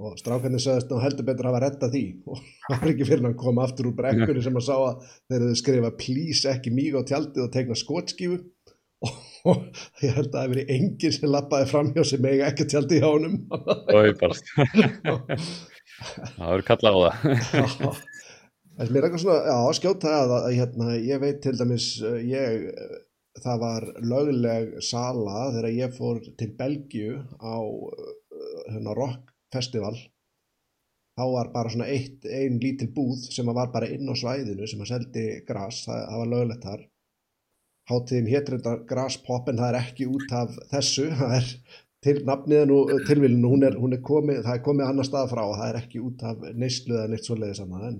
og 0.00 0.14
strákarnir 0.20 0.62
sagðist 0.62 0.94
að 0.94 1.02
heldur 1.04 1.26
betur 1.26 1.48
að 1.48 1.56
hafa 1.56 1.64
retta 1.66 1.90
því 1.90 2.04
og 2.30 2.44
það 2.68 2.76
var 2.76 2.92
ekki 2.92 3.08
fyrir 3.08 3.24
hann 3.24 3.32
að 3.32 3.42
koma 3.42 3.66
aftur 3.66 3.90
úr 3.90 3.98
brekkunni 3.98 4.46
sem 4.46 4.62
að 4.62 4.66
sá 4.68 4.76
að 4.78 5.10
þeir 5.10 5.40
eru 5.40 5.58
skrifa 5.64 5.92
please 6.04 6.54
ekki 6.54 6.74
mýja 6.76 7.02
á 7.02 7.08
tjaldi 7.10 7.42
og 7.42 7.52
tegna 7.56 7.78
skotskífu 7.82 8.38
og 9.50 9.80
ég 10.04 10.14
held 10.16 10.28
að 10.28 10.34
það 10.34 10.42
hefur 10.42 10.54
verið 10.54 10.72
enginn 10.76 11.14
sem 11.16 11.32
lappaði 11.32 11.68
fram 11.70 11.90
hjá 11.94 12.02
sem 12.10 12.26
eiga 12.28 12.48
ekki 12.50 12.66
tjaldi 12.68 13.00
hjá 13.00 13.08
honum. 13.08 13.36
Ói 13.94 14.12
barst 14.20 14.50
Það 16.00 16.46
verður 16.46 16.66
kallað 16.68 16.96
á 16.96 17.00
það. 17.00 18.00
Það 18.80 18.96
er 18.96 19.04
eitthvað 19.04 19.22
svona, 19.22 19.40
já, 19.44 19.56
skjóta 19.76 20.12
að, 20.16 20.30
að 20.38 20.54
hérna, 20.56 20.92
ég 21.04 21.20
veit 21.20 21.40
til 21.44 21.52
dæmis 21.58 21.88
ég, 22.24 22.62
það 23.44 23.58
var 23.60 23.88
lögleg 24.12 24.70
sala 24.84 25.50
þegar 25.56 25.76
ég 25.76 25.98
fór 25.98 26.22
til 26.40 26.48
Belgiu 26.56 27.18
á 27.36 27.60
hérna, 28.70 28.96
rock 28.96 29.34
festival. 29.52 29.92
Þá 31.20 31.24
var 31.34 31.50
bara 31.52 31.72
svona 31.72 31.90
einn 31.90 32.56
lítil 32.62 32.88
búð 32.96 33.26
sem 33.28 33.48
var 33.52 33.68
bara 33.74 33.90
inn 33.92 34.08
á 34.08 34.16
svæðinu 34.16 34.68
sem 34.70 34.80
að 34.80 34.92
seldi 34.94 35.26
græs, 35.44 35.82
það, 35.84 36.06
það 36.06 36.22
var 36.22 36.32
löglegt 36.32 36.68
þar 36.70 36.86
Háttíðin 37.90 38.30
héttur 38.30 38.58
þetta 38.58 38.74
Grasspop 38.90 39.48
en 39.50 39.60
það 39.60 39.72
er 39.72 39.78
ekki 39.80 40.06
út 40.10 40.34
af 40.36 40.54
þessu, 40.72 41.08
það 41.20 41.34
er 41.40 41.50
til 42.04 42.16
nafniðan 42.24 42.72
og 42.72 42.94
tilvílinu, 43.08 43.50
hún 43.50 43.66
er, 43.68 43.76
hún 43.76 43.96
er 43.96 44.00
komið, 44.04 44.40
það 44.46 44.54
er 44.56 44.62
komið 44.64 44.86
annar 44.86 45.08
stað 45.08 45.34
frá 45.34 45.42
og 45.42 45.58
það 45.58 45.66
er 45.72 45.78
ekki 45.82 46.00
út 46.06 46.24
af 46.30 46.46
neyslu 46.56 46.96
eða 46.96 47.10
neitt 47.12 47.28
svoleiði 47.28 47.58
saman. 47.58 47.82
En, 47.90 47.98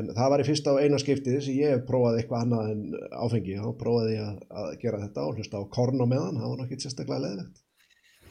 en 0.00 0.10
það 0.16 0.32
var 0.32 0.42
í 0.42 0.46
fyrsta 0.48 0.74
og 0.74 0.80
eina 0.82 0.98
skiptið 1.02 1.38
sem 1.46 1.60
ég 1.60 1.76
hef 1.76 1.84
prófað 1.86 2.18
eitthvað 2.18 2.46
annað 2.46 2.72
en 2.72 2.82
áfengi, 3.14 3.60
þá 3.62 3.70
prófaði 3.84 4.16
ég 4.16 4.24
að, 4.26 4.40
að 4.64 4.72
gera 4.82 5.02
þetta 5.04 5.28
og 5.28 5.38
hlusta 5.38 5.62
á 5.62 5.72
korn 5.76 6.02
á 6.02 6.06
meðan, 6.10 6.40
það 6.42 6.50
var 6.54 6.64
nokkið 6.64 6.82
sérstaklega 6.86 7.24
leðilegt. 7.26 7.62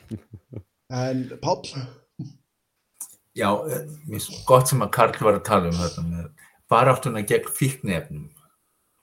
En 0.89 1.19
Pál? 1.37 1.59
Já, 3.37 3.49
er 3.69 3.83
gott 4.49 4.71
sem 4.71 4.81
að 4.81 4.89
Karl 4.95 5.19
var 5.21 5.35
að 5.37 5.43
tala 5.45 5.69
um 5.69 5.77
þetta 5.77 6.03
með 6.07 6.47
baráttuna 6.71 7.21
gegn 7.29 7.51
fíknefnum 7.53 8.23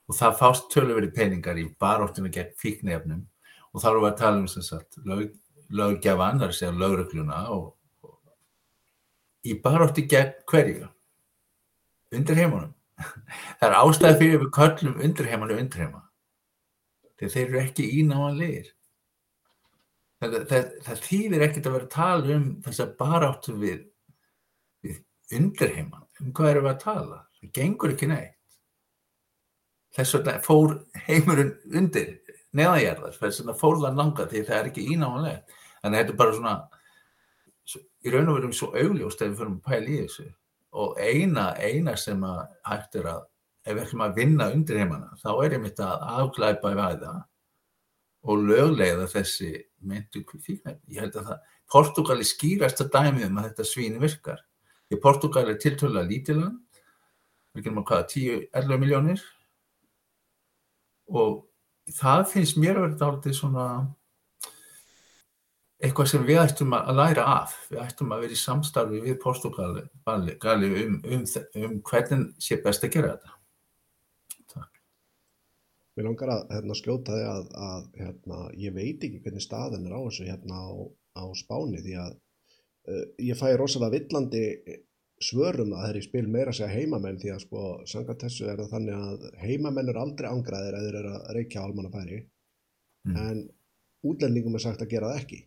og 0.06 0.14
það 0.14 0.38
fást 0.40 0.68
tölurveri 0.72 1.10
peningar 1.14 1.58
í 1.58 1.66
baróttinu 1.80 2.30
gegn 2.32 2.54
fíknefnum 2.60 3.24
og 3.72 3.82
þá 3.82 3.88
erum 3.90 4.04
við 4.04 4.10
að 4.12 4.20
tala 4.20 4.42
um 4.42 4.46
sagt, 4.48 4.98
lög, 5.04 5.24
löggefan, 5.68 6.38
það 6.38 6.46
er 6.46 6.54
að 6.54 6.58
segja 6.60 6.76
lögrökluna 6.80 7.40
og, 7.54 7.66
og 8.06 9.46
í 9.46 9.56
barótti 9.62 10.06
gegn 10.08 10.38
hverju? 10.50 10.88
Undir 12.14 12.38
heimunum. 12.38 12.72
Það 13.58 13.66
er 13.66 13.74
ástæði 13.76 14.18
fyrir 14.20 14.40
við 14.40 14.52
köllum 14.56 15.00
undir 15.04 15.26
heimanu 15.28 15.58
undir 15.58 15.82
heima. 15.82 16.04
Þegar 17.18 17.32
þeir 17.34 17.46
eru 17.48 17.60
ekki 17.60 17.88
ínáanlegir. 18.00 18.70
Það, 20.22 20.36
það, 20.48 20.70
það 20.86 21.02
þýðir 21.08 21.44
ekkert 21.44 21.66
að 21.68 21.76
vera 21.76 21.88
að 21.88 21.92
tala 21.96 22.36
um 22.38 22.46
þess 22.64 22.84
að 22.84 22.94
baráttu 23.02 23.56
við, 23.60 23.82
við 24.86 25.02
undir 25.36 25.74
heiman. 25.74 26.06
Um 26.22 26.32
hvað 26.36 26.52
erum 26.54 26.68
við 26.68 26.72
að 26.72 26.82
tala? 26.86 27.20
Það 27.40 27.52
gengur 27.58 27.92
ekki 27.92 28.08
neitt 28.14 28.35
þess 29.96 30.16
vegna 30.16 30.38
fór 30.44 30.78
heimurinn 31.06 31.54
undir 31.72 32.16
neðanjarðar, 32.56 33.14
þess 33.18 33.42
vegna 33.42 33.58
fór 33.58 33.78
það 33.82 34.00
langa 34.00 34.26
því 34.30 34.42
það 34.48 34.58
er 34.58 34.70
ekki 34.70 34.88
ínámanlegt 34.94 35.54
þannig 35.82 35.92
að 35.92 36.00
þetta 36.00 36.14
er 36.14 36.20
bara 36.22 36.36
svona 36.36 36.56
í 38.06 38.12
raun 38.12 38.28
og 38.30 38.38
verum 38.38 38.56
svo 38.56 38.72
augljóst 38.74 39.22
ef 39.22 39.32
við 39.32 39.38
fyrir 39.40 39.54
að 39.54 39.62
pæla 39.66 39.88
í 39.92 40.02
þessu 40.02 40.26
og 40.76 41.00
eina, 41.00 41.46
eina 41.56 41.96
sem 41.98 42.20
að 42.26 42.42
hægt 42.68 43.00
er 43.00 43.08
að 43.14 43.24
ef 43.66 43.74
við 43.74 43.82
ætlum 43.86 44.04
að 44.04 44.18
vinna 44.20 44.50
undir 44.54 44.82
heimana 44.82 45.16
þá 45.22 45.30
er 45.32 45.56
einmitt 45.56 45.80
að 45.82 46.04
afglæpa 46.22 46.72
í 46.72 46.78
væða 46.78 47.14
og 48.26 48.42
löglega 48.42 49.06
þessi 49.10 49.52
myndu 49.86 50.24
fíknæmi. 50.26 50.80
Ég 50.90 51.04
held 51.04 51.18
að 51.20 51.30
það 51.30 51.54
Portugali 51.70 52.26
skýrast 52.26 52.82
að 52.82 52.92
dæmi 52.94 53.26
um 53.26 53.38
að 53.38 53.48
þetta 53.50 53.66
svíni 53.66 54.02
virkar. 54.02 54.40
Því 54.86 54.98
Portugali 55.02 55.54
er 55.54 55.60
tiltölulega 55.62 56.10
lítiland, 56.10 56.82
við 57.54 57.66
genum 57.66 57.82
að 57.82 57.88
hvaða 57.90 58.08
10-11 58.12 58.82
miljónir 58.82 59.22
og 61.12 61.44
það 61.94 62.26
finnst 62.32 62.58
mér 62.58 62.80
að 62.80 62.86
vera 62.86 62.98
dálítið 63.02 63.38
svona 63.38 63.66
eitthvað 65.76 66.10
sem 66.10 66.26
við 66.26 66.40
ættum 66.40 66.74
að 66.76 66.92
læra 66.96 67.24
af. 67.42 67.54
Við 67.70 67.80
ættum 67.84 68.12
að 68.14 68.22
vera 68.24 68.36
í 68.36 68.40
samstarfi 68.40 69.00
við 69.04 69.18
Portugali 69.22 69.82
um, 70.84 71.00
um, 71.04 71.24
um 71.62 71.80
hvernig 71.86 72.28
sé 72.42 72.60
best 72.64 72.86
að 72.86 72.94
gera 72.96 73.14
þetta. 73.14 73.34
Takk. 74.54 74.80
Mér 75.96 76.08
langar 76.08 76.32
að 76.32 76.54
hérna, 76.56 76.78
skjóta 76.80 77.16
því 77.16 77.26
að, 77.32 77.50
að 77.70 77.88
hérna, 78.00 78.40
ég 78.64 78.76
veit 78.76 79.04
ekki 79.08 79.22
hvernig 79.24 79.44
staðin 79.44 79.88
er 79.88 79.98
á 79.98 80.00
þessu 80.06 80.30
hérna 80.30 80.62
á, 80.64 80.70
á 81.20 81.24
spáni 81.36 81.84
því 81.84 81.98
að 82.06 82.16
uh, 82.16 83.04
ég 83.28 83.38
fæ 83.38 83.48
rosalega 83.60 83.98
villandi 83.98 84.44
svörum 85.22 85.72
það 85.72 85.84
þegar 85.84 85.98
ég 86.00 86.06
spil 86.06 86.26
meira 86.28 86.52
að 86.52 86.58
segja 86.58 86.80
heimamenn 86.80 87.20
því 87.20 87.30
að 87.32 87.44
sko 87.46 87.66
samkvæmt 87.88 88.24
þessu 88.26 88.48
er 88.50 88.62
það 88.62 88.72
þannig 88.74 89.04
að 89.10 89.28
heimamenn 89.40 89.92
eru 89.92 90.02
aldrei 90.02 90.26
ángraðir 90.30 90.76
eða 90.76 90.88
þeir 90.88 90.98
eru 91.00 91.12
að 91.16 91.28
reykja 91.38 91.62
á 91.62 91.66
almannafæri 91.66 92.18
Mm. 93.06 93.16
en 93.16 93.42
útlendingum 94.06 94.56
er 94.58 94.62
sagt 94.64 94.82
að 94.82 94.92
gera 94.94 95.12
það 95.12 95.20
ekki 95.22 95.42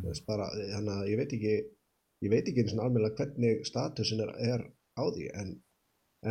mm. 0.00 0.22
bara, 0.26 0.48
þannig 0.56 0.94
að 0.94 1.10
ég 1.12 1.20
veit 1.20 1.34
ekki 1.36 1.52
ég 2.22 2.32
veit 2.32 2.48
ekki 2.48 2.64
eins 2.64 2.74
og 2.76 2.82
alveg 2.86 3.20
hvernig 3.20 3.62
statusin 3.68 4.22
er, 4.24 4.32
er 4.54 4.64
á 4.98 5.04
því 5.14 5.28
en, 5.42 5.52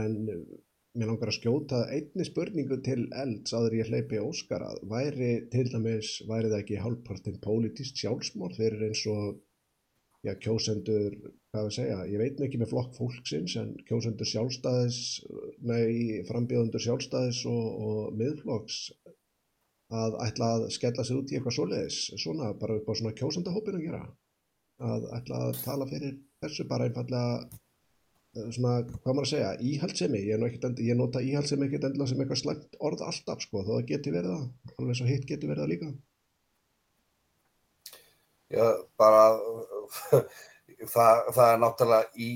en 0.01 0.17
mér 0.27 1.07
langar 1.07 1.31
að 1.31 1.37
skjóta 1.37 1.85
einni 1.95 2.27
spurningu 2.27 2.81
til 2.83 3.05
elds 3.23 3.55
áður 3.55 3.77
ég 3.79 3.91
hleypi 3.91 4.19
Óskar 4.19 4.65
að 4.67 4.81
væri 4.91 5.31
til 5.53 5.67
dæmis, 5.71 6.17
væri 6.27 6.51
það 6.51 6.59
ekki 6.59 6.81
hálfpartinn 6.83 7.39
pólitíst 7.43 8.03
sjálfsmór 8.03 8.55
fyrir 8.57 8.89
eins 8.89 9.05
og 9.11 9.39
já, 10.27 10.35
kjósendur, 10.35 11.15
hvað 11.51 11.65
við 11.67 11.73
segja, 11.75 11.95
ég 12.07 12.21
veit 12.21 12.41
ekki 12.45 12.59
með 12.61 12.69
flokk 12.71 12.93
fólksins 12.95 13.53
en 13.59 13.71
kjósendur 13.87 14.27
sjálfstæðis, 14.29 14.99
nei, 15.67 16.21
frambjóðundur 16.29 16.83
sjálfstæðis 16.83 17.41
og, 17.51 17.65
og 17.87 18.13
miðflokks 18.21 18.77
að 19.91 20.15
ætla 20.23 20.51
að 20.55 20.69
skella 20.71 21.03
sér 21.03 21.17
út 21.19 21.33
í 21.33 21.35
eitthvað 21.35 21.57
svoleiðis, 21.57 21.97
svona 22.23 22.53
bara 22.61 22.77
upp 22.79 22.87
á 22.87 22.93
svona 22.95 23.11
kjósendahópin 23.19 23.81
að 23.81 23.83
gera, 23.89 23.99
að 24.91 25.09
ætla 25.17 25.41
að 25.49 25.59
tala 25.65 25.87
fyrir 25.89 26.13
þessu 26.45 26.65
bara 26.69 26.87
einfallega 26.87 27.33
eh, 27.41 28.47
svona, 28.55 28.77
hvað 28.93 29.17
maður 29.17 29.27
að 29.27 29.33
segja, 29.33 29.49
íhaldsemi, 29.73 30.21
ég, 30.29 30.45
end- 30.69 30.79
ég 30.87 30.99
nota 31.01 31.23
íhaldsemi 31.25 31.67
ekkert 31.67 31.89
endilega 31.89 32.13
sem 32.13 32.23
eitthvað 32.23 32.41
slæmt 32.45 32.79
orð 32.79 33.03
alltaf 33.09 33.43
sko, 33.43 33.65
þó 33.67 33.73
það 33.73 33.89
geti 33.91 34.15
verið 34.15 34.37
það, 34.37 34.47
alveg 34.77 35.01
svo 35.01 35.09
hitt 35.11 35.27
geti 35.33 35.51
verið 35.51 35.65
það 35.65 35.73
líka. 35.75 35.91
Já, 38.51 38.65
bara 38.99 39.27
það, 40.89 41.23
það 41.35 41.47
er 41.47 41.59
náttúrulega 41.61 42.09
í, 42.15 42.29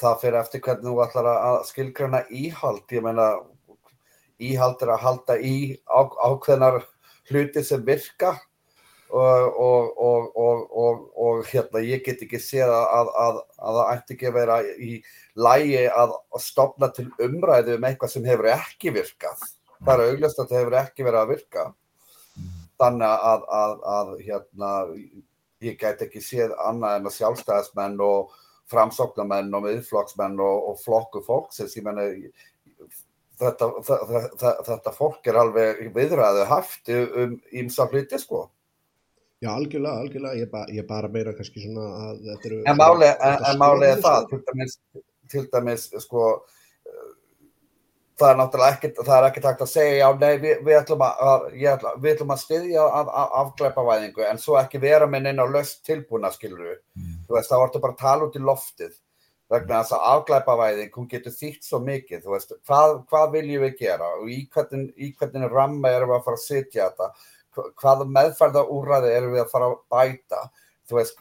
það 0.00 0.20
fyrir 0.22 0.38
eftir 0.40 0.62
hvernig 0.64 0.88
þú 0.88 1.02
ætlar 1.04 1.28
að 1.32 1.58
skilgrana 1.68 2.22
íhald, 2.30 2.84
ég 2.92 3.04
meina 3.04 3.28
íhald 4.42 4.82
er 4.82 4.94
að 4.94 5.04
halda 5.06 5.36
í 5.38 5.56
á, 5.86 6.00
ákveðnar 6.02 6.80
hluti 7.30 7.62
sem 7.64 7.84
virka 7.86 8.34
og, 9.12 9.58
og, 9.60 9.98
og, 10.00 10.28
og, 10.36 10.62
og, 10.82 11.02
og 11.16 11.42
hérna 11.50 11.82
ég 11.84 12.04
get 12.06 12.22
ekki 12.24 12.40
séð 12.40 12.72
að, 12.72 12.86
að, 12.96 13.10
að, 13.24 13.40
að 13.60 13.78
það 13.78 13.90
ætti 13.94 14.16
ekki 14.16 14.30
að 14.30 14.38
vera 14.38 14.60
í 14.62 14.92
lægi 15.46 15.82
að 15.92 16.14
stopna 16.42 16.88
til 16.96 17.08
umræðu 17.26 17.76
um 17.76 17.86
eitthvað 17.88 18.14
sem 18.14 18.28
hefur 18.28 18.50
ekki 18.54 18.94
virkað. 18.96 19.44
Það 19.82 19.92
er 19.94 20.12
augljóst 20.12 20.40
að 20.40 20.48
það 20.48 20.62
hefur 20.62 20.78
ekki 20.80 21.06
verið 21.06 21.20
að 21.20 21.32
virka. 21.34 21.66
Þannig 22.82 23.26
að, 23.30 23.44
að, 23.60 23.76
að 23.96 24.14
hérna, 24.26 24.70
ég 25.66 25.78
gæti 25.80 26.06
ekki 26.06 26.22
séð 26.24 26.56
annað 26.62 26.98
en 26.98 27.10
að 27.10 27.16
sjálfstæðismenn 27.18 28.00
og 28.04 28.32
framsóknarmenn 28.72 29.52
og 29.56 29.66
miðflokksmenn 29.66 30.40
og, 30.40 30.70
og 30.70 30.80
flokku 30.80 31.22
fólksins, 31.26 31.76
ég 31.76 31.86
menna 31.86 32.06
þetta, 33.42 33.68
þetta, 33.88 34.52
þetta, 34.68 34.94
fólk 34.96 35.28
er 35.28 35.38
alveg 35.42 35.84
viðræðu 35.94 36.48
haft 36.50 36.92
um 36.94 37.36
ímsa 37.52 37.88
hluti 37.90 38.20
sko. 38.20 38.46
Já, 39.42 39.50
algjörlega, 39.56 40.04
algjörlega, 40.04 40.38
ég, 40.38 40.50
ba 40.52 40.62
ég 40.70 40.86
bara 40.86 41.10
meira 41.10 41.32
kannski 41.34 41.64
svona 41.64 41.88
að 42.06 42.26
þetta 42.28 42.48
eru... 42.48 42.58
En 42.70 42.78
máli, 42.78 43.08
en, 43.10 43.32
er 43.32 43.56
skoðanir, 43.56 44.02
það, 44.04 44.26
til 44.30 44.42
dæmis, 44.48 44.76
til 45.32 45.44
dæmis 45.50 45.86
sko, 46.04 46.26
það 48.20 48.30
er 48.30 48.36
náttúrulega 48.40 48.76
ekkert, 48.76 48.98
það 49.06 49.16
er 49.18 49.26
ekkert 49.28 49.46
hægt 49.48 49.62
að 49.64 49.70
segja, 49.72 49.94
já, 49.98 50.08
nei, 50.20 50.34
við, 50.42 50.58
við, 50.66 50.76
ætlum, 50.78 51.02
að, 51.06 51.46
ætla, 51.72 51.92
við 52.02 52.12
ætlum 52.14 52.34
að 52.34 52.42
styðja 52.42 52.82
af, 53.00 53.08
af, 53.22 53.30
afglæpavæðingu, 53.42 54.24
en 54.28 54.38
svo 54.42 54.58
ekki 54.60 54.80
vera 54.82 55.06
með 55.10 55.26
neina 55.28 55.46
löst 55.48 55.80
tilbúna, 55.88 56.30
skilur 56.34 56.66
við. 56.68 56.80
Þú 57.26 57.36
veist, 57.38 57.50
þá 57.50 57.56
ertu 57.66 57.80
bara 57.82 57.96
að 57.96 58.02
tala 58.04 58.28
út 58.28 58.36
í 58.36 58.44
loftið, 58.44 58.94
vegna 59.52 59.82
þess 59.82 59.92
að 59.96 60.06
afglæpavæðing, 60.12 60.90
hún 60.96 61.08
getur 61.10 61.32
þýtt 61.36 61.64
svo 61.66 61.80
mikið, 61.84 62.22
þú 62.24 62.34
veist, 62.36 62.52
hvað, 62.68 62.94
hvað 63.10 63.30
viljum 63.36 63.62
við 63.66 63.78
gera 63.80 64.10
og 64.20 64.28
í 64.32 64.38
hvernig, 64.52 64.92
í 64.96 65.12
hvernig 65.18 65.52
ramma 65.52 65.90
erum 65.92 66.12
við 66.12 66.18
að 66.20 66.26
fara 66.28 66.40
að 66.40 66.46
sitja 66.46 66.90
þetta, 66.90 67.10
Hva- 67.52 67.68
hvaða 67.82 68.04
meðferða 68.08 68.62
úrræði 68.72 69.10
erum 69.12 69.34
við 69.34 69.42
að 69.42 69.50
fara 69.52 69.66
að 69.68 69.74
bæta, 69.92 70.38
þú 70.88 70.96
veist, 70.96 71.18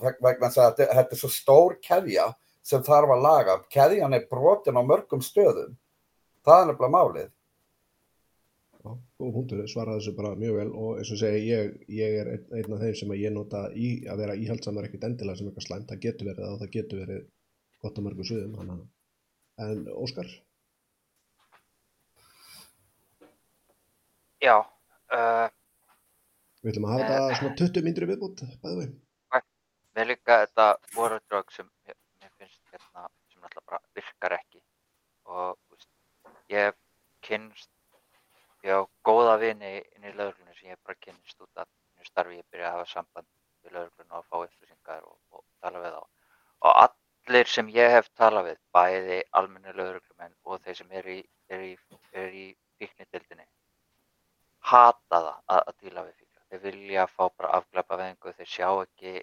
veg- 0.00 0.22
vegna 0.24 0.48
þess 0.48 0.56
að 0.62 0.70
þetta, 0.78 0.94
þetta 0.96 1.12
er 1.12 1.20
svo 1.20 1.28
stór 1.34 1.74
keðja 1.84 2.24
sem 2.64 2.82
þarf 2.86 3.12
að 3.12 3.20
laga, 3.26 3.56
keðjan 3.68 4.16
er 4.16 4.24
brotin 4.30 4.78
á 4.80 4.82
mörgum 4.88 5.20
stöðum, 5.20 5.76
það 6.46 6.62
er 6.62 6.70
nefnilega 6.70 6.94
málið. 6.96 7.32
Punktur, 9.18 9.64
svaraði 9.66 9.98
þessu 9.98 10.12
bara 10.14 10.36
mjög 10.38 10.58
vel 10.60 10.68
og 10.70 10.98
eins 11.00 11.08
og 11.10 11.18
segi, 11.18 11.40
ég, 11.48 11.72
ég 11.90 12.18
er 12.20 12.28
einn, 12.36 12.44
einn 12.54 12.76
af 12.76 12.82
þeim 12.84 12.98
sem 13.00 13.14
að 13.14 13.22
ég 13.24 13.32
nota 13.34 13.62
í 13.74 13.88
að 14.06 14.20
vera 14.22 14.36
íhaldsamar 14.38 14.86
ekkert 14.86 15.08
endilega 15.08 15.40
sem 15.40 15.48
eitthvað 15.50 15.66
slæmt, 15.66 15.88
það 15.90 16.04
getur 16.04 16.30
verið 16.30 16.52
og 16.52 16.60
það 16.60 16.74
getur 16.76 17.00
verið 17.02 17.24
gott 17.82 17.98
á 17.98 18.04
mörgum 18.06 18.28
sviðum, 18.28 18.54
þannig 18.60 18.76
að 18.76 19.66
en 19.66 19.82
Óskar, 19.96 20.30
Já, 24.44 24.60
uh, 25.16 25.46
við 26.60 26.74
ætlum 26.74 26.86
að 26.86 26.92
hafa 26.92 27.04
þetta 27.08 27.36
svona 27.38 27.58
20 27.60 27.84
myndri 27.86 28.08
viðbútt, 28.10 28.42
bæði 28.62 28.76
við. 28.82 28.90
mér 29.96 30.08
líka 30.10 30.36
þetta 30.42 30.66
voru 30.92 31.16
drög 31.24 31.52
sem 31.54 31.68
mér 31.88 32.30
finnst 32.36 32.60
hérna 32.68 33.08
sem 33.32 33.40
náttúrulega 33.40 33.70
bara 33.70 33.80
virkar 33.96 34.36
ekki. 34.36 34.60
Og 35.32 35.56
ég 36.52 36.68
hef 36.68 36.76
kynnst 37.28 37.70
ég 38.66 38.74
á 38.76 38.80
góða 39.06 39.38
vini 39.42 39.72
inn 39.78 40.04
í 40.06 40.12
lögreglunni 40.12 40.54
sem 40.58 40.74
ég 40.74 40.82
bara 40.84 41.00
kynnst 41.06 41.40
út 41.40 41.62
af 41.62 41.68
mínu 41.68 42.10
starfi, 42.10 42.38
ég 42.40 42.46
byrja 42.50 42.70
að 42.70 42.78
hafa 42.78 42.92
samband 42.92 43.32
við 43.62 43.78
lögreglunni 43.78 44.20
og 44.20 44.28
fá 44.30 44.36
upplýsingar 44.42 45.02
og, 45.06 45.18
og 45.30 45.44
tala 45.62 45.82
við 45.84 45.98
þá 45.98 46.04
og 46.66 46.72
allir 46.84 47.50
sem 47.50 47.68
ég 47.74 47.92
hef 47.92 48.08
talað 48.20 48.50
við, 48.50 48.58
bæði 48.76 49.18
almenni 49.40 49.74
lögreglumenn 49.76 50.34
og 50.44 50.62
þeir 50.64 50.78
sem 50.80 50.92
eru 51.00 51.14
í, 51.18 51.22
er 51.52 51.64
í, 51.66 51.72
er 52.12 52.34
í 52.34 52.46
fíknidildinni 52.80 53.46
hata 54.70 55.20
það 55.20 55.32
að, 55.32 55.60
að 55.60 55.74
díla 55.82 56.04
við 56.06 56.14
fíkla. 56.20 56.44
Þeir 56.50 56.62
vilja 56.66 57.06
fá 57.12 57.22
bara 57.28 57.52
afglæpa 57.58 57.98
veðingu, 58.00 58.34
þeir 58.38 58.50
sjá 58.50 58.68
ekki 58.82 59.14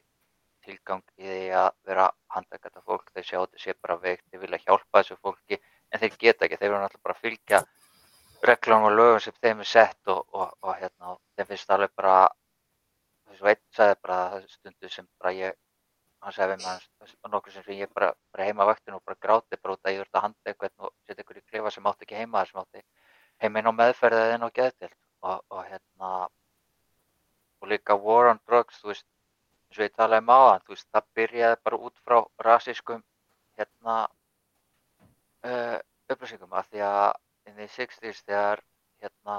tilgang 0.63 1.03
í 1.19 1.27
því 1.27 1.47
að 1.59 1.69
vera 1.89 2.09
þetta 2.33 2.83
fólk, 2.85 3.09
þeir 3.15 3.27
sjá 3.27 3.37
þetta 3.41 3.63
sé 3.63 3.75
bara 3.81 3.99
veikt, 3.99 4.25
þeir 4.31 4.43
vilja 4.45 4.61
hjálpa 4.63 5.01
þessu 5.01 5.17
fólki 5.19 5.59
en 5.93 6.01
þeir 6.01 6.19
geta 6.19 6.47
ekki, 6.47 6.59
þeir 6.59 6.71
verður 6.71 6.85
náttúrulega 6.85 7.07
bara 7.07 7.17
að 7.17 7.25
fylgja 7.25 7.63
reglum 8.49 8.87
og 8.89 8.95
lögum 8.97 9.19
sem 9.23 9.35
þeim 9.41 9.61
er 9.63 9.69
sett 9.69 10.11
og, 10.11 10.23
og, 10.33 10.55
og 10.61 10.79
hérna, 10.79 11.17
þeim 11.37 11.49
finnst 11.51 11.75
alveg 11.75 11.93
bara 11.95 12.15
þessu 13.29 13.49
einn 13.51 13.61
sagði 13.77 13.99
bara 14.01 14.17
það 14.33 14.49
stundu 14.55 14.91
sem 14.91 15.07
bara 15.19 15.33
ég 15.37 15.59
hann 16.23 16.35
sagði 16.35 16.57
mig 16.59 16.67
hans 16.67 17.15
nokkur 17.31 17.55
sem 17.55 17.71
ég 17.77 17.91
bara, 17.93 18.11
bara 18.31 18.47
heima 18.47 18.67
á 18.67 18.71
vaktinu 18.71 18.99
og 18.99 19.05
bara 19.07 19.19
gráti 19.25 19.59
bara 19.61 19.75
út 19.75 19.87
að 19.87 19.95
ég 19.95 20.03
þurfti 20.03 20.19
að 20.19 20.25
handa 20.25 20.51
eitthvað 20.51 20.87
og 20.87 20.93
setja 21.07 21.25
í 21.39 21.45
klefa 21.51 21.73
sem 21.75 21.89
átti 21.91 22.07
ekki 22.07 22.19
heima 22.19 22.45
sem 22.49 22.61
átti 22.61 22.83
heima 23.43 23.59
inn 23.59 23.71
á 23.71 23.79
meðferð 23.79 24.19
eða 24.19 24.37
inn 24.37 24.47
á 24.47 24.55
geðdild 24.59 24.99
og, 25.23 25.41
og 25.49 25.65
hérna 25.67 26.11
og 27.63 27.71
líka 27.71 27.95
war 27.95 28.29
on 28.31 28.41
drugs 28.47 28.79
þú 28.81 28.91
veist, 28.91 29.07
eins 29.69 29.79
og 29.79 29.87
ég 29.87 29.95
talaði 29.95 30.25
um 30.25 30.33
áðan 30.35 30.65
þú 30.67 30.75
veist, 30.75 30.89
það 30.91 31.09
byrjaði 31.19 31.59
bara 31.63 31.81
út 31.87 32.03
frá 32.03 32.17
rasískum 32.47 33.03
hérna 33.59 33.97
uh, 35.47 35.77
upplýsingum 36.11 36.53
af 36.59 36.69
því 36.71 36.83
að 36.87 37.11
in 37.49 37.55
the 37.59 37.67
60s 37.75 38.23
þegar 38.23 38.63
hérna 39.03 39.37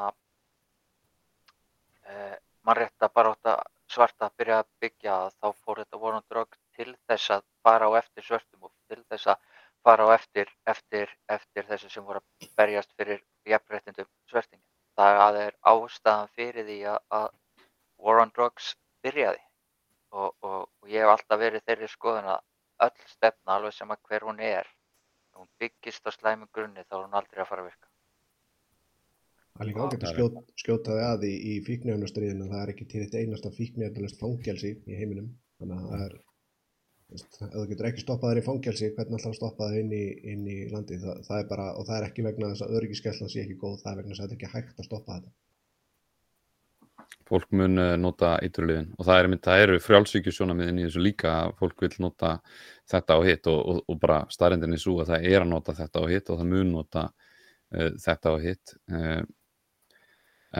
uh, 2.08 2.36
mannrétta 2.64 3.08
baróta 3.14 3.52
svarta 3.90 4.30
byrjaði 4.38 4.64
að 4.64 4.70
byggja 4.84 5.16
þá 5.38 5.48
fór 5.52 5.80
þetta 5.82 6.00
war 6.02 6.18
on 6.18 6.26
drugs 6.30 6.58
til 6.76 6.90
þess 7.08 7.30
að 7.36 7.42
fara 7.66 7.88
á 7.88 7.92
eftir 8.00 8.26
svörtum 8.26 8.68
og 8.68 8.72
til 8.88 9.00
þess 9.08 9.26
að 9.32 9.38
fara 9.84 10.06
á 10.08 10.10
eftir, 10.16 10.48
eftir, 10.66 11.10
eftir 11.28 11.66
þessu 11.68 11.90
sem 11.92 12.04
voru 12.04 12.22
að 12.22 12.48
berjast 12.56 12.92
fyrir 12.96 13.20
jafnréttindum 13.48 14.08
svertingin. 14.30 14.64
Það 14.96 15.40
er 15.42 15.56
ástæðan 15.68 16.30
fyrir 16.38 16.64
því 16.68 16.78
að, 16.88 17.00
að 17.18 17.28
War 18.04 18.20
on 18.22 18.32
Drugs 18.36 18.74
byrjaði 19.04 19.42
og, 20.14 20.30
og, 20.40 20.60
og 20.80 20.88
ég 20.88 21.04
hef 21.04 21.12
alltaf 21.14 21.40
verið 21.40 21.64
þeirri 21.68 21.88
skoðun 21.90 22.30
að 22.34 22.40
öll 22.86 23.08
stefna 23.10 23.56
alveg 23.56 23.74
sem 23.76 23.90
að 23.90 24.02
hver 24.08 24.26
hún 24.28 24.40
er, 24.40 24.68
ef 25.34 25.42
hún 25.42 25.50
byggist 25.60 26.06
á 26.06 26.10
slæmum 26.14 26.50
grunni 26.54 26.86
þá 26.86 26.94
er 26.98 27.04
hún 27.04 27.18
aldrei 27.18 27.42
að 27.42 27.50
fara 27.50 27.64
að 27.64 27.70
virka. 27.70 27.88
Það 29.54 29.62
er 29.64 29.68
líka 29.70 29.86
ágætt 29.86 30.04
að 30.04 30.14
skjóta, 30.16 30.40
skjóta 30.58 30.94
þig 30.94 31.08
að 31.08 31.24
í, 31.28 31.32
í 31.50 31.54
fíknefnastriðinu, 31.66 32.46
það 32.50 32.62
er 32.62 32.70
ekki 32.72 32.86
til 32.90 33.02
eitt 33.04 33.18
einasta 33.18 33.52
fíknefnalist 33.54 34.18
fangelsi 34.18 34.72
í 34.74 34.96
heiminum, 34.98 35.28
þannig 35.60 35.76
að 35.76 35.92
það 35.92 36.04
er, 36.06 36.16
veist, 37.14 37.38
ef 37.38 37.52
þú 37.54 37.66
getur 37.70 37.88
ekki 37.90 38.02
stoppað 38.02 38.32
þér 38.32 38.40
í 38.40 38.44
fangelsi, 38.48 38.90
hvernig 38.96 39.18
alltaf 39.20 39.30
að 39.30 39.38
stoppa 39.38 39.68
þér 39.70 39.84
inn 39.84 39.94
í, 39.94 40.04
inn 40.32 40.48
í 40.50 40.58
landi, 40.72 40.98
það, 41.04 41.20
það 41.28 41.42
er 41.44 41.48
bara, 41.52 41.68
og 41.78 41.86
það 41.86 42.00
er 42.00 42.08
ekki 42.08 42.26
vegna 42.26 42.50
þess 42.50 42.66
að 42.66 42.74
öryggiskeslan 42.80 43.30
sé 43.30 43.44
ekki 43.44 43.60
góð, 43.62 43.78
það 43.84 43.92
er 43.92 44.00
vegna 44.02 44.14
þess 44.14 44.24
að 44.24 44.26
þetta 44.26 44.34
er 44.34 44.40
ekki 44.40 44.52
hægt 44.56 44.82
að 44.82 44.88
stoppa 44.90 45.20
þetta. 45.20 45.34
Fólk 47.28 47.52
mun 47.56 47.80
eh, 47.80 47.94
nota 48.00 48.34
eiturliðin 48.44 48.90
og 48.98 49.06
það, 49.08 49.20
er, 49.20 49.38
það 49.46 49.62
eru 49.66 49.78
frjálsvíkjusjónamiðin 49.84 50.80
í 50.80 50.86
þessu 50.88 51.04
líka 51.04 51.36
að 51.44 51.54
fólk 51.60 51.84
vil 51.86 51.92
nota 52.04 52.34
þetta 52.90 53.18
og 53.20 53.28
hitt 53.28 53.48
og, 53.50 53.60
og, 53.60 53.80
og 53.88 54.00
bara 54.02 54.18
starrendin 54.32 54.76
er 54.76 54.82
svo 54.82 54.98
að 55.02 55.14
það 55.14 55.30
er 55.30 55.40
að 55.44 55.50
nota 55.52 55.76
þetta 55.78 56.02
og 56.02 56.12
hitt 56.12 56.28
og 56.28 56.40
það 56.40 56.52
mun 56.52 56.74
nota 56.74 57.06
uh, 57.08 57.90
þetta 58.04 58.34
og 58.34 58.44
hitt. 58.44 58.74
Uh, 58.92 59.22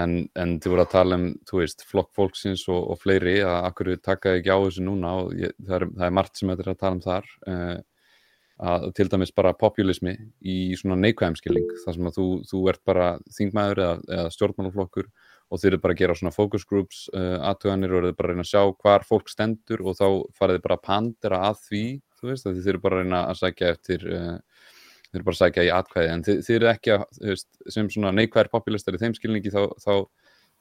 en, 0.01 0.17
en 0.41 0.55
þið 0.59 0.73
voru 0.73 0.85
að 0.85 0.95
tala 0.95 1.19
um 1.21 1.27
veist, 1.53 1.85
flokk 1.89 2.15
fólksins 2.17 2.65
og, 2.73 2.81
og 2.95 3.01
fleiri 3.03 3.37
að 3.45 3.59
akkur 3.71 3.93
taka 4.03 4.39
ekki 4.39 4.55
á 4.55 4.59
þessu 4.65 4.87
núna 4.87 5.17
og 5.23 5.35
ég, 5.39 5.53
það, 5.61 5.77
er, 5.77 5.91
það 5.99 6.07
er 6.09 6.17
margt 6.21 6.41
sem 6.41 6.55
þetta 6.55 6.65
er 6.65 6.73
að 6.73 6.81
tala 6.81 6.99
um 6.99 7.05
þar 7.05 7.29
uh, 7.51 7.77
að 8.65 8.89
til 8.95 9.09
dæmis 9.11 9.35
bara 9.35 9.55
populismi 9.59 10.15
í 10.41 10.57
svona 10.79 10.97
neikvæðum 11.03 11.37
skilning. 11.39 11.71
Þar 11.85 11.97
sem 11.97 12.09
að 12.09 12.19
þú, 12.19 12.27
þú 12.49 12.65
ert 12.71 12.83
bara 12.87 13.09
þingmaður 13.37 13.85
eða, 13.85 13.97
eða 14.17 14.35
stjórnmálaflokkur 14.37 15.09
og 15.53 15.61
þeir 15.61 15.73
eru 15.73 15.83
bara 15.85 15.95
að 15.95 16.01
gera 16.03 16.17
svona 16.19 16.35
focus 16.35 16.65
groups 16.69 17.05
uh, 17.15 17.39
aðtöganir 17.51 17.93
og 17.93 18.01
þeir 18.01 18.09
eru 18.09 18.19
bara 18.19 18.31
að 18.31 18.35
reyna 18.35 18.47
að 18.47 18.51
sjá 18.51 18.63
hvar 18.85 19.07
fólk 19.09 19.31
stendur 19.31 19.85
og 19.85 19.99
þá 19.99 20.07
farið 20.39 20.59
þeir 20.59 20.65
bara 20.67 20.79
að 20.79 20.87
pandera 20.89 21.41
að 21.51 21.61
því, 21.69 21.85
þú 22.19 22.31
veist, 22.31 22.49
þeir 22.49 22.73
eru 22.75 22.83
bara 22.85 22.99
að 22.99 23.05
reyna 23.05 23.23
að 23.29 23.41
sækja 23.43 23.73
eftir 23.75 24.07
uh, 24.09 24.35
þeir 25.15 25.21
eru 25.21 25.29
bara 25.29 25.37
að 25.37 25.43
sækja 25.43 25.67
í 25.67 25.73
atkvæði 25.75 26.11
en 26.15 26.27
þeir, 26.27 26.43
þeir 26.49 26.57
eru 26.57 26.71
ekki 26.73 26.95
að, 26.97 27.07
veist, 27.29 27.49
sem 27.77 27.93
svona 27.93 28.15
neikvæðir 28.17 28.53
populistar 28.55 28.97
í 28.97 29.03
þeim 29.05 29.15
skilningi 29.19 29.55
þá, 29.55 29.63
þá, 29.85 29.95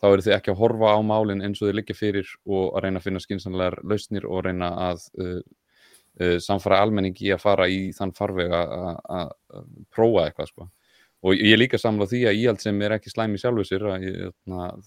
þá 0.03 0.07
eru 0.11 0.27
þeir 0.27 0.37
ekki 0.37 0.53
að 0.53 0.61
horfa 0.61 0.93
á 0.93 0.99
málinn 1.09 1.41
eins 1.47 1.63
og 1.63 1.69
þeir 1.69 1.79
liggja 1.79 1.97
fyrir 1.97 2.37
og 2.45 2.69
að 2.69 2.85
reyna 2.85 3.01
að 3.01 3.07
finna 3.07 3.23
skynsanlegar 3.23 3.79
lausnir 3.81 4.29
og 4.29 4.45
reyna 4.45 4.69
að 4.91 5.07
uh, 5.17 5.41
uh, 6.21 6.37
samfara 6.43 6.83
almenning 6.83 7.17
í 7.23 7.33
að 7.33 7.41
fara 7.47 7.69
í 7.71 7.81
þann 7.97 8.13
farveg 8.17 8.53
að 8.53 9.33
prófa 9.93 10.27
eitthvað 10.27 10.51
sko. 10.51 10.69
Og 11.23 11.39
ég 11.39 11.55
er 11.55 11.59
líka 11.61 11.79
samlað 11.79 12.13
því 12.13 12.21
að 12.29 12.39
íhald 12.41 12.63
sem 12.63 12.81
er 12.83 12.95
ekki 12.97 13.11
slæmi 13.13 13.39
sjálfu 13.39 13.63
sér 13.67 13.85
ég, 14.03 14.31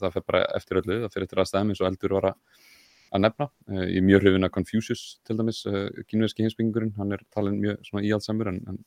það 0.00 0.16
fer 0.18 0.24
bara 0.26 0.42
eftir 0.58 0.82
öllu, 0.82 0.98
það 1.04 1.14
fer 1.14 1.24
eftir 1.26 1.42
aðstæðum 1.42 1.72
eins 1.72 1.82
og 1.82 1.88
eldur 1.88 2.16
var 2.18 2.28
að 2.30 3.22
nefna. 3.22 3.46
Ég 3.86 4.00
er 4.00 4.04
mjög 4.04 4.24
hrifin 4.24 4.48
að 4.48 4.52
Confucius 4.56 5.04
til 5.26 5.36
dæmis 5.38 5.62
uh, 5.70 5.86
kynveski 6.10 6.44
hinsbyggingurinn, 6.44 6.92
hann 6.98 7.14
er 7.16 7.22
talin 7.34 7.60
mjög 7.62 8.02
íhaldsamur 8.02 8.50
en, 8.52 8.58
en 8.68 8.82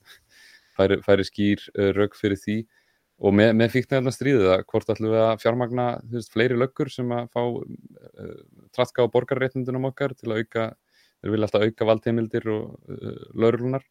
færi, 0.77 0.99
færi 1.05 1.25
skýr 1.27 1.63
uh, 1.73 1.89
rauk 1.97 2.17
fyrir 2.19 2.39
því. 2.41 2.59
Og 3.19 3.33
með, 3.35 3.49
með 3.59 3.73
fíknæðarna 3.73 4.13
stríðið 4.15 4.51
að 4.53 4.61
hvort 4.71 4.91
ætlum 4.93 5.11
við 5.11 5.23
að 5.25 5.41
fjármagna 5.41 5.87
veist, 6.11 6.31
fleiri 6.31 6.59
löggur 6.59 6.91
sem 6.93 7.09
að 7.15 7.31
fá 7.33 7.41
uh, 7.41 8.37
trafka 8.75 9.03
á 9.03 9.11
borgarréttundunum 9.11 9.89
okkar 9.89 10.15
til 10.15 10.31
að 10.31 10.43
auka 10.43 10.69
þeir 11.19 11.33
vilja 11.33 11.49
alltaf 11.49 11.65
auka 11.65 11.89
valdheimildir 11.89 12.47
og 12.53 12.93
uh, 12.93 13.25
laurlunar, 13.35 13.83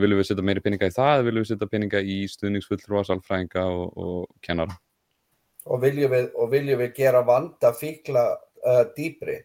viljum 0.00 0.20
við 0.20 0.28
setja 0.28 0.44
meiri 0.46 0.62
peninga 0.64 0.88
í 0.88 0.94
það? 0.94 1.12
Eða 1.18 1.26
viljum 1.28 1.44
við 1.44 1.50
setja 1.52 1.70
peninga 1.72 2.00
í 2.00 2.18
stuðningsfulltrúa, 2.32 3.04
salfræðinga 3.08 3.64
og, 3.68 3.86
og 4.00 4.44
kennara? 4.44 4.76
Og 5.68 5.82
viljum 5.82 6.12
við, 6.12 6.28
og 6.34 6.52
viljum 6.52 6.80
við 6.82 6.94
gera 6.96 7.22
vanda 7.26 7.72
fíkla 7.76 8.24
uh, 8.32 8.84
dýbri 8.96 9.38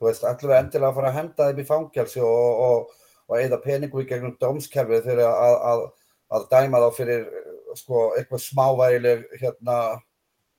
þú 0.00 0.08
veist, 0.08 0.24
ætlum 0.24 0.54
við 0.54 0.58
endilega 0.62 0.88
að 0.88 0.96
fara 0.96 1.10
að 1.10 1.18
henda 1.18 1.48
þeim 1.50 1.60
í 1.60 1.66
fangelsi 1.68 2.22
og, 2.24 2.62
og, 2.66 2.94
og 3.28 3.36
eða 3.36 3.58
peningu 3.64 4.00
í 4.00 4.06
gegnum 4.08 4.36
dómskerfið 4.40 5.04
fyrir 5.10 5.26
að, 5.28 5.56
að, 5.72 5.82
að 6.38 6.46
dæma 6.54 6.80
þá 6.80 6.88
fyrir 6.96 7.26
sko, 7.76 8.06
eitthvað 8.16 8.44
smávægileg 8.46 9.26
hérna, 9.42 9.76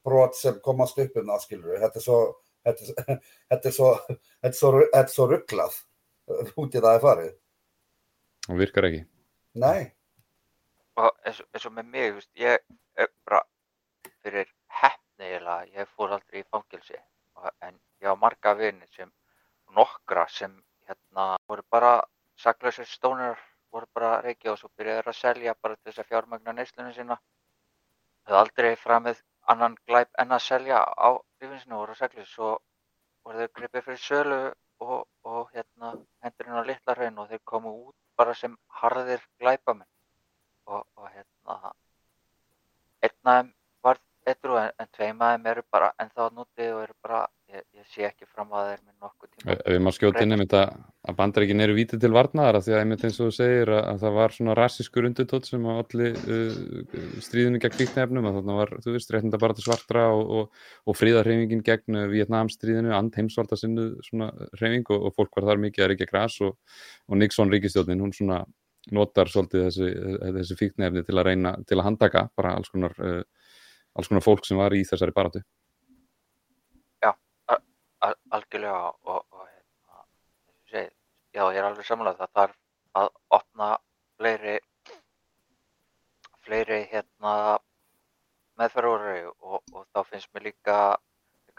brot 0.05 0.37
sem 0.37 0.61
komast 0.65 1.01
upp 1.01 1.17
um 1.17 1.33
það, 1.33 1.45
skilur 1.45 1.73
við 1.73 1.83
þetta 1.85 2.01
er 2.01 2.05
svo 2.05 2.19
þetta 2.65 2.85
er, 2.85 3.21
þetta 3.53 3.71
er 3.71 3.75
svo, 3.75 3.91
þetta 4.11 4.51
er 4.51 4.59
svo, 4.59 4.73
er 5.01 5.09
svo 5.15 5.29
rugglað 5.31 5.79
út 6.31 6.77
í 6.77 6.81
það 6.81 6.93
er 6.93 7.03
farið. 7.03 7.33
Og 8.49 8.61
virkar 8.61 8.87
ekki? 8.87 9.01
Nei. 9.53 9.91
Og 10.95 11.09
eins, 11.25 11.41
eins 11.51 11.65
og 11.67 11.73
með 11.75 11.87
mig, 11.93 12.13
veist, 12.15 12.29
ég 12.39 12.59
er 12.95 13.09
bara 13.27 13.41
fyrir 14.23 14.47
hefni 14.81 15.27
eiginlega, 15.27 15.65
ég 15.81 15.89
fór 15.95 16.13
aldrei 16.15 16.39
í 16.39 16.47
fangilsi 16.47 16.95
en 17.67 17.79
ég 17.99 18.07
á 18.07 18.15
marga 18.15 18.53
vinni 18.55 18.87
sem, 18.95 19.11
nokkra 19.75 20.25
sem 20.29 20.53
hérna 20.87 21.25
voru 21.47 21.65
bara 21.69 21.91
saklausir 22.37 22.87
stónir 22.87 23.35
voru 23.71 23.87
bara 23.95 24.21
reykja 24.21 24.53
og 24.53 24.59
svo 24.59 24.69
byrjaði 24.77 25.03
að 25.07 25.19
selja 25.19 25.55
bara 25.61 25.75
til 25.75 25.91
þess 25.91 26.03
að 26.03 26.09
fjármagna 26.11 26.55
neyslunum 26.55 26.95
sína. 26.95 27.19
Hefði 28.23 28.39
aldrei 28.39 28.75
framið 28.79 29.21
annan 29.51 29.77
glæp 29.87 30.11
en 30.23 30.31
að 30.31 30.45
selja 30.47 30.79
á 30.79 31.09
lífinsinu 31.41 31.81
voru 31.81 31.95
saklausir, 31.95 32.31
svo 32.33 32.57
voru 33.25 33.43
þau 33.43 33.55
gripið 33.59 33.87
fyrir 33.87 34.03
sölu 34.05 34.41
og, 34.79 35.07
og 35.27 35.51
hérna 35.55 35.95
hendur 36.23 36.47
inn 36.47 36.61
á 36.61 36.69
litla 36.71 36.95
hraun 36.95 37.23
og 37.23 37.31
þeir 37.31 37.43
komu 37.51 37.75
út 37.89 37.95
bara 38.17 38.33
sem 38.37 38.57
harðir 38.81 39.23
glæpamenn. 39.39 39.89
Og, 40.65 40.85
og 40.95 41.07
hérna 41.09 41.73
einn 43.01 43.29
af 43.31 43.39
þeim 43.41 43.53
eitthvað 44.31 44.63
en, 44.63 44.73
en 44.81 44.89
tveim 44.95 45.21
af 45.21 45.35
þeim 45.35 45.47
eru 45.51 45.63
bara 45.73 45.91
ennþá 46.01 46.27
nútið 46.35 46.69
og 46.75 46.81
eru 46.85 46.95
bara, 47.03 47.19
ég, 47.51 47.63
ég 47.77 47.87
sé 47.91 48.05
ekki 48.07 48.27
fram 48.27 48.53
að 48.55 48.69
þeir 48.69 48.81
með 48.81 49.05
nokkuð 49.05 49.29
tíma. 49.31 49.55
Ef 49.55 49.75
við 49.75 49.81
má 49.85 49.91
skjóta 49.95 50.23
inn 50.25 50.35
einmitt 50.35 50.55
að, 50.57 50.71
að 51.11 51.17
bandaríkin 51.17 51.65
eru 51.65 51.75
vítið 51.77 52.03
til 52.03 52.11
varnaðar 52.15 52.59
að 52.59 52.67
því 52.67 52.75
að 52.75 52.83
einmitt 52.83 53.05
eins 53.07 53.19
og 53.19 53.29
þú 53.29 53.35
segir 53.37 53.73
að, 53.73 53.81
að 53.91 54.05
það 54.05 54.15
var 54.19 54.35
svona 54.37 54.55
rassískur 54.59 55.09
undirtótt 55.09 55.49
sem 55.49 55.67
að 55.71 55.81
allir 55.83 56.21
uh, 56.21 56.61
stríðinu 57.27 57.61
gegn 57.65 57.75
kvíknefnum 57.75 58.29
að 58.29 58.39
þarna 58.39 58.57
var, 58.61 58.73
þú 58.85 58.95
veist, 58.95 59.13
réttinda 59.15 59.41
bara 59.41 59.57
til 59.57 59.67
svartra 59.67 60.07
og, 60.15 60.33
og, 60.39 60.63
og 60.87 60.99
fríðarhefingin 60.99 61.65
gegn 61.67 61.99
uh, 61.99 62.07
Vietnamstríðinu, 62.11 62.95
and 62.97 63.19
heimsvalda 63.19 63.59
sinnu 63.59 63.91
svona 64.07 64.31
hreyfing 64.57 64.87
og, 64.95 65.09
og 65.09 65.19
fólk 65.19 65.37
var 65.39 65.51
þar 65.51 65.63
mikið 65.67 65.85
að 65.85 65.93
reykja 65.93 66.11
græs 66.13 66.41
og 66.47 67.19
Nixon 67.21 67.51
ríkistjóðin, 67.51 68.01
hún 68.01 68.15
svona 68.15 68.43
notar 68.89 69.29
svolítið 69.29 69.67
þessi, 69.67 69.89
þessi 70.37 70.57
fíknefni 70.57 71.03
til 71.05 71.17
að 71.19 71.27
reyna, 71.29 71.53
til 71.69 71.77
að 71.77 71.85
handaka 71.89 72.25
bara 72.37 72.55
alls 72.57 72.71
konar 72.73 72.95
uh, 72.97 73.21
alls 73.95 74.09
konar 74.11 74.25
fólk 74.25 74.47
sem 74.47 74.59
var 74.59 74.75
í 74.75 74.83
þessari 74.87 75.15
baratu. 75.15 75.41
Já, 77.03 77.11
al 77.51 78.15
algjörlega 78.37 78.91
og, 78.91 79.21
og 79.21 79.45
hérna, 79.45 80.03
segi, 80.71 80.89
já, 81.35 81.43
ég 81.43 81.59
er 81.59 81.69
alveg 81.69 81.87
samanlega 81.87 82.23
það 82.23 82.35
þarf 82.39 82.59
að 83.01 83.09
opna 83.39 83.71
fleiri 84.19 84.59
fleiri 86.45 86.79
hérna 86.91 87.33
meðferðurri 88.59 89.25
og, 89.29 89.59
og 89.73 89.85
þá 89.93 90.01
finnst 90.09 90.31
mér 90.35 90.49
líka, 90.49 90.77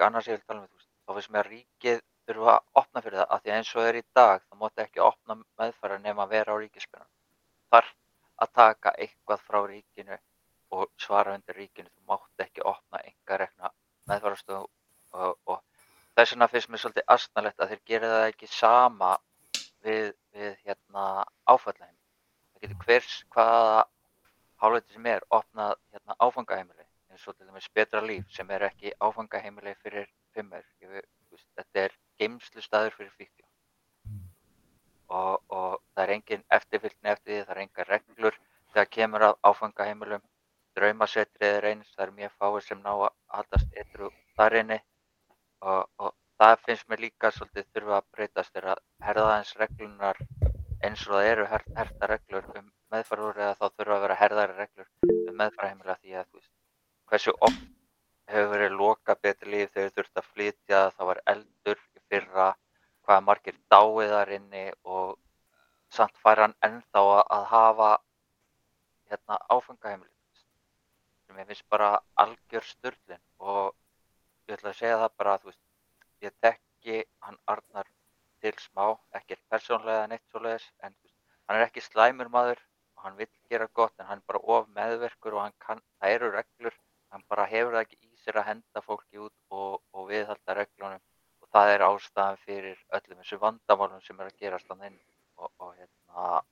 annars 0.02 0.28
ég 0.28 0.38
vil 0.38 0.46
tala 0.46 0.62
um 0.62 0.66
þetta, 0.66 0.88
þá 1.06 1.14
finnst 1.16 1.32
mér 1.34 1.46
að 1.46 1.52
ríkið 1.52 2.02
þurfa 2.26 2.54
að 2.56 2.82
opna 2.82 3.02
fyrir 3.04 3.18
það, 3.20 3.28
af 3.34 3.42
því 3.42 3.54
eins 3.56 3.72
og 3.76 3.86
er 3.86 3.98
í 3.98 4.02
dag 4.18 4.42
þá 4.42 4.58
móti 4.58 4.84
ekki 4.84 5.02
opna 5.02 5.38
meðferðar 5.60 6.02
nema 6.02 6.26
að 6.26 6.34
vera 6.36 6.54
á 6.54 6.60
ríkispinnan. 6.62 7.10
Þarf 7.72 7.94
að 8.42 8.52
taka 8.58 8.92
eitthvað 8.98 9.44
frá 9.46 9.58
ríkinu 9.70 10.18
og 10.72 10.90
svara 11.00 11.34
undir 11.36 11.58
ríkinu, 11.58 11.90
þú 11.90 12.12
mátt 12.12 12.44
ekki 12.46 12.64
opna 12.68 13.00
enga 13.06 13.38
rekna 13.42 13.70
meðfarastofu 14.10 14.68
og, 15.12 15.36
og 15.46 15.58
þess 16.16 16.34
vegna 16.34 16.48
finnst 16.52 16.70
mér 16.72 16.82
svolítið 16.82 17.12
astnalett 17.16 17.60
að 17.60 17.74
þeir 17.74 17.82
gera 17.92 18.12
það 18.14 18.28
ekki 18.30 18.48
sama 18.52 19.10
við, 19.84 20.12
við 20.32 20.56
hérna, 20.66 21.04
áfallaheimin. 21.44 22.00
Það 22.54 22.64
getur 22.64 22.86
hvers 22.86 23.18
hvaða 23.34 23.84
hálfleiti 24.62 24.96
sem 24.96 25.12
er 25.12 25.28
opnað 25.40 25.76
hérna, 25.92 26.18
áfangaheimili 26.18 26.88
eins 27.12 27.28
og 27.28 27.36
til 27.36 27.46
dæmis 27.48 27.68
betra 27.76 28.00
líf 28.00 28.28
sem 28.32 28.50
er 28.56 28.68
ekki 28.70 28.94
áfangaheimili 29.00 29.74
fyrir 29.84 30.08
fimmur. 30.32 30.64
Þetta 31.32 31.86
er 31.86 31.96
geimslustæður 32.20 32.96
fyrir 32.96 33.16
fíkla 33.18 33.48
og, 35.12 35.42
og 35.48 35.80
það 35.92 36.04
er 36.04 36.14
engin 36.16 36.44
eftirfylgni 36.56 37.12
eftir 37.12 37.32
því, 37.32 37.40
það 37.46 37.54
er 37.54 37.62
enga 37.64 37.86
reglur 37.88 38.38
þegar 38.72 38.90
kemur 38.96 39.26
að 39.28 39.38
áfangaheimilum 39.50 40.22
draumasetrið 40.78 41.58
er 41.58 41.68
eins, 41.72 41.92
það 41.96 42.06
er 42.06 42.16
mjög 42.20 42.34
fáið 42.38 42.64
sem 42.68 42.82
ná 42.82 42.92
að 42.94 43.12
haldast 43.36 43.78
ytru 43.84 44.10
þar 44.38 44.58
inni. 44.62 44.78
Og, 45.62 45.84
og 46.02 46.14
það 46.42 46.64
finnst 46.66 46.88
mér 46.90 47.04
líka 47.04 47.30
svolítið 47.30 47.68
þurfa 47.74 47.98
að 48.00 48.08
breytast 48.16 48.56
er 48.58 48.70
að 48.72 48.80
herðaðins 49.06 49.52
reglunar 49.60 50.18
eins 50.82 51.04
og 51.06 51.14
það 51.14 51.28
eru 51.32 51.44
her, 51.52 51.64
herta 51.76 52.08
reglur 52.10 52.48
um 52.58 52.70
meðfarúr 52.92 53.38
eða 53.38 53.54
þá 53.60 53.66
þurfa 53.76 53.96
að 53.96 54.02
vera 54.06 54.16
herðari 54.22 54.56
reglur 54.58 54.88
um 55.12 55.36
meðfarheimilega 55.38 56.00
því 56.00 56.16
að 56.18 56.26
veist 56.34 56.50
hversu 57.12 57.34
oft 57.48 57.62
hefur 58.32 58.50
verið 58.54 58.76
loka 58.80 59.16
betri 59.22 59.52
líf 59.54 59.72
þegar 59.76 59.94
þurft 59.98 60.20
að 60.20 60.30
flytja 60.32 60.82
þá 60.96 61.02
var 61.10 61.20
eldur 61.34 61.82
í 61.82 62.02
fyrra 62.10 62.48
hvaða 63.06 63.26
margir 63.28 63.58
dáið 63.74 64.14
þar 64.16 64.34
inni 64.38 64.64
og 64.96 65.16
samt 65.92 66.18
fær 66.24 66.46
hann 66.46 66.56
ennþá 66.68 67.04
að 67.22 67.46
hafa 67.52 67.90
hérna 69.12 69.38
áfangaheimili 69.52 70.11
sem 71.32 71.40
ég 71.40 71.46
finnst 71.46 71.68
bara 71.68 72.02
algjör 72.14 72.64
störlun 72.68 73.20
og 73.38 73.74
ég 74.48 74.56
ætla 74.56 74.72
að 74.72 74.78
segja 74.80 74.98
það 75.02 75.12
bara 75.20 75.34
að 75.36 75.44
veist, 75.48 75.62
ég 76.20 76.34
tekki 76.44 76.98
hann 77.24 77.38
Arnar 77.52 77.88
til 78.44 78.52
smá, 78.60 78.84
ekki 79.16 79.38
persónlega 79.48 80.08
neitt 80.10 80.24
svo 80.28 80.42
leiðis, 80.44 80.66
en 80.84 80.92
veist, 81.00 81.16
hann 81.48 81.58
er 81.58 81.64
ekki 81.66 81.84
slæmur 81.86 82.28
maður 82.36 82.60
og 82.96 83.06
hann 83.06 83.16
vil 83.20 83.30
gera 83.48 83.68
gott 83.80 83.94
en 83.98 84.10
hann 84.10 84.20
er 84.20 84.28
bara 84.28 84.42
of 84.56 84.68
meðverkur 84.76 85.38
og 85.38 85.56
kann, 85.64 85.80
það 86.00 86.16
eru 86.18 86.30
reglur, 86.36 86.76
hann 87.14 87.24
bara 87.32 87.48
hefur 87.48 87.78
það 87.78 87.86
ekki 87.86 88.00
í 88.02 88.24
sér 88.24 88.42
að 88.42 88.48
henda 88.50 88.84
fólki 88.84 89.24
út 89.24 89.36
og, 89.50 89.80
og 89.96 90.08
viðhalda 90.12 90.58
reglunum 90.58 91.02
og 91.40 91.48
það 91.56 91.74
er 91.76 91.86
ástæðan 91.88 92.42
fyrir 92.44 92.84
öllum 92.98 93.22
þessu 93.22 93.40
vandamálum 93.46 94.04
sem 94.04 94.20
er 94.20 94.28
að 94.28 94.44
gerast 94.44 94.68
á 94.68 94.76
þinn 94.76 95.00
og, 95.38 95.48
og 95.58 95.72
hérna, 95.78 96.42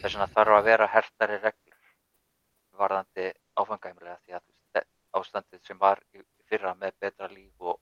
þess 0.00 0.14
vegna 0.14 0.32
þarf 0.32 0.56
að 0.56 0.70
vera 0.72 0.92
hertari 0.96 1.42
reglur 1.42 1.76
varðandi 2.78 3.32
áfangaheimilega 3.58 4.18
því 4.24 4.38
að 4.38 4.86
ástandið 5.18 5.66
sem 5.66 5.78
var 5.80 6.02
fyrra 6.48 6.74
með 6.78 6.96
betra 7.02 7.28
líf 7.32 7.68
og 7.70 7.80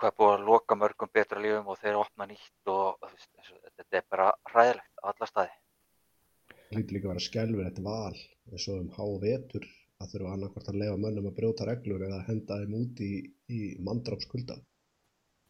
hvað 0.00 0.16
búið 0.18 0.32
að 0.34 0.46
loka 0.48 0.76
mörgum 0.78 1.12
betra 1.14 1.42
lífum 1.42 1.70
og 1.72 1.78
þeir 1.80 2.00
opna 2.00 2.26
nýtt 2.30 2.70
og 2.72 2.98
veist, 3.04 3.30
þetta 3.78 4.00
er 4.00 4.06
bara 4.10 4.28
ræðilegt 4.50 5.02
á 5.02 5.04
alla 5.12 5.28
staði. 5.30 5.54
Það 6.64 6.78
lítur 6.78 6.96
líka 6.96 7.08
að 7.08 7.12
vera 7.14 7.24
skjálfur 7.28 7.68
þetta 7.68 7.86
val 7.86 8.18
eins 8.50 8.68
og 8.68 8.80
um 8.80 8.92
há 8.96 9.04
vetur 9.22 9.66
að 10.02 10.14
þurfa 10.14 10.32
annarkvært 10.34 10.70
að 10.70 10.80
lefa 10.82 11.00
mönnum 11.04 11.28
að 11.30 11.36
brjóta 11.38 11.68
reglur 11.68 12.06
eða 12.08 12.22
henda 12.28 12.58
þeim 12.60 12.74
út 12.80 13.02
í, 13.04 13.12
í 13.48 13.60
mandrápskulda. 13.86 14.58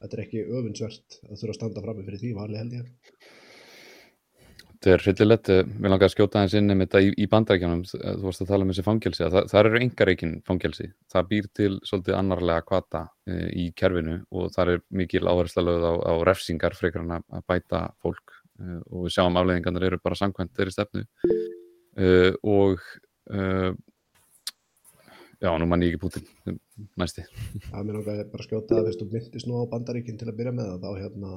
Þetta 0.02 0.18
er 0.18 0.24
ekki 0.26 0.44
öfinsvert 0.58 1.18
að 1.24 1.38
þurfa 1.40 1.54
að 1.54 1.58
standa 1.60 1.84
fram 1.86 1.98
með 2.00 2.10
fyrir 2.10 2.22
því 2.22 2.34
vali 2.38 2.60
held 2.60 2.76
ég. 2.76 2.92
Þetta 4.84 4.98
er 4.98 5.00
hryllilegt, 5.00 5.48
við 5.48 5.86
langarum 5.88 6.04
að 6.04 6.10
skjóta 6.12 6.36
aðeins 6.36 6.54
inn 6.58 6.72
um 6.74 6.80
þetta 6.82 7.00
í, 7.00 7.06
í 7.16 7.26
bandarækjanum, 7.32 7.78
þú 7.88 8.24
varst 8.26 8.42
að 8.44 8.50
tala 8.50 8.66
um 8.66 8.72
þessi 8.72 8.82
fangelsi, 8.84 9.22
það, 9.32 9.46
það 9.48 9.60
eru 9.60 9.78
engareikin 9.80 10.34
fangelsi, 10.44 10.88
það 11.14 11.30
býr 11.30 11.48
til 11.56 11.68
svolítið 11.88 12.16
annarlega 12.18 12.66
kvata 12.68 13.00
e, 13.24 13.38
í 13.62 13.64
kerfinu 13.80 14.18
og 14.28 14.52
það 14.52 14.72
er 14.74 14.82
mikil 15.00 15.22
áhersla 15.24 15.64
lögð 15.64 15.86
á, 15.88 15.92
á 16.04 16.12
refsingar 16.28 16.76
frekar 16.76 17.06
en 17.06 17.16
að 17.16 17.46
bæta 17.48 17.80
fólk 18.04 18.36
e, 18.36 18.76
og 18.90 19.06
við 19.06 19.16
sjáum 19.16 19.40
afleiðingarnir 19.40 19.88
eru 19.88 20.00
bara 20.04 20.20
sangkvæmt 20.20 20.52
þeirri 20.52 20.76
stefnu. 20.76 21.06
E, 21.96 22.12
og 22.44 22.84
já, 25.40 25.48
nú 25.48 25.72
mann 25.72 25.88
ég 25.88 25.96
ekki 25.96 26.04
Putin 26.04 26.60
næsti. 27.00 27.24
Það 27.70 27.88
mér 27.88 28.02
langaði 28.02 28.30
bara 28.36 28.44
að 28.44 28.48
skjóta 28.50 28.84
að 28.84 28.94
þú 29.00 29.12
myndist 29.16 29.48
nú 29.48 29.64
á 29.64 29.72
bandaríkinn 29.72 30.20
til 30.20 30.28
að 30.28 30.42
byrja 30.42 30.58
með 30.60 30.74
það, 30.74 30.84
þá 30.84 31.04
hérna 31.06 31.36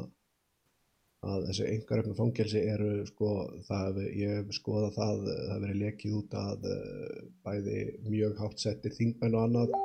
að 1.34 1.46
þessi 1.50 1.68
engaröfnu 1.74 2.16
fangelsi 2.18 2.64
eru 2.74 2.92
sko, 3.10 3.32
það, 3.68 4.00
ég 4.16 4.34
hef 4.40 4.56
skoðað 4.58 4.98
það, 4.98 5.28
það 5.50 5.62
verið 5.66 5.82
lekið 5.84 6.18
út 6.20 6.36
að 6.42 6.68
eh, 6.72 7.22
bæði 7.48 7.84
mjög 8.08 8.42
hátt 8.42 8.64
settir 8.64 8.96
þingmenn 8.98 9.38
og 9.38 9.46
annað, 9.48 9.78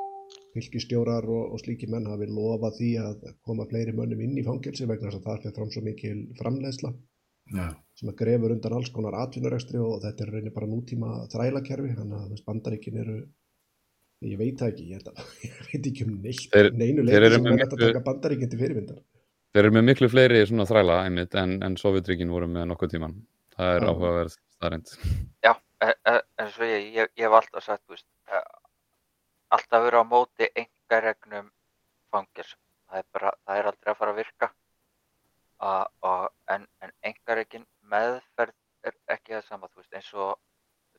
fylgistjórar 0.53 1.27
og, 1.29 1.55
og 1.55 1.61
slíki 1.61 1.89
menn 1.89 2.09
hafi 2.09 2.29
lofað 2.29 2.77
því 2.79 2.91
að 3.03 3.25
koma 3.45 3.65
fleiri 3.69 3.95
mönnum 3.97 4.21
inn 4.23 4.37
í 4.37 4.45
fangelsi 4.45 4.87
vegna 4.89 5.09
þess 5.09 5.21
að 5.21 5.27
það 5.29 5.41
fyrir 5.43 5.57
fram 5.57 5.71
svo 5.73 5.85
mikil 5.85 6.17
framleiðsla 6.39 6.93
ja. 7.57 7.69
sem 7.99 8.11
að 8.11 8.19
grefur 8.21 8.53
undan 8.55 8.77
alls 8.77 8.91
konar 8.93 9.17
atvinnurekstri 9.23 9.81
og 9.81 10.01
þetta 10.03 10.25
er 10.25 10.35
reynir 10.37 10.55
bara 10.55 10.69
nútíma 10.69 11.23
þrælakerfi, 11.33 11.95
þannig 11.97 12.21
að 12.21 12.45
bandaríkin 12.47 13.01
eru 13.03 13.17
ég 14.23 14.39
veit 14.39 14.61
það 14.61 14.71
ekki, 14.71 14.85
ég, 14.93 15.03
að, 15.09 15.25
ég 15.47 15.57
veit 15.71 15.89
ekki 15.91 16.07
um 16.07 16.13
neitt, 16.23 16.57
neinu 16.77 17.05
leiti 17.05 17.33
sem 17.35 17.51
er 17.51 17.65
að 17.67 17.75
taka 17.81 18.03
bandaríkin 18.05 18.51
til 18.51 18.61
fyrirvindar. 18.61 19.01
Þeir 19.53 19.67
eru 19.67 19.73
með 19.75 19.83
miklu 19.85 20.07
fleiri 20.09 20.39
svona 20.49 20.63
þræla 20.65 20.93
einmitt 21.05 21.35
en, 21.37 21.51
en 21.61 21.75
Sovjetríkin 21.77 22.31
voru 22.33 22.47
með 22.49 22.63
nokkuð 22.71 22.89
tíman. 22.89 23.11
Það 23.53 23.73
er 23.73 23.83
áhugaverð 23.85 24.31
staðrind. 24.33 24.93
Já, 25.45 25.51
eins 25.85 26.55
og 26.57 26.63
ég, 26.65 26.87
ég, 26.95 27.11
ég 27.19 27.27
hef 27.27 27.35
alltaf 27.37 27.65
sagt, 27.67 27.83
veist, 27.91 28.07
eh, 28.33 28.39
alltaf 29.53 29.83
verið 29.83 30.01
á 30.01 30.05
móti 30.09 30.47
engaregnum 30.57 31.51
fangils. 32.09 32.55
Það 32.89 33.03
er, 33.03 33.05
bara, 33.13 33.33
það 33.45 33.59
er 33.59 33.69
aldrei 33.69 33.91
að 33.93 33.99
fara 33.99 34.15
að 34.15 34.21
virka. 34.23 34.49
A, 35.61 35.73
a, 35.85 36.13
en 36.55 36.65
en 36.81 36.93
engaregin 37.11 37.67
meðferð 37.93 38.89
er 38.89 38.97
ekki 39.17 39.35
það 39.35 39.45
sama, 39.51 39.69
þú 39.69 39.83
veist, 39.83 39.93
eins 39.99 40.09
og 40.17 40.33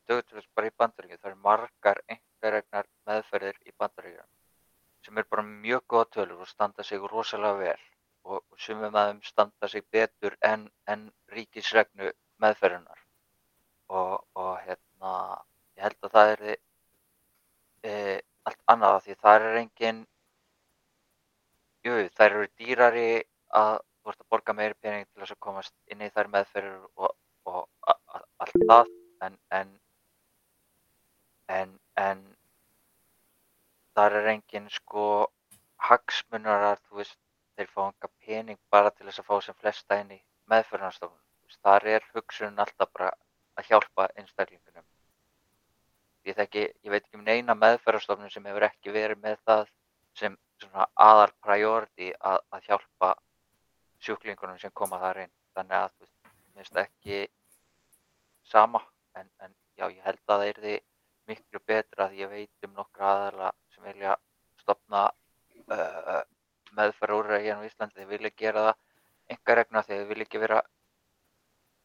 döguturist 0.06 0.52
bara 0.54 0.70
í 0.70 0.76
bandaríkjum. 0.78 1.22
Það 1.24 1.32
eru 1.32 1.40
margar 1.48 2.02
engaregnar 2.06 2.86
meðferðir 3.10 3.58
í 3.66 3.74
bandaríkjum 3.74 4.30
sem 5.04 5.18
er 5.18 5.26
bara 5.28 5.42
mjög 5.42 5.82
góða 5.90 6.06
tölur 6.14 6.46
og 6.46 6.48
standa 6.48 6.86
sig 6.86 7.02
rosalega 7.02 7.58
vel 7.58 7.82
og, 8.24 8.42
sumum 8.56 8.96
aðeim 8.96 9.20
standa 9.26 9.68
sig 9.68 9.84
betur 9.92 10.36
en, 10.48 10.68
en 10.88 11.08
ríkisregnu 11.34 12.10
meðferðunar 12.42 13.00
og, 13.88 14.24
og 14.34 14.52
hérna 14.64 15.12
ég 15.76 15.84
held 15.86 16.08
að 16.08 16.14
það 16.16 16.32
er 16.34 16.44
e, 16.54 17.92
allt 18.48 18.62
annað 18.74 19.00
því 19.06 19.16
það 19.26 19.48
er 19.48 19.58
engin 19.60 20.00
jú, 21.84 21.96
þær 22.16 22.30
eru 22.30 22.48
dýrari 22.60 23.08
að 23.60 23.78
þú 23.78 24.12
ert 24.12 24.24
að 24.24 24.30
borga 24.34 24.56
meiri 24.56 24.80
pening 24.80 25.06
til 25.08 25.22
þess 25.22 25.36
að 25.36 25.44
komast 25.48 25.74
inn 25.92 26.04
í 26.04 26.12
þær 26.14 26.32
meðferður 26.32 26.88
og, 26.96 27.16
og 27.48 27.94
allt 28.44 28.68
það 28.68 28.94
en 29.28 29.38
en 29.60 29.74
en, 31.48 31.78
en 32.00 32.22
þar 33.94 34.18
er 34.20 34.30
engin 34.34 34.70
sko 34.72 35.04
hagsmunarar, 35.84 36.80
þú 36.88 37.02
veist 37.02 37.18
þeir 37.58 37.70
fá 37.70 37.82
enga 37.86 38.10
pening 38.26 38.60
bara 38.70 38.90
til 38.90 39.06
þess 39.08 39.22
að 39.22 39.28
fá 39.28 39.36
sem 39.46 39.58
flesta 39.60 39.98
inn 40.00 40.14
í 40.16 40.20
meðferðarstofnun. 40.52 41.20
Þar 41.64 41.86
er 41.94 42.06
hugsun 42.14 42.58
alltaf 42.60 42.90
bara 42.92 43.12
að 43.58 43.68
hjálpa 43.70 44.08
einstaklingunum. 44.18 44.86
Ég, 46.24 46.36
þekki, 46.36 46.64
ég 46.82 46.90
veit 46.90 47.04
ekki 47.04 47.20
um 47.20 47.26
neina 47.26 47.54
meðferðarstofnun 47.58 48.32
sem 48.32 48.46
hefur 48.48 48.66
ekki 48.68 48.94
verið 48.94 49.20
með 49.22 49.38
það 49.44 49.70
sem 50.18 50.36
aðal 50.72 51.30
priority 51.44 52.10
að, 52.20 52.40
að 52.50 52.68
hjálpa 52.68 53.12
sjúklingunum 54.04 54.58
sem 54.60 54.72
koma 54.74 55.00
þar 55.02 55.24
inn. 55.24 55.34
Þannig 55.54 55.78
að 55.78 55.94
þú 55.98 56.10
veist 56.58 56.80
ekki 56.84 57.20
sama 58.50 58.80
en, 59.18 59.30
en 59.40 59.54
já, 59.78 59.88
ég 59.88 60.02
held 60.04 60.20
að 60.26 60.30
það 60.32 60.46
er 60.48 60.60
því 60.64 60.76
miklu 61.30 61.60
betra 61.66 62.08
að 62.08 62.18
ég 62.20 62.30
veit 62.30 62.68
um 62.68 62.74
nokkra 62.76 63.10
aðala 63.14 63.50
sem 63.74 63.86
vilja 63.88 64.16
stopna 64.60 65.04
uh, 65.72 66.22
meðferðarúrræði 66.78 67.48
hérna 67.48 67.64
á 67.64 67.68
Íslandi, 67.68 68.00
þeir 68.00 68.10
vilja 68.12 68.30
gera 68.42 68.64
það 68.68 69.34
enga 69.34 69.56
regna 69.58 69.82
þegar 69.82 70.00
þeir 70.00 70.10
vilja 70.12 70.26
ekki 70.28 70.42
vera 70.42 70.62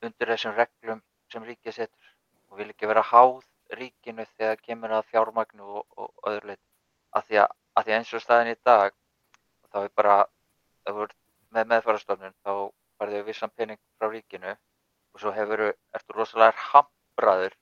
undir 0.07 0.31
þessum 0.33 0.55
reglum 0.57 1.03
sem 1.33 1.45
ríkið 1.45 1.75
setur 1.75 2.11
og 2.49 2.59
vilja 2.59 2.75
ekki 2.75 2.89
vera 2.91 3.05
háð 3.11 3.37
ríkinu 3.79 4.25
þegar 4.35 4.61
kemur 4.65 4.95
að 4.97 5.07
fjármagnu 5.11 5.67
og, 5.79 5.85
og 5.97 6.29
öðru 6.31 6.53
lit 6.53 6.63
að 7.15 7.27
því 7.27 7.39
að, 7.43 7.53
að 7.75 7.85
því 7.85 7.95
eins 7.97 8.13
og 8.13 8.23
staðin 8.23 8.53
í 8.53 8.57
dag 8.65 8.95
þá 9.69 9.79
er 9.83 9.93
bara 9.95 10.17
með 11.53 11.69
meðferðarstofnun 11.73 12.35
þá 12.45 12.53
farið 12.99 13.19
þau 13.19 13.27
vissan 13.29 13.53
pening 13.55 13.79
frá 13.97 14.09
ríkinu 14.09 14.55
og 14.55 15.21
svo 15.21 15.33
hefur 15.35 15.65
ertu 15.69 16.17
rosalega 16.17 16.65
hambraður 16.71 17.55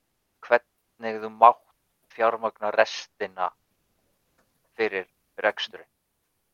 hvernig 0.46 1.20
þú 1.22 1.30
mátt 1.36 1.64
fjármagna 2.14 2.72
restina 2.74 3.52
fyrir 4.78 5.06
reksturinn 5.44 5.90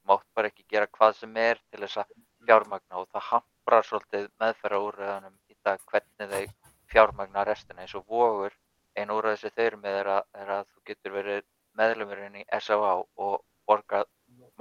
mátt 0.08 0.26
bara 0.36 0.50
ekki 0.50 0.66
gera 0.70 0.90
hvað 0.98 1.16
sem 1.20 1.36
er 1.40 1.60
til 1.70 1.80
þess 1.84 2.02
að 2.02 2.14
fjármagna 2.44 3.00
og 3.00 3.08
það 3.12 3.26
hamprar 3.30 3.86
svolítið 3.88 4.28
meðferðarúröðunum 4.42 5.36
í 5.52 5.56
dag 5.66 5.82
hvernig 5.90 6.32
þeir 6.34 6.72
fjármagna 6.92 7.44
restina 7.48 7.84
eins 7.84 7.94
og 7.98 8.06
vogur 8.08 8.56
einu 8.98 9.18
úröðu 9.18 9.40
sem 9.42 9.54
þeir 9.56 9.66
eru 9.66 9.80
með 9.82 10.00
er 10.00 10.10
að, 10.16 10.26
er 10.42 10.50
að 10.56 10.64
þú 10.72 10.82
getur 10.90 11.14
verið 11.18 11.46
meðlumurinn 11.80 12.40
í 12.40 12.44
S.A.A. 12.58 12.92
og 13.26 13.36
borgað 13.66 14.10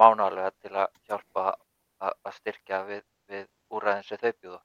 mánalega 0.00 0.54
til 0.62 0.72
að 0.74 0.96
hjálpa 1.08 1.44
að, 1.50 2.14
að 2.14 2.38
styrkja 2.38 2.80
við, 2.88 3.04
við 3.30 3.44
úröðin 3.70 4.08
sem 4.08 4.22
þau 4.22 4.32
bjóða. 4.32 4.62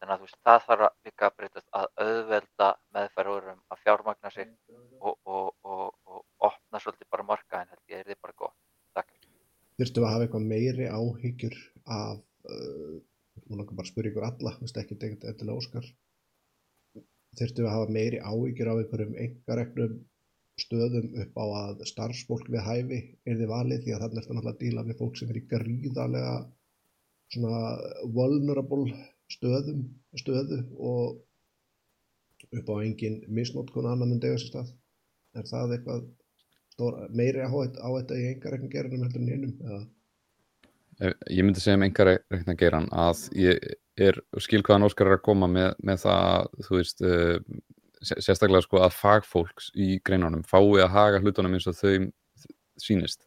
Þannig 0.00 0.14
að 0.14 0.20
þú 0.22 0.26
veist, 0.26 0.40
það 0.48 0.66
þarf 0.66 0.88
líka 1.06 1.28
að 1.28 1.36
breytast 1.36 1.68
að 1.76 1.86
auðvelda 2.06 2.70
meðferðarúröðum 2.96 3.62
að 3.68 3.84
fjármagna 3.84 4.34
sig 4.34 4.50
og, 5.00 5.14
og, 5.24 5.54
og, 5.62 5.86
og 6.08 6.50
opna 6.50 6.80
svolítið 6.80 7.12
bara 7.12 7.30
markaðin 7.34 7.72
held 7.74 7.84
ég, 7.94 8.00
er 8.00 8.10
þið 8.10 8.22
bara 8.24 8.38
gott 8.44 8.69
þurftum 9.80 10.06
að 10.06 10.14
hafa 10.14 10.26
eitthvað 10.26 10.50
meiri 10.52 10.86
áhyggjur 10.92 11.56
af 11.96 12.20
uh, 12.20 12.94
nú 13.48 13.58
langar 13.58 13.74
bara 13.74 13.86
að 13.86 13.92
spyrja 13.92 14.12
ykkur 14.12 14.28
alla 14.28 14.54
veist 14.60 14.78
ekki 14.80 14.96
ekkert 14.96 15.26
eftirlega 15.32 15.62
óskar. 15.62 15.90
Þurftum 17.40 17.68
að 17.68 17.76
hafa 17.76 17.94
meiri 17.96 18.20
áhyggjur 18.20 18.70
af 18.70 18.82
einhverjum 18.82 19.18
engaregnum 19.24 19.98
stöðum 20.60 21.14
upp 21.22 21.38
á 21.40 21.44
að 21.62 21.82
starfsfólk 21.88 22.50
við 22.52 22.66
hæfi 22.66 23.00
er 23.24 23.38
þið 23.38 23.52
valið 23.54 23.84
því 23.84 23.94
að 23.94 24.02
þannig 24.04 24.18
er 24.18 24.24
þetta 24.26 24.36
náttúrulega 24.36 24.52
að 24.52 24.62
díla 24.62 24.86
við 24.88 24.98
fólk 25.00 25.18
sem 25.18 25.30
er 25.32 25.38
í 25.40 25.44
gríðarlega 25.52 26.34
svona 27.30 27.60
vulnerable 28.18 28.98
stöðum 29.30 29.84
stöðu 30.20 30.60
og 30.92 31.20
upp 32.58 32.72
á 32.72 32.74
engin 32.82 33.20
misnótkun 33.30 33.88
annan 33.88 34.16
en 34.18 34.38
stað. 34.42 34.72
Er 35.38 35.46
það 35.46 35.76
eitthvað 35.76 36.06
stór, 36.80 37.00
meiri 37.12 37.44
á 37.44 37.50
þetta 37.52 38.16
í 38.16 38.28
engarekna 38.34 38.70
geranum 38.72 39.04
heldur 39.04 39.20
en 39.20 39.32
hinnum? 39.34 39.88
Ég 41.32 41.44
myndi 41.44 41.62
segja 41.62 41.78
um 41.78 41.86
engarekna 41.86 42.56
geran 42.60 42.88
að 42.92 43.26
ég 43.40 43.60
er 44.00 44.20
skil 44.40 44.62
hvaðan 44.64 44.86
Óskar 44.88 45.10
er 45.10 45.18
að 45.18 45.26
koma 45.28 45.48
með, 45.50 45.74
með 45.84 46.04
það, 46.04 46.48
þú 46.66 46.78
veist, 46.78 47.02
uh, 47.04 47.38
sérstaklega 48.00 48.64
sko 48.64 48.80
að 48.80 48.96
fagfólks 48.96 49.70
í 49.76 49.98
greinunum 50.04 50.44
fái 50.48 50.80
að 50.80 50.94
haga 50.94 51.20
hlutunum 51.20 51.56
eins 51.56 51.68
og 51.68 51.76
þau 51.76 52.08
sínist. 52.80 53.26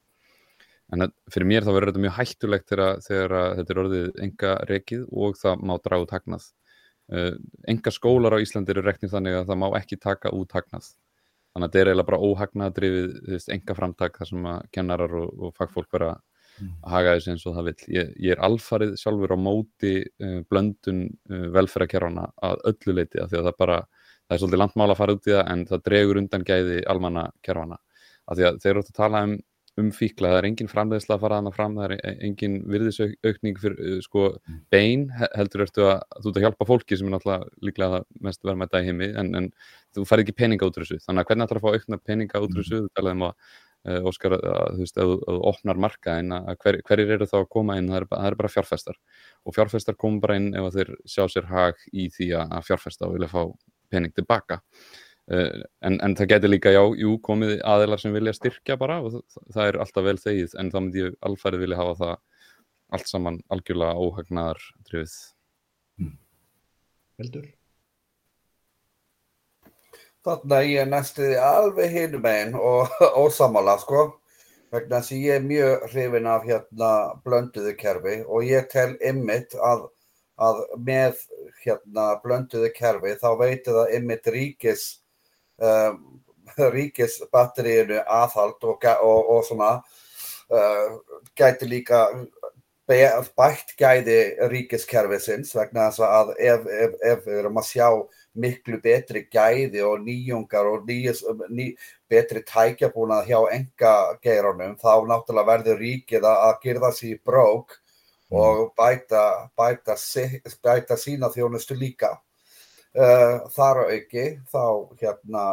En 0.93 1.07
fyrir 1.31 1.49
mér 1.49 1.65
þá 1.65 1.71
verður 1.73 1.93
þetta 1.93 2.03
mjög 2.03 2.17
hættulegt 2.19 2.67
þegar, 2.69 2.99
þegar 3.05 3.37
þetta 3.59 3.73
er 3.73 3.81
orðið 3.83 4.09
enga 4.25 4.57
rekið 4.69 5.07
og 5.09 5.39
það 5.39 5.63
má 5.65 5.73
draga 5.81 6.05
út 6.05 6.13
hagnað. 6.13 6.49
Uh, 7.13 7.33
enga 7.69 7.93
skólar 7.93 8.37
á 8.37 8.41
Íslandi 8.41 8.73
eru 8.73 8.85
reknir 8.85 9.11
þannig 9.11 9.37
að 9.37 9.49
það 9.49 9.59
má 9.61 9.67
ekki 9.77 9.99
taka 10.01 10.31
út 10.33 10.53
hagnað 10.55 10.93
þannig 11.53 11.67
að 11.67 11.71
þetta 11.71 11.81
er 11.81 11.89
eiginlega 11.89 12.09
bara 12.09 12.27
óhagnadrifið 12.27 13.49
enga 13.55 13.75
framtak 13.77 14.19
þar 14.19 14.29
sem 14.29 14.47
að 14.49 14.69
kennarar 14.73 15.17
og, 15.19 15.33
og 15.37 15.53
fagfólk 15.57 15.89
vera 15.93 16.11
mm. 16.15 16.71
að 16.81 16.95
haga 16.95 17.15
þessu 17.17 17.33
eins 17.33 17.45
og 17.45 17.57
það 17.57 17.69
vil. 17.69 17.75
Ég, 17.97 18.13
ég 18.25 18.35
er 18.35 18.43
alfarið 18.47 18.95
sjálfur 19.01 19.35
á 19.35 19.37
móti 19.37 19.93
uh, 20.01 20.39
blöndun 20.49 21.05
uh, 21.29 21.47
velferðarkerfana 21.53 22.27
að 22.49 22.67
öllu 22.73 22.97
leiti 22.97 23.21
að 23.21 23.33
því 23.33 23.41
að 23.41 23.49
það 23.49 23.57
bara, 23.61 23.79
það 24.25 24.35
er 24.35 24.43
svolítið 24.43 24.63
landmála 24.63 24.97
að 24.97 25.01
fara 25.03 25.17
út 25.17 25.29
í 25.29 25.35
það 25.35 25.51
en 25.53 25.65
það 25.71 25.87
dregur 25.89 26.21
undan 26.23 26.47
gæði 26.49 26.83
almanna 26.93 27.25
kerfana. 27.45 27.79
Að 28.23 28.39
því 28.39 28.49
að 28.49 28.61
þeir 28.63 28.71
eru 28.73 28.83
átt 28.83 28.93
að 28.93 29.01
tala 29.01 29.25
um 29.27 29.37
um 29.81 29.89
fíkla, 29.93 30.29
það 30.29 30.39
er 30.39 30.47
engin 30.49 30.69
framleiðsla 30.69 31.15
að 31.15 31.23
fara 31.23 31.39
hana 31.39 31.51
fram, 31.53 31.77
það 31.79 31.85
er 31.87 31.93
e, 31.95 32.13
engin 32.27 32.59
virðisaukning 32.69 33.57
fyrir 33.61 33.79
uh, 33.81 33.97
sko 34.05 34.27
mm. 34.35 34.59
bein 34.73 35.07
heldur 35.33 35.65
ertu 35.65 35.87
að 35.89 36.03
þú 36.19 36.29
ert 36.29 36.39
að 36.39 36.45
hjálpa 36.45 36.67
fólki 36.69 36.97
sem 36.99 37.09
er 37.09 37.15
náttúrulega 37.15 37.65
líklega 37.65 38.01
mest 38.27 38.45
verðmæta 38.45 38.83
í 38.83 38.89
heimi 38.89 39.09
en, 39.17 39.33
en 39.39 39.49
þú 39.95 40.05
fær 40.09 40.21
ekki 40.21 40.35
peninga 40.37 40.69
út 40.69 40.77
úr 40.77 40.85
þessu. 40.85 41.01
Þannig 41.07 41.23
að 41.23 41.29
hvernig 41.31 41.47
ætlar 41.47 41.61
að 41.61 41.65
fá 41.65 41.77
aukna 41.79 42.01
peninga 42.05 42.41
út 42.43 42.51
úr 42.51 42.59
mm. 42.59 42.67
þessu, 42.67 42.81
þú 42.83 42.91
talaði 42.99 43.17
um 43.17 43.25
að 43.29 43.33
uh, 43.33 44.09
Óskar, 44.11 44.35
að, 44.37 44.67
þú 44.75 44.85
veist, 44.85 44.99
ef 45.01 45.13
þú- 45.13 45.39
opnar 45.49 45.81
markaðin 45.87 46.35
að 46.37 46.51
hver, 46.65 46.79
hverjir 46.89 47.15
eru 47.17 47.29
þá 47.31 47.37
að 47.41 47.49
koma 47.57 47.79
inn, 47.81 47.89
það 47.89 48.01
er, 48.03 48.09
það 48.13 48.27
er 48.29 48.37
bara 48.43 48.53
fjárfestar. 48.53 48.99
Og 49.43 49.57
fjárfestar 49.57 49.97
koma 49.97 50.21
bara 50.21 50.37
inn 50.37 50.51
ef 50.53 50.69
að 50.69 50.77
þeir 50.77 50.93
sjá 51.15 51.23
sér 51.33 51.49
hag 51.49 51.81
í 51.89 52.11
því 52.13 52.29
að 52.37 52.53
að 52.59 52.69
fjárfesta 52.69 53.09
og 53.09 53.17
vilja 53.17 53.33
fá 53.33 53.41
pening 53.93 54.13
tilbaka 54.13 54.61
en, 55.31 55.97
en 56.03 56.15
það 56.19 56.29
getur 56.33 56.51
líka, 56.51 56.73
já, 56.75 56.81
jú, 56.99 57.15
komið 57.23 57.61
aðilar 57.63 58.01
sem 58.01 58.15
vilja 58.15 58.35
styrkja 58.35 58.77
bara 58.79 58.99
og 59.03 59.13
það, 59.13 59.41
það 59.55 59.69
er 59.69 59.79
alltaf 59.85 60.07
vel 60.07 60.17
þegið, 60.19 60.55
en 60.59 60.71
þá 60.73 60.79
myndi 60.81 61.03
ég 61.03 61.17
alfærið 61.29 61.63
vilja 61.63 61.79
hafa 61.79 61.97
það 62.01 62.15
allt 62.93 63.09
saman 63.09 63.41
algjörlega 63.53 64.05
óhagnaðar 64.05 64.63
drifið. 64.89 65.19
heldur 67.21 67.51
Þarna 70.23 70.59
ég 70.63 70.79
er 70.85 70.87
næstuði 70.87 71.39
alveg 71.43 71.89
hinum 71.91 72.27
einn 72.29 72.53
og 72.55 72.91
ósamála 73.23 73.75
sko 73.81 74.05
vegna 74.73 75.01
þess 75.01 75.13
að 75.13 75.25
ég 75.25 75.39
er 75.39 75.47
mjög 75.47 75.87
hrifin 75.91 76.29
af 76.31 76.45
hérna 76.47 76.91
blönduðu 77.25 77.73
kerfi 77.79 78.15
og 78.23 78.47
ég 78.47 78.69
tel 78.71 78.93
ymmit 79.05 79.53
að, 79.59 79.85
að 80.41 80.63
með 80.79 81.19
hérna 81.65 82.07
blönduðu 82.23 82.71
kerfi 82.77 83.15
þá 83.21 83.29
veitir 83.41 83.77
það 83.77 83.95
ymmit 83.99 84.31
ríkis 84.33 84.85
um, 85.69 85.99
ríkis 86.73 87.19
batteríinu 87.33 88.01
aðhald 88.03 88.63
og, 88.63 88.87
og, 89.01 89.29
og 89.37 89.45
svona 89.47 89.73
uh, 90.51 90.97
gæti 91.37 91.69
líka 91.69 92.07
bætt 92.83 93.77
gæði 93.79 94.17
ríkiskerfisins 94.51 95.53
vegna 95.55 95.87
þess 95.87 96.03
að 96.03 96.33
ef, 96.35 96.65
ef, 96.67 96.97
ef 96.99 97.21
við 97.25 97.37
erum 97.39 97.59
að 97.61 97.69
sjá 97.69 97.87
miklu 98.35 98.79
betri 98.83 99.23
gæði 99.31 99.83
og 99.87 100.01
nýjungar 100.03 100.67
og 100.67 100.83
nýjus, 100.87 101.23
ný, 101.49 101.71
betri 102.09 102.43
tækjabúnað 102.43 103.29
hjá 103.29 103.39
enga 103.55 103.93
geiranum 104.23 104.75
þá 104.81 105.07
náttúrulega 105.07 105.47
verður 105.47 105.79
ríkið 105.79 106.27
að 106.27 106.59
gyrða 106.65 106.91
sér 106.97 107.21
brók 107.23 107.79
og 108.33 108.73
bæta, 108.75 109.49
bæta, 109.55 109.95
bæta 110.63 110.97
sína 110.97 111.29
þjónustu 111.31 111.77
líka. 111.77 112.17
Uh, 112.93 113.41
þar 113.49 113.79
að 113.81 113.91
auki 113.95 114.23
þá 114.53 114.65
hérna 114.99 115.43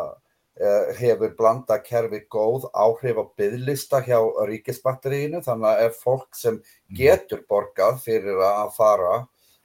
uh, 0.61 0.91
hefur 0.99 1.31
blanda 1.39 1.79
kerfi 1.81 2.21
góð 2.29 2.67
áhrif 2.77 3.17
á 3.17 3.25
byðlista 3.41 4.03
hjá 4.05 4.19
ríkisbatteríinu 4.51 5.41
þannig 5.47 5.71
að 5.71 5.85
ef 5.87 6.03
fólk 6.03 6.37
sem 6.37 6.59
getur 6.93 7.41
borgað 7.49 8.03
fyrir 8.05 8.43
að 8.45 8.75
fara 8.77 9.15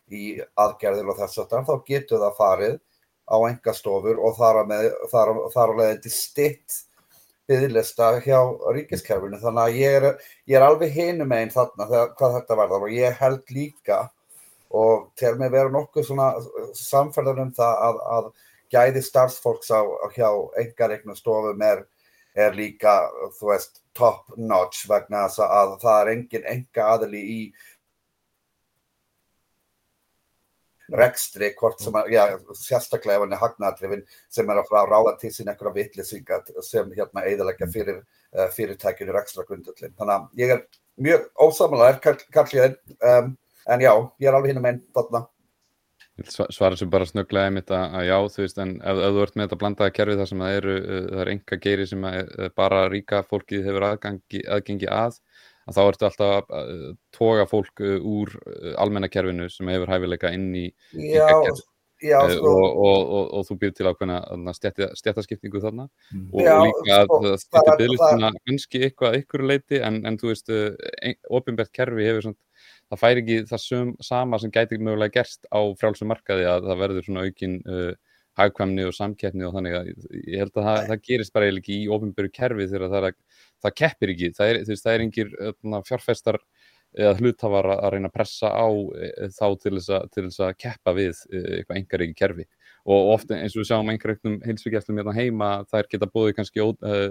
í 0.07 0.38
aðgerðir 0.56 1.11
og 1.11 1.19
þess 1.19 1.43
að 1.43 1.57
þá 1.68 1.76
getur 1.89 2.23
það 2.23 2.39
farið 2.39 2.80
á 3.26 3.38
engastofur 3.49 4.23
og 4.23 4.35
þar 4.38 4.61
að, 4.64 5.76
leiðandi 5.76 6.11
stitt 6.14 6.81
byðlista 7.49 8.11
hjá 8.26 8.39
ríkiskerfinu. 8.73 9.39
Þannig 9.41 9.64
að 9.64 9.80
ég 9.80 9.99
er, 9.99 10.07
ég 10.49 10.57
er 10.57 10.65
alveg 10.65 10.93
hinum 10.95 11.34
einn 11.35 11.52
þarna 11.53 11.89
þegar, 11.89 12.14
hvað 12.18 12.38
þetta 12.39 12.60
verðar 12.61 12.85
og 12.88 12.95
ég 12.95 13.19
held 13.19 13.53
líka 13.53 13.99
og 14.76 15.10
til 15.19 15.38
mig 15.39 15.52
vera 15.53 15.72
nokkuð 15.72 16.07
svona 16.07 16.30
samferðan 16.77 17.45
um 17.47 17.52
það 17.56 17.84
að, 17.88 17.99
að 18.18 18.31
gæði 18.76 19.03
starfsfólks 19.06 19.72
á, 19.72 19.81
hjá 20.15 20.30
engareiknum 20.61 21.18
stofum 21.18 21.61
er, 21.64 21.85
er 22.35 22.57
líka, 22.57 22.97
þú 23.39 23.53
veist, 23.53 23.80
top 23.95 24.34
notch 24.35 24.88
vegna 24.89 25.27
þess 25.30 25.45
að 25.45 25.77
það 25.85 26.02
er 26.02 26.11
engin 26.15 26.49
enga 26.52 26.89
aðili 26.95 27.22
í 27.35 27.39
rekstri, 30.93 31.49
hvort 31.57 31.81
sem 31.81 31.95
að, 31.97 32.11
já, 32.14 32.23
sérstaklega 32.60 33.18
ef 33.18 33.23
hann 33.23 33.34
er 33.34 33.41
hagnaðatrifin 33.41 34.03
sem 34.30 34.49
er 34.52 34.60
að 34.61 34.76
að 34.81 34.91
ráða 34.91 35.14
til 35.22 35.31
sín 35.34 35.49
einhverja 35.49 35.77
vitlýsingar 35.80 36.43
sem 36.65 36.91
hérna 36.93 37.23
eðalega 37.26 37.69
fyrir 37.73 38.03
uh, 38.03 38.49
fyrirtækinu 38.53 39.15
rekstra 39.15 39.47
grundullin. 39.47 39.95
Þannig 39.97 40.15
að 40.15 40.43
ég 40.43 40.53
er 40.53 40.61
mjög 41.02 41.26
ósamlega, 41.41 42.14
kalliðin, 42.35 42.77
um, 43.02 43.34
en 43.70 43.82
já, 43.82 43.94
ég 44.22 44.28
er 44.30 44.38
alveg 44.38 44.52
hinn 44.54 44.62
um 44.62 44.70
einn 44.72 44.84
þarna. 44.96 45.26
Svara 46.32 46.78
sem 46.80 46.88
bara 46.92 47.04
snögglega 47.08 47.50
einmitt 47.50 47.72
að, 47.76 47.96
að 48.00 48.06
já, 48.08 48.16
þú 48.32 48.42
veist, 48.46 48.60
en 48.64 48.70
ef, 48.80 49.00
ef 49.04 49.16
þú 49.18 49.24
ert 49.26 49.34
með 49.36 49.46
þetta 49.50 49.58
blandaða 49.64 49.94
kerfi 49.98 50.16
þar 50.22 50.30
sem 50.30 50.44
það 50.46 50.54
eru, 50.62 50.76
uh, 50.80 51.02
það 51.10 51.24
er 51.26 51.32
enga 51.34 51.58
geiri 51.66 51.88
sem 51.92 52.06
að, 52.08 52.20
uh, 52.40 52.50
bara 52.56 52.80
ríka 52.94 53.20
fólkið 53.28 53.68
hefur 53.68 53.86
aðgangi, 53.90 54.42
aðgengi 54.56 54.88
að, 54.96 55.18
að 55.68 55.76
þá 55.76 55.82
ertu 55.90 56.08
alltaf 56.08 56.54
að 56.62 56.72
toga 57.18 57.48
fólk 57.52 57.84
uh, 57.84 57.98
úr 58.16 58.32
uh, 58.46 58.70
almenna 58.86 59.10
kerfinu 59.12 59.50
sem 59.52 59.72
hefur 59.74 59.92
hæfileika 59.92 60.32
inn 60.38 60.48
í 60.56 60.64
Já, 60.94 61.26
einkakerfi. 61.26 61.68
já, 62.06 62.18
sko, 62.32 62.54
og, 62.54 62.80
og, 62.86 63.12
og, 63.20 63.28
og 63.42 63.46
þú 63.50 63.60
býr 63.66 63.76
til 63.76 63.92
ákveðna 63.92 64.56
stjættaskiptingu 64.56 65.62
þarna 65.68 65.90
og, 65.90 66.42
Já, 66.46 66.54
og 66.56 66.66
líka 66.70 67.02
að 67.02 67.12
sko, 67.12 67.36
stýttir 67.44 67.74
er- 67.74 67.80
byggðlistina 67.84 68.32
kannski 68.40 68.86
eitthvað 68.88 69.12
að 69.12 69.20
ykkur 69.26 69.46
leiti 69.52 69.84
en, 69.84 70.00
en 70.08 70.22
þú 70.22 70.32
veist, 70.32 70.56
ofinbært 71.42 71.76
kerfi 71.76 72.08
hefur 72.08 72.30
svona, 72.30 72.40
það 72.91 73.02
fær 73.02 73.22
ekki 73.22 73.38
það 73.49 73.64
sum, 73.66 73.94
sama 74.03 74.40
sem 74.41 74.52
gæti 74.53 74.78
mögulega 74.82 75.16
gerst 75.20 75.48
á 75.49 75.60
frjálsum 75.80 76.12
markaði 76.12 76.45
að 76.49 76.68
það 76.70 76.82
verður 76.84 77.07
svona 77.07 77.26
aukin 77.26 77.57
uh, 77.66 77.94
hagkvæmni 78.36 78.84
og 78.86 78.95
samkeppni 78.95 79.45
og 79.48 79.53
þannig 79.56 79.78
að 79.80 79.90
ég 80.28 80.41
held 80.44 80.57
að 80.60 80.68
það, 80.68 80.80
það 80.90 81.03
gerist 81.10 81.34
bara 81.36 81.49
ekki 81.52 81.78
í 81.82 81.90
ofinbæru 81.95 82.32
kerfi 82.36 82.68
þegar 82.68 82.90
það, 82.91 82.98
er, 82.99 83.07
að- 83.10 83.44
það 83.66 83.76
keppir 83.82 84.14
ekki, 84.16 84.32
það 84.36 84.52
er, 84.52 84.60
veist, 84.70 84.86
það 84.86 84.98
er 84.98 85.03
engir 85.06 85.32
öðna, 85.49 85.82
fjárfestar 85.88 86.40
eða 86.95 87.16
hluthafar 87.20 87.68
að 87.76 87.90
reyna 87.95 88.07
að 88.12 88.16
pressa 88.16 88.52
á 88.56 88.68
e, 88.72 89.10
þá 89.36 89.45
til 89.64 89.74
þess 89.80 90.44
að, 90.45 90.52
keppa 90.62 90.94
við 90.95 91.18
e, 91.28 91.41
eitthvað 91.57 91.80
engaríki 91.82 92.16
kerfi. 92.22 92.45
Og 92.86 93.10
ofta 93.16 93.36
eins 93.36 93.56
og 93.56 93.64
við 93.64 93.70
sjáum 93.72 93.90
einhverjum 93.91 94.38
heilsugjastlum 94.45 95.02
hérna 95.02 95.16
heima 95.18 95.49
þær 95.72 95.90
geta 95.91 96.07
búið 96.14 96.36
kannski 96.38 96.64
ó, 96.64 96.70
uh, 96.72 97.10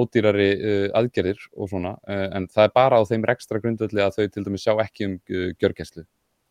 ódýrari 0.00 0.48
uh, 0.56 0.86
aðgerðir 1.00 1.42
og 1.56 1.70
svona 1.72 1.96
uh, 2.04 2.28
en 2.36 2.48
það 2.50 2.66
er 2.68 2.72
bara 2.76 3.00
á 3.00 3.02
þeim 3.08 3.26
rekstra 3.30 3.60
grundöldi 3.62 4.02
að 4.04 4.16
þau 4.18 4.24
til 4.34 4.46
dæmis 4.48 4.64
sjá 4.66 4.74
ekki 4.84 5.08
um 5.08 5.20
gjörgæslu. 5.30 6.06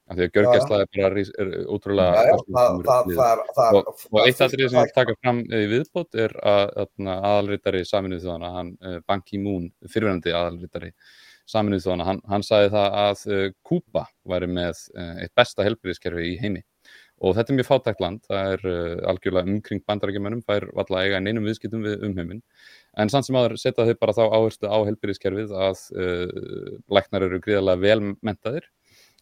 Af 0.09 0.17
því 0.17 0.25
að 0.25 0.37
gjörgæsla 0.39 0.77
er 0.81 0.87
bara 0.95 1.09
er 1.21 2.29
það, 2.49 2.79
það, 2.87 3.09
er- 3.13 3.41
það, 3.59 3.75
og, 3.77 3.89
og 4.09 4.21
eitt 4.23 4.39
það- 4.39 4.47
aðrið 4.47 4.71
sem 4.71 4.79
ég 4.81 4.93
taka 4.95 5.13
fram 5.21 5.41
í 5.45 5.59
viðbót 5.69 6.17
er 6.23 6.33
að, 6.41 6.63
að 6.81 7.11
aðalritari 7.13 7.83
saminuð 7.85 8.23
þjóðana, 8.23 8.49
hann 8.55 8.71
Ban 9.05 9.21
Ki-moon, 9.21 9.67
fyrirverandi 9.85 10.33
aðalritari 10.33 10.89
saminuð 11.49 11.85
þjóðana, 11.85 12.07
hann, 12.09 12.23
hann 12.25 12.47
sagði 12.47 12.73
það 12.73 12.97
að 13.03 13.53
Kúpa 13.69 14.07
væri 14.33 14.49
með 14.49 14.81
eitt 14.97 15.35
besta 15.37 15.67
helbriðiskerfi 15.67 16.25
í 16.31 16.35
heimi. 16.41 16.65
Og 17.19 17.33
þetta 17.35 17.51
er 17.51 17.57
mjög 17.59 17.67
fátækt 17.67 18.01
land, 18.01 18.19
það 18.25 18.53
er 18.55 18.61
algjörlega 19.11 19.51
umkring 19.51 19.81
bandarækjumennum, 19.85 20.41
það 20.47 20.61
er 20.61 20.67
valla 20.77 21.01
eiga 21.03 21.19
neinum 21.21 21.45
viðskiptum 21.49 21.83
við 21.83 22.05
umheiminn 22.07 22.39
en 22.97 23.11
samt 23.11 23.27
sem 23.27 23.37
aður 23.37 23.57
setja 23.61 23.85
þau 23.85 23.95
bara 24.01 24.15
þá 24.17 24.23
áherslu 24.25 24.71
á 24.71 24.77
helbriðiskerfið 24.87 25.53
að 25.53 25.85
uh, 25.93 26.75
læknar 26.89 27.27
eru 27.27 27.41
gríðarlega 27.43 27.83
vel 27.85 28.13
mentaðir 28.25 28.69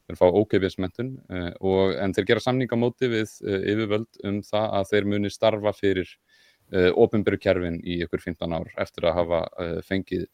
þeir 0.07 0.19
fá 0.19 0.27
ókeifismentun 0.31 1.15
uh, 1.27 1.52
og 1.60 1.95
en 1.99 2.15
þeir 2.15 2.30
gera 2.31 2.44
samninga 2.44 2.80
móti 2.80 3.10
við 3.11 3.31
uh, 3.44 3.60
yfirvöld 3.73 4.22
um 4.27 4.41
það 4.45 4.68
að 4.80 4.91
þeir 4.91 5.07
muni 5.14 5.31
starfa 5.34 5.73
fyrir 5.76 6.11
uh, 6.73 6.91
ofinbyrju 6.95 7.41
kerfin 7.44 7.81
í 7.84 7.99
ykkur 8.06 8.23
15 8.23 8.56
ár 8.56 8.72
eftir 8.80 9.10
að 9.10 9.19
hafa 9.22 9.41
fengið 9.88 10.30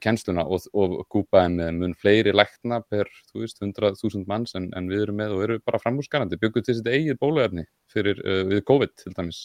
kennsluna 0.00 0.46
og, 0.48 0.62
og 0.72 1.02
kúpaði 1.12 1.58
með 1.58 1.74
mun 1.76 1.94
fleiri 2.00 2.32
lækna 2.32 2.78
per, 2.88 3.10
þú 3.28 3.42
veist, 3.42 3.58
100.000 3.60 4.22
manns 4.30 4.54
en, 4.56 4.70
en 4.78 4.86
við 4.88 5.02
erum 5.04 5.18
með 5.20 5.34
og 5.34 5.42
eru 5.44 5.58
bara 5.60 5.80
framhúsgarandi, 5.82 6.38
bygguð 6.40 6.64
til 6.64 6.76
sitt 6.78 6.88
eigið 6.88 7.18
bóluefni 7.20 7.66
fyrir 7.92 8.22
við 8.48 8.62
COVID 8.70 8.94
til 9.02 9.12
dæmis. 9.18 9.42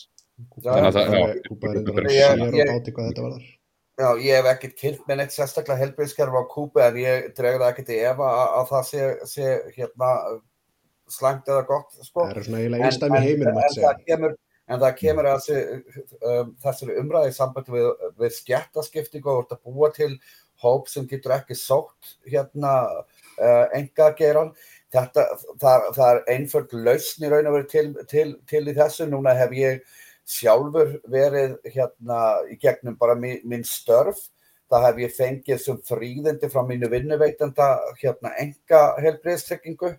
Þannig 0.60 0.90
að 0.90 0.98
það- 0.98 1.16
já, 1.16 1.42
Kúpa 1.48 1.70
er 1.70 1.80
er- 1.80 2.60
ég- 2.60 2.70
báti 2.74 2.94
hvað 2.96 3.10
þetta 3.12 3.26
var 3.26 3.32
þar 3.38 3.48
Já, 4.00 4.16
ég 4.24 4.38
hef 4.40 4.46
ekkert 4.48 4.76
kynnt 4.80 5.08
með 5.10 5.18
neitt 5.20 5.34
sérstaklega 5.36 5.82
helbriðskerfi 5.82 6.40
á 6.40 6.44
Kúbu 6.48 6.80
en 6.80 6.96
ég 6.96 7.34
dreg 7.36 7.58
það 7.60 7.72
ekkert 7.74 7.90
í 7.92 7.98
efa 8.08 8.28
að, 8.32 8.54
að 8.60 8.70
það 8.70 8.86
sé, 8.88 9.08
sé 9.28 9.48
hérna 9.76 10.12
slæmt 11.12 11.50
eða 11.52 11.66
gott 11.68 11.98
sko. 12.06 12.24
það 12.30 12.38
er 12.38 12.46
svona 12.48 12.62
eiginlega 12.62 12.86
einstæmi 12.88 13.22
heiminum 13.26 13.58
en, 13.60 13.64
að 13.66 13.90
en, 13.90 14.04
kemur, 14.08 14.36
en 14.70 14.80
það 14.86 14.96
kemur 15.02 15.30
að 15.30 15.40
þessi, 15.44 16.08
um, 16.32 16.56
þessari 16.64 16.98
umræði 17.02 17.34
í 17.34 17.36
sambandi 17.36 17.76
við, 17.76 17.90
við 18.24 18.36
skjættaskiptingu 18.38 19.34
og 19.34 19.52
að 19.52 19.64
búa 19.68 19.92
til 19.96 20.12
hóp 20.64 20.88
sem 20.92 21.08
getur 21.10 21.36
ekki 21.36 21.58
sótt 21.60 22.16
hérna 22.30 22.76
uh, 22.88 23.66
enga 23.76 24.14
geran 24.20 24.54
þetta, 24.94 25.26
það, 25.60 25.90
það 25.96 26.10
er 26.14 26.22
einföld 26.36 26.76
lausn 26.88 27.26
í 27.26 27.32
raun 27.32 27.50
og 27.52 27.58
verið 27.60 27.72
til, 27.74 27.88
til, 28.12 28.30
til 28.50 28.64
í 28.68 28.76
þessu. 28.78 29.08
Núna 29.12 29.36
hef 29.38 29.52
ég 29.58 29.84
sjálfur 30.30 30.98
verið 31.10 31.56
hérna 31.74 32.20
í 32.52 32.58
gegnum 32.62 32.98
bara 33.00 33.16
mi- 33.18 33.40
minn 33.44 33.66
störf. 33.66 34.28
Það 34.70 34.86
hef 34.86 35.00
ég 35.02 35.16
fengið 35.18 35.62
sem 35.64 35.80
fríðindi 35.82 36.50
frá 36.54 36.62
mínu 36.68 36.90
vinnuveitenda 36.92 37.70
hérna 37.98 38.36
enga 38.38 38.82
helbriðstryggingu 39.02 39.96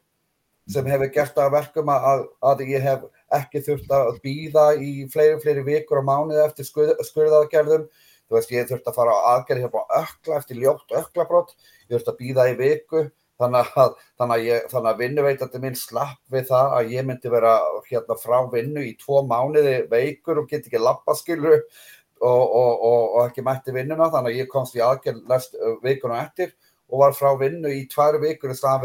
sem 0.71 0.87
hefur 0.87 1.11
gert 1.11 1.39
að 1.43 1.51
verkum 1.57 1.91
að, 1.91 2.29
að 2.47 2.63
ég 2.71 2.85
hef 2.85 3.03
ekki 3.35 3.63
þurft 3.67 3.91
að 3.91 4.21
býða 4.23 4.67
í 4.79 4.93
fleiri, 5.11 5.41
fleiri 5.43 5.65
vikur 5.67 5.99
og 5.99 6.07
mánuði 6.07 6.45
eftir 6.45 6.69
skurð, 6.69 6.95
skurðaðgerðum. 7.09 7.89
Þú 8.31 8.37
veist, 8.37 8.53
ég 8.55 8.69
þurft 8.71 8.87
að 8.87 8.95
fara 9.01 9.11
á 9.11 9.21
aðgerði 9.35 9.65
hérna 9.65 9.83
á 9.83 9.95
ökla 10.05 10.37
eftir 10.39 10.61
ljótt 10.63 10.93
öklabrótt, 11.01 11.57
ég 11.89 11.97
þurft 11.97 12.13
að 12.13 12.21
býða 12.21 12.45
í 12.53 12.55
viku, 12.61 13.01
þannig 13.41 13.73
að, 13.83 13.95
þannig 14.21 14.49
að, 14.55 14.89
að 14.93 15.03
vinnuveitandi 15.03 15.63
minn 15.63 15.79
slapp 15.79 16.21
við 16.35 16.49
það 16.51 16.77
að 16.79 16.95
ég 16.95 17.09
myndi 17.09 17.33
vera 17.33 17.57
hérna 17.89 18.19
frá 18.21 18.39
vinnu 18.53 18.85
í 18.87 18.95
tvo 19.01 19.25
mánuði 19.27 19.77
veikur 19.91 20.43
og 20.43 20.51
get 20.51 20.69
ekki 20.69 20.83
lappa 20.83 21.17
skilur 21.19 21.59
og, 21.59 22.43
og, 22.45 22.73
og, 22.73 23.03
og 23.17 23.21
ekki 23.27 23.45
mætti 23.47 23.75
vinnuna 23.75 24.11
þannig 24.13 24.35
að 24.35 24.43
ég 24.43 24.51
komst 24.53 24.77
í 24.77 24.85
uh, 24.85 25.77
vikuna 25.85 26.23
eftir 26.25 26.55
og 26.91 27.05
var 27.05 27.15
frá 27.15 27.33
vinnu 27.39 27.71
í 27.73 27.85
tvær 27.91 28.19
vikur 28.23 28.53
í 28.53 28.59
staðan 28.59 28.83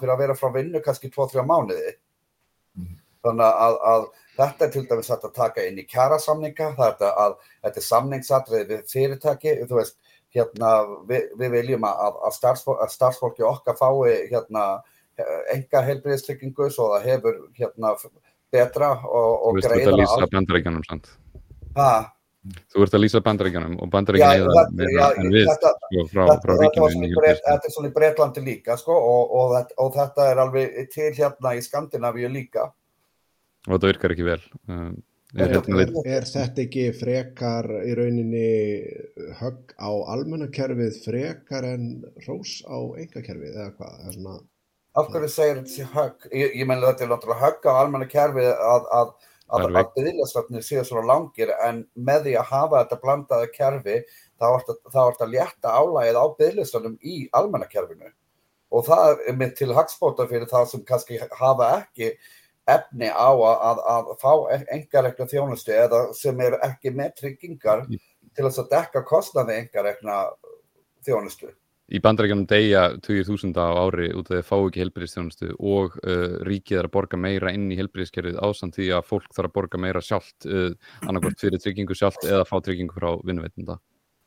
fyrir, 0.00 0.14
að 0.14 0.24
vera 0.24 0.38
frá 0.38 0.50
vinnu 0.54 0.80
kannski 0.84 1.12
2-3 1.12 1.44
mánuði 1.46 1.92
Mhm. 2.76 2.96
þannig 3.22 3.58
að, 3.66 3.78
að 3.92 4.04
þetta 4.38 4.66
er 4.66 4.72
til 4.74 4.84
dæmis 4.88 5.10
að 5.12 5.26
taka 5.36 5.64
inn 5.68 5.80
í 5.82 5.86
kjærasamninga 5.88 6.70
er 6.70 6.78
þetta 6.78 7.10
þetta 7.66 7.80
er 7.82 7.86
samningsatrið 7.88 8.70
við 8.70 8.86
fyrirtæki 8.92 9.54
þú 9.68 9.78
veist, 9.80 9.98
hérna, 10.36 10.72
við, 11.08 11.28
við 11.40 11.54
viljum 11.58 11.86
að, 11.88 12.16
að, 12.28 12.34
starfsfólk, 12.38 12.80
að 12.84 12.94
starfsfólki 12.94 13.46
okkar 13.46 13.78
fái 13.78 14.16
hérna, 14.32 14.64
enga 15.52 15.84
heilbriðstryggingu 15.88 16.70
svo 16.72 16.88
það 16.94 17.06
hefur 17.10 17.38
hérna, 17.58 17.92
betra 18.52 18.94
og, 19.04 19.30
og 19.48 19.54
veist, 19.58 19.68
þú 19.68 19.78
ert 19.78 19.92
að 19.92 20.00
lýsa 20.00 20.28
bandaríkjanum, 20.32 20.88
sant? 20.88 21.14
Ha, 21.76 21.92
Þú 22.42 22.82
ert 22.82 22.94
að 22.96 23.02
lýsa 23.04 23.20
bandaríkjanum 23.22 23.74
og 23.78 23.86
Já, 23.86 23.90
bandaríkjan 23.92 24.40
eða 24.42 24.62
við, 25.30 25.44
þetta- 25.46 25.70
sko, 25.78 26.04
frá, 26.10 26.22
þetta, 26.26 26.38
frá 26.42 26.54
ríkinu 26.58 27.20
þetta 27.22 27.52
er 27.54 27.74
svona 27.76 27.90
í 27.90 27.94
Breitlandi 27.94 28.42
líka 28.42 28.76
sko, 28.80 28.96
og, 28.98 29.34
og, 29.38 29.52
þetta, 29.54 29.76
og 29.84 29.92
þetta 29.94 30.26
er 30.32 30.40
alveg 30.42 30.80
til 30.90 31.12
hérna 31.20 31.52
í 31.54 31.62
Skandinavíu 31.62 32.32
líka 32.32 32.72
Og 33.68 33.76
þetta 33.76 33.90
virkar 33.92 34.14
ekki 34.16 34.26
vel. 34.26 34.40
Um, 34.66 34.96
Er, 35.32 35.46
er 35.46 35.54
hérna 35.56 35.80
er, 35.80 35.92
er 36.18 36.26
þetta 36.28 36.60
ekki 36.66 36.86
frekar 36.92 37.68
í 37.88 37.94
rauninni 37.96 38.48
högg 39.38 39.72
á 39.80 39.90
almennakerfið 40.12 40.98
frekar 41.06 41.64
en 41.70 41.86
rós 42.26 42.58
á 42.68 42.76
engakerfið 43.00 43.54
eða 43.54 43.70
hvað? 43.78 43.94
Er 44.04 44.16
svona, 44.18 44.34
af 45.00 45.08
hverju 45.08 45.30
segir 45.32 45.60
þetta 45.62 45.88
högg 45.94 46.26
ég, 46.36 46.56
ég 46.60 46.68
meina 46.68 46.90
þetta 46.90 47.06
er 47.06 47.12
náttúrulega 47.14 47.46
högg 47.46 47.68
á 47.68 47.72
almenna 47.72 48.08
kerfi 48.12 48.44
að, 48.44 48.58
að, 48.60 48.88
að, 49.00 49.14
að 49.56 49.76
veikt. 49.78 49.94
byggðlastöfnir 49.96 50.66
séu 50.66 50.84
svona 50.84 51.06
langir 51.08 51.52
en 51.64 51.84
með 51.96 52.26
því 52.26 52.34
að 52.42 52.50
hafa 52.52 52.82
þetta 52.82 53.00
blandaða 53.06 53.52
kerfi 53.54 53.96
þá 54.36 54.46
er 54.50 54.66
þetta 54.68 55.24
að 55.24 55.32
létta 55.32 55.76
álægið 55.78 56.20
á 56.20 56.26
byggðlastöfnum 56.42 56.98
í 57.00 57.16
almenna 57.40 57.70
kerfinu 57.72 58.12
og 58.72 58.86
það 58.88 59.24
er 59.28 59.40
með 59.40 59.56
til 59.62 59.72
hagspóta 59.76 60.28
fyrir 60.28 60.48
það 60.50 60.70
sem 60.70 60.84
kannski 60.88 61.20
hafa 61.40 61.72
ekki 61.78 62.12
efni 62.70 63.08
á 63.10 63.30
að, 63.30 63.56
að, 63.70 63.80
að 63.94 64.12
fá 64.22 64.32
engarekna 64.76 65.26
þjónustu 65.30 65.74
eða 65.74 66.04
sem 66.14 66.44
eru 66.44 66.60
ekki 66.62 66.92
með 66.94 67.16
tryggingar 67.18 67.84
til 67.88 68.46
þess 68.46 68.62
að 68.62 68.70
dekka 68.76 69.02
kostnaði 69.08 69.58
engarekna 69.62 70.22
þjónustu. 71.02 71.50
í 71.92 72.00
bandaríkjanum 72.00 72.46
deyja 72.48 72.84
20.000 73.04 73.58
á 73.58 73.68
ári 73.82 74.12
út 74.14 74.30
af 74.30 74.36
því 74.36 74.40
að 74.40 74.48
fá 74.48 74.56
ekki 74.58 74.82
helbriðstjónustu 74.84 75.48
og 75.58 75.98
uh, 76.06 76.38
ríkið 76.46 76.78
er 76.78 76.88
að 76.88 76.94
borga 76.94 77.18
meira 77.20 77.52
inn 77.52 77.66
í 77.74 77.78
helbriðskerfið 77.80 78.38
ásamt 78.40 78.78
því 78.78 78.92
að 78.96 79.08
fólk 79.10 79.28
þarf 79.34 79.50
að 79.50 79.56
borga 79.58 79.82
meira 79.82 80.04
sjálft 80.04 80.46
uh, 80.46 80.70
annarkvort 81.02 81.42
fyrir 81.42 81.60
tryggingu 81.60 81.98
sjálft 81.98 82.24
eða 82.28 82.46
fá 82.48 82.60
tryggingu 82.62 82.94
frá 82.94 83.10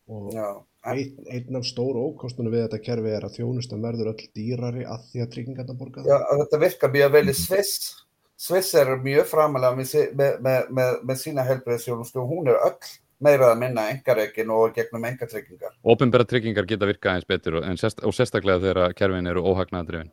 Já, 0.05 0.49
en, 0.85 0.99
einn, 0.99 1.29
einn 1.33 1.57
af 1.57 1.63
stóru 1.65 2.03
ókostunum 2.11 2.53
við 2.53 2.67
þetta 2.67 2.79
kerfi 2.85 3.13
er 3.17 3.23
að 3.25 3.39
þjónustan 3.39 3.81
verður 3.81 4.11
öll 4.11 4.27
dýrari 4.37 4.83
að 4.85 5.07
því 5.09 5.23
að 5.23 5.31
tryggingarna 5.33 5.75
borga 5.79 6.03
já, 6.05 6.19
það. 6.19 6.41
þetta 6.43 6.59
virkar 6.61 6.91
mjög 6.93 7.15
vel 7.15 7.23
í 7.25 7.33
Sviss. 7.39 7.87
Sviss 8.35 8.75
er 8.75 8.91
mjög 8.99 9.29
framalega 9.29 9.77
með, 9.77 9.95
með, 10.19 10.37
með, 10.43 10.69
með, 10.75 10.93
með 11.07 11.19
sína 11.21 11.45
helbriðsjónustu 11.47 12.19
og 12.19 12.31
hún 12.33 12.51
er 12.51 12.59
öll 12.67 12.93
meira 13.23 13.53
að 13.53 13.61
minna 13.61 13.87
engareikin 13.93 14.51
og 14.51 14.75
gegnum 14.75 15.07
engatryggingar. 15.07 15.77
Ópenbæra 15.87 16.27
tryggingar 16.27 16.67
geta 16.67 16.89
virkað 16.89 17.19
eins 17.19 17.29
betur 17.29 17.61
og, 17.61 17.67
en 17.69 17.79
sérst, 17.79 18.03
og 18.03 18.15
sérstaklega 18.15 18.63
þegar 18.63 18.95
kerfin 18.99 19.31
eru 19.31 19.45
óhagnaðadrifin. 19.47 20.11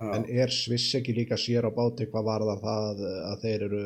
En 0.00 0.24
er 0.32 0.48
Sviss 0.48 0.94
ekki 0.96 1.12
líka 1.12 1.36
sér 1.36 1.68
á 1.68 1.70
báti 1.76 2.06
hvað 2.08 2.24
varðar 2.24 2.60
það 2.62 3.02
að 3.04 3.42
þeir 3.42 3.64
eru 3.66 3.80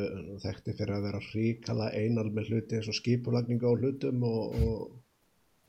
þekkti 0.45 0.75
fyrir 0.79 0.95
að 0.95 1.07
vera 1.09 1.23
ríkala 1.33 1.89
einal 1.91 2.29
með 2.31 2.53
hluti 2.53 2.79
eins 2.79 2.91
og 2.93 2.99
skipulagninga 3.01 3.67
á 3.67 3.75
hlutum 3.75 4.23
og, 4.29 4.55
og, 4.55 4.85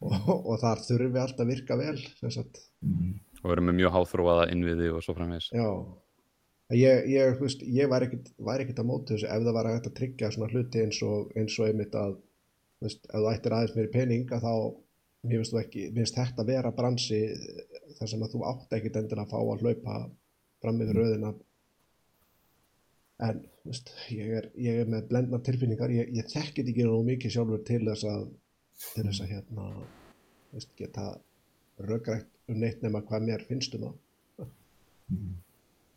og, 0.05 0.29
og 0.37 0.59
þar 0.61 0.83
þurfi 0.85 1.21
allt 1.23 1.41
að 1.41 1.51
virka 1.51 1.79
vel 1.81 1.97
sem 2.21 2.35
sagt. 2.37 2.61
og 3.41 3.55
eru 3.55 3.65
með 3.65 3.79
mjög 3.81 3.95
háþróaða 3.97 4.45
innviði 4.53 4.91
og 4.93 5.01
svo 5.05 5.17
framvegis. 5.17 5.49
Já, 5.49 5.65
ég, 6.73 7.09
ég, 7.11 7.35
veist, 7.39 7.61
ég 7.61 7.89
var 7.89 8.05
ekkit 8.05 8.79
að 8.81 8.87
móti 8.89 9.13
þessu 9.13 9.29
ef 9.29 9.43
það 9.45 9.57
var 9.57 9.69
að 9.69 9.89
tryggja 9.99 10.31
svona 10.33 10.49
hluti 10.49 10.81
eins 10.81 11.01
og, 11.05 11.31
eins 11.37 11.57
og 11.59 11.69
einmitt 11.69 11.97
að, 11.99 12.17
veist, 12.81 13.05
ef 13.05 13.21
þú 13.21 13.31
ættir 13.31 13.55
aðeins 13.57 13.75
meiri 13.77 13.91
pening 13.93 14.33
að 14.33 14.47
þá, 14.47 14.53
mér 15.25 15.41
finnst 15.41 15.53
þú 15.53 15.59
ekki, 15.61 15.83
mér 15.89 16.01
finnst 16.03 16.21
þetta 16.21 16.45
að 16.45 16.53
vera 16.53 16.71
bransi 16.79 17.19
þar 17.99 18.11
sem 18.11 18.25
að 18.25 18.33
þú 18.33 18.45
átt 18.51 18.77
ekkit 18.79 19.01
endur 19.01 19.21
að 19.21 19.35
fá 19.35 19.37
að 19.41 19.65
hlaupa 19.65 19.99
fram 20.63 20.81
með 20.81 20.95
röðina. 20.97 21.33
En, 23.25 23.45
veist, 23.63 23.93
ég 24.11 24.33
er, 24.41 24.49
ég 24.59 24.81
er 24.81 24.89
með 24.91 25.05
blendna 25.11 25.39
tilfinningar, 25.45 25.93
ég, 25.93 26.09
ég 26.17 26.33
þekkit 26.33 26.73
ekki 26.73 26.89
nú 26.89 26.97
mikið 27.05 27.37
sjálfur 27.37 27.61
til 27.67 27.83
þess 27.85 28.09
að, 28.09 28.27
til 28.89 29.05
þess 29.05 29.21
að 29.23 29.31
hérna, 29.35 29.69
geta 30.81 31.07
röggrætt 31.85 32.31
um 32.49 32.59
neitt 32.59 32.81
nema 32.83 33.05
hvað 33.05 33.29
mér 33.29 33.45
finnst 33.47 33.77
um 33.77 33.87
það. 33.87 33.99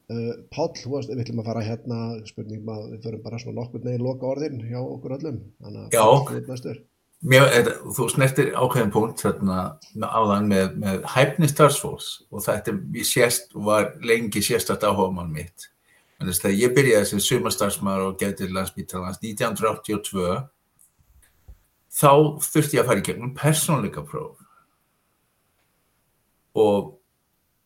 Uh, 0.09 0.31
Páll, 0.49 0.71
þú 0.73 0.95
veist, 0.95 1.11
við 1.13 1.27
ætlum 1.27 1.43
að 1.43 1.49
fara 1.51 1.63
hérna 1.67 1.97
spurningum 2.25 2.71
að 2.73 2.85
við 2.95 3.03
förum 3.05 3.25
bara 3.27 3.41
svona 3.43 3.59
nokkur 3.61 3.83
neginn 3.85 4.07
loka 4.07 4.25
orðin 4.31 4.63
hjá 4.65 4.79
okkur 4.81 5.19
öllum 5.19 5.43
að 5.61 5.75
Já. 5.93 6.79
Mér, 7.29 7.49
þetta, 7.51 7.75
þú 7.97 8.07
snertir 8.13 8.53
ákveðin 8.55 8.93
punkt 8.95 9.25
þarna 9.25 9.59
áðan 10.07 10.49
með, 10.49 10.77
með 10.79 11.01
hæfni 11.13 11.49
starfsfólks 11.51 12.13
og 12.31 12.45
þetta 12.47 12.77
sést, 13.05 13.53
var 13.53 13.91
lengi 14.07 14.41
sérstætt 14.47 14.87
áhugamann 14.87 15.35
mitt. 15.35 15.67
Þannig 16.19 16.35
að 16.35 16.43
þegar 16.45 16.57
ég 16.63 16.77
byrjaði 16.79 17.09
sem 17.11 17.23
sumarstarfsmaður 17.27 18.07
og 18.07 18.21
getur 18.23 18.55
landsbítalans 18.55 19.21
1982 19.21 20.39
þá 21.99 22.13
þurfti 22.49 22.79
ég 22.79 22.85
að 22.85 22.89
fara 22.93 23.03
í 23.03 23.07
gegnum 23.11 23.35
persónleika 23.37 24.05
próf 24.07 24.41
og 26.59 26.98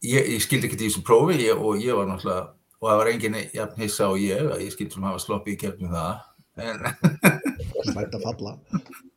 ég, 0.02 0.34
ég 0.36 0.42
skildi 0.42 0.68
ekki 0.68 0.80
þessu 0.80 1.04
prófi 1.06 1.38
ég, 1.46 1.56
og 1.56 1.80
ég 1.82 1.96
var 1.96 2.10
náttúrulega 2.10 2.50
og 2.82 2.90
það 2.90 2.98
var 2.98 3.10
enginn 3.12 3.38
jafn 3.54 3.82
hissa 3.84 4.10
á 4.10 4.12
ég 4.18 4.52
að 4.56 4.64
ég 4.66 4.74
skildi 4.74 4.98
að 4.98 5.08
hafa 5.10 5.22
sloppið 5.22 5.54
í 5.54 5.60
gegnum 5.62 5.94
það 5.94 6.28
en 6.62 6.82
slæmt 7.86 8.16
að 8.18 8.26
falla 8.26 8.56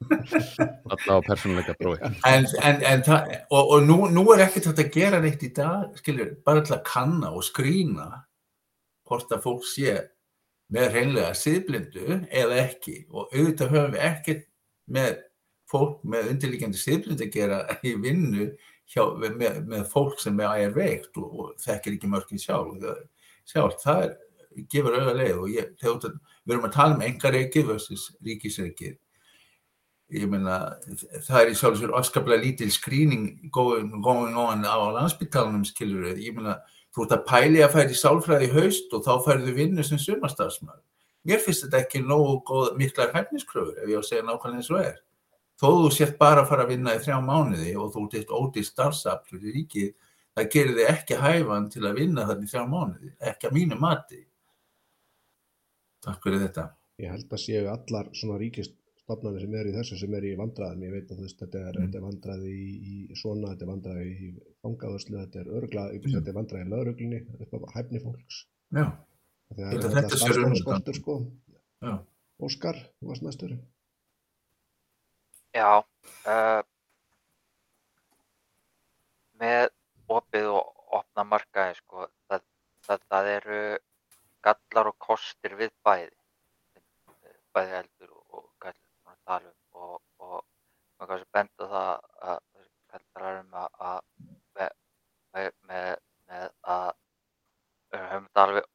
Alla 0.06 1.18
á 1.18 1.20
persónuleika 1.26 1.74
prófi. 1.80 2.06
en, 2.30 2.46
en, 2.62 2.84
en 2.86 3.04
það, 3.04 3.32
og, 3.50 3.72
og 3.74 3.88
nú, 3.88 3.98
nú 4.14 4.26
er 4.36 4.46
ekkert 4.46 4.70
hægt 4.70 4.84
að 4.84 4.92
gera 4.94 5.22
neitt 5.24 5.44
í 5.44 5.50
dag, 5.56 5.96
skiljur, 5.98 6.36
bara 6.46 6.62
til 6.66 6.76
að 6.78 6.84
kanna 6.86 7.32
og 7.34 7.46
skrýna 7.48 8.10
hvort 9.06 9.34
að 9.34 9.44
fólk 9.46 9.66
sé 9.70 9.96
með 10.74 10.92
reynlega 10.94 11.34
siðblindu 11.38 12.20
eða 12.30 12.62
ekki 12.64 13.00
og 13.10 13.34
auðvitað 13.34 13.74
höfum 13.74 13.96
við 13.96 14.06
ekkert 14.06 14.46
með 14.96 15.12
fólk 15.70 16.06
með 16.06 16.32
undirlíkjandi 16.34 16.82
siðblindu 16.82 17.26
að 17.26 17.36
gera 17.36 17.60
í 17.82 17.96
vinnu 18.02 18.48
hjá, 18.92 19.04
með, 19.22 19.64
með 19.70 19.88
fólk 19.92 20.20
sem 20.22 20.40
er 20.46 20.76
veikt 20.76 21.18
og, 21.22 21.32
og 21.32 21.56
þekkir 21.64 21.98
ekki 21.98 22.12
mörgin 22.12 22.42
sjálf 22.42 22.78
sjálf, 23.46 23.80
það 23.84 24.04
er, 24.06 24.14
gefur 24.72 24.96
auðvitað 24.96 25.18
leið 25.22 25.42
og 25.42 25.50
ég, 25.54 25.74
þegar, 25.82 26.20
við 26.46 26.56
erum 26.56 26.70
að 26.70 26.78
tala 26.78 26.96
um 26.96 27.04
engareikið 27.06 27.68
versus 27.74 28.06
ríkisreikið 28.26 28.96
ég 30.14 30.30
meina, 30.30 30.60
það 31.26 31.40
er 31.40 31.52
í 31.52 31.58
sjálf 31.58 31.80
sér 31.80 31.94
afskaplega 31.98 32.44
lítil 32.44 32.70
skrýning 32.74 33.50
going, 33.54 33.90
going 34.06 34.38
on 34.38 34.66
á 34.66 34.78
landsbytalanum 34.94 35.66
skilur 35.66 36.14
ég 36.14 36.36
meina, 36.36 36.60
þú 36.94 37.06
ert 37.06 37.16
að 37.18 37.26
pæli 37.30 37.64
að 37.66 37.74
færi 37.74 37.98
sálfræði 37.98 38.52
haust 38.54 38.94
og 38.94 39.06
þá 39.08 39.14
færðu 39.26 39.56
vinnu 39.58 39.84
sem 39.84 40.00
sumarstafsmaður. 40.00 40.84
Mér 41.26 41.42
finnst 41.42 41.66
þetta 41.66 41.82
ekki 41.82 42.04
nógu 42.06 42.38
góð, 42.46 42.76
miklar 42.78 43.12
hæfniskröfur 43.16 43.82
ef 43.82 43.90
ég 43.90 43.98
á 43.98 44.02
að 44.04 44.10
segja 44.12 44.28
nákvæmlega 44.28 44.62
eins 44.62 44.72
og 44.72 44.82
er. 44.84 45.00
Þó 45.62 45.68
þú 45.72 45.90
sért 45.96 46.18
bara 46.20 46.42
að 46.44 46.50
fara 46.52 46.64
að 46.66 46.72
vinna 46.74 46.96
í 46.98 47.00
þrjá 47.00 47.18
mánuði 47.24 47.76
og 47.80 47.94
þú 47.94 48.06
ert 48.20 48.32
ódýr 48.36 48.66
starfsaflur 48.68 49.46
í 49.48 49.54
ríkið, 49.56 49.92
það 50.36 50.50
gerir 50.52 50.76
þig 50.80 50.90
ekki 50.92 51.20
hæfan 51.22 51.70
til 51.72 51.84
að 51.88 52.00
vinna 52.02 52.26
þannig 52.28 52.50
þrjá 52.52 52.64
mánuði, 52.74 53.12
ekki 53.32 53.48
að 53.48 53.54
mínu 53.56 53.78
mati. 53.80 54.20
Takk 56.06 56.24
fyrir 56.26 56.42
þetta. 56.48 56.66
ég 57.04 57.12
held 57.12 57.32
að 57.36 57.42
séu 57.44 57.66
allar 57.68 58.08
svona 58.16 58.38
ríkistofnarnir 58.40 59.42
sem 59.44 59.56
eru 59.60 59.72
í 59.72 59.74
þessu 59.76 59.98
sem 60.00 60.14
eru 60.16 60.30
í 60.30 60.36
vandræðum 60.40 60.84
ég 60.86 60.94
veit 60.94 61.10
að 61.12 61.18
þú 61.18 61.26
veist, 61.26 61.40
þetta 61.42 61.60
er, 61.60 61.74
Mm. 61.76 61.82
þetta 61.88 61.98
er 62.00 62.06
vandræði 62.06 62.52
í, 62.56 62.70
í 62.92 63.16
svona, 63.20 63.50
þetta 63.52 63.66
er 63.66 63.72
vandræði 63.72 64.06
í 64.16 64.30
fangavörslu, 64.64 65.18
þetta 65.26 65.40
er 65.42 65.50
örgla, 65.60 65.84
þetta 66.06 66.30
er 66.32 66.38
vandræði 66.38 66.64
í 66.66 66.72
lögreglunni, 66.72 67.20
þetta 67.40 67.60
er 67.60 67.74
hæfni 67.76 68.00
fólks 68.06 68.38
Já, 68.76 68.86
Ég 69.56 69.60
er 69.60 69.82
þetta 69.84 70.10
sé 70.10 70.18
starfsmanna 70.18 70.36
raunverulega. 70.36 70.64
skortur 70.64 70.96
sko 70.96 71.18
já. 71.84 71.94
Óskar, 72.48 72.76
þú 73.02 73.08
varst 73.12 73.24
næstur 73.28 73.58
Já, 75.56 75.80
uh, 76.28 76.62
með 79.40 79.70
opið 80.12 80.50
og 80.52 80.98
opna 80.98 81.24
markaði, 81.32 81.78
sko, 81.78 82.08
það, 82.28 82.42
það, 82.88 83.06
það 83.14 83.30
eru 83.34 83.60
gallar 84.48 84.90
og 84.92 84.98
kostir 85.06 85.56
við 85.62 85.72
bæði, 85.88 86.12
bæði 87.56 87.78
eldur 87.78 88.12
og, 88.18 88.50
gallar 88.66 88.82
sem 88.82 89.14
við 89.14 89.22
tala 89.32 89.54
um 89.54 89.80
og, 89.86 89.96
og 90.20 90.36
maður 91.00 91.14
kannski 91.14 91.32
benda 91.38 91.70
það 91.72 91.92
að 92.34 92.68
gallar 92.92 93.40
um 93.40 93.58
að, 93.62 93.80
að 93.92 94.28
með, 94.60 95.50
með, 95.72 95.90
með, 96.34 96.50
að 96.76 96.90
höfum 97.96 98.28
þetta 98.28 98.46
alveg 98.50 98.68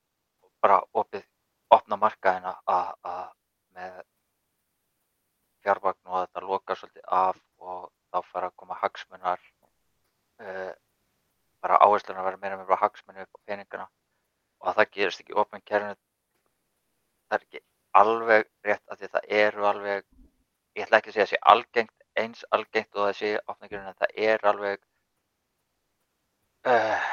bara 0.65 0.81
opið, 1.05 1.29
opna 1.77 2.01
markaðina 2.07 2.57
að, 2.79 2.95
að 3.13 3.29
með 3.77 4.01
fjárvagn 5.65 6.11
og 6.11 6.21
þetta 6.21 6.45
loka 6.47 6.77
af 7.07 7.41
og 7.59 7.91
þá 8.11 8.21
fara 8.33 8.51
að 8.51 8.57
koma 8.63 8.79
hagsmunar 8.81 9.41
uh, 10.41 10.73
bara 11.61 11.81
áherslunar 11.85 12.23
að 12.23 12.29
vera 12.31 12.41
meira 12.43 12.61
með 12.61 12.79
hagsmunni 12.81 13.25
upp 13.27 13.37
á 13.37 13.45
peningana. 13.47 13.89
Og 14.61 14.71
að 14.71 14.79
það 14.81 14.93
gerist 14.97 15.23
ekki 15.23 15.37
ofn 15.43 15.65
kerfinu. 15.71 15.99
Það 17.29 17.37
er 17.39 17.47
ekki 17.47 17.63
alveg 18.01 18.47
rétt 18.67 18.93
að 18.93 19.01
því 19.01 19.11
það 19.15 19.33
eru 19.41 19.67
alveg 19.71 20.05
ég 20.79 20.85
ætla 20.85 21.01
ekki 21.01 21.13
að 21.13 21.17
segja 21.17 21.27
að 21.27 21.31
það 21.31 21.35
sé 21.35 21.43
algengt 21.53 22.07
eins 22.21 22.47
algengt 22.57 22.97
og 22.97 23.07
það 23.07 23.19
sé 23.21 23.33
ofn 23.45 23.69
kerfinu 23.69 23.93
en 23.93 24.01
það 24.01 24.17
er 24.31 24.47
alveg 24.53 24.87
uh, 26.71 27.11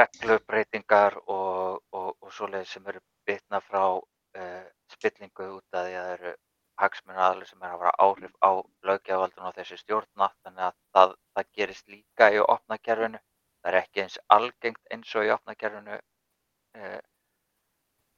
reglubreitingar 0.00 1.18
og, 1.24 1.82
og, 1.92 2.10
og 2.20 2.32
svoleið 2.32 2.66
sem 2.70 2.90
eru 2.92 3.02
bitna 3.28 3.60
frá 3.64 3.84
uh, 3.98 4.64
spillingu 4.92 5.50
út 5.58 5.78
af 5.78 5.88
því 5.88 5.96
að 5.98 6.08
það 6.08 6.14
eru 6.16 6.34
hagsmunni 6.82 7.22
aðlur 7.26 7.48
sem 7.48 7.62
er 7.62 7.74
að 7.74 7.84
vera 7.84 7.94
áhrif 8.06 8.34
á 8.42 8.50
lögjavaldun 8.88 9.48
og 9.48 9.54
þessi 9.58 9.78
stjórna 9.80 10.30
þannig 10.42 10.66
að 10.68 10.76
það, 10.96 11.14
það 11.36 11.50
gerist 11.58 11.88
líka 11.94 12.30
í 12.34 12.40
opna 12.42 12.78
kerfinu 12.78 13.20
það 13.20 13.70
er 13.70 13.78
ekki 13.80 14.04
eins 14.04 14.18
algengt 14.36 14.94
eins 14.96 15.14
og 15.14 15.28
í 15.28 15.32
opna 15.34 15.54
kerfinu 15.60 15.98
uh, 15.98 17.00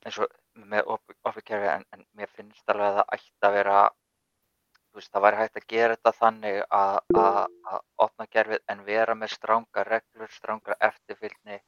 eins 0.06 0.18
og 0.22 0.34
með 0.72 0.90
opna 0.96 1.44
kerfi 1.44 1.70
en, 1.74 1.86
en 1.92 2.04
mér 2.16 2.32
finnst 2.32 2.72
alveg 2.72 2.88
að 2.88 2.98
það 3.00 3.16
ætti 3.18 3.48
að 3.48 3.56
vera 3.58 3.78
veist, 4.96 5.12
það 5.12 5.24
væri 5.26 5.40
hægt 5.42 5.60
að 5.60 5.66
gera 5.72 5.96
þetta 5.96 6.12
þannig 6.20 6.60
að, 6.78 6.98
að, 7.22 7.40
að 7.72 7.80
opna 8.06 8.26
kerfið 8.36 8.62
en 8.72 8.84
vera 8.86 9.16
með 9.18 9.34
stránga 9.36 9.84
reglur, 9.90 10.32
stránga 10.32 10.78
eftirfylgni 10.88 11.60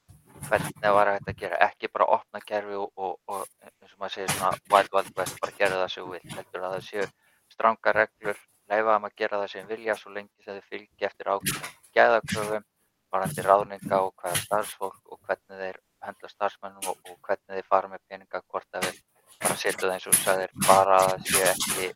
hvernig 0.48 0.92
var 0.98 1.12
hægt 1.12 1.30
að 1.32 1.40
gera, 1.42 1.58
ekki 1.68 1.90
bara 1.92 2.06
opna 2.18 2.40
kerfi 2.44 2.76
og, 2.78 2.90
og, 2.96 3.16
og 3.28 3.44
eins 3.64 3.92
og 3.92 3.98
maður 4.02 4.14
segir 4.14 4.32
svona 4.34 4.52
wild 4.72 4.94
wild 4.96 5.12
west, 5.18 5.40
bara 5.42 5.58
gera 5.58 5.82
það 5.82 5.92
sem 5.94 6.08
vil 6.12 6.22
heldur 6.36 6.64
að 6.68 6.76
það 6.76 6.86
séu 6.88 7.06
stránga 7.54 7.94
reglur 7.96 8.40
leifa 8.68 8.96
þeim 8.96 9.06
að 9.08 9.14
gera 9.22 9.42
það 9.42 9.52
sem 9.54 9.68
vilja 9.68 9.96
svo 9.98 10.14
lengi 10.16 10.44
sem 10.44 10.58
þau 10.58 10.72
fylgi 10.72 11.08
eftir 11.08 11.30
ákveðum 11.32 11.70
gæðakröfum 11.96 12.66
varandi 13.12 13.44
ráðninga 13.44 14.00
og 14.04 14.10
hvaða 14.20 14.42
starfsfólk 14.42 15.12
og 15.12 15.20
hvernig 15.24 15.62
þeir 15.62 15.78
hendla 16.04 16.32
starfsmennum 16.32 16.90
og, 16.92 16.98
og 17.08 17.16
hvernig 17.24 17.54
þeir 17.54 17.70
fara 17.70 17.92
með 17.92 18.04
peninga 18.10 18.42
hvort 18.44 18.78
að 18.78 18.88
við 18.88 19.00
bara 19.38 19.56
setja 19.62 19.86
það 19.86 19.94
eins 19.94 20.08
og 20.10 20.18
sagðir 20.18 20.54
bara 20.66 20.98
að 20.98 21.14
það 21.14 21.24
sé 21.30 21.46
ekki 21.52 21.88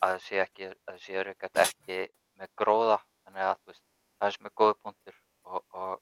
að 0.00 0.12
það 0.12 0.20
sé 0.26 0.42
ekki, 0.44 0.68
að 0.68 0.92
það 0.92 1.00
sé 1.04 1.16
öryggat 1.22 1.62
ekki 1.64 1.98
með 2.40 2.52
gróða, 2.60 3.00
þannig 3.24 3.46
að 3.46 3.58
það 3.64 4.28
er 4.28 4.36
sem 4.36 4.48
er 4.48 4.54
góð 4.60 4.74
punktur 4.84 5.18
og 5.50 5.98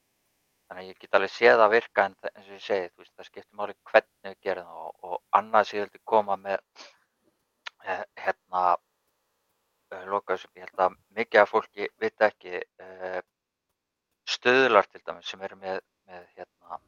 þannig 0.69 0.83
að 0.83 0.89
ég 0.91 0.99
get 1.01 1.17
alveg 1.17 1.31
séð 1.33 1.63
að 1.63 1.71
virka 1.73 2.05
en 2.05 2.15
eins 2.29 2.45
og 2.45 2.53
ég 2.53 2.61
segi, 2.61 2.89
veist, 3.01 3.13
það 3.17 3.27
skiptir 3.29 3.57
máli 3.57 3.75
hvernig 3.89 4.29
við 4.29 4.37
gerum 4.45 4.69
það 4.69 4.83
og, 4.83 4.91
og 5.09 5.39
annað 5.39 5.67
sem 5.67 5.79
ég 5.79 5.87
vildi 5.87 6.01
koma 6.11 6.37
með 6.37 6.59
eh, 7.87 8.03
hérna 8.21 8.63
eh, 9.95 10.05
lokaðu 10.13 10.43
sem 10.43 10.61
ég 10.61 10.67
held 10.67 10.85
að 10.85 10.99
mikið 11.17 11.41
af 11.41 11.53
fólki 11.55 11.89
vita 12.05 12.29
ekki 12.29 12.61
eh, 12.61 13.21
stöðlar 14.29 14.89
til 14.91 15.01
dæmis 15.01 15.33
sem 15.33 15.41
eru 15.47 15.57
með, 15.57 15.81
með 16.05 16.27
hérna 16.37 16.81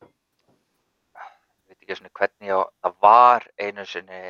ég 0.00 1.68
veit 1.68 1.82
ekki 1.82 2.00
svona 2.00 2.16
hvernig 2.16 2.56
og 2.56 2.70
það 2.80 3.00
var 3.04 3.50
einu 3.60 3.84
sinni 3.92 4.22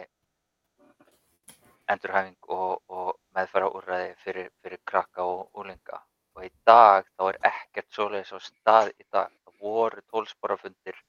endurhæfing 1.92 2.50
og, 2.50 2.80
og 2.90 3.14
meðfæra 3.36 3.70
úrræði 3.70 4.14
fyrir, 4.24 4.50
fyrir 4.62 4.82
krakka 4.90 5.22
og 5.22 5.62
úlinga 5.62 6.02
og 6.36 6.44
í 6.46 6.50
dag 6.68 7.08
þá 7.16 7.24
er 7.28 7.38
ekkert 7.50 7.96
svoleiðis 7.96 8.34
á 8.36 8.38
stað 8.42 8.92
í 8.92 9.06
dag. 9.14 9.32
Það 9.44 9.64
voru 9.66 10.04
tólsporafundir 10.12 11.00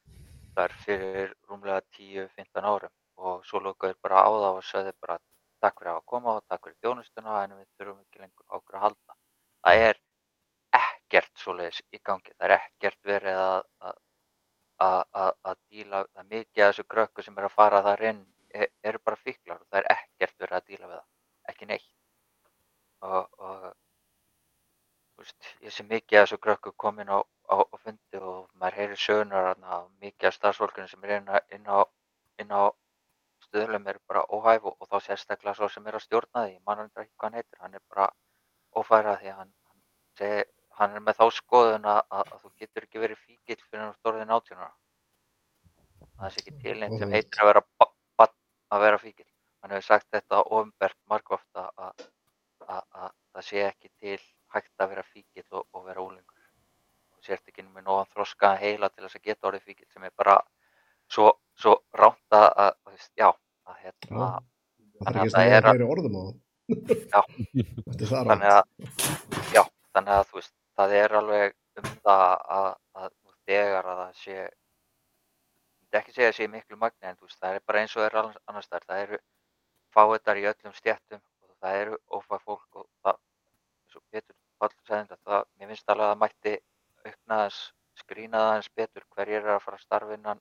þar 0.57 0.75
fyrir 0.85 1.35
rúmlega 1.49 1.81
10-15 1.97 2.69
árum. 2.71 2.93
Og 3.23 3.45
svo 3.47 3.61
lókaður 3.63 3.99
bara 4.03 4.23
á 4.25 4.29
það 4.29 4.57
og 4.59 4.65
sögðu 4.69 4.95
bara 5.05 5.19
takk 5.63 5.79
fyrir 5.79 5.93
að 5.93 6.07
koma 6.11 6.37
og 6.37 6.47
takk 6.49 6.65
fyrir 6.67 6.79
þjónustuna 6.83 7.43
en 7.43 7.57
við 7.59 7.67
þurfum 7.77 8.01
ekki 8.03 8.23
lengur 8.23 8.47
á 8.49 8.53
okkur 8.59 8.79
að 8.79 8.85
halda. 8.87 9.17
Það 9.63 9.85
er 9.89 10.01
ekkert 10.79 11.43
svoleiðis 11.43 11.83
í 11.93 12.01
gangi. 12.03 12.33
Það 12.37 12.49
er 12.49 12.55
ekkert 12.57 12.99
verið 13.07 13.43
að 13.43 14.01
að, 14.83 15.57
díla 15.69 16.03
það 16.11 16.23
er 16.23 16.29
mikið 16.29 16.63
af 16.63 16.71
þessu 16.71 16.85
krökku 16.89 17.23
sem 17.23 17.37
er 17.37 17.47
að 17.47 17.55
fara 17.57 17.81
þar 17.85 18.05
inn. 18.09 18.21
E- 18.53 18.69
eru 18.85 18.99
bara 19.01 19.17
fíklar 19.17 19.61
og 19.61 19.67
það 19.69 19.79
er 19.79 19.87
ekkert 19.95 20.35
verið 20.43 20.57
að 20.57 20.67
díla 20.67 20.87
við 20.87 20.97
það, 20.97 21.07
ekki 21.49 21.67
neitt. 21.69 21.87
Og, 23.03 23.39
og 23.39 23.63
veist, 25.19 25.49
ég 25.65 25.73
sé 25.76 25.85
mikið 25.90 26.19
af 26.19 26.27
þessu 26.27 26.40
krökku 26.45 26.73
komin 26.84 27.11
á, 27.11 27.19
á, 27.49 27.56
á 27.64 27.76
fundi 27.84 28.22
og 28.22 28.48
maður 28.60 28.80
heyrir 28.80 29.02
sögnar 29.06 29.52
að 29.53 29.90
mikið 30.03 30.30
af 30.30 30.38
starfsfólkinu 30.38 30.91
sem 30.91 31.06
er 31.07 31.15
inn 31.19 31.68
á, 31.68 31.80
inn 32.41 32.53
á, 32.53 32.64
stöðlum 33.48 33.88
er 33.91 33.99
bara 34.07 34.26
óhæf 34.30 34.69
og, 34.69 34.77
og 34.80 34.90
þá 34.90 34.98
sérstaklega 35.07 35.56
svo 35.60 35.69
sem 35.69 35.88
er 35.88 35.99
að 35.99 36.06
stjórna 36.07 36.45
því, 36.48 36.60
mann 36.65 36.84
er 36.84 36.90
ekki 36.90 37.14
hvað 37.18 37.30
hann 37.30 37.40
heitir, 37.40 37.60
hann 37.65 37.80
er 37.80 37.84
bara 37.90 38.10
ófæra 38.80 39.18
því 39.22 39.35
hann, 39.40 39.52
hann, 39.69 39.81
segi, 40.19 40.45
hann 40.80 40.95
er 40.98 41.03
með 41.06 41.19
þá 41.19 41.26
skoðun 41.40 41.91
að, 41.95 42.02
að, 42.10 42.34
að 42.34 42.45
þú 42.45 42.53
getur 42.64 42.88
ekki 42.88 43.03
verið 43.03 43.26
fíkil 43.27 43.60
fyrir 43.68 43.90
þú 43.90 43.99
stórðin 43.99 44.34
átjónara 44.38 44.73
það 46.18 46.26
er 46.30 46.40
ekki 46.41 46.56
til 46.64 46.77
einn 46.85 46.99
sem 47.02 47.14
heitir 47.18 47.44
að 47.44 47.52
vera 47.52 47.65
að 48.73 48.85
vera 48.85 49.02
fíkil. 49.02 49.30
Hann 49.61 49.73
hefur 49.76 49.88
sagt 49.88 50.10
þetta 50.14 50.41
ofinbært 50.44 50.98
margóft 51.11 51.60
að 51.60 52.06
það 52.64 53.45
sé 53.49 53.65
ekki 53.68 53.91
til 54.02 54.19
hægt 54.53 54.84
að 54.84 54.93
vera 54.93 55.03
fíkil 55.09 55.45
og, 55.51 55.67
og 55.73 55.85
vera 55.88 56.03
ólengur. 56.03 56.47
Og 57.17 57.25
sért 57.25 57.47
ekki 57.49 57.65
með 57.65 57.88
nóðan 57.88 58.11
þroska 58.13 58.53
heila 58.61 58.89
til 58.91 59.05
þess 59.05 59.19
að 59.19 59.27
geta 59.30 59.49
orðið 59.49 59.67
fíkil 59.69 59.89
sem 59.93 60.07
er 60.07 60.15
bara 60.17 60.38
svo, 61.11 61.30
svo 61.59 61.77
ránt 61.97 62.38
að, 62.38 62.49
að 62.88 63.07
já, 63.19 63.30
að 63.69 63.84
hérna, 63.84 64.31
það 65.03 65.11
er 65.11 65.21
ekki 65.23 65.38
að 65.38 65.67
það 65.67 65.73
er 65.73 65.85
orðum 65.88 66.17
á 66.19 66.23
já, 67.11 67.21
þannig 68.30 68.49
að, 68.49 68.63
já, 69.51 69.63
þannig 69.93 70.13
að 70.15 70.25
þú 70.30 70.39
veist, 70.39 70.55
það 70.80 70.95
er 70.99 71.15
alveg 71.19 71.55
um 71.80 71.89
það 72.05 72.25
að, 72.57 72.69
að 73.01 73.09
þegar 73.43 73.89
að 73.91 74.01
það 74.03 74.19
sé 74.21 74.38
myndi 75.84 75.99
ekki 75.99 76.13
segja 76.15 76.30
að 76.30 76.34
það 76.34 76.39
sé 76.39 76.47
miklu 76.53 76.80
magni 76.81 77.09
en 77.09 77.19
veist, 77.21 77.39
það 77.39 77.57
er 77.57 77.65
bara 77.67 77.81
eins 77.84 77.95
og 77.95 78.01
það 78.01 78.07
er 78.09 78.39
annars 78.49 78.69
þar 78.71 78.88
það 78.88 79.03
eru 79.05 79.19
fáetar 79.93 80.39
í 80.41 80.47
öllum 80.49 80.77
stjættum 80.77 81.21
og 81.21 81.55
það 81.61 81.81
eru 81.81 81.99
ófæð 82.09 82.45
fólk 82.47 82.80
og 82.81 82.88
það, 83.03 83.19
eins 83.84 83.99
og 83.99 84.05
Petur 84.09 84.38
Þetta, 84.64 85.18
það, 85.27 85.45
mér 85.60 85.72
finnst 85.73 85.90
alveg 85.91 86.06
að 86.06 86.14
það 86.14 86.22
mætti 86.23 86.53
auknaðans, 87.03 87.60
skrínaðans 87.99 88.69
betur 88.80 89.06
hverjir 89.15 89.41
er 89.41 89.56
að 89.56 89.64
fara 89.65 89.80
að 89.80 89.84
starfinna 89.84 90.35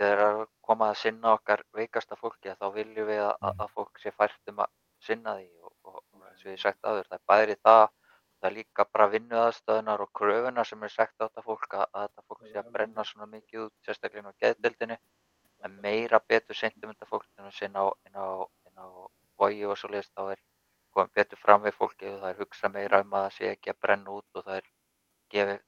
þegar 0.00 0.20
það 0.20 0.30
er 0.30 0.40
að 0.40 0.48
koma 0.68 0.88
að 0.92 0.98
sinna 1.02 1.34
okkar 1.36 1.62
veikasta 1.76 2.18
fólki 2.20 2.54
þá 2.60 2.66
viljum 2.74 3.10
við 3.10 3.22
að, 3.26 3.52
að 3.52 3.68
fólk 3.76 4.00
sé 4.02 4.12
fært 4.16 4.52
um 4.52 4.64
að 4.64 4.72
sinna 5.06 5.36
því 5.36 5.46
og, 5.62 5.72
og, 5.84 6.00
og 6.00 6.26
eins 6.30 6.44
og 6.44 6.50
ég 6.52 6.62
sagt 6.62 6.88
aður, 6.88 7.08
það 7.10 7.18
er 7.18 7.28
bæri 7.32 7.56
það 7.62 7.84
það 8.36 8.48
er 8.50 8.56
líka 8.56 8.86
bara 8.92 9.08
vinnuðaðstöðunar 9.14 10.02
og 10.04 10.10
kröfuna 10.20 10.64
sem 10.68 10.82
er 10.84 10.92
sagt 10.92 11.16
á 11.20 11.24
þetta 11.26 11.44
fólk 11.46 11.76
að, 11.78 11.86
að 11.92 12.08
þetta 12.08 12.26
fólk 12.28 12.42
sé 12.48 12.58
að 12.60 12.72
brenna 12.74 13.04
svona 13.08 13.30
mikið 13.32 13.62
út 13.66 13.74
sérstaklega 13.86 14.32
á 14.32 14.40
geðdildinni 14.44 14.98
en 15.64 15.78
meira 15.84 16.20
betur 16.28 16.58
sendum 16.58 16.92
þetta 16.92 17.08
fólk 17.08 17.28
en 17.38 17.48
að 17.48 17.56
sinna 17.56 17.84
á, 17.84 17.86
á, 17.88 18.26
inn 18.68 18.76
á 18.76 18.86
vogi 19.40 19.64
og 19.64 19.78
svo 19.80 19.92
leiðist 19.92 20.12
þá 20.12 20.34
er 20.34 20.42
komið 20.96 21.20
betur 21.20 21.42
fram 21.42 21.64
við 21.66 21.76
fólki 21.76 22.10
og 22.10 22.20
það 22.22 22.30
er 22.30 22.40
hugsað 22.42 22.74
meira 22.76 23.00
um 23.04 23.14
að 23.14 23.26
það 23.26 23.36
sé 23.38 23.50
ekki 23.52 23.72
að 23.72 23.80
brenna 23.86 24.16
út 24.18 24.40
og 24.40 24.46
það 24.46 24.60
er 24.60 24.70
gefið 25.34 25.62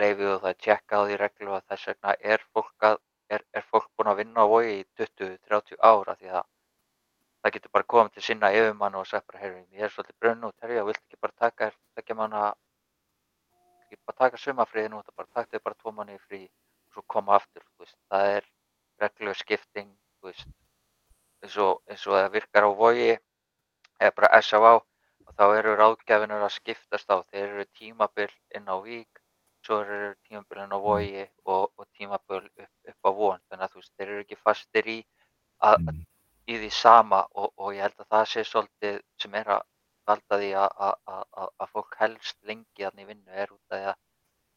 leiði 0.00 0.30
og 0.30 0.40
það 0.42 0.50
er 0.50 0.60
tjekkað 0.66 1.04
á 1.04 1.06
því 1.08 1.18
reglu 1.20 1.54
og 1.54 1.68
þess 1.70 1.90
vegna 1.90 2.16
er 2.32 2.44
fólk, 2.52 2.74
að, 2.88 2.98
er, 3.36 3.44
er 3.54 3.68
fólk 3.70 3.90
búin 3.94 4.10
að 4.10 4.20
vinna 4.22 4.46
á 4.46 4.52
vogi 4.52 4.74
í 4.80 4.84
20-30 4.98 5.80
ára 5.90 6.16
því 6.18 6.32
að 6.40 6.48
það 7.44 7.54
getur 7.58 7.74
bara 7.76 7.90
komið 7.92 8.14
til 8.14 8.24
sinna 8.24 8.50
yfirmann 8.56 8.94
og 8.98 9.06
sagt 9.06 9.26
bara, 9.28 9.42
heyrðu, 9.42 9.62
ég 9.76 9.84
er 9.84 9.92
svolítið 9.92 10.20
brunn 10.24 10.46
út, 10.48 10.54
herru, 10.62 10.78
ég 10.78 10.86
vilt 10.88 11.02
ekki 11.02 11.20
bara 11.20 11.34
taka 11.44 11.70
ekki 12.00 12.16
manna, 12.16 12.44
ekki 13.84 13.98
bara 14.00 14.20
taka 14.22 14.40
sumafriðin 14.40 14.96
út, 14.96 15.10
bara 15.12 15.28
taka 15.28 15.52
þér 15.52 15.64
bara 15.68 15.78
tvo 15.82 15.92
manni 15.92 16.16
frí 16.24 16.40
og 16.46 16.96
svo 16.96 17.04
koma 17.14 17.36
aftur, 17.36 17.66
þú 17.74 17.84
veist, 17.84 17.98
það 18.08 18.30
er 18.38 18.48
reglulega 19.04 19.40
skipting, 19.42 19.92
þú 20.18 20.30
veist, 20.30 20.48
eins 21.44 21.58
og, 21.66 21.82
eins 21.90 22.06
og 22.08 22.16
það 22.16 22.30
virkar 22.38 22.66
á 22.66 22.70
vogi, 22.80 23.12
eða 24.00 24.14
bara 24.20 24.40
SAV 24.42 24.66
og 24.70 25.34
þá 25.38 25.44
eru 25.58 25.74
ráðgjafinur 25.80 26.46
að 26.46 26.56
skiptast 26.56 27.10
á, 27.10 27.16
þeir 27.30 27.44
eru 27.48 27.66
tímabill 27.78 28.32
inn 28.56 28.70
á 28.70 28.76
vík, 28.84 29.20
svo 29.66 29.80
eru 29.82 30.14
tímabill 30.28 30.64
inn 30.64 30.76
á 30.76 30.78
vogi 30.78 31.26
og, 31.44 31.70
og 31.76 31.86
tímabill 31.96 32.42
upp, 32.44 32.72
upp 32.92 33.08
á 33.08 33.10
von, 33.20 33.44
þannig 33.48 33.66
að 33.68 33.76
þú 33.76 33.82
veist, 33.82 33.94
þeir 33.98 34.08
eru 34.08 34.24
ekki 34.24 34.42
fastir 34.42 34.90
í 34.96 34.98
að 35.64 35.94
í 36.44 36.58
því 36.60 36.70
sama 36.76 37.22
og, 37.32 37.52
og 37.56 37.72
ég 37.72 37.86
held 37.86 38.02
að 38.02 38.10
það 38.16 38.26
sé 38.32 38.44
svolítið 38.48 38.98
sem 39.22 39.36
er 39.40 39.52
að 39.56 39.62
valda 40.08 40.38
því 40.40 40.50
að 40.60 41.68
fólk 41.72 41.96
helst 42.00 42.36
lengi 42.48 42.84
þannig 42.84 43.08
vinnu 43.08 43.38
er 43.44 43.52
út 43.54 43.76
af 43.76 43.78
því 43.78 43.94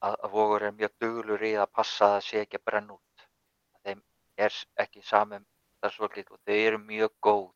að 0.07 0.25
vogur 0.33 0.65
er 0.67 0.75
mjög 0.77 0.95
duglur 1.01 1.45
í 1.47 1.53
að 1.57 1.71
passa 1.73 2.07
að 2.07 2.15
það 2.15 2.25
sé 2.27 2.41
ekki 2.43 2.59
að 2.59 2.65
brenna 2.69 2.97
út. 2.97 3.27
Þeim 3.83 4.01
er 4.45 4.57
ekki 4.83 5.03
samum 5.05 5.45
starfsfólkið 5.79 6.33
og 6.35 6.41
þau 6.43 6.57
eru 6.57 6.81
mjög 6.83 7.13
góð. 7.27 7.47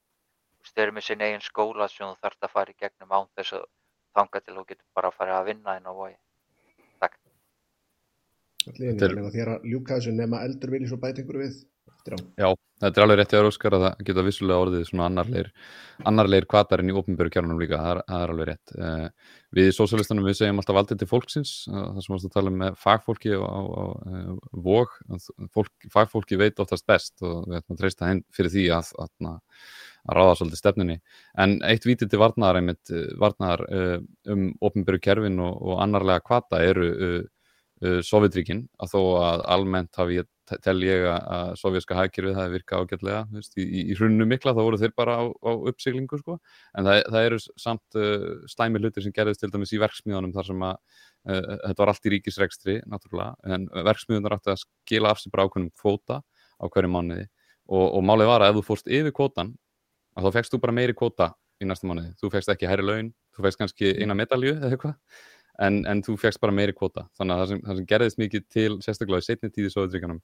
Þau 0.69 0.83
eru 0.83 0.95
með 0.95 1.07
sín 1.07 1.23
eigin 1.25 1.45
skóla 1.45 1.87
sem 1.91 2.05
þú 2.05 2.13
þarfst 2.21 2.47
að 2.47 2.53
fara 2.55 2.73
í 2.73 2.79
gegnum 2.79 3.15
án 3.15 3.29
þess 3.37 3.57
að 3.57 3.65
þanga 4.17 4.41
til 4.43 4.55
þú 4.57 4.65
getur 4.69 4.87
bara 4.97 5.11
að 5.11 5.17
fara 5.17 5.39
að 5.39 5.49
vinna 5.51 5.77
inn 5.79 5.89
á 5.89 5.93
vogi. 5.95 6.17
Takk. 7.01 7.19
Allir 8.69 8.93
einnig 8.93 9.25
að 9.25 9.35
þér 9.37 9.53
að 9.55 9.69
ljúka 9.73 9.97
þessu 9.97 10.15
nema 10.15 10.43
eldur 10.45 10.73
vilja 10.75 10.91
svo 10.91 11.01
bæta 11.01 11.23
ykkur 11.23 11.41
við? 11.41 11.61
á. 12.09 12.17
Já, 12.39 12.47
þetta 12.81 12.99
er 12.99 13.05
alveg 13.05 13.19
rétt 13.19 13.33
hjá 13.35 13.45
Óskar 13.45 13.75
að 13.77 13.83
það 13.85 14.03
geta 14.07 14.23
vissulega 14.25 14.63
orðið 14.65 14.85
svona 14.89 15.07
annarleir, 15.09 15.49
annarleir 16.09 16.47
kvatar 16.49 16.81
en 16.81 16.89
í 16.89 16.95
opinberu 16.97 17.31
kjárnum 17.33 17.61
líka, 17.61 17.77
það 17.77 17.91
er, 17.91 18.01
það 18.07 18.23
er 18.23 18.33
alveg 18.33 18.49
rétt. 18.49 18.73
Uh, 18.77 19.35
við 19.57 19.69
í 19.69 19.75
sósjálistanum 19.77 20.27
við 20.27 20.37
segjum 20.39 20.61
alltaf 20.63 20.77
valdið 20.79 21.01
til 21.01 21.09
fólksins, 21.11 21.53
uh, 21.69 21.83
það 21.91 22.01
sem 22.05 22.15
varst 22.15 22.29
að 22.29 22.35
tala 22.37 22.53
um 22.53 22.59
með 22.63 22.79
fagfólki 22.81 23.35
og, 23.37 23.45
og, 23.45 23.69
og 23.83 24.17
uh, 24.17 24.65
vóg, 24.69 24.97
fólk, 25.53 25.89
fagfólki 25.93 26.41
veit 26.41 26.63
oftast 26.63 26.87
best 26.89 27.15
og 27.21 27.45
við 27.45 27.61
ætlum 27.61 27.77
að 27.77 27.83
treysta 27.83 28.09
henn 28.09 28.25
fyrir 28.33 28.55
því 28.55 28.67
að, 28.79 28.93
að, 29.05 29.13
að 29.35 29.39
ráða 30.09 30.37
svolítið 30.39 30.61
stefnunni. 30.61 30.97
En 31.37 31.59
eitt 31.67 31.85
vítið 31.85 32.13
til 32.13 32.21
varnar, 32.21 32.57
einmitt, 32.57 32.93
varnar 33.21 33.65
um 34.29 34.49
opinberu 34.61 35.01
kerfin 35.03 35.39
og, 35.43 35.61
og 35.61 35.83
annarlega 35.83 36.23
kvata 36.25 36.63
eru 36.65 36.91
Sovjetríkin, 37.81 38.67
að 38.77 38.91
þó 38.93 38.99
að 39.17 39.43
almennt 39.49 39.97
hafi 39.97 40.19
tel 40.59 40.81
ég 40.83 41.05
að 41.07 41.53
sovjerska 41.59 41.95
hækjörfið 41.97 42.37
það 42.37 42.53
virka 42.55 42.79
ágætlega 42.81 43.21
veist, 43.31 43.53
í, 43.59 43.65
í 43.91 43.95
hrunnu 43.95 44.25
mikla, 44.27 44.53
þá 44.55 44.61
voru 44.61 44.79
þeir 44.81 44.93
bara 44.97 45.17
á, 45.21 45.23
á 45.31 45.51
uppsiglingu 45.71 46.19
sko, 46.19 46.37
en 46.77 46.87
það, 46.87 47.01
það 47.13 47.27
eru 47.27 47.39
samt 47.63 47.99
uh, 47.99 48.27
slæmi 48.51 48.81
hlutir 48.81 49.05
sem 49.05 49.15
gerðist 49.15 49.43
til 49.43 49.51
dæmis 49.53 49.73
í 49.75 49.79
verksmiðunum 49.81 50.33
þar 50.35 50.49
sem 50.49 50.65
að 50.67 50.75
uh, 50.75 51.57
þetta 51.67 51.83
var 51.83 51.93
allt 51.93 52.09
í 52.09 52.13
ríkisregstri, 52.15 52.77
náttúrulega, 52.91 53.53
en 53.55 53.69
verksmiðunar 53.87 54.37
átti 54.37 54.53
að 54.55 54.63
skila 54.65 55.13
af 55.13 55.21
sig 55.21 55.33
bara 55.33 55.47
ákveðnum 55.47 55.71
kvóta 55.77 56.21
á 56.21 56.65
hverju 56.67 56.91
mánuði. 56.91 57.27
Og, 57.71 57.85
og 57.85 58.01
málið 58.03 58.27
var 58.27 58.43
að 58.43 58.51
ef 58.51 58.57
þú 58.59 58.67
fórst 58.67 58.89
yfir 58.91 59.15
kvótan, 59.15 59.53
þá 60.17 60.31
fegst 60.37 60.53
þú 60.53 60.61
bara 60.63 60.75
meiri 60.75 60.95
kvóta 60.97 61.31
í 61.61 61.67
næsta 61.69 61.87
mánuði, 61.87 62.15
þú 62.19 62.31
fegst 62.33 62.49
ekki 62.51 62.69
herri 62.69 62.87
laun, 62.87 63.11
þú 63.35 63.45
fegst 63.45 63.61
kannski 63.61 63.93
eina 64.01 64.17
medalju 64.17 64.55
eða 64.57 64.71
eitthvað 64.73 64.95
en, 65.61 65.83
en 65.87 66.01
þú 66.03 66.17
fegst 66.19 66.41
bara 66.41 66.55
meiri 66.55 66.73
kvota 66.73 67.05
þannig 67.19 67.35
að 67.35 67.41
það 67.41 67.51
sem, 67.51 67.61
það 67.67 67.79
sem 67.79 67.87
gerðist 67.91 68.21
mikið 68.21 68.47
til 68.55 68.71
sérstaklega 68.81 69.21
í 69.21 69.27
setni 69.27 69.51
tíði 69.53 69.73
Sovjetrygganum 69.73 70.21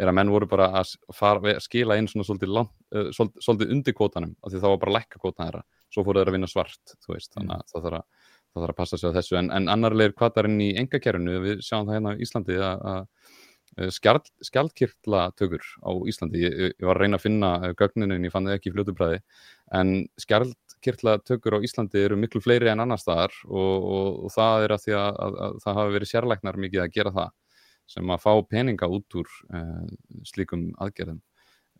er 0.00 0.10
að 0.10 0.16
menn 0.18 0.32
voru 0.32 0.48
bara 0.50 0.68
að 0.80 0.94
fara, 1.14 1.54
skila 1.62 1.96
inn 1.98 2.08
svona 2.10 2.26
svolítið, 2.26 2.52
lang, 2.56 2.70
uh, 2.94 3.10
svolítið, 3.14 3.44
svolítið 3.46 3.74
undir 3.76 3.96
kvotanum 3.96 4.34
af 4.42 4.52
því 4.52 4.62
þá 4.62 4.68
var 4.68 4.80
bara 4.82 4.94
lækka 4.98 5.20
kvota 5.22 5.46
þeirra. 5.46 5.62
Svo 5.94 6.04
fóru 6.06 6.20
þeirra 6.20 6.32
að 6.32 6.38
vinna 6.38 6.50
svart 6.50 6.94
veist, 7.06 7.30
þannig 7.36 7.54
að 7.54 7.70
það 7.70 7.86
þarf 7.86 7.98
að, 8.00 8.30
það 8.50 8.64
þarf 8.64 8.74
að 8.74 8.80
passa 8.80 8.98
sig 8.98 9.14
á 9.14 9.16
þessu. 9.18 9.38
En, 9.38 9.50
en 9.54 9.70
annarleir 9.76 10.16
kvatarinn 10.18 10.64
í 10.64 10.70
engakerfinu 10.82 11.38
við 11.44 11.62
sjáum 11.62 11.86
það 11.86 11.98
hérna 11.98 12.14
í 12.16 12.26
Íslandi 12.26 12.58
að 12.58 13.06
skjaldkirtlatökur 13.74 15.64
á 15.82 15.90
Íslandi, 16.08 16.42
ég, 16.44 16.58
ég 16.78 16.86
var 16.86 16.98
að 16.98 17.04
reyna 17.04 17.18
að 17.18 17.24
finna 17.26 17.50
gögnin 17.78 18.14
en 18.14 18.26
ég 18.26 18.32
fann 18.34 18.46
það 18.46 18.58
ekki 18.58 18.70
í 18.70 18.74
fljótubræði. 18.76 19.20
En 19.74 19.94
skjaldkirtlatökur 20.22 21.58
á 21.58 21.64
Íslandi 21.66 22.04
eru 22.04 22.18
miklu 22.20 22.42
fleiri 22.44 22.70
en 22.70 22.84
annar 22.84 23.02
staðar 23.02 23.34
og, 23.48 23.88
og, 23.96 24.10
og 24.28 24.34
það 24.34 24.66
er 24.66 24.76
að 24.76 24.84
því 24.84 24.96
að, 25.00 25.22
að, 25.26 25.38
að 25.46 25.58
það 25.64 25.80
hafi 25.80 25.96
verið 25.98 26.12
sérleiknar 26.12 26.60
mikið 26.66 26.84
að 26.84 26.94
gera 26.94 27.14
það 27.18 27.32
sem 27.90 28.10
að 28.10 28.24
fá 28.24 28.32
peninga 28.48 28.88
út 28.88 29.16
úr 29.20 29.30
uh, 29.52 29.86
slíkum 30.28 30.68
aðgerðum. 30.80 31.20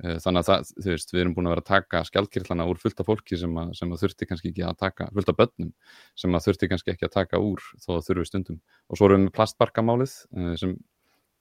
Uh, 0.03 0.17
þannig 0.19 0.43
að 0.43 0.49
það, 0.49 0.73
þú 0.75 0.91
veist, 0.91 1.13
við 1.15 1.23
erum 1.23 1.37
búin 1.37 1.49
að 1.49 1.55
vera 1.55 1.63
að 1.63 1.71
taka 1.71 2.01
skjaldkirtlana 2.09 2.67
úr 2.67 2.81
fullta 2.83 3.07
fólki 3.07 3.39
sem 3.39 3.55
að, 3.63 3.71
sem 3.79 3.93
að 3.95 4.03
þurfti 4.03 4.29
kannski 4.29 4.51
ekki 4.51 4.65
að 4.67 4.81
taka, 4.83 5.07
fullta 5.15 5.37
börnum 5.39 5.71
sem 6.19 6.35
að 6.35 6.49
þurfti 6.49 6.71
kannski 6.73 6.95
ekki 6.95 7.07
að 7.07 7.15
taka 7.15 7.41
úr 7.41 7.63
þó 7.85 7.93
að 8.01 8.09
þurfi 8.09 8.27
stundum. 8.33 8.59
Og 8.91 8.99
svo 8.99 9.09
erum 9.09 9.29
við 9.29 9.37
plastbarkamálið 9.39 10.17
uh, 10.35 10.51
sem 10.61 10.75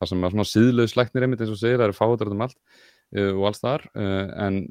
það 0.04 0.12
sem 0.12 0.26
er 0.28 0.36
svona 0.36 0.50
síðlausleiknir 0.52 1.28
einmitt 1.28 1.46
eins 1.46 1.54
og 1.56 1.62
segir, 1.62 1.80
það 1.80 1.90
eru 1.90 1.98
fáður 1.98 2.36
um 2.36 2.44
allt 2.48 2.60
uh, 3.18 3.32
og 3.36 3.46
alls 3.50 3.64
þar 3.64 3.86
uh, 3.94 4.26
en, 4.48 4.66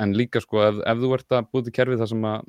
en 0.00 0.16
líka 0.16 0.42
sko 0.44 0.64
ef, 0.68 0.80
ef 0.86 1.04
þú 1.04 1.12
ert 1.18 1.36
að 1.36 1.52
búið 1.52 1.68
til 1.68 1.76
kerfið 1.80 2.02
þar 2.02 2.10
sem 2.12 2.26
að, 2.30 2.48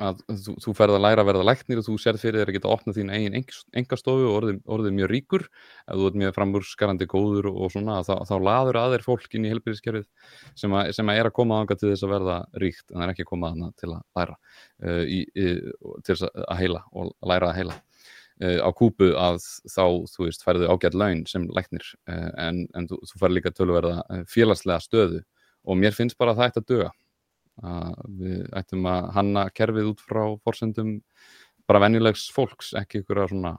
að 0.00 0.22
þú, 0.44 0.54
þú 0.64 0.74
ferð 0.78 0.96
að 0.96 1.04
læra 1.04 1.24
að 1.24 1.30
verða 1.30 1.46
læknir 1.48 1.80
og 1.80 1.86
þú 1.86 1.96
sér 2.00 2.18
fyrir 2.20 2.40
þér 2.40 2.52
að 2.52 2.56
geta 2.56 2.72
opnað 2.72 2.98
þín 3.00 3.12
eigin 3.14 3.36
engastofu 3.82 4.28
og 4.28 4.38
orðið, 4.38 4.62
orðið 4.76 4.96
mjög 4.96 5.12
ríkur 5.12 5.44
ef 5.50 6.00
þú 6.00 6.08
ert 6.08 6.18
mjög 6.22 6.34
framúrskarandi 6.38 7.10
góður 7.10 7.50
og 7.52 7.74
svona 7.74 8.00
þá, 8.06 8.14
þá 8.30 8.34
laður 8.48 8.80
aðeir 8.84 9.06
fólk 9.06 9.36
inn 9.36 9.46
í 9.46 9.52
helbyrðiskerfið 9.52 10.08
sem, 10.54 10.78
sem 10.96 11.12
að 11.12 11.20
er 11.20 11.30
að 11.30 11.36
koma 11.36 11.60
ánga 11.60 11.76
til 11.76 11.92
þess 11.92 12.08
að 12.08 12.16
verða 12.16 12.40
ríkt 12.64 12.86
en 12.88 12.98
það 12.98 13.06
er 13.06 13.14
ekki 13.14 13.28
að 13.28 13.32
koma 13.34 13.52
aðna 13.52 13.70
til 13.80 13.92
að 13.92 14.02
læra 14.18 14.40
uh, 14.40 15.04
í, 15.04 15.20
í, 15.28 15.46
til 16.06 16.16
þess 16.16 16.28
að 16.30 16.60
heila 16.64 16.84
og 16.96 17.14
læra 17.30 17.52
að 17.52 17.60
heila 17.60 17.80
á 18.40 18.70
kúpu 18.72 19.10
að 19.20 19.42
þá, 19.68 19.84
þú 20.08 20.24
veist, 20.24 20.44
færðu 20.46 20.70
ágætt 20.72 20.96
laun 20.96 21.26
sem 21.28 21.44
læknir 21.52 21.84
uh, 22.08 22.30
en, 22.40 22.62
en 22.76 22.88
þú, 22.88 23.00
þú 23.10 23.20
fær 23.20 23.34
líka 23.34 23.52
tölverða 23.52 24.00
uh, 24.06 24.22
félagslega 24.30 24.80
stöðu. 24.84 25.20
Og 25.68 25.76
mér 25.76 25.92
finnst 25.92 26.16
bara 26.20 26.32
að 26.32 26.40
það 26.40 26.50
ætti 26.50 26.62
að 26.62 26.70
döga 26.74 26.90
við 28.16 28.46
ættum 28.56 28.86
að 28.88 29.08
hanna 29.12 29.42
kerfið 29.52 29.90
út 29.90 29.98
frá 30.00 30.22
fórsendum 30.40 30.94
bara 31.68 31.82
venjulegs 31.84 32.22
fólks, 32.32 32.70
ekki 32.80 33.02
ykkur 33.02 33.20
að 33.20 33.34
svona 33.34 33.50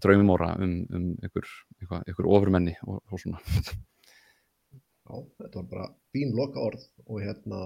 draumimóra 0.00 0.54
um, 0.64 0.72
um 0.96 1.10
ykkur, 1.28 1.50
ykkur, 1.82 2.06
ykkur 2.08 2.30
ofurmenni 2.38 2.72
og, 2.86 3.02
og 3.12 3.20
svona. 3.20 3.42
Já, 5.02 5.18
þetta 5.42 5.58
var 5.58 5.68
bara 5.74 5.90
fín 6.14 6.32
loka 6.38 6.64
orð 6.64 6.86
og 7.04 7.20
hérna 7.20 7.60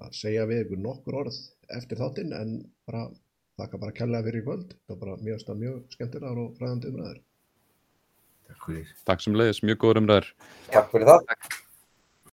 að 0.00 0.14
segja 0.20 0.46
við 0.46 0.64
ykkur 0.68 0.82
nokkur 0.84 1.18
orð 1.24 1.40
eftir 1.74 1.98
þáttinn 1.98 2.36
en 2.36 2.54
bara 2.86 3.08
þakka 3.60 3.82
bara 3.84 3.96
kærlega 3.96 4.26
fyrir 4.28 4.42
í 4.42 4.46
kvöld. 4.46 4.76
Það 4.86 4.94
var 4.94 5.00
bara 5.04 5.18
mjög, 5.24 5.48
mjög 5.64 5.96
skemmtilegar 5.96 6.44
og 6.44 6.52
fræðandi 6.58 6.92
umræður. 6.92 7.24
Takk 8.50 8.68
fyrir 8.68 8.94
Takk 9.10 9.26
sem 9.26 9.40
leiðis, 9.40 9.64
mjög 9.66 9.82
góður 9.84 10.02
umræður. 10.04 10.30
Takk 10.70 10.94
fyrir 10.94 11.12
það 11.12 11.59